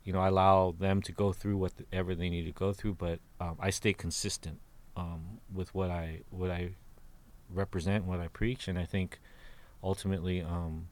you 0.04 0.12
know, 0.12 0.20
I 0.20 0.28
allow 0.28 0.70
them 0.78 1.02
to 1.02 1.10
go 1.10 1.32
through 1.32 1.56
whatever 1.56 2.14
they 2.14 2.28
need 2.30 2.44
to 2.44 2.52
go 2.52 2.72
through, 2.72 2.94
but 2.94 3.18
um, 3.40 3.56
I 3.58 3.70
stay 3.70 3.92
consistent 3.92 4.60
um, 4.96 5.40
with 5.52 5.74
what 5.74 5.90
I 5.90 6.20
what 6.30 6.48
I 6.48 6.70
represent, 7.52 8.04
what 8.04 8.20
I 8.20 8.28
preach, 8.28 8.68
and 8.68 8.78
I 8.78 8.84
think 8.84 9.18
ultimately, 9.82 10.42
um, 10.42 10.88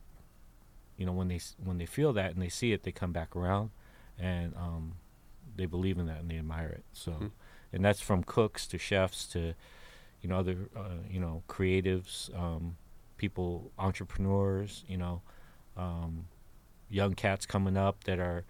you 0.96 1.04
know, 1.06 1.12
when 1.12 1.28
they 1.28 1.40
when 1.62 1.78
they 1.78 1.86
feel 1.86 2.12
that 2.12 2.32
and 2.32 2.42
they 2.42 2.48
see 2.48 2.72
it, 2.72 2.82
they 2.84 2.92
come 2.92 3.12
back 3.12 3.34
around, 3.34 3.70
and 4.18 4.54
um, 4.56 4.94
they 5.56 5.66
believe 5.66 5.98
in 5.98 6.06
that 6.06 6.20
and 6.20 6.30
they 6.30 6.38
admire 6.38 6.68
it. 6.68 6.84
So, 6.92 7.12
Mhm. 7.12 7.30
and 7.72 7.84
that's 7.84 8.00
from 8.00 8.22
cooks 8.24 8.66
to 8.68 8.78
chefs 8.78 9.26
to 9.28 9.54
you 10.22 10.28
know 10.28 10.38
other 10.38 10.68
uh, 10.76 10.98
you 11.10 11.20
know 11.20 11.42
creatives, 11.48 12.32
um, 12.38 12.76
people, 13.16 13.72
entrepreneurs, 13.78 14.84
you 14.88 14.96
know, 14.96 15.22
um, 15.76 16.26
young 16.88 17.14
cats 17.14 17.46
coming 17.46 17.76
up 17.76 18.04
that 18.04 18.18
are 18.20 18.44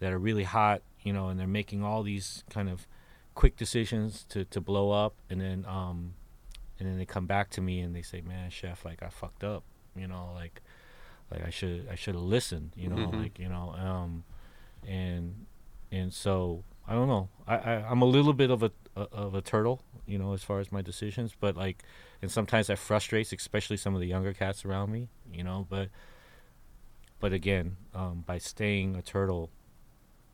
that 0.00 0.12
are 0.12 0.18
really 0.18 0.44
hot, 0.44 0.82
you 1.02 1.12
know, 1.12 1.28
and 1.28 1.40
they're 1.40 1.46
making 1.46 1.82
all 1.82 2.02
these 2.02 2.44
kind 2.50 2.68
of 2.68 2.86
quick 3.34 3.56
decisions 3.56 4.24
to 4.28 4.44
to 4.44 4.60
blow 4.60 4.90
up, 4.90 5.14
and 5.30 5.40
then 5.40 5.64
um, 5.66 6.12
and 6.78 6.88
then 6.88 6.98
they 6.98 7.06
come 7.06 7.26
back 7.26 7.50
to 7.50 7.60
me 7.60 7.80
and 7.80 7.94
they 7.94 8.02
say, 8.02 8.20
"Man, 8.20 8.50
chef, 8.50 8.84
like 8.84 9.02
I 9.02 9.08
fucked 9.08 9.44
up, 9.44 9.64
you 9.94 10.06
know, 10.06 10.30
like 10.34 10.62
like 11.30 11.44
I 11.44 11.50
should 11.50 11.88
I 11.90 11.94
should 11.94 12.14
have 12.14 12.24
listened, 12.24 12.72
you 12.76 12.88
know, 12.88 12.96
Mhm. 12.96 13.22
like 13.22 13.38
you 13.38 13.48
know, 13.48 13.74
um, 13.78 14.24
and 14.86 15.46
and 15.90 16.12
so 16.12 16.64
I 16.86 16.92
don't 16.94 17.08
know. 17.08 17.28
I, 17.46 17.56
I 17.56 17.72
I'm 17.90 18.02
a 18.02 18.06
little 18.06 18.32
bit 18.32 18.50
of 18.50 18.62
a, 18.62 18.70
a 18.96 19.00
of 19.12 19.34
a 19.34 19.40
turtle, 19.40 19.82
you 20.06 20.18
know, 20.18 20.32
as 20.34 20.42
far 20.44 20.60
as 20.60 20.70
my 20.70 20.82
decisions, 20.82 21.34
but 21.38 21.56
like, 21.56 21.82
and 22.22 22.30
sometimes 22.30 22.66
that 22.68 22.78
frustrates, 22.78 23.32
especially 23.32 23.76
some 23.76 23.94
of 23.94 24.00
the 24.00 24.06
younger 24.06 24.32
cats 24.32 24.64
around 24.64 24.90
me, 24.92 25.08
you 25.32 25.42
know. 25.42 25.66
But 25.68 25.88
but 27.18 27.32
again, 27.32 27.76
um, 27.94 28.24
by 28.26 28.38
staying 28.38 28.94
a 28.94 29.02
turtle, 29.02 29.50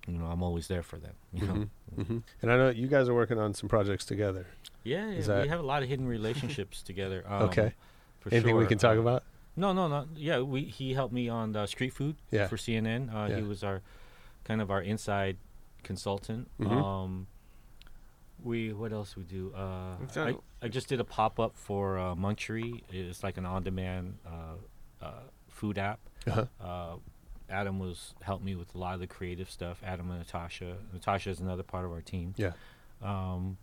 you 0.07 0.19
know, 0.19 0.27
I'm 0.27 0.43
always 0.43 0.69
there 0.69 0.83
for 0.83 0.99
them, 0.99 1.15
you 1.33 1.47
know. 1.47 1.55
Mhm. 1.55 1.69
Mhm. 2.05 2.23
And 2.43 2.51
I 2.53 2.57
know 2.57 2.71
you 2.71 2.89
guys 2.89 3.09
are 3.09 3.15
working 3.15 3.39
on 3.39 3.55
some 3.55 3.69
projects 3.69 4.05
together. 4.05 4.47
Yeah, 4.85 5.11
yeah 5.11 5.21
that- 5.23 5.43
we 5.43 5.49
have 5.49 5.61
a 5.61 5.67
lot 5.67 5.83
of 5.83 5.89
hidden 5.89 6.07
relationships 6.07 6.83
together. 6.91 7.25
Um, 7.29 7.43
Okay. 7.45 7.73
for 8.21 8.33
Anything 8.33 8.57
we 8.57 8.67
can 8.67 8.79
talk 8.79 8.97
Uh, 8.97 9.01
about? 9.01 9.23
No, 9.57 9.73
no, 9.73 9.87
no. 9.89 10.07
Yeah, 10.17 10.41
we 10.41 10.63
he 10.65 10.95
helped 10.95 11.13
me 11.13 11.29
on 11.29 11.53
the 11.53 11.67
street 11.67 11.93
food 11.93 12.17
Yeah. 12.31 12.47
for 12.49 12.57
CNN. 12.57 13.09
Uh, 13.15 13.29
Yeah. 13.29 13.37
He 13.37 13.43
was 13.43 13.63
our 13.63 13.83
kind 14.45 14.61
of 14.63 14.71
our 14.71 14.81
inside 14.83 15.37
consultant. 15.83 16.49
Mhm. 16.59 16.71
Um, 16.83 17.27
we 18.43 18.73
what 18.73 18.93
else 18.93 19.17
we 19.17 19.23
do? 19.25 19.53
Uh, 19.55 19.97
We've 20.01 20.17
I, 20.17 20.35
I 20.63 20.69
just 20.69 20.89
did 20.89 21.01
a 21.01 21.05
pop 21.05 21.39
up 21.39 21.57
for 21.57 21.99
uh, 21.99 22.15
Munchery. 22.15 22.83
It's 22.91 23.23
like 23.23 23.37
an 23.37 23.47
on 23.47 23.63
demand 23.63 24.19
uh, 24.27 25.05
uh, 25.05 25.13
food 25.49 25.79
app. 25.79 26.01
Uh-huh. 26.27 26.47
Uh, 26.61 26.97
Adam 27.51 27.79
was 27.79 28.15
helped 28.23 28.45
me 28.45 28.55
with 28.55 28.75
a 28.75 28.79
lot 28.79 28.95
of 28.95 29.01
the 29.01 29.07
creative 29.07 29.51
stuff. 29.51 29.83
Adam 29.85 30.11
and 30.11 30.19
Natasha. 30.21 30.79
Natasha 30.93 31.31
is 31.31 31.41
another 31.41 31.63
part 31.63 31.85
of 31.85 31.93
our 31.93 32.01
team. 32.01 32.35
Yeah. 32.37 32.53
Um, 33.03 33.59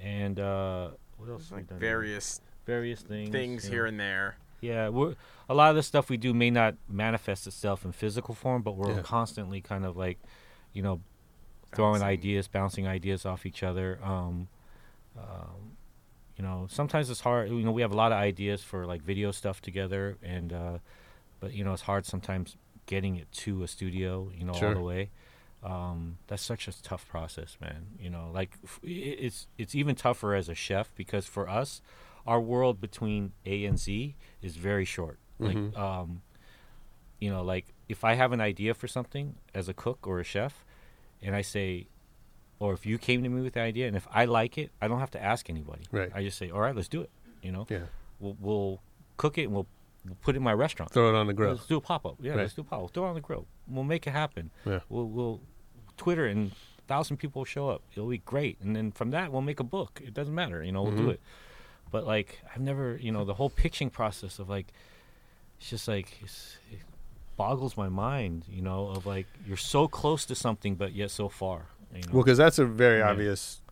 and 0.00 0.38
uh, 0.40 0.90
what 1.16 1.28
else? 1.28 1.42
There's, 1.48 1.50
we 1.50 1.56
like 1.58 1.66
done? 1.68 1.78
various 1.78 2.40
various 2.66 3.00
things. 3.02 3.30
things 3.30 3.64
you 3.64 3.70
here 3.72 3.86
and 3.86 3.98
there. 3.98 4.36
Yeah, 4.60 4.88
we're 4.88 5.14
a 5.48 5.54
lot 5.54 5.70
of 5.70 5.76
the 5.76 5.82
stuff 5.82 6.08
we 6.08 6.16
do 6.16 6.32
may 6.34 6.50
not 6.50 6.74
manifest 6.88 7.46
itself 7.46 7.84
in 7.84 7.92
physical 7.92 8.34
form, 8.34 8.62
but 8.62 8.76
we're 8.76 8.96
Yeah. 8.96 9.02
constantly 9.02 9.60
kind 9.60 9.84
of 9.84 9.96
like, 9.96 10.18
you 10.72 10.82
know, 10.82 11.00
throwing 11.74 12.00
Bouncing. 12.00 12.08
ideas, 12.08 12.48
bouncing 12.48 12.86
ideas 12.88 13.26
off 13.26 13.44
each 13.46 13.62
other. 13.62 13.98
Um, 14.02 14.48
um, 15.16 15.76
you 16.36 16.42
know, 16.44 16.66
sometimes 16.70 17.10
it's 17.10 17.20
hard. 17.20 17.50
You 17.50 17.62
know, 17.62 17.70
we 17.72 17.82
have 17.82 17.92
a 17.92 17.96
lot 17.96 18.12
of 18.12 18.18
ideas 18.18 18.62
for 18.62 18.86
like 18.86 19.02
video 19.02 19.30
stuff 19.30 19.60
together, 19.62 20.16
and 20.22 20.52
uh, 20.52 20.78
but 21.40 21.52
you 21.52 21.64
know, 21.64 21.72
it's 21.72 21.82
hard 21.82 22.04
sometimes 22.06 22.56
getting 22.86 23.16
it 23.16 23.30
to 23.32 23.62
a 23.62 23.68
studio. 23.68 24.30
You 24.36 24.44
know, 24.44 24.52
Sure. 24.54 24.68
all 24.68 24.74
the 24.74 24.80
way. 24.82 25.10
Um, 25.62 26.18
that's 26.28 26.42
such 26.42 26.68
a 26.68 26.82
tough 26.82 27.08
process, 27.08 27.56
man. 27.60 27.86
You 27.98 28.10
know, 28.10 28.30
like 28.32 28.56
it's 28.82 29.48
it's 29.58 29.74
even 29.74 29.94
tougher 29.96 30.34
as 30.34 30.48
a 30.48 30.54
chef 30.54 30.94
because 30.94 31.26
for 31.26 31.48
us, 31.48 31.80
our 32.26 32.40
world 32.40 32.80
between 32.80 33.32
A 33.44 33.64
and 33.64 33.78
Z 33.78 34.14
is 34.42 34.56
very 34.56 34.84
short. 34.84 35.18
Like, 35.38 35.56
Mhm. 35.56 35.76
um, 35.76 36.22
you 37.20 37.30
know, 37.30 37.42
like 37.42 37.74
if 37.88 38.04
I 38.04 38.14
have 38.14 38.32
an 38.32 38.40
idea 38.40 38.74
for 38.74 38.86
something 38.86 39.36
as 39.54 39.68
a 39.68 39.74
cook 39.74 40.06
or 40.06 40.20
a 40.20 40.24
chef, 40.24 40.64
and 41.22 41.34
I 41.34 41.40
say, 41.42 41.88
or 42.58 42.72
if 42.72 42.86
you 42.86 42.96
came 42.98 43.22
to 43.22 43.28
me 43.28 43.42
with 43.42 43.54
the 43.54 43.60
idea, 43.60 43.86
and 43.88 43.96
if 43.96 44.06
I 44.10 44.24
like 44.26 44.58
it, 44.58 44.70
I 44.80 44.88
don't 44.88 45.00
have 45.00 45.10
to 45.12 45.22
ask 45.22 45.48
anybody. 45.50 45.84
Right. 45.90 46.10
I 46.14 46.22
just 46.22 46.38
say, 46.38 46.50
all 46.50 46.60
right, 46.60 46.74
let's 46.76 46.88
do 46.88 47.00
it. 47.02 47.10
You 47.42 47.52
know, 47.52 47.66
Yeah. 47.68 47.86
we'll, 48.20 48.36
we'll 48.40 48.82
cook 49.16 49.36
it 49.38 49.44
and 49.44 49.52
we'll, 49.52 49.66
we'll 50.06 50.16
put 50.22 50.34
it 50.34 50.38
in 50.38 50.42
my 50.42 50.52
restaurant. 50.54 50.90
Throw 50.92 51.08
it 51.08 51.14
on 51.14 51.26
the 51.26 51.34
grill. 51.34 51.52
Let's 51.52 51.66
do 51.66 51.76
a 51.76 51.80
pop 51.80 52.06
up. 52.06 52.16
Yeah, 52.20 52.32
Right. 52.32 52.38
let's 52.40 52.54
do 52.54 52.62
a 52.62 52.64
pop 52.64 52.84
up. 52.84 52.90
Throw 52.92 53.04
it 53.06 53.08
on 53.08 53.14
the 53.14 53.20
grill. 53.20 53.46
We'll 53.68 53.84
make 53.84 54.06
it 54.06 54.10
happen. 54.12 54.50
Yeah. 54.64 54.80
We'll, 54.88 55.06
we'll 55.08 55.40
Twitter 55.96 56.26
and 56.26 56.52
a 56.78 56.82
thousand 56.88 57.16
people 57.18 57.40
will 57.40 57.46
show 57.46 57.68
up. 57.68 57.82
It'll 57.92 58.08
be 58.08 58.18
great. 58.18 58.58
And 58.60 58.76
then 58.76 58.92
from 58.92 59.10
that, 59.10 59.32
we'll 59.32 59.42
make 59.42 59.60
a 59.60 59.64
book. 59.64 60.00
It 60.04 60.14
doesn't 60.14 60.34
matter. 60.34 60.62
You 60.62 60.72
know, 60.72 60.82
we'll 60.82 60.96
do 60.96 61.06
Mhm. 61.06 61.12
it. 61.14 61.20
But 61.90 62.06
like, 62.06 62.40
I've 62.54 62.60
never, 62.60 62.96
you 62.96 63.12
know, 63.12 63.24
the 63.24 63.34
whole 63.34 63.50
pitching 63.50 63.90
process 63.90 64.38
of 64.38 64.48
like, 64.48 64.72
it's 65.58 65.70
just 65.70 65.88
like, 65.88 66.18
it's, 66.22 66.58
it 66.70 66.80
boggles 67.36 67.76
my 67.76 67.88
mind, 67.88 68.44
you 68.48 68.62
know, 68.62 68.88
of 68.88 69.06
like, 69.06 69.26
you're 69.46 69.56
so 69.56 69.88
close 69.88 70.24
to 70.26 70.34
something, 70.34 70.74
but 70.74 70.92
yet 70.92 71.10
so 71.10 71.28
far. 71.28 71.66
You 71.94 72.02
know? 72.02 72.08
Well, 72.12 72.22
because 72.24 72.38
that's 72.38 72.58
a 72.58 72.66
very 72.66 72.98
Yeah. 72.98 73.10
obvious, 73.10 73.62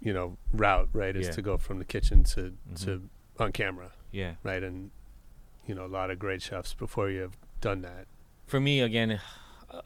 you 0.00 0.12
know, 0.12 0.36
route, 0.52 0.88
right? 0.92 1.14
Is 1.16 1.26
Yeah. 1.28 1.32
to 1.32 1.42
go 1.42 1.56
from 1.58 1.78
the 1.78 1.84
kitchen 1.84 2.24
to 2.24 2.52
Mhm. 2.70 2.84
to 2.84 3.08
on 3.38 3.52
camera, 3.52 3.90
yeah. 4.12 4.34
right? 4.42 4.62
And 4.62 4.90
you 5.66 5.74
know, 5.74 5.86
a 5.86 5.88
lot 5.88 6.10
of 6.10 6.18
great 6.18 6.42
chefs 6.42 6.74
before 6.74 7.08
you 7.10 7.20
have 7.20 7.36
done 7.60 7.82
that. 7.82 8.06
for 8.46 8.60
me 8.60 8.80
again 8.80 9.18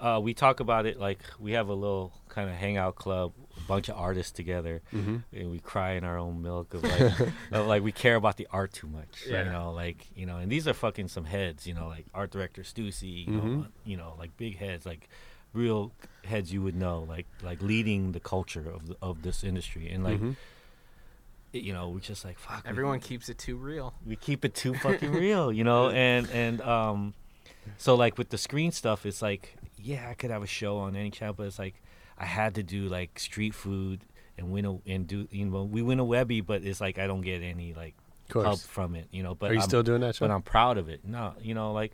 uh, 0.00 0.18
we 0.22 0.34
talk 0.34 0.60
about 0.60 0.84
it 0.86 0.98
like 0.98 1.20
we 1.38 1.52
have 1.52 1.68
a 1.68 1.74
little 1.74 2.12
kind 2.28 2.50
of 2.50 2.56
hangout 2.56 2.96
club 2.96 3.32
a 3.56 3.60
bunch 3.68 3.88
of 3.88 3.96
artists 3.96 4.32
together 4.32 4.82
Mhm. 4.92 5.22
and 5.32 5.50
we 5.50 5.58
cry 5.60 5.92
in 5.92 6.04
our 6.04 6.18
own 6.18 6.42
milk 6.42 6.74
of 6.74 6.82
like, 6.82 7.20
of 7.52 7.66
like 7.66 7.82
we 7.82 7.92
care 7.92 8.16
about 8.16 8.36
the 8.36 8.48
art 8.50 8.72
too 8.72 8.88
much 8.88 9.24
Yeah. 9.28 9.44
you 9.44 9.50
know 9.52 9.72
like 9.72 10.06
you 10.16 10.26
know 10.26 10.38
and 10.38 10.50
these 10.50 10.66
are 10.68 10.74
fucking 10.74 11.08
some 11.08 11.24
heads 11.24 11.66
you 11.66 11.74
know 11.74 11.86
like 11.88 12.06
art 12.14 12.30
director 12.30 12.62
Stussy 12.62 13.26
you 13.26 13.32
Mhm. 13.32 13.56
know 13.58 13.66
you 13.84 13.96
know 13.96 14.14
like 14.18 14.36
big 14.36 14.58
heads 14.58 14.84
like 14.86 15.08
real 15.52 15.92
heads 16.24 16.52
you 16.52 16.60
would 16.62 16.74
know 16.76 17.04
like 17.08 17.26
like 17.42 17.62
leading 17.62 18.12
the 18.12 18.20
culture 18.20 18.68
of 18.68 18.88
the, 18.88 18.96
of 19.00 19.22
this 19.22 19.42
industry 19.44 19.88
and 19.88 20.02
like 20.04 20.20
Mhm. 20.20 20.36
you 21.52 21.72
know 21.72 21.88
we're 21.88 22.00
just 22.00 22.24
like 22.24 22.38
fuck 22.38 22.64
we- 22.64 22.70
Everyone 22.70 23.00
keeps 23.00 23.28
it 23.28 23.38
too 23.38 23.56
real. 23.56 23.94
we 24.04 24.16
keep 24.16 24.44
it 24.44 24.54
too 24.54 24.74
fucking 24.84 25.12
real, 25.12 25.50
you 25.52 25.64
know. 25.64 25.88
And 25.90 26.28
and 26.30 26.60
um, 26.60 27.14
so 27.78 27.94
like 27.94 28.18
with 28.18 28.28
the 28.30 28.36
screen 28.38 28.72
stuff, 28.72 29.06
it's 29.06 29.22
like 29.22 29.56
yeah, 29.78 30.08
I 30.10 30.14
could 30.14 30.30
have 30.30 30.42
a 30.42 30.46
show 30.46 30.78
on 30.78 30.96
any 30.96 31.10
channel, 31.10 31.34
but 31.34 31.46
it's 31.46 31.58
like 31.58 31.74
I 32.18 32.24
had 32.24 32.54
to 32.56 32.62
do 32.62 32.88
like 32.88 33.18
street 33.18 33.54
food 33.54 34.00
and 34.38 34.50
win 34.50 34.64
a 34.64 34.78
and 34.90 35.06
do 35.06 35.28
you 35.30 35.46
know 35.46 35.64
we 35.64 35.82
win 35.82 35.98
a 35.98 36.04
Webby, 36.04 36.40
but 36.40 36.62
it's 36.62 36.80
like 36.80 36.98
I 36.98 37.06
don't 37.06 37.22
get 37.22 37.42
any 37.42 37.74
like 37.74 37.94
help 38.32 38.60
from 38.60 38.94
it, 38.96 39.08
you 39.10 39.22
know. 39.22 39.34
But 39.34 39.50
Are 39.50 39.54
you 39.54 39.60
I'm, 39.60 39.68
still 39.68 39.82
doing 39.82 40.00
that 40.00 40.16
show? 40.16 40.26
But 40.26 40.32
I'm 40.34 40.42
proud 40.42 40.78
of 40.78 40.88
it. 40.88 41.00
No, 41.04 41.34
you 41.40 41.54
know, 41.54 41.72
like 41.72 41.92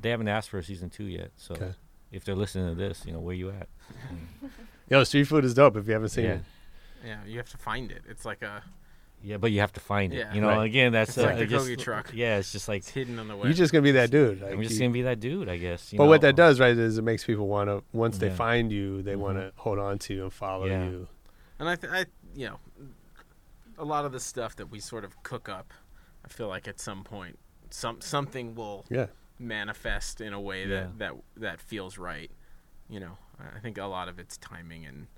they 0.00 0.10
haven't 0.10 0.28
asked 0.28 0.50
for 0.50 0.58
a 0.58 0.64
season 0.64 0.90
two 0.90 1.04
yet, 1.04 1.30
so. 1.36 1.54
Okay. 1.54 1.72
If 2.12 2.24
they're 2.24 2.36
listening 2.36 2.68
to 2.68 2.74
this, 2.76 3.02
you 3.04 3.12
know 3.12 3.18
where 3.18 3.34
you 3.34 3.50
at? 3.50 3.68
Yo, 4.88 5.02
street 5.02 5.24
food 5.24 5.44
is 5.44 5.54
dope. 5.54 5.76
If 5.76 5.88
you 5.88 5.92
haven't 5.92 6.10
seen 6.10 6.24
Yeah. 6.24 6.30
it, 6.34 6.40
Yeah, 7.04 7.18
you 7.26 7.36
have 7.38 7.50
to 7.50 7.56
find 7.58 7.90
it. 7.90 8.02
It's 8.08 8.24
like 8.24 8.42
a 8.42 8.62
Yeah, 9.26 9.38
but 9.38 9.50
you 9.50 9.58
have 9.60 9.72
to 9.72 9.80
find 9.80 10.12
it. 10.14 10.18
Yeah. 10.18 10.32
You 10.34 10.40
know, 10.40 10.48
Right. 10.48 10.64
again, 10.66 10.92
that's 10.92 11.10
It's 11.10 11.18
like 11.18 11.34
uh, 11.34 11.38
the 11.38 11.46
just- 11.46 11.66
Kogi 11.68 11.78
truck. 11.78 12.10
Yeah, 12.14 12.38
it's 12.38 12.52
just 12.52 12.68
like 12.68 12.78
it's 12.78 12.90
hidden 12.90 13.18
on 13.18 13.26
the 13.26 13.34
way. 13.36 13.44
you're 13.48 13.54
just 13.54 13.72
gonna 13.72 13.82
be 13.82 13.90
that 13.92 14.10
dude. 14.12 14.40
Like 14.40 14.52
I'm 14.52 14.62
just 14.62 14.74
you- 14.74 14.80
gonna 14.80 14.92
be 14.92 15.02
that 15.02 15.18
dude, 15.18 15.48
I 15.48 15.56
guess. 15.56 15.92
You 15.92 15.96
but 15.98 16.04
know? 16.04 16.10
what 16.10 16.20
that 16.20 16.36
does, 16.36 16.60
right, 16.60 16.76
is 16.76 16.96
it 16.98 17.02
makes 17.02 17.24
people 17.24 17.48
want 17.48 17.68
to. 17.68 17.82
Once 17.92 18.18
they 18.18 18.30
find 18.30 18.70
you, 18.70 19.02
they 19.02 19.14
Mhm. 19.14 19.18
want 19.18 19.38
to 19.38 19.52
hold 19.56 19.78
on 19.80 19.98
to 19.98 20.14
you 20.14 20.22
and 20.24 20.32
follow 20.32 20.66
Yeah. 20.66 20.84
you. 20.84 21.08
And 21.58 21.68
I, 21.68 21.74
th- 21.74 21.92
I, 21.92 22.04
you 22.36 22.46
know, 22.48 22.60
a 23.78 23.84
lot 23.84 24.04
of 24.04 24.12
the 24.12 24.20
stuff 24.20 24.54
that 24.56 24.66
we 24.70 24.78
sort 24.78 25.04
of 25.04 25.20
cook 25.22 25.48
up, 25.48 25.72
I 26.24 26.28
feel 26.28 26.48
like 26.48 26.68
at 26.68 26.78
some 26.80 27.02
point, 27.02 27.38
some 27.70 28.00
something 28.00 28.54
will 28.54 28.84
Yeah. 28.88 29.06
manifest 29.40 30.20
in 30.20 30.32
a 30.32 30.40
way 30.40 30.62
Yeah. 30.66 30.68
that 30.68 30.98
that 30.98 31.12
that 31.36 31.60
feels 31.60 31.98
right. 31.98 32.30
You 32.88 33.00
know, 33.00 33.18
I 33.40 33.56
I 33.56 33.60
think 33.60 33.76
a 33.76 33.86
lot 33.86 34.08
of 34.08 34.18
it's 34.20 34.36
timing 34.38 34.86
and 34.86 35.08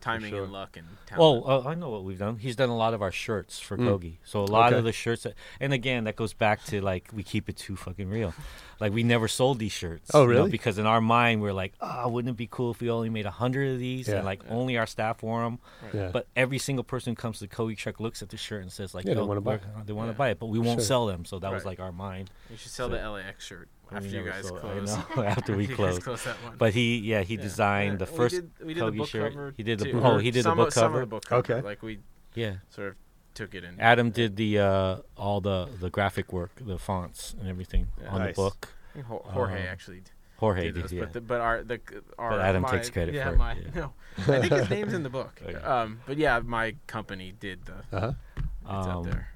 timing 0.00 0.30
sure. 0.30 0.44
and 0.44 0.52
luck 0.52 0.76
and 0.76 0.86
Well, 1.16 1.42
talent. 1.42 1.66
uh, 1.66 1.68
I 1.70 1.74
know 1.74 1.90
what 1.90 2.04
we've 2.04 2.18
done. 2.18 2.36
He's 2.38 2.56
done 2.56 2.68
a 2.68 2.76
lot 2.76 2.94
of 2.94 3.02
our 3.02 3.10
shirts 3.12 3.58
for 3.58 3.76
Mm. 3.76 3.86
Kogi. 3.88 4.12
So 4.24 4.42
a 4.42 4.44
lot 4.44 4.72
Okay. 4.72 4.78
of 4.78 4.84
the 4.84 4.92
shirts, 4.92 5.24
that, 5.24 5.34
and 5.60 5.72
again, 5.72 6.04
that 6.04 6.16
goes 6.16 6.32
back 6.32 6.64
to 6.66 6.80
like 6.80 7.08
we 7.12 7.22
keep 7.22 7.48
it 7.48 7.56
too 7.56 7.76
fucking 7.76 8.08
real. 8.08 8.34
Like 8.80 8.92
we 8.94 9.02
never 9.02 9.28
sold 9.28 9.58
these 9.58 9.72
shirts. 9.72 10.10
Oh, 10.14 10.22
you 10.22 10.28
know, 10.28 10.34
really? 10.40 10.50
because 10.50 10.78
in 10.78 10.86
our 10.86 11.00
mind, 11.02 11.42
we're 11.42 11.52
like, 11.52 11.74
oh, 11.80 12.08
wouldn't 12.08 12.32
it 12.34 12.36
be 12.38 12.48
cool 12.50 12.70
if 12.70 12.80
we 12.80 12.90
only 12.90 13.10
made 13.10 13.26
a 13.26 13.30
hundred 13.30 13.72
of 13.74 13.78
these 13.78 14.08
Yeah. 14.08 14.16
and 14.16 14.24
like 14.24 14.42
only 14.48 14.78
our 14.78 14.86
staff 14.86 15.22
wore 15.22 15.42
them? 15.42 15.58
Yeah. 15.92 16.10
But 16.12 16.28
every 16.34 16.58
single 16.58 16.84
person 16.84 17.12
who 17.12 17.16
comes 17.16 17.38
to 17.40 17.46
the 17.46 17.54
Kogi 17.54 17.76
truck 17.76 18.00
looks 18.00 18.22
at 18.22 18.30
the 18.30 18.36
shirt 18.36 18.62
and 18.62 18.72
says 18.72 18.94
like, 18.94 19.04
Yeah, 19.04 19.14
they 19.14 19.20
"Yo, 19.20 19.26
wanna 19.26 19.40
buy 19.42 19.54
it." 19.56 19.62
They 19.86 19.92
want 19.92 20.08
to 20.08 20.12
Yeah. 20.12 20.16
buy 20.16 20.28
it, 20.30 20.38
but 20.38 20.46
we 20.46 20.58
won't 20.58 20.80
Sure. 20.80 20.86
sell 20.86 21.06
them. 21.06 21.24
So 21.24 21.38
that 21.38 21.52
was 21.52 21.64
like 21.64 21.78
our 21.80 21.92
mind. 21.92 22.30
you 22.50 22.56
should 22.56 22.70
sell 22.72 22.88
so- 22.88 22.96
the 22.96 23.08
LAX 23.10 23.44
shirt 23.44 23.68
We 23.79 23.79
after 23.92 24.08
you 24.08 24.24
guys 24.24 24.46
sold- 24.48 24.58
I 24.58 24.62
close. 24.62 24.96
know, 25.16 25.22
after 25.36 25.56
we 25.56 25.62
You 25.66 25.68
guys 25.76 25.76
close. 25.76 25.98
close 26.00 26.24
that 26.24 26.36
one. 26.44 26.56
But 26.58 26.72
he, 26.74 26.98
yeah, 26.98 27.22
he 27.22 27.34
Yeah. 27.34 27.42
designed 27.42 28.00
Yeah, 28.00 28.06
the 28.06 28.12
we 28.12 28.16
first 28.16 28.34
did- 28.36 28.50
we 28.66 28.74
did 28.74 28.82
the 28.82 28.90
Kogi 28.90 28.96
book 28.98 29.08
shirt. 29.08 29.32
cover 29.32 29.54
He 29.56 29.62
did 29.62 29.78
the 29.78 29.84
too. 29.86 30.00
oh, 30.02 30.18
he 30.18 30.30
did 30.30 30.42
some 30.44 30.56
the 30.56 30.62
book 30.64 30.68
of, 30.68 30.74
some 30.74 30.84
of 30.86 30.90
cover. 30.92 31.00
the 31.00 31.06
book 31.06 31.24
cover. 31.24 31.52
Okay. 31.54 31.60
Like 31.66 31.82
we 31.82 32.00
Yeah. 32.34 32.54
sort 32.70 32.88
of 32.88 32.96
took 33.34 33.54
it 33.54 33.64
in. 33.64 33.78
Adam 33.80 34.10
did 34.10 34.36
the 34.36 34.58
uh, 34.58 34.96
all 35.16 35.40
the 35.40 35.68
the 35.80 35.90
graphic 35.90 36.32
work, 36.32 36.50
the 36.60 36.78
fonts 36.78 37.34
and 37.38 37.48
everything 37.48 37.88
Yeah. 38.00 38.08
on 38.10 38.18
Nice. 38.20 38.36
the 38.36 38.42
book. 38.42 38.68
I 38.90 38.94
think 38.94 39.06
Ho- 39.06 39.24
Jorge 39.24 39.62
Uh, 39.66 39.70
actually 39.70 40.02
Jorge 40.38 40.62
did 40.64 40.74
did, 40.74 40.82
those, 40.84 40.92
yeah. 40.92 41.00
but 41.04 41.12
the, 41.12 41.20
but 41.20 41.40
our 41.40 41.62
the 41.62 41.80
our 42.18 42.30
But 42.30 42.40
Adam 42.40 42.62
my- 42.62 42.70
takes 42.70 42.90
credit 42.90 43.14
yeah, 43.14 43.28
for 43.28 43.34
it, 43.34 43.38
my, 43.38 43.52
yeah. 43.54 43.68
No, 43.74 43.92
I 44.18 44.22
think 44.40 44.52
his 44.52 44.70
name's 44.70 44.94
in 44.94 45.02
the 45.02 45.10
book. 45.10 45.40
Okay. 45.46 45.54
Um, 45.54 46.00
but 46.06 46.16
yeah, 46.16 46.40
my 46.40 46.74
company 46.86 47.32
did 47.38 47.58
the. 47.66 47.74
Uh 47.96 48.00
huh. 48.00 48.12
It's 48.36 48.86
Um, 48.86 48.98
up 48.98 49.04
there. 49.04 49.28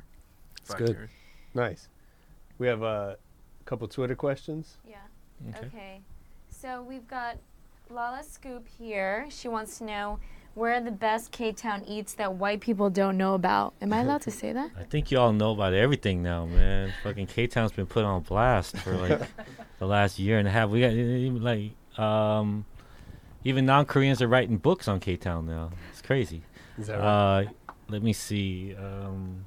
It's 0.63 0.75
good. 0.75 1.09
Nice. 1.55 1.89
We 2.59 2.67
have 2.69 2.83
uh, 2.83 3.15
a 3.15 3.17
couple 3.65 3.89
Twitter 3.89 4.15
questions. 4.15 4.79
Yeah. 4.89 4.97
Okay. 5.51 5.67
Okay. 5.67 6.01
So 6.49 6.83
we've 6.83 7.07
got 7.09 7.39
Lala 7.91 8.23
Scoop 8.23 8.67
here. 8.79 9.27
She 9.31 9.49
wants 9.49 9.79
to 9.79 9.85
know 9.85 10.19
Where 10.55 10.75
are 10.75 10.81
the 10.81 10.93
best 10.93 11.33
K 11.33 11.51
Town 11.53 11.83
eats 11.85 12.15
that 12.15 12.35
white 12.35 12.61
people 12.61 12.89
don't 12.89 13.17
know 13.17 13.35
about? 13.35 13.75
Am 13.83 13.93
I 13.93 14.03
allowed 14.03 14.23
to 14.23 14.31
say 14.31 14.53
that? 14.53 14.71
I 14.79 14.85
think 14.85 15.11
you 15.11 15.19
all 15.19 15.33
know 15.33 15.51
about 15.51 15.75
everything 15.75 16.23
now, 16.23 16.47
man. 16.47 16.93
Fucking 17.03 17.27
K 17.27 17.49
Town's 17.49 17.73
been 17.73 17.87
put 17.87 18.05
on 18.05 18.23
blast 18.23 18.77
for 18.77 18.93
like 18.97 19.21
the 19.81 19.87
last 19.87 20.19
year 20.19 20.39
and 20.39 20.47
a 20.47 20.51
half. 20.53 20.71
We 20.71 20.81
got 20.81 20.93
even 20.93 21.43
like 21.43 21.73
um, 21.99 22.65
even 23.43 23.67
non 23.67 23.85
Koreans 23.85 24.23
are 24.23 24.29
writing 24.29 24.59
books 24.59 24.87
on 24.87 25.01
K 25.01 25.17
Town 25.17 25.47
now. 25.47 25.71
It's 25.91 26.03
crazy. 26.03 26.43
Is 26.79 26.87
that 26.87 26.99
right? 26.99 27.47
Uh, 27.47 27.73
let 27.89 28.03
me 28.03 28.13
see. 28.13 28.77
Um, 28.77 29.47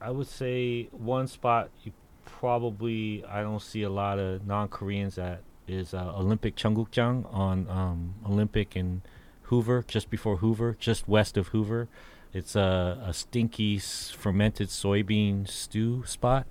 I 0.00 0.10
would 0.10 0.26
say 0.26 0.88
one 0.90 1.28
spot 1.28 1.70
you 1.84 1.92
probably 2.24 3.24
I 3.28 3.42
don't 3.42 3.62
see 3.62 3.82
a 3.82 3.90
lot 3.90 4.18
of 4.18 4.46
non 4.46 4.68
Koreans 4.68 5.18
at 5.18 5.42
is 5.68 5.94
uh, 5.94 6.12
Olympic 6.16 6.56
Cheonggukjang 6.56 7.32
on 7.32 7.68
um, 7.68 8.14
Olympic 8.26 8.74
and 8.76 9.02
Hoover, 9.42 9.84
just 9.86 10.10
before 10.10 10.38
Hoover, 10.38 10.76
just 10.78 11.06
west 11.08 11.36
of 11.36 11.48
Hoover. 11.48 11.88
It's 12.32 12.56
a, 12.56 13.00
a 13.06 13.12
stinky 13.12 13.76
s- 13.76 14.10
fermented 14.10 14.68
soybean 14.68 15.48
stew 15.48 16.02
spot, 16.06 16.46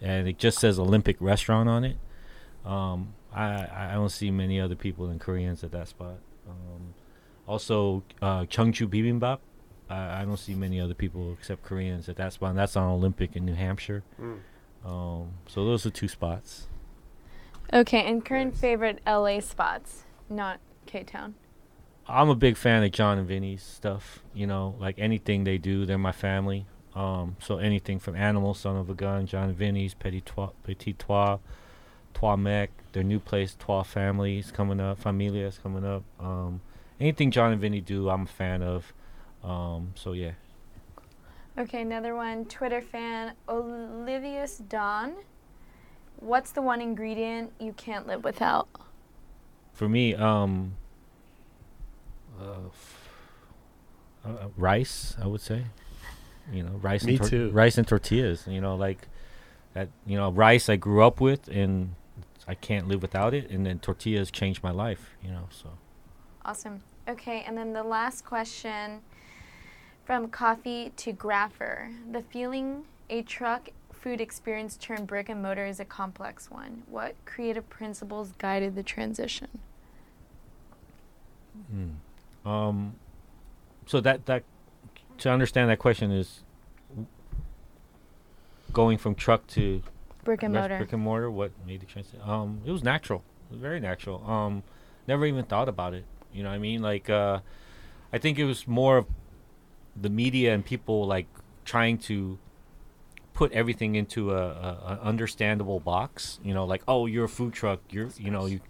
and 0.00 0.28
it 0.28 0.38
just 0.38 0.58
says 0.58 0.78
Olympic 0.78 1.16
Restaurant 1.20 1.68
on 1.68 1.84
it. 1.84 1.96
Um, 2.64 3.14
I 3.34 3.66
I 3.90 3.94
don't 3.94 4.10
see 4.10 4.30
many 4.30 4.60
other 4.60 4.76
people 4.76 5.08
than 5.08 5.18
Koreans 5.18 5.64
at 5.64 5.72
that 5.72 5.88
spot. 5.88 6.18
Um, 6.48 6.94
also, 7.46 8.02
uh, 8.20 8.42
Cheongju 8.42 8.86
Bibimbap. 8.88 9.38
I, 9.90 10.22
I 10.22 10.24
don't 10.24 10.38
see 10.38 10.54
many 10.54 10.80
other 10.80 10.94
people 10.94 11.32
except 11.32 11.62
Koreans 11.62 12.08
at 12.08 12.16
that 12.16 12.32
spot. 12.32 12.50
And 12.50 12.58
that's 12.58 12.76
on 12.76 12.88
Olympic 12.88 13.34
in 13.34 13.44
New 13.44 13.54
Hampshire. 13.54 14.02
Mm. 14.20 14.38
Um, 14.84 15.34
so 15.46 15.64
those 15.64 15.86
are 15.86 15.90
two 15.90 16.08
spots. 16.08 16.66
Okay, 17.72 18.04
and 18.04 18.24
current 18.24 18.56
favorite 18.56 19.00
LA 19.06 19.40
spots, 19.40 20.02
not 20.28 20.60
K 20.86 21.04
Town. 21.04 21.34
I'm 22.08 22.28
a 22.28 22.34
big 22.34 22.56
fan 22.56 22.82
of 22.82 22.92
John 22.92 23.18
and 23.18 23.26
Vinny's 23.26 23.62
stuff. 23.62 24.22
You 24.34 24.46
know, 24.46 24.74
like 24.78 24.98
anything 24.98 25.44
they 25.44 25.58
do, 25.58 25.86
they're 25.86 25.98
my 25.98 26.12
family. 26.12 26.66
Um, 26.94 27.36
so 27.40 27.58
anything 27.58 27.98
from 27.98 28.16
Animal, 28.16 28.54
Son 28.54 28.76
of 28.76 28.90
a 28.90 28.94
Gun, 28.94 29.26
John 29.26 29.48
and 29.48 29.56
Vinny's, 29.56 29.94
Petit 29.94 30.20
Trois, 30.20 30.50
Petit 30.64 30.92
Trois, 30.94 31.38
Trois 32.12 32.36
Mec, 32.36 32.70
their 32.92 33.02
new 33.02 33.18
place, 33.18 33.56
Trois 33.58 33.82
Family 33.82 34.38
is 34.38 34.50
coming 34.50 34.80
up, 34.80 34.98
Familia 34.98 35.46
is 35.46 35.58
coming 35.58 35.84
up. 35.84 36.02
Um, 36.20 36.60
anything 37.00 37.30
John 37.30 37.52
and 37.52 37.60
Vinny 37.60 37.80
do, 37.80 38.10
I'm 38.10 38.22
a 38.22 38.26
fan 38.26 38.62
of. 38.62 38.92
Um, 39.42 39.92
so 39.94 40.12
yeah. 40.12 40.32
Okay, 41.58 41.82
another 41.82 42.14
one. 42.14 42.46
Twitter 42.46 42.80
fan 42.80 43.34
Olivius 43.48 44.58
Don. 44.68 45.14
What's 46.16 46.50
the 46.52 46.62
one 46.62 46.80
ingredient 46.80 47.52
you 47.60 47.72
can't 47.74 48.06
live 48.06 48.24
without? 48.24 48.68
For 49.72 49.88
me, 49.88 50.14
um, 50.14 50.76
uh, 52.40 52.66
f- 52.68 53.08
uh, 54.24 54.28
uh, 54.28 54.48
rice, 54.56 55.16
I 55.20 55.26
would 55.26 55.40
say. 55.40 55.64
You 56.50 56.62
know, 56.62 56.72
rice. 56.80 57.04
Me 57.04 57.12
and 57.12 57.18
tor- 57.18 57.28
too. 57.28 57.50
Rice 57.50 57.76
and 57.76 57.86
tortillas. 57.86 58.46
You 58.46 58.60
know, 58.60 58.76
like 58.76 59.08
that. 59.74 59.88
You 60.06 60.16
know, 60.16 60.30
rice 60.30 60.68
I 60.68 60.76
grew 60.76 61.02
up 61.02 61.20
with, 61.20 61.48
and 61.48 61.94
I 62.48 62.54
can't 62.54 62.88
live 62.88 63.02
without 63.02 63.34
it. 63.34 63.50
And 63.50 63.66
then 63.66 63.78
tortillas 63.78 64.30
changed 64.30 64.62
my 64.62 64.70
life. 64.70 65.10
You 65.22 65.30
know, 65.30 65.48
so 65.50 65.70
Awesome. 66.44 66.82
Okay, 67.08 67.44
and 67.46 67.58
then 67.58 67.72
the 67.72 67.82
last 67.82 68.24
question 68.24 69.00
from 70.12 70.28
coffee 70.28 70.92
to 70.94 71.10
grapher. 71.10 71.90
The 72.12 72.20
feeling 72.20 72.84
a 73.08 73.22
truck 73.22 73.70
food 73.94 74.20
experience 74.20 74.76
turned 74.76 75.06
brick 75.06 75.30
and 75.30 75.42
mortar 75.42 75.64
is 75.64 75.80
a 75.80 75.86
complex 75.86 76.50
one. 76.50 76.82
What 76.86 77.14
creative 77.24 77.70
principles 77.70 78.32
guided 78.36 78.74
the 78.74 78.82
transition? 78.82 79.48
Mm. 81.74 81.94
Um, 82.44 82.96
so 83.86 84.02
that 84.02 84.26
that 84.26 84.42
to 85.16 85.30
understand 85.30 85.70
that 85.70 85.78
question 85.78 86.10
is 86.10 86.40
going 88.70 88.98
from 88.98 89.14
truck 89.14 89.46
to 89.46 89.82
Brick 90.24 90.42
and 90.42 90.52
mortar. 90.52 90.76
Brick 90.76 90.92
and 90.92 91.02
mortar. 91.02 91.30
What 91.30 91.52
made 91.66 91.80
the 91.80 91.86
transition? 91.86 92.20
Um, 92.22 92.60
it 92.66 92.70
was 92.70 92.84
natural. 92.84 93.24
It 93.48 93.54
was 93.54 93.62
very 93.62 93.80
natural. 93.80 94.22
Um, 94.30 94.62
never 95.08 95.24
even 95.24 95.46
thought 95.46 95.70
about 95.70 95.94
it. 95.94 96.04
You 96.34 96.42
know 96.42 96.50
what 96.50 96.56
I 96.56 96.58
mean? 96.58 96.82
Like, 96.82 97.08
uh, 97.08 97.38
I 98.12 98.18
think 98.18 98.38
it 98.38 98.44
was 98.44 98.68
more 98.68 98.98
of 98.98 99.06
the 100.00 100.10
media 100.10 100.54
and 100.54 100.64
people 100.64 101.06
like 101.06 101.26
trying 101.64 101.98
to 101.98 102.38
put 103.34 103.52
everything 103.52 103.94
into 103.94 104.32
a, 104.32 104.36
a, 104.36 104.98
a 105.00 105.00
understandable 105.02 105.80
box. 105.80 106.38
You 106.42 106.54
know, 106.54 106.64
like, 106.64 106.82
oh, 106.86 107.06
you're 107.06 107.24
a 107.24 107.28
food 107.28 107.52
truck. 107.52 107.80
You're, 107.90 108.08
you 108.18 108.30
know, 108.30 108.46
you. 108.46 108.60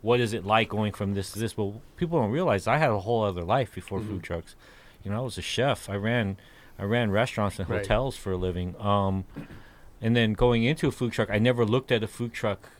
What 0.00 0.20
is 0.20 0.32
it 0.32 0.44
like 0.44 0.68
going 0.68 0.92
from 0.92 1.14
this 1.14 1.32
to 1.32 1.40
this? 1.40 1.56
Well, 1.56 1.82
people 1.96 2.20
don't 2.20 2.30
realize 2.30 2.68
I 2.68 2.76
had 2.78 2.90
a 2.90 3.00
whole 3.00 3.24
other 3.24 3.42
life 3.42 3.74
before 3.74 4.00
food 4.00 4.22
trucks. 4.22 4.54
You 5.02 5.10
know, 5.10 5.18
I 5.18 5.20
was 5.22 5.38
a 5.38 5.42
chef. 5.42 5.90
I 5.90 5.96
ran, 5.96 6.36
I 6.78 6.84
ran 6.84 7.10
restaurants 7.10 7.58
and 7.58 7.68
Right. 7.68 7.80
hotels 7.80 8.16
for 8.16 8.30
a 8.32 8.36
living. 8.36 8.76
Um, 8.80 9.24
and 10.00 10.14
then 10.14 10.34
going 10.34 10.62
into 10.62 10.86
a 10.86 10.92
food 10.92 11.12
truck, 11.12 11.30
I 11.30 11.38
never 11.40 11.64
looked 11.64 11.90
at 11.90 12.04
a 12.04 12.06
food 12.06 12.32
truck 12.32 12.70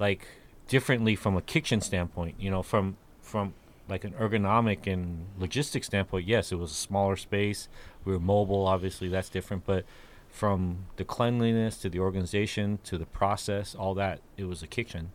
like 0.00 0.26
differently 0.66 1.14
from 1.14 1.36
a 1.36 1.42
kitchen 1.42 1.80
standpoint. 1.80 2.34
You 2.40 2.50
know, 2.50 2.62
from 2.62 2.96
from 3.20 3.54
like 3.88 4.04
an 4.04 4.12
ergonomic 4.12 4.86
and 4.90 5.26
logistic 5.38 5.84
standpoint, 5.84 6.26
yes, 6.26 6.52
it 6.52 6.56
was 6.56 6.70
a 6.70 6.74
smaller 6.74 7.16
space. 7.16 7.68
We 8.04 8.12
were 8.12 8.20
mobile, 8.20 8.66
obviously, 8.66 9.08
that's 9.08 9.28
different. 9.28 9.64
But 9.66 9.84
from 10.28 10.86
the 10.96 11.04
cleanliness 11.04 11.78
to 11.78 11.88
the 11.90 11.98
organization 12.00 12.78
to 12.84 12.98
the 12.98 13.06
process, 13.06 13.74
all 13.74 13.94
that, 13.94 14.20
it 14.36 14.44
was 14.44 14.62
a 14.62 14.66
kitchen. 14.66 15.12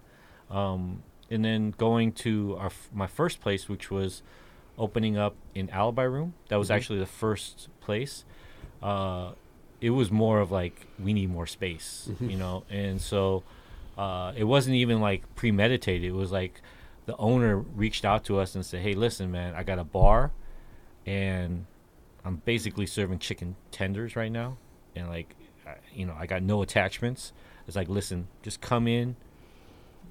Um, 0.50 1.04
and 1.32 1.44
then 1.46 1.72
going 1.78 2.12
to 2.14 2.56
our 2.60 2.68
f- 2.68 2.90
my 2.94 3.08
first 3.08 3.42
place, 3.42 3.68
which 3.70 3.92
was 3.92 4.22
opening 4.78 5.18
up 5.18 5.36
in 5.54 5.70
Alibi 5.72 6.04
Room. 6.04 6.34
That 6.48 6.56
was 6.58 6.70
Mhm. 6.70 6.76
actually 6.76 7.00
the 7.00 7.06
first 7.06 7.68
place. 7.82 8.24
Uh, 8.82 9.32
it 9.82 9.90
was 9.92 10.10
more 10.12 10.40
of 10.40 10.52
like 10.52 10.88
we 10.98 11.14
need 11.14 11.30
more 11.30 11.46
space, 11.48 12.10
Mhm. 12.14 12.32
you 12.32 12.38
know, 12.38 12.64
and 12.70 13.02
so 13.02 13.44
uh, 13.98 14.32
it 14.38 14.46
wasn't 14.46 14.76
even 14.78 15.02
like 15.02 15.24
premeditated. 15.36 16.08
It 16.10 16.14
was 16.14 16.32
like 16.32 16.62
the 17.10 17.18
owner 17.18 17.58
reached 17.58 18.06
out 18.06 18.24
to 18.26 18.38
us 18.40 18.54
and 18.54 18.64
said, 18.64 18.82
"Hey, 18.82 18.94
listen, 18.94 19.32
man, 19.32 19.56
I 19.56 19.64
got 19.64 19.80
a 19.80 19.84
bar, 19.84 20.32
and 21.08 21.66
I'm 22.24 22.36
basically 22.46 22.86
serving 22.86 23.18
chicken 23.18 23.56
tenders 23.72 24.16
right 24.16 24.32
now, 24.32 24.58
and 24.96 25.08
like, 25.10 25.36
I, 25.66 25.78
you 25.92 26.06
know, 26.06 26.16
I 26.16 26.28
got 26.28 26.44
no 26.44 26.62
attachments. 26.62 27.34
It's 27.66 27.76
like, 27.76 27.90
listen, 27.90 28.28
just 28.44 28.62
come 28.62 28.88
in. 28.88 29.16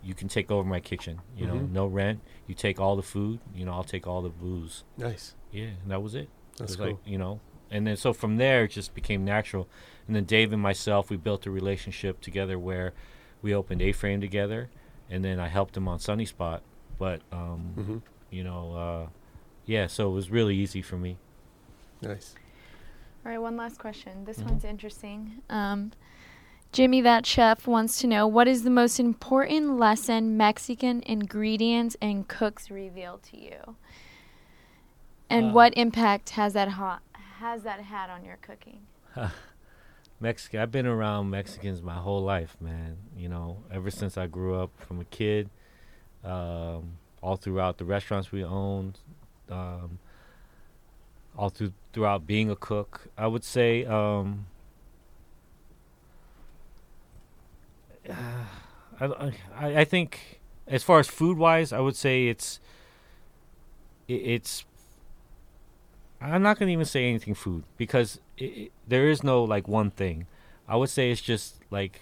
You 0.02 0.14
can 0.14 0.26
take 0.26 0.50
over 0.50 0.68
my 0.68 0.80
kitchen. 0.80 1.20
You 1.36 1.46
know, 1.46 1.54
Mhm. 1.54 1.70
no 1.70 1.86
rent. 1.86 2.20
You 2.48 2.54
take 2.56 2.80
all 2.80 2.96
the 2.96 3.02
food. 3.02 3.38
You 3.54 3.64
know, 3.64 3.72
I'll 3.74 3.84
take 3.84 4.06
all 4.08 4.20
the 4.22 4.28
booze. 4.28 4.82
Nice. 4.96 5.34
Yeah, 5.52 5.66
and 5.82 5.90
that 5.92 6.02
was 6.02 6.14
it. 6.16 6.28
That's 6.56 6.72
it 6.72 6.78
was 6.78 6.80
like, 6.80 6.88
cool. 7.04 7.12
you 7.12 7.18
know, 7.18 7.40
and 7.70 7.86
then 7.86 7.96
so 7.96 8.12
from 8.12 8.38
there 8.38 8.64
it 8.64 8.72
just 8.72 8.92
became 8.92 9.24
natural. 9.24 9.68
And 10.08 10.16
then 10.16 10.24
Dave 10.24 10.52
and 10.52 10.60
myself, 10.62 11.10
we 11.10 11.16
built 11.16 11.46
a 11.46 11.50
relationship 11.52 12.20
together 12.20 12.58
where 12.58 12.92
we 13.40 13.54
opened 13.54 13.82
A 13.82 13.92
Frame 13.92 14.20
together, 14.20 14.68
and 15.08 15.24
then 15.24 15.38
I 15.38 15.46
helped 15.46 15.76
him 15.76 15.86
on 15.86 16.00
Sunny 16.00 16.24
Spot. 16.24 16.60
But 16.98 17.20
um, 17.32 17.74
Mhm. 17.76 18.02
you 18.30 18.44
know, 18.44 18.72
uh, 18.74 19.08
yeah, 19.66 19.86
so 19.86 20.10
it 20.10 20.14
was 20.14 20.30
really 20.30 20.56
easy 20.56 20.82
for 20.82 20.96
me. 20.96 21.16
Nice. 22.02 22.34
All 23.24 23.32
right, 23.32 23.38
one 23.38 23.56
last 23.56 23.78
question. 23.78 24.24
This 24.24 24.38
Mhm. 24.38 24.44
one's 24.46 24.64
interesting. 24.64 25.42
Um, 25.50 25.92
Jimmy, 26.72 27.00
that 27.00 27.24
chef, 27.24 27.66
wants 27.66 27.98
to 28.00 28.06
know 28.06 28.26
what 28.26 28.46
is 28.46 28.62
the 28.62 28.70
most 28.70 29.00
important 29.00 29.78
lesson 29.78 30.36
Mexican 30.36 31.02
ingredients 31.06 31.96
and 32.02 32.28
cooks 32.28 32.70
reveal 32.70 33.18
to 33.18 33.40
you, 33.40 33.76
and 35.30 35.46
Uh, 35.46 35.52
what 35.52 35.74
impact 35.76 36.30
has 36.30 36.52
that 36.52 36.68
ha- 36.70 37.00
has 37.38 37.62
that 37.62 37.80
had 37.80 38.10
on 38.10 38.24
your 38.24 38.36
cooking? 38.36 38.80
Mexican. 40.20 40.60
I've 40.60 40.72
been 40.72 40.86
around 40.86 41.30
Mexicans 41.30 41.80
my 41.82 41.94
whole 41.94 42.22
life, 42.22 42.56
man. 42.60 42.96
You 43.16 43.28
know, 43.28 43.62
ever 43.70 43.90
since 43.90 44.18
I 44.18 44.26
grew 44.26 44.56
up 44.60 44.70
from 44.80 45.00
a 45.00 45.04
kid, 45.04 45.48
um, 46.24 46.98
all 47.22 47.36
throughout 47.36 47.78
the 47.78 47.84
restaurants 47.84 48.32
we 48.32 48.44
owned, 48.44 48.98
um, 49.50 49.98
all 51.36 51.50
through 51.50 51.72
throughout 51.92 52.26
being 52.26 52.50
a 52.50 52.56
cook. 52.56 53.08
I 53.16 53.26
would 53.26 53.44
say, 53.44 53.84
um, 53.84 54.46
I, 58.10 59.32
I 59.56 59.80
I 59.80 59.84
think 59.84 60.40
as 60.66 60.82
far 60.82 60.98
as 60.98 61.08
food 61.08 61.38
wise, 61.38 61.72
I 61.72 61.80
would 61.80 61.96
say 61.96 62.28
it's 62.28 62.60
it, 64.06 64.14
it's 64.14 64.64
I'm 66.20 66.42
not 66.42 66.58
gonna 66.58 66.72
even 66.72 66.84
say 66.84 67.08
anything 67.08 67.34
food 67.34 67.64
because 67.76 68.20
it, 68.36 68.44
it, 68.44 68.72
there 68.86 69.08
is 69.08 69.22
no 69.22 69.44
like 69.44 69.68
one 69.68 69.90
thing. 69.90 70.26
I 70.68 70.76
would 70.76 70.90
say 70.90 71.10
it's 71.10 71.20
just 71.20 71.62
like 71.70 72.00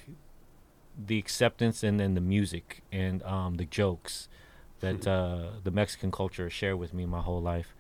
the 0.99 1.19
acceptance 1.19 1.83
and 1.83 2.01
then 2.01 2.15
the 2.15 2.21
music 2.21 2.83
and 2.91 3.23
um, 3.23 3.57
the 3.57 3.65
jokes 3.65 4.29
that 4.81 5.07
uh, 5.07 5.51
the 5.63 5.71
Mexican 5.71 6.11
culture 6.11 6.49
shared 6.51 6.79
with 6.79 6.93
me 6.95 7.07
my 7.07 7.21
whole 7.21 7.41
life 7.41 7.75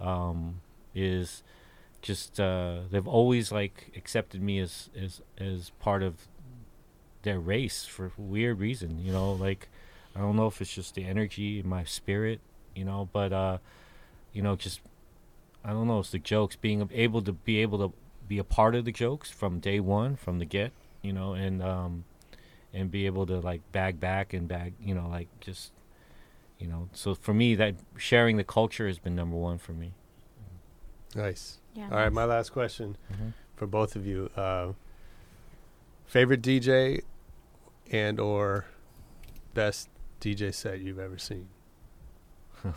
um, 0.00 0.60
is 0.94 1.42
just 2.00 2.40
uh, 2.40 2.80
they've 2.90 3.06
always 3.06 3.52
like 3.52 3.92
accepted 3.96 4.42
me 4.42 4.58
as 4.58 4.90
as 5.00 5.22
as 5.38 5.70
part 5.80 6.02
of 6.02 6.28
their 7.22 7.38
race 7.38 7.84
for 7.84 8.12
weird 8.16 8.58
reason. 8.58 8.98
You 8.98 9.12
know, 9.12 9.32
like 9.32 9.68
I 10.16 10.20
don't 10.20 10.36
know 10.36 10.46
if 10.46 10.60
it's 10.60 10.74
just 10.74 10.94
the 10.94 11.04
energy 11.04 11.60
in 11.60 11.68
my 11.68 11.84
spirit 11.84 12.40
you 12.74 12.84
know. 12.84 13.08
But 13.12 13.32
uh, 13.32 13.58
you 14.32 14.42
know, 14.42 14.56
just 14.56 14.80
I 15.64 15.70
don't 15.70 15.86
know. 15.86 16.00
It's 16.00 16.10
the 16.10 16.18
jokes 16.18 16.56
being 16.56 16.88
able 16.92 17.22
to 17.22 17.32
be 17.32 17.58
able 17.58 17.78
to 17.78 17.94
be 18.28 18.38
a 18.38 18.44
part 18.44 18.74
of 18.74 18.84
the 18.84 18.92
jokes 18.92 19.30
from 19.30 19.58
day 19.58 19.80
one, 19.80 20.16
from 20.16 20.38
the 20.38 20.44
get, 20.44 20.72
you 21.02 21.12
know, 21.12 21.34
and 21.34 21.62
um, 21.62 22.04
and 22.74 22.90
be 22.90 23.06
able 23.06 23.26
to 23.26 23.38
like 23.40 23.60
bag 23.72 24.00
back 24.00 24.32
and 24.32 24.48
bag, 24.48 24.74
you 24.80 24.94
know, 24.94 25.08
like 25.08 25.28
just 25.40 25.72
you 26.58 26.66
know. 26.66 26.88
So 26.92 27.14
for 27.14 27.34
me, 27.34 27.54
that 27.56 27.74
sharing 27.96 28.36
the 28.36 28.44
culture 28.44 28.86
has 28.86 28.98
been 28.98 29.14
number 29.14 29.36
one 29.36 29.58
for 29.58 29.72
me. 29.72 29.92
Nice. 31.14 31.58
Yeah. 31.74 31.84
All 31.90 31.96
right, 31.96 32.12
my 32.12 32.24
last 32.24 32.50
question 32.52 32.96
Mhm. 33.12 33.32
for 33.56 33.66
both 33.66 33.96
of 33.96 34.06
you. 34.06 34.30
Uh, 34.36 34.72
favorite 36.06 36.42
DJ 36.42 37.02
and 37.90 38.18
or 38.20 38.64
best 39.54 39.88
DJ 40.20 40.52
set 40.54 40.80
you've 40.80 40.98
ever 40.98 41.18
seen? 41.18 41.48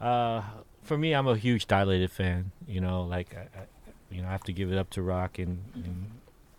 Uh, 0.00 0.42
for 0.82 0.96
me, 0.96 1.12
I'm 1.12 1.26
a 1.26 1.36
huge 1.36 1.66
dilated 1.66 2.12
fan. 2.12 2.52
You 2.68 2.80
know, 2.80 3.02
like 3.02 3.34
I, 3.34 3.40
I, 3.58 3.64
you 4.12 4.22
know, 4.22 4.28
I 4.28 4.30
have 4.30 4.44
to 4.44 4.52
give 4.52 4.70
it 4.70 4.78
up 4.78 4.90
to 4.90 5.02
Rock 5.02 5.40
and 5.40 5.58
and, 5.74 6.10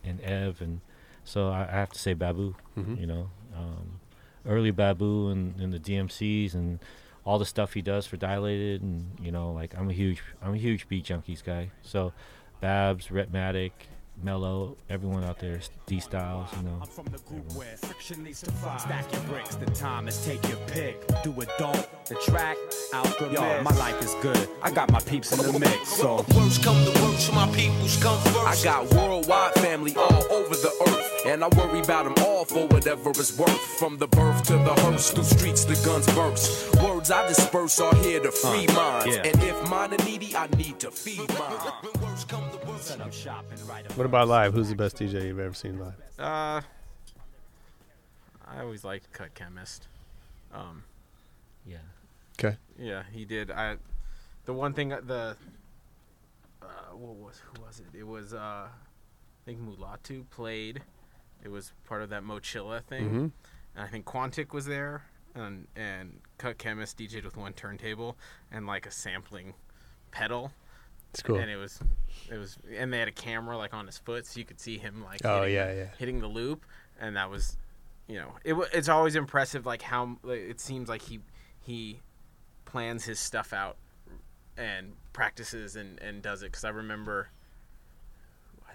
and 0.04 0.20
Ev, 0.22 0.60
and 0.62 0.82
so 1.30 1.50
I, 1.50 1.62
I 1.62 1.76
have 1.84 1.92
to 1.92 2.00
say 2.00 2.14
Babu. 2.14 2.56
Mhm. 2.78 3.00
You 3.00 3.08
know, 3.08 3.30
um, 3.56 4.00
early 4.46 4.72
Babu 4.72 5.30
and, 5.30 5.60
and 5.62 5.72
the 5.72 5.80
DMCs 5.80 6.54
and 6.56 6.80
all 7.26 7.38
the 7.38 7.46
stuff 7.46 7.74
he 7.74 7.82
does 7.82 8.08
for 8.08 8.18
Dilated, 8.18 8.82
and 8.82 9.06
you 9.22 9.32
know, 9.32 9.52
like 9.52 9.78
I'm 9.78 9.90
a 9.90 9.94
huge 9.94 10.24
I'm 10.42 10.54
a 10.54 10.58
huge 10.58 10.88
beat 10.88 11.06
junkies 11.06 11.44
guy. 11.44 11.70
So, 11.84 12.12
Babs, 12.62 13.08
Rhettmatic, 13.08 13.72
Mellow, 14.24 14.76
everyone 14.90 15.24
out 15.24 15.40
there, 15.40 15.60
D 15.86 16.00
Styles, 16.00 16.50
you 16.58 16.64
know. 16.64 16.82
from 16.86 17.06
the 17.06 17.20
group 17.20 17.46
where 17.54 17.78
friction 17.78 18.24
needs 18.24 18.42
to 18.42 18.52
fly. 18.52 18.78
Stack 18.78 19.06
your 19.14 19.22
bricks, 19.24 19.56
the 19.56 19.66
time 19.68 20.08
is 20.08 20.26
take 20.26 20.42
your 20.50 20.58
pick. 20.68 20.96
Do 21.24 21.32
it, 21.42 21.50
don't. 21.58 21.88
The 22.06 22.16
track, 22.16 22.58
out 22.94 23.08
Yo, 23.32 23.62
my 23.64 23.72
life 23.78 24.02
is 24.02 24.14
good. 24.22 24.50
I 24.64 24.72
got 24.72 24.92
my 24.92 25.00
peeps 25.02 25.32
in 25.32 25.40
the 25.54 25.58
mix, 25.60 25.90
so. 25.90 26.26
Worst 26.36 26.64
come 26.64 26.76
to 26.86 27.02
worst, 27.02 27.32
my 27.34 27.48
peoples 27.56 27.96
come 28.04 28.20
first. 28.34 28.38
I 28.38 28.56
got 28.64 28.94
worldwide 28.94 29.54
family 29.56 29.94
all 29.96 30.24
over 30.34 30.56
the 30.56 30.72
earth, 30.90 31.09
and 31.26 31.44
I 31.44 31.48
worry 31.50 31.80
about 31.80 32.06
them 32.06 32.16
all 32.26 32.46
for 32.46 32.68
whatever 32.68 33.10
it's 33.12 33.38
worth. 33.38 33.60
From 33.80 33.98
the 33.98 34.08
birth 34.08 34.44
to 34.48 34.54
the 34.54 34.74
hearse, 34.82 35.12
through 35.12 35.24
streets 35.24 35.66
the 35.66 35.76
guns 35.86 36.06
burst. 36.14 36.76
Words 36.84 37.12
I 37.12 37.28
disperse 37.28 37.80
are 37.80 37.96
here 37.96 38.20
to 38.22 38.32
free 38.32 38.68
Uh, 38.68 38.74
minds, 38.74 39.16
yeah. 39.16 39.24
and 39.28 39.44
if 39.44 39.70
mine 39.70 39.94
are 39.94 40.06
needy, 40.06 40.36
I 40.36 40.48
need 40.58 40.80
to 40.80 40.92
feed 40.92 41.28
mine. 41.30 41.52
When 41.82 42.04
worst 42.04 42.28
come 42.30 42.50
to 42.52 42.58
worst, 42.68 42.88
Set 42.88 43.02
up 43.02 43.12
shop 43.14 43.46
and 43.52 43.60
write 43.68 43.90
a 43.90 43.94
What 43.96 44.06
about 44.06 44.28
live? 44.28 44.54
Who's 44.54 44.70
the 44.70 44.76
best 44.76 44.98
DJ 44.98 45.26
you've 45.28 45.40
ever 45.40 45.54
seen 45.54 45.78
live? 45.80 45.94
Uh, 46.18 46.62
I 48.48 48.62
always 48.62 48.84
liked 48.84 49.12
Cut 49.12 49.34
Chemist. 49.36 49.88
Um, 50.54 50.84
Yeah. 51.66 51.78
Okay. 52.40 52.58
yeah, 52.80 53.04
he 53.12 53.26
did. 53.26 53.52
I, 53.52 53.76
the 54.46 54.54
one 54.54 54.74
thing 54.74 54.90
the, 54.90 55.36
uh, 56.62 56.66
what 56.94 57.16
was 57.16 57.40
who 57.54 57.62
was 57.62 57.80
it? 57.82 57.98
It 57.98 58.08
was 58.08 58.34
uh, 58.34 58.38
I 58.70 59.46
think 59.46 59.60
Mulatu 59.60 60.24
played. 60.30 60.82
It 61.44 61.50
was 61.50 61.74
part 61.86 62.02
of 62.02 62.10
that 62.10 62.24
Mochilla 62.24 62.84
thing, 62.84 63.10
Mhm. 63.10 63.32
and 63.76 63.84
I 63.84 63.88
think 63.88 64.06
Quantic 64.06 64.52
was 64.54 64.66
there, 64.66 65.04
and 65.36 65.68
and 65.76 66.22
Cut 66.38 66.58
Chemist 66.58 66.98
DJ'd 66.98 67.24
with 67.26 67.38
one 67.38 67.54
turntable 67.54 68.18
and 68.52 68.66
like 68.68 68.86
a 68.86 68.92
sampling 68.92 69.54
pedal. 70.12 70.52
It's 71.12 71.24
cool. 71.24 71.38
And 71.40 71.50
it 71.50 71.56
was, 71.58 71.80
it 72.30 72.38
was, 72.38 72.58
and 72.72 72.94
they 72.94 73.00
had 73.00 73.08
a 73.08 73.12
camera 73.12 73.58
like 73.58 73.74
on 73.74 73.86
his 73.88 73.98
foot, 73.98 74.26
so 74.28 74.40
you 74.40 74.46
could 74.46 74.60
see 74.60 74.78
him 74.78 75.04
like. 75.04 75.22
Oh, 75.26 75.42
hitting- 75.42 75.56
yeah, 75.56 75.74
yeah. 75.74 75.90
Hitting 75.98 76.20
the 76.20 76.28
loop, 76.28 76.66
and 77.00 77.16
that 77.16 77.30
was, 77.32 77.58
you 78.08 78.16
know, 78.20 78.36
it. 78.44 78.54
It's 78.74 78.90
always 78.90 79.16
impressive, 79.16 79.66
like 79.66 79.82
how 79.82 80.18
like, 80.24 80.40
it 80.42 80.60
seems 80.60 80.88
like 80.90 81.02
he 81.04 81.20
he 81.62 82.02
plans 82.66 83.06
his 83.06 83.20
stuff 83.20 83.54
out 83.54 83.78
and 84.58 84.94
practices 85.14 85.76
and 85.76 86.00
and 86.00 86.22
does 86.22 86.44
it. 86.44 86.48
Because 86.52 86.64
I 86.64 86.70
remember, 86.70 87.30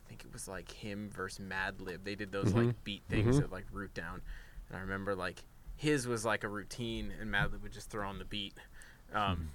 think 0.09 0.25
it 0.25 0.33
was 0.33 0.49
like 0.49 0.71
him 0.71 1.11
versus 1.11 1.45
Madlib. 1.45 2.05
They 2.05 2.15
did 2.15 2.33
those 2.33 2.53
Mhm. 2.53 2.67
like 2.67 2.85
beat 2.85 3.03
things 3.09 3.37
Mhm. 3.39 3.45
at 3.45 3.53
like 3.53 3.67
Root 3.73 3.95
Down, 3.95 4.23
and 4.69 4.77
I 4.77 4.81
remember 4.81 5.15
like 5.15 5.45
his 5.77 6.07
was 6.07 6.25
like 6.25 6.45
a 6.45 6.49
routine, 6.49 7.11
and 7.21 7.31
Madlib 7.31 7.63
would 7.63 7.73
just 7.73 7.91
throw 7.91 8.09
on 8.09 8.19
the 8.19 8.25
beat. 8.25 8.55
Um, 9.13 9.51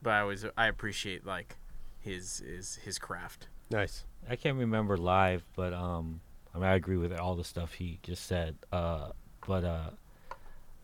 But 0.00 0.10
I 0.12 0.20
always 0.20 0.44
I 0.56 0.66
appreciate 0.68 1.26
like 1.26 1.56
his 1.98 2.38
his 2.38 2.76
his 2.76 2.98
craft. 2.98 3.48
Nice. 3.70 4.04
I 4.28 4.36
can't 4.36 4.56
remember 4.58 4.96
live, 4.96 5.44
but 5.56 5.72
um, 5.72 6.20
I 6.54 6.58
mean, 6.58 6.66
I 6.66 6.74
agree 6.74 6.96
with 6.96 7.12
all 7.18 7.34
the 7.34 7.44
stuff 7.44 7.74
he 7.74 7.98
just 8.02 8.24
said. 8.24 8.56
Uh, 8.72 9.10
but 9.46 9.64
uh, 9.64 9.90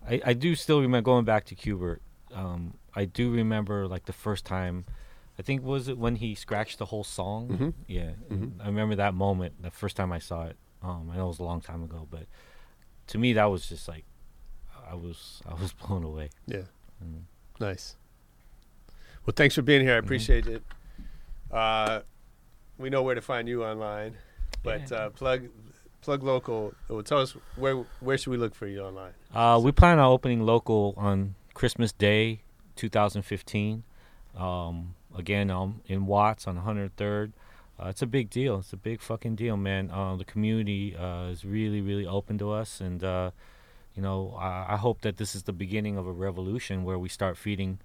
I 0.09 0.21
I 0.25 0.33
do 0.35 0.55
still 0.57 0.81
remember 0.81 1.05
going 1.05 1.25
back 1.25 1.45
to 1.47 1.55
Qbert. 1.55 2.01
Um, 2.33 2.75
I 2.95 3.05
do 3.05 3.31
remember 3.31 3.87
like 3.87 4.07
the 4.07 4.13
first 4.13 4.45
time. 4.45 4.85
I 5.39 5.43
think 5.43 5.63
was 5.65 5.89
it 5.89 5.99
when 5.99 6.17
he 6.17 6.35
scratched 6.35 6.79
the 6.79 6.85
whole 6.87 7.05
song. 7.05 7.49
Mhm. 7.49 7.75
Yeah, 7.89 8.13
Mhm. 8.31 8.61
I 8.61 8.67
remember 8.67 8.95
that 8.97 9.15
moment. 9.15 9.63
The 9.63 9.71
first 9.71 9.97
time 9.97 10.13
I 10.13 10.19
saw 10.21 10.45
it. 10.47 10.57
Um, 10.83 11.11
I 11.11 11.17
know 11.17 11.25
it 11.25 11.29
was 11.29 11.39
a 11.41 11.45
long 11.45 11.61
time 11.61 11.83
ago, 11.83 12.07
but 12.11 12.27
to 13.09 13.19
me 13.19 13.33
that 13.33 13.47
was 13.47 13.67
just 13.69 13.89
like 13.89 14.05
I 14.89 14.95
was 14.95 15.43
I 15.47 15.55
was 15.55 15.73
blown 15.87 16.05
away. 16.05 16.31
Yeah. 16.47 16.63
Mm. 17.05 17.23
Nice. 17.59 17.97
Well, 19.27 19.33
thanks 19.35 19.55
for 19.55 19.63
being 19.63 19.81
here. 19.83 19.95
I 19.95 19.97
Mm-hmm. 19.99 20.05
appreciate 20.07 20.47
it. 20.47 20.63
Uh, 21.51 22.01
we 22.79 22.91
know 22.91 23.03
where 23.03 23.15
to 23.15 23.23
find 23.23 23.49
you 23.49 23.65
online, 23.65 24.17
but 24.63 24.91
Yeah. 24.91 24.97
uh, 24.97 25.11
plug 25.11 25.49
plug 26.03 26.23
LocoL. 26.23 26.75
Well, 26.89 27.03
tell 27.03 27.19
us 27.21 27.33
where 27.57 27.77
where 28.01 28.19
should 28.19 28.31
we 28.31 28.37
look 28.37 28.55
for 28.55 28.67
you 28.67 28.81
online? 28.83 29.15
Uh, 29.35 29.59
we 29.63 29.73
plan 29.73 29.99
on 29.99 30.05
opening 30.07 30.41
LocoL 30.41 30.97
on 30.99 31.35
Christmas 31.55 31.93
Day, 31.93 32.43
2015. 32.77 33.85
Um, 34.37 34.95
again, 35.17 35.51
um, 35.51 35.81
in 35.87 36.07
Watts 36.07 36.47
on 36.47 36.59
103rd. 36.59 37.33
Uh, 37.79 37.87
it's 37.89 38.03
a 38.03 38.07
big 38.07 38.31
deal. 38.31 38.59
It's 38.61 38.73
a 38.73 38.77
big 38.77 39.01
fucking 39.01 39.35
deal, 39.37 39.57
man. 39.57 39.91
Uh, 39.91 40.15
the 40.17 40.25
community 40.25 40.95
uh, 40.97 41.25
is 41.27 41.45
really, 41.45 41.81
really 41.81 42.07
open 42.07 42.39
to 42.39 42.51
us, 42.53 42.81
and 42.81 43.03
uh, 43.03 43.31
you 43.97 44.03
know, 44.03 44.37
I, 44.39 44.75
I 44.75 44.77
hope 44.77 45.01
that 45.03 45.17
this 45.17 45.35
is 45.35 45.43
the 45.45 45.53
beginning 45.53 45.97
of 45.97 46.07
a 46.07 46.13
revolution 46.13 46.85
where 46.85 46.99
we 46.99 47.09
start 47.09 47.37
feeding 47.37 47.81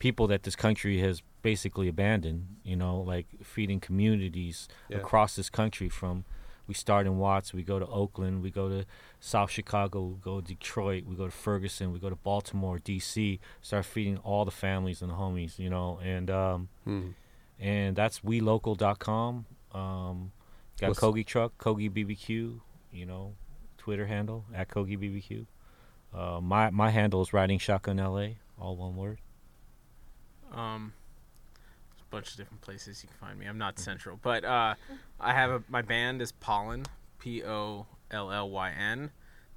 people 0.00 0.26
that 0.28 0.42
this 0.44 0.56
country 0.56 0.98
has 1.00 1.22
basically 1.42 1.86
abandoned. 1.88 2.56
You 2.64 2.74
know, 2.76 2.98
like 3.00 3.26
feeding 3.44 3.78
communities 3.80 4.68
Yeah. 4.88 4.98
across 4.98 5.36
this 5.36 5.50
country. 5.50 5.88
From 5.88 6.24
we 6.68 6.74
start 6.74 7.06
in 7.06 7.18
Watts, 7.18 7.52
we 7.52 7.62
go 7.64 7.78
to 7.80 7.86
Oakland, 7.86 8.42
we 8.42 8.50
go 8.50 8.68
to 8.68 8.84
South 9.18 9.50
Chicago, 9.50 10.02
we 10.04 10.16
go 10.20 10.40
to 10.40 10.46
Detroit, 10.46 11.04
we 11.06 11.16
go 11.16 11.24
to 11.24 11.32
Ferguson, 11.32 11.92
we 11.92 11.98
go 11.98 12.08
to 12.10 12.16
Baltimore, 12.16 12.78
D.C. 12.78 13.40
Start 13.62 13.84
feeding 13.86 14.18
all 14.18 14.44
the 14.44 14.50
families 14.52 15.00
and 15.02 15.10
the 15.10 15.14
homies. 15.16 15.58
You 15.58 15.70
know, 15.70 15.98
and 16.04 16.30
um, 16.30 16.68
Hmm. 16.84 17.08
and 17.58 17.96
that's 17.96 18.20
welocol.com. 18.20 19.46
Um, 19.72 20.32
got 20.80 20.88
What's- 20.90 21.00
Kogi 21.00 21.26
Truck, 21.26 21.56
Kogi 21.58 21.90
BBQ. 21.90 22.60
You 22.92 23.06
know, 23.06 23.34
Twitter 23.78 24.06
handle 24.06 24.44
at 24.54 24.68
Kogi 24.68 24.96
BBQ. 24.98 25.46
Uh, 26.14 26.40
my 26.40 26.70
my 26.70 26.90
handle 26.90 27.20
is 27.22 27.32
Riding 27.32 27.58
Shotgun 27.58 27.96
LA, 27.98 28.28
all 28.58 28.76
one 28.76 28.94
word. 28.96 29.18
Um, 30.52 30.92
there's 30.92 30.92
a 30.92 31.07
bunch 32.10 32.30
of 32.30 32.36
different 32.36 32.60
places 32.60 33.02
you 33.02 33.08
can 33.08 33.18
find 33.18 33.38
me. 33.38 33.46
I'm 33.46 33.58
not 33.58 33.78
central, 33.78 34.18
but 34.22 34.44
uh, 34.44 34.74
I 35.20 35.32
have 35.32 35.50
a 35.50 35.62
my 35.68 35.82
band 35.82 36.22
is 36.22 36.32
Pollyn, 36.32 36.86
P 37.18 37.44
O 37.44 37.86
L 38.10 38.30
L 38.32 38.50
Y 38.50 38.70
N. 38.70 39.10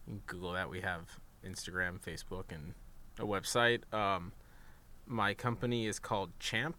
You 0.07 0.13
can 0.13 0.21
Google 0.25 0.53
that. 0.53 0.69
We 0.69 0.81
have 0.81 1.19
Instagram, 1.45 1.99
Facebook, 2.01 2.45
and 2.49 2.73
a 3.19 3.25
website. 3.25 3.91
Um, 3.93 4.31
my 5.05 5.33
company 5.33 5.87
is 5.87 5.99
called 5.99 6.31
Champ, 6.39 6.77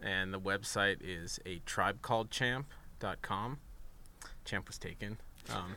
and 0.00 0.32
the 0.32 0.40
website 0.40 0.98
is 1.00 1.38
a 1.46 1.58
tribe 1.60 2.02
called 2.02 2.30
champ.com. 2.30 3.58
Champ 4.44 4.66
was 4.68 4.78
taken. 4.78 5.18
Um, 5.54 5.76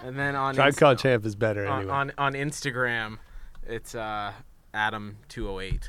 and 0.00 0.18
then 0.18 0.36
on 0.36 0.54
Tribe 0.54 0.68
Inst- 0.68 0.78
Called 0.78 0.98
Champ 0.98 1.24
is 1.24 1.34
better 1.34 1.66
on, 1.66 1.78
anyway. 1.80 1.92
on 1.92 2.12
on 2.18 2.32
Instagram, 2.34 3.18
it's 3.66 3.94
uh, 3.94 4.32
Adam208. 4.74 5.88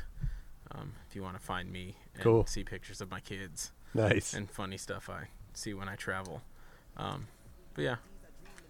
Um, 0.72 0.92
if 1.08 1.16
you 1.16 1.22
want 1.22 1.36
to 1.38 1.42
find 1.44 1.70
me 1.70 1.96
Cool. 2.22 2.46
see 2.46 2.64
pictures 2.64 3.00
of 3.00 3.10
my 3.10 3.20
kids. 3.20 3.72
Nice. 3.94 4.34
And 4.34 4.48
funny 4.50 4.76
stuff 4.76 5.08
I 5.10 5.28
see 5.54 5.74
when 5.74 5.88
I 5.88 5.96
travel. 5.96 6.42
Um, 6.96 7.26
but 7.74 7.82
yeah, 7.82 7.96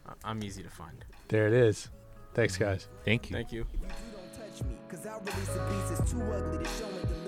I- 0.06 0.12
I'm 0.24 0.42
easy 0.42 0.62
to 0.62 0.70
find. 0.70 1.04
There 1.28 1.46
it 1.46 1.52
is. 1.52 1.88
Thanks, 2.34 2.56
guys. 2.56 2.88
Thank 3.04 3.28
you. 3.30 3.34
Thank 3.36 3.52
you. 3.52 3.66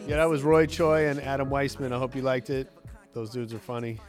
Yeah, 0.07 0.16
that 0.16 0.28
was 0.28 0.43
Roy 0.43 0.66
Choi 0.66 1.07
and 1.09 1.20
Adam 1.20 1.49
Weissman. 1.49 1.93
I 1.93 1.99
hope 1.99 2.15
you 2.16 2.23
liked 2.23 2.51
it. 2.51 2.70
Those 3.12 3.31
dudes 3.31 3.53
are 3.55 3.59
funny. 3.59 4.01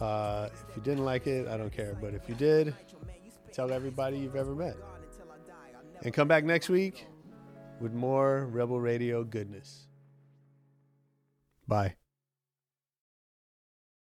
Uh, 0.00 0.48
if 0.68 0.76
you 0.76 0.82
didn't 0.82 1.04
like 1.04 1.26
it, 1.26 1.48
I 1.48 1.56
don't 1.56 1.72
care. 1.72 1.96
But 2.00 2.14
if 2.14 2.28
you 2.28 2.34
did, 2.34 2.74
tell 3.52 3.72
everybody 3.72 4.18
you've 4.18 4.36
ever 4.36 4.54
met. 4.54 4.76
And 6.02 6.14
come 6.14 6.28
back 6.28 6.44
next 6.44 6.68
week 6.68 7.06
with 7.80 7.92
more 7.92 8.46
Rebel 8.46 8.80
Radio 8.80 9.24
goodness. 9.24 9.87
Bye. 11.68 11.96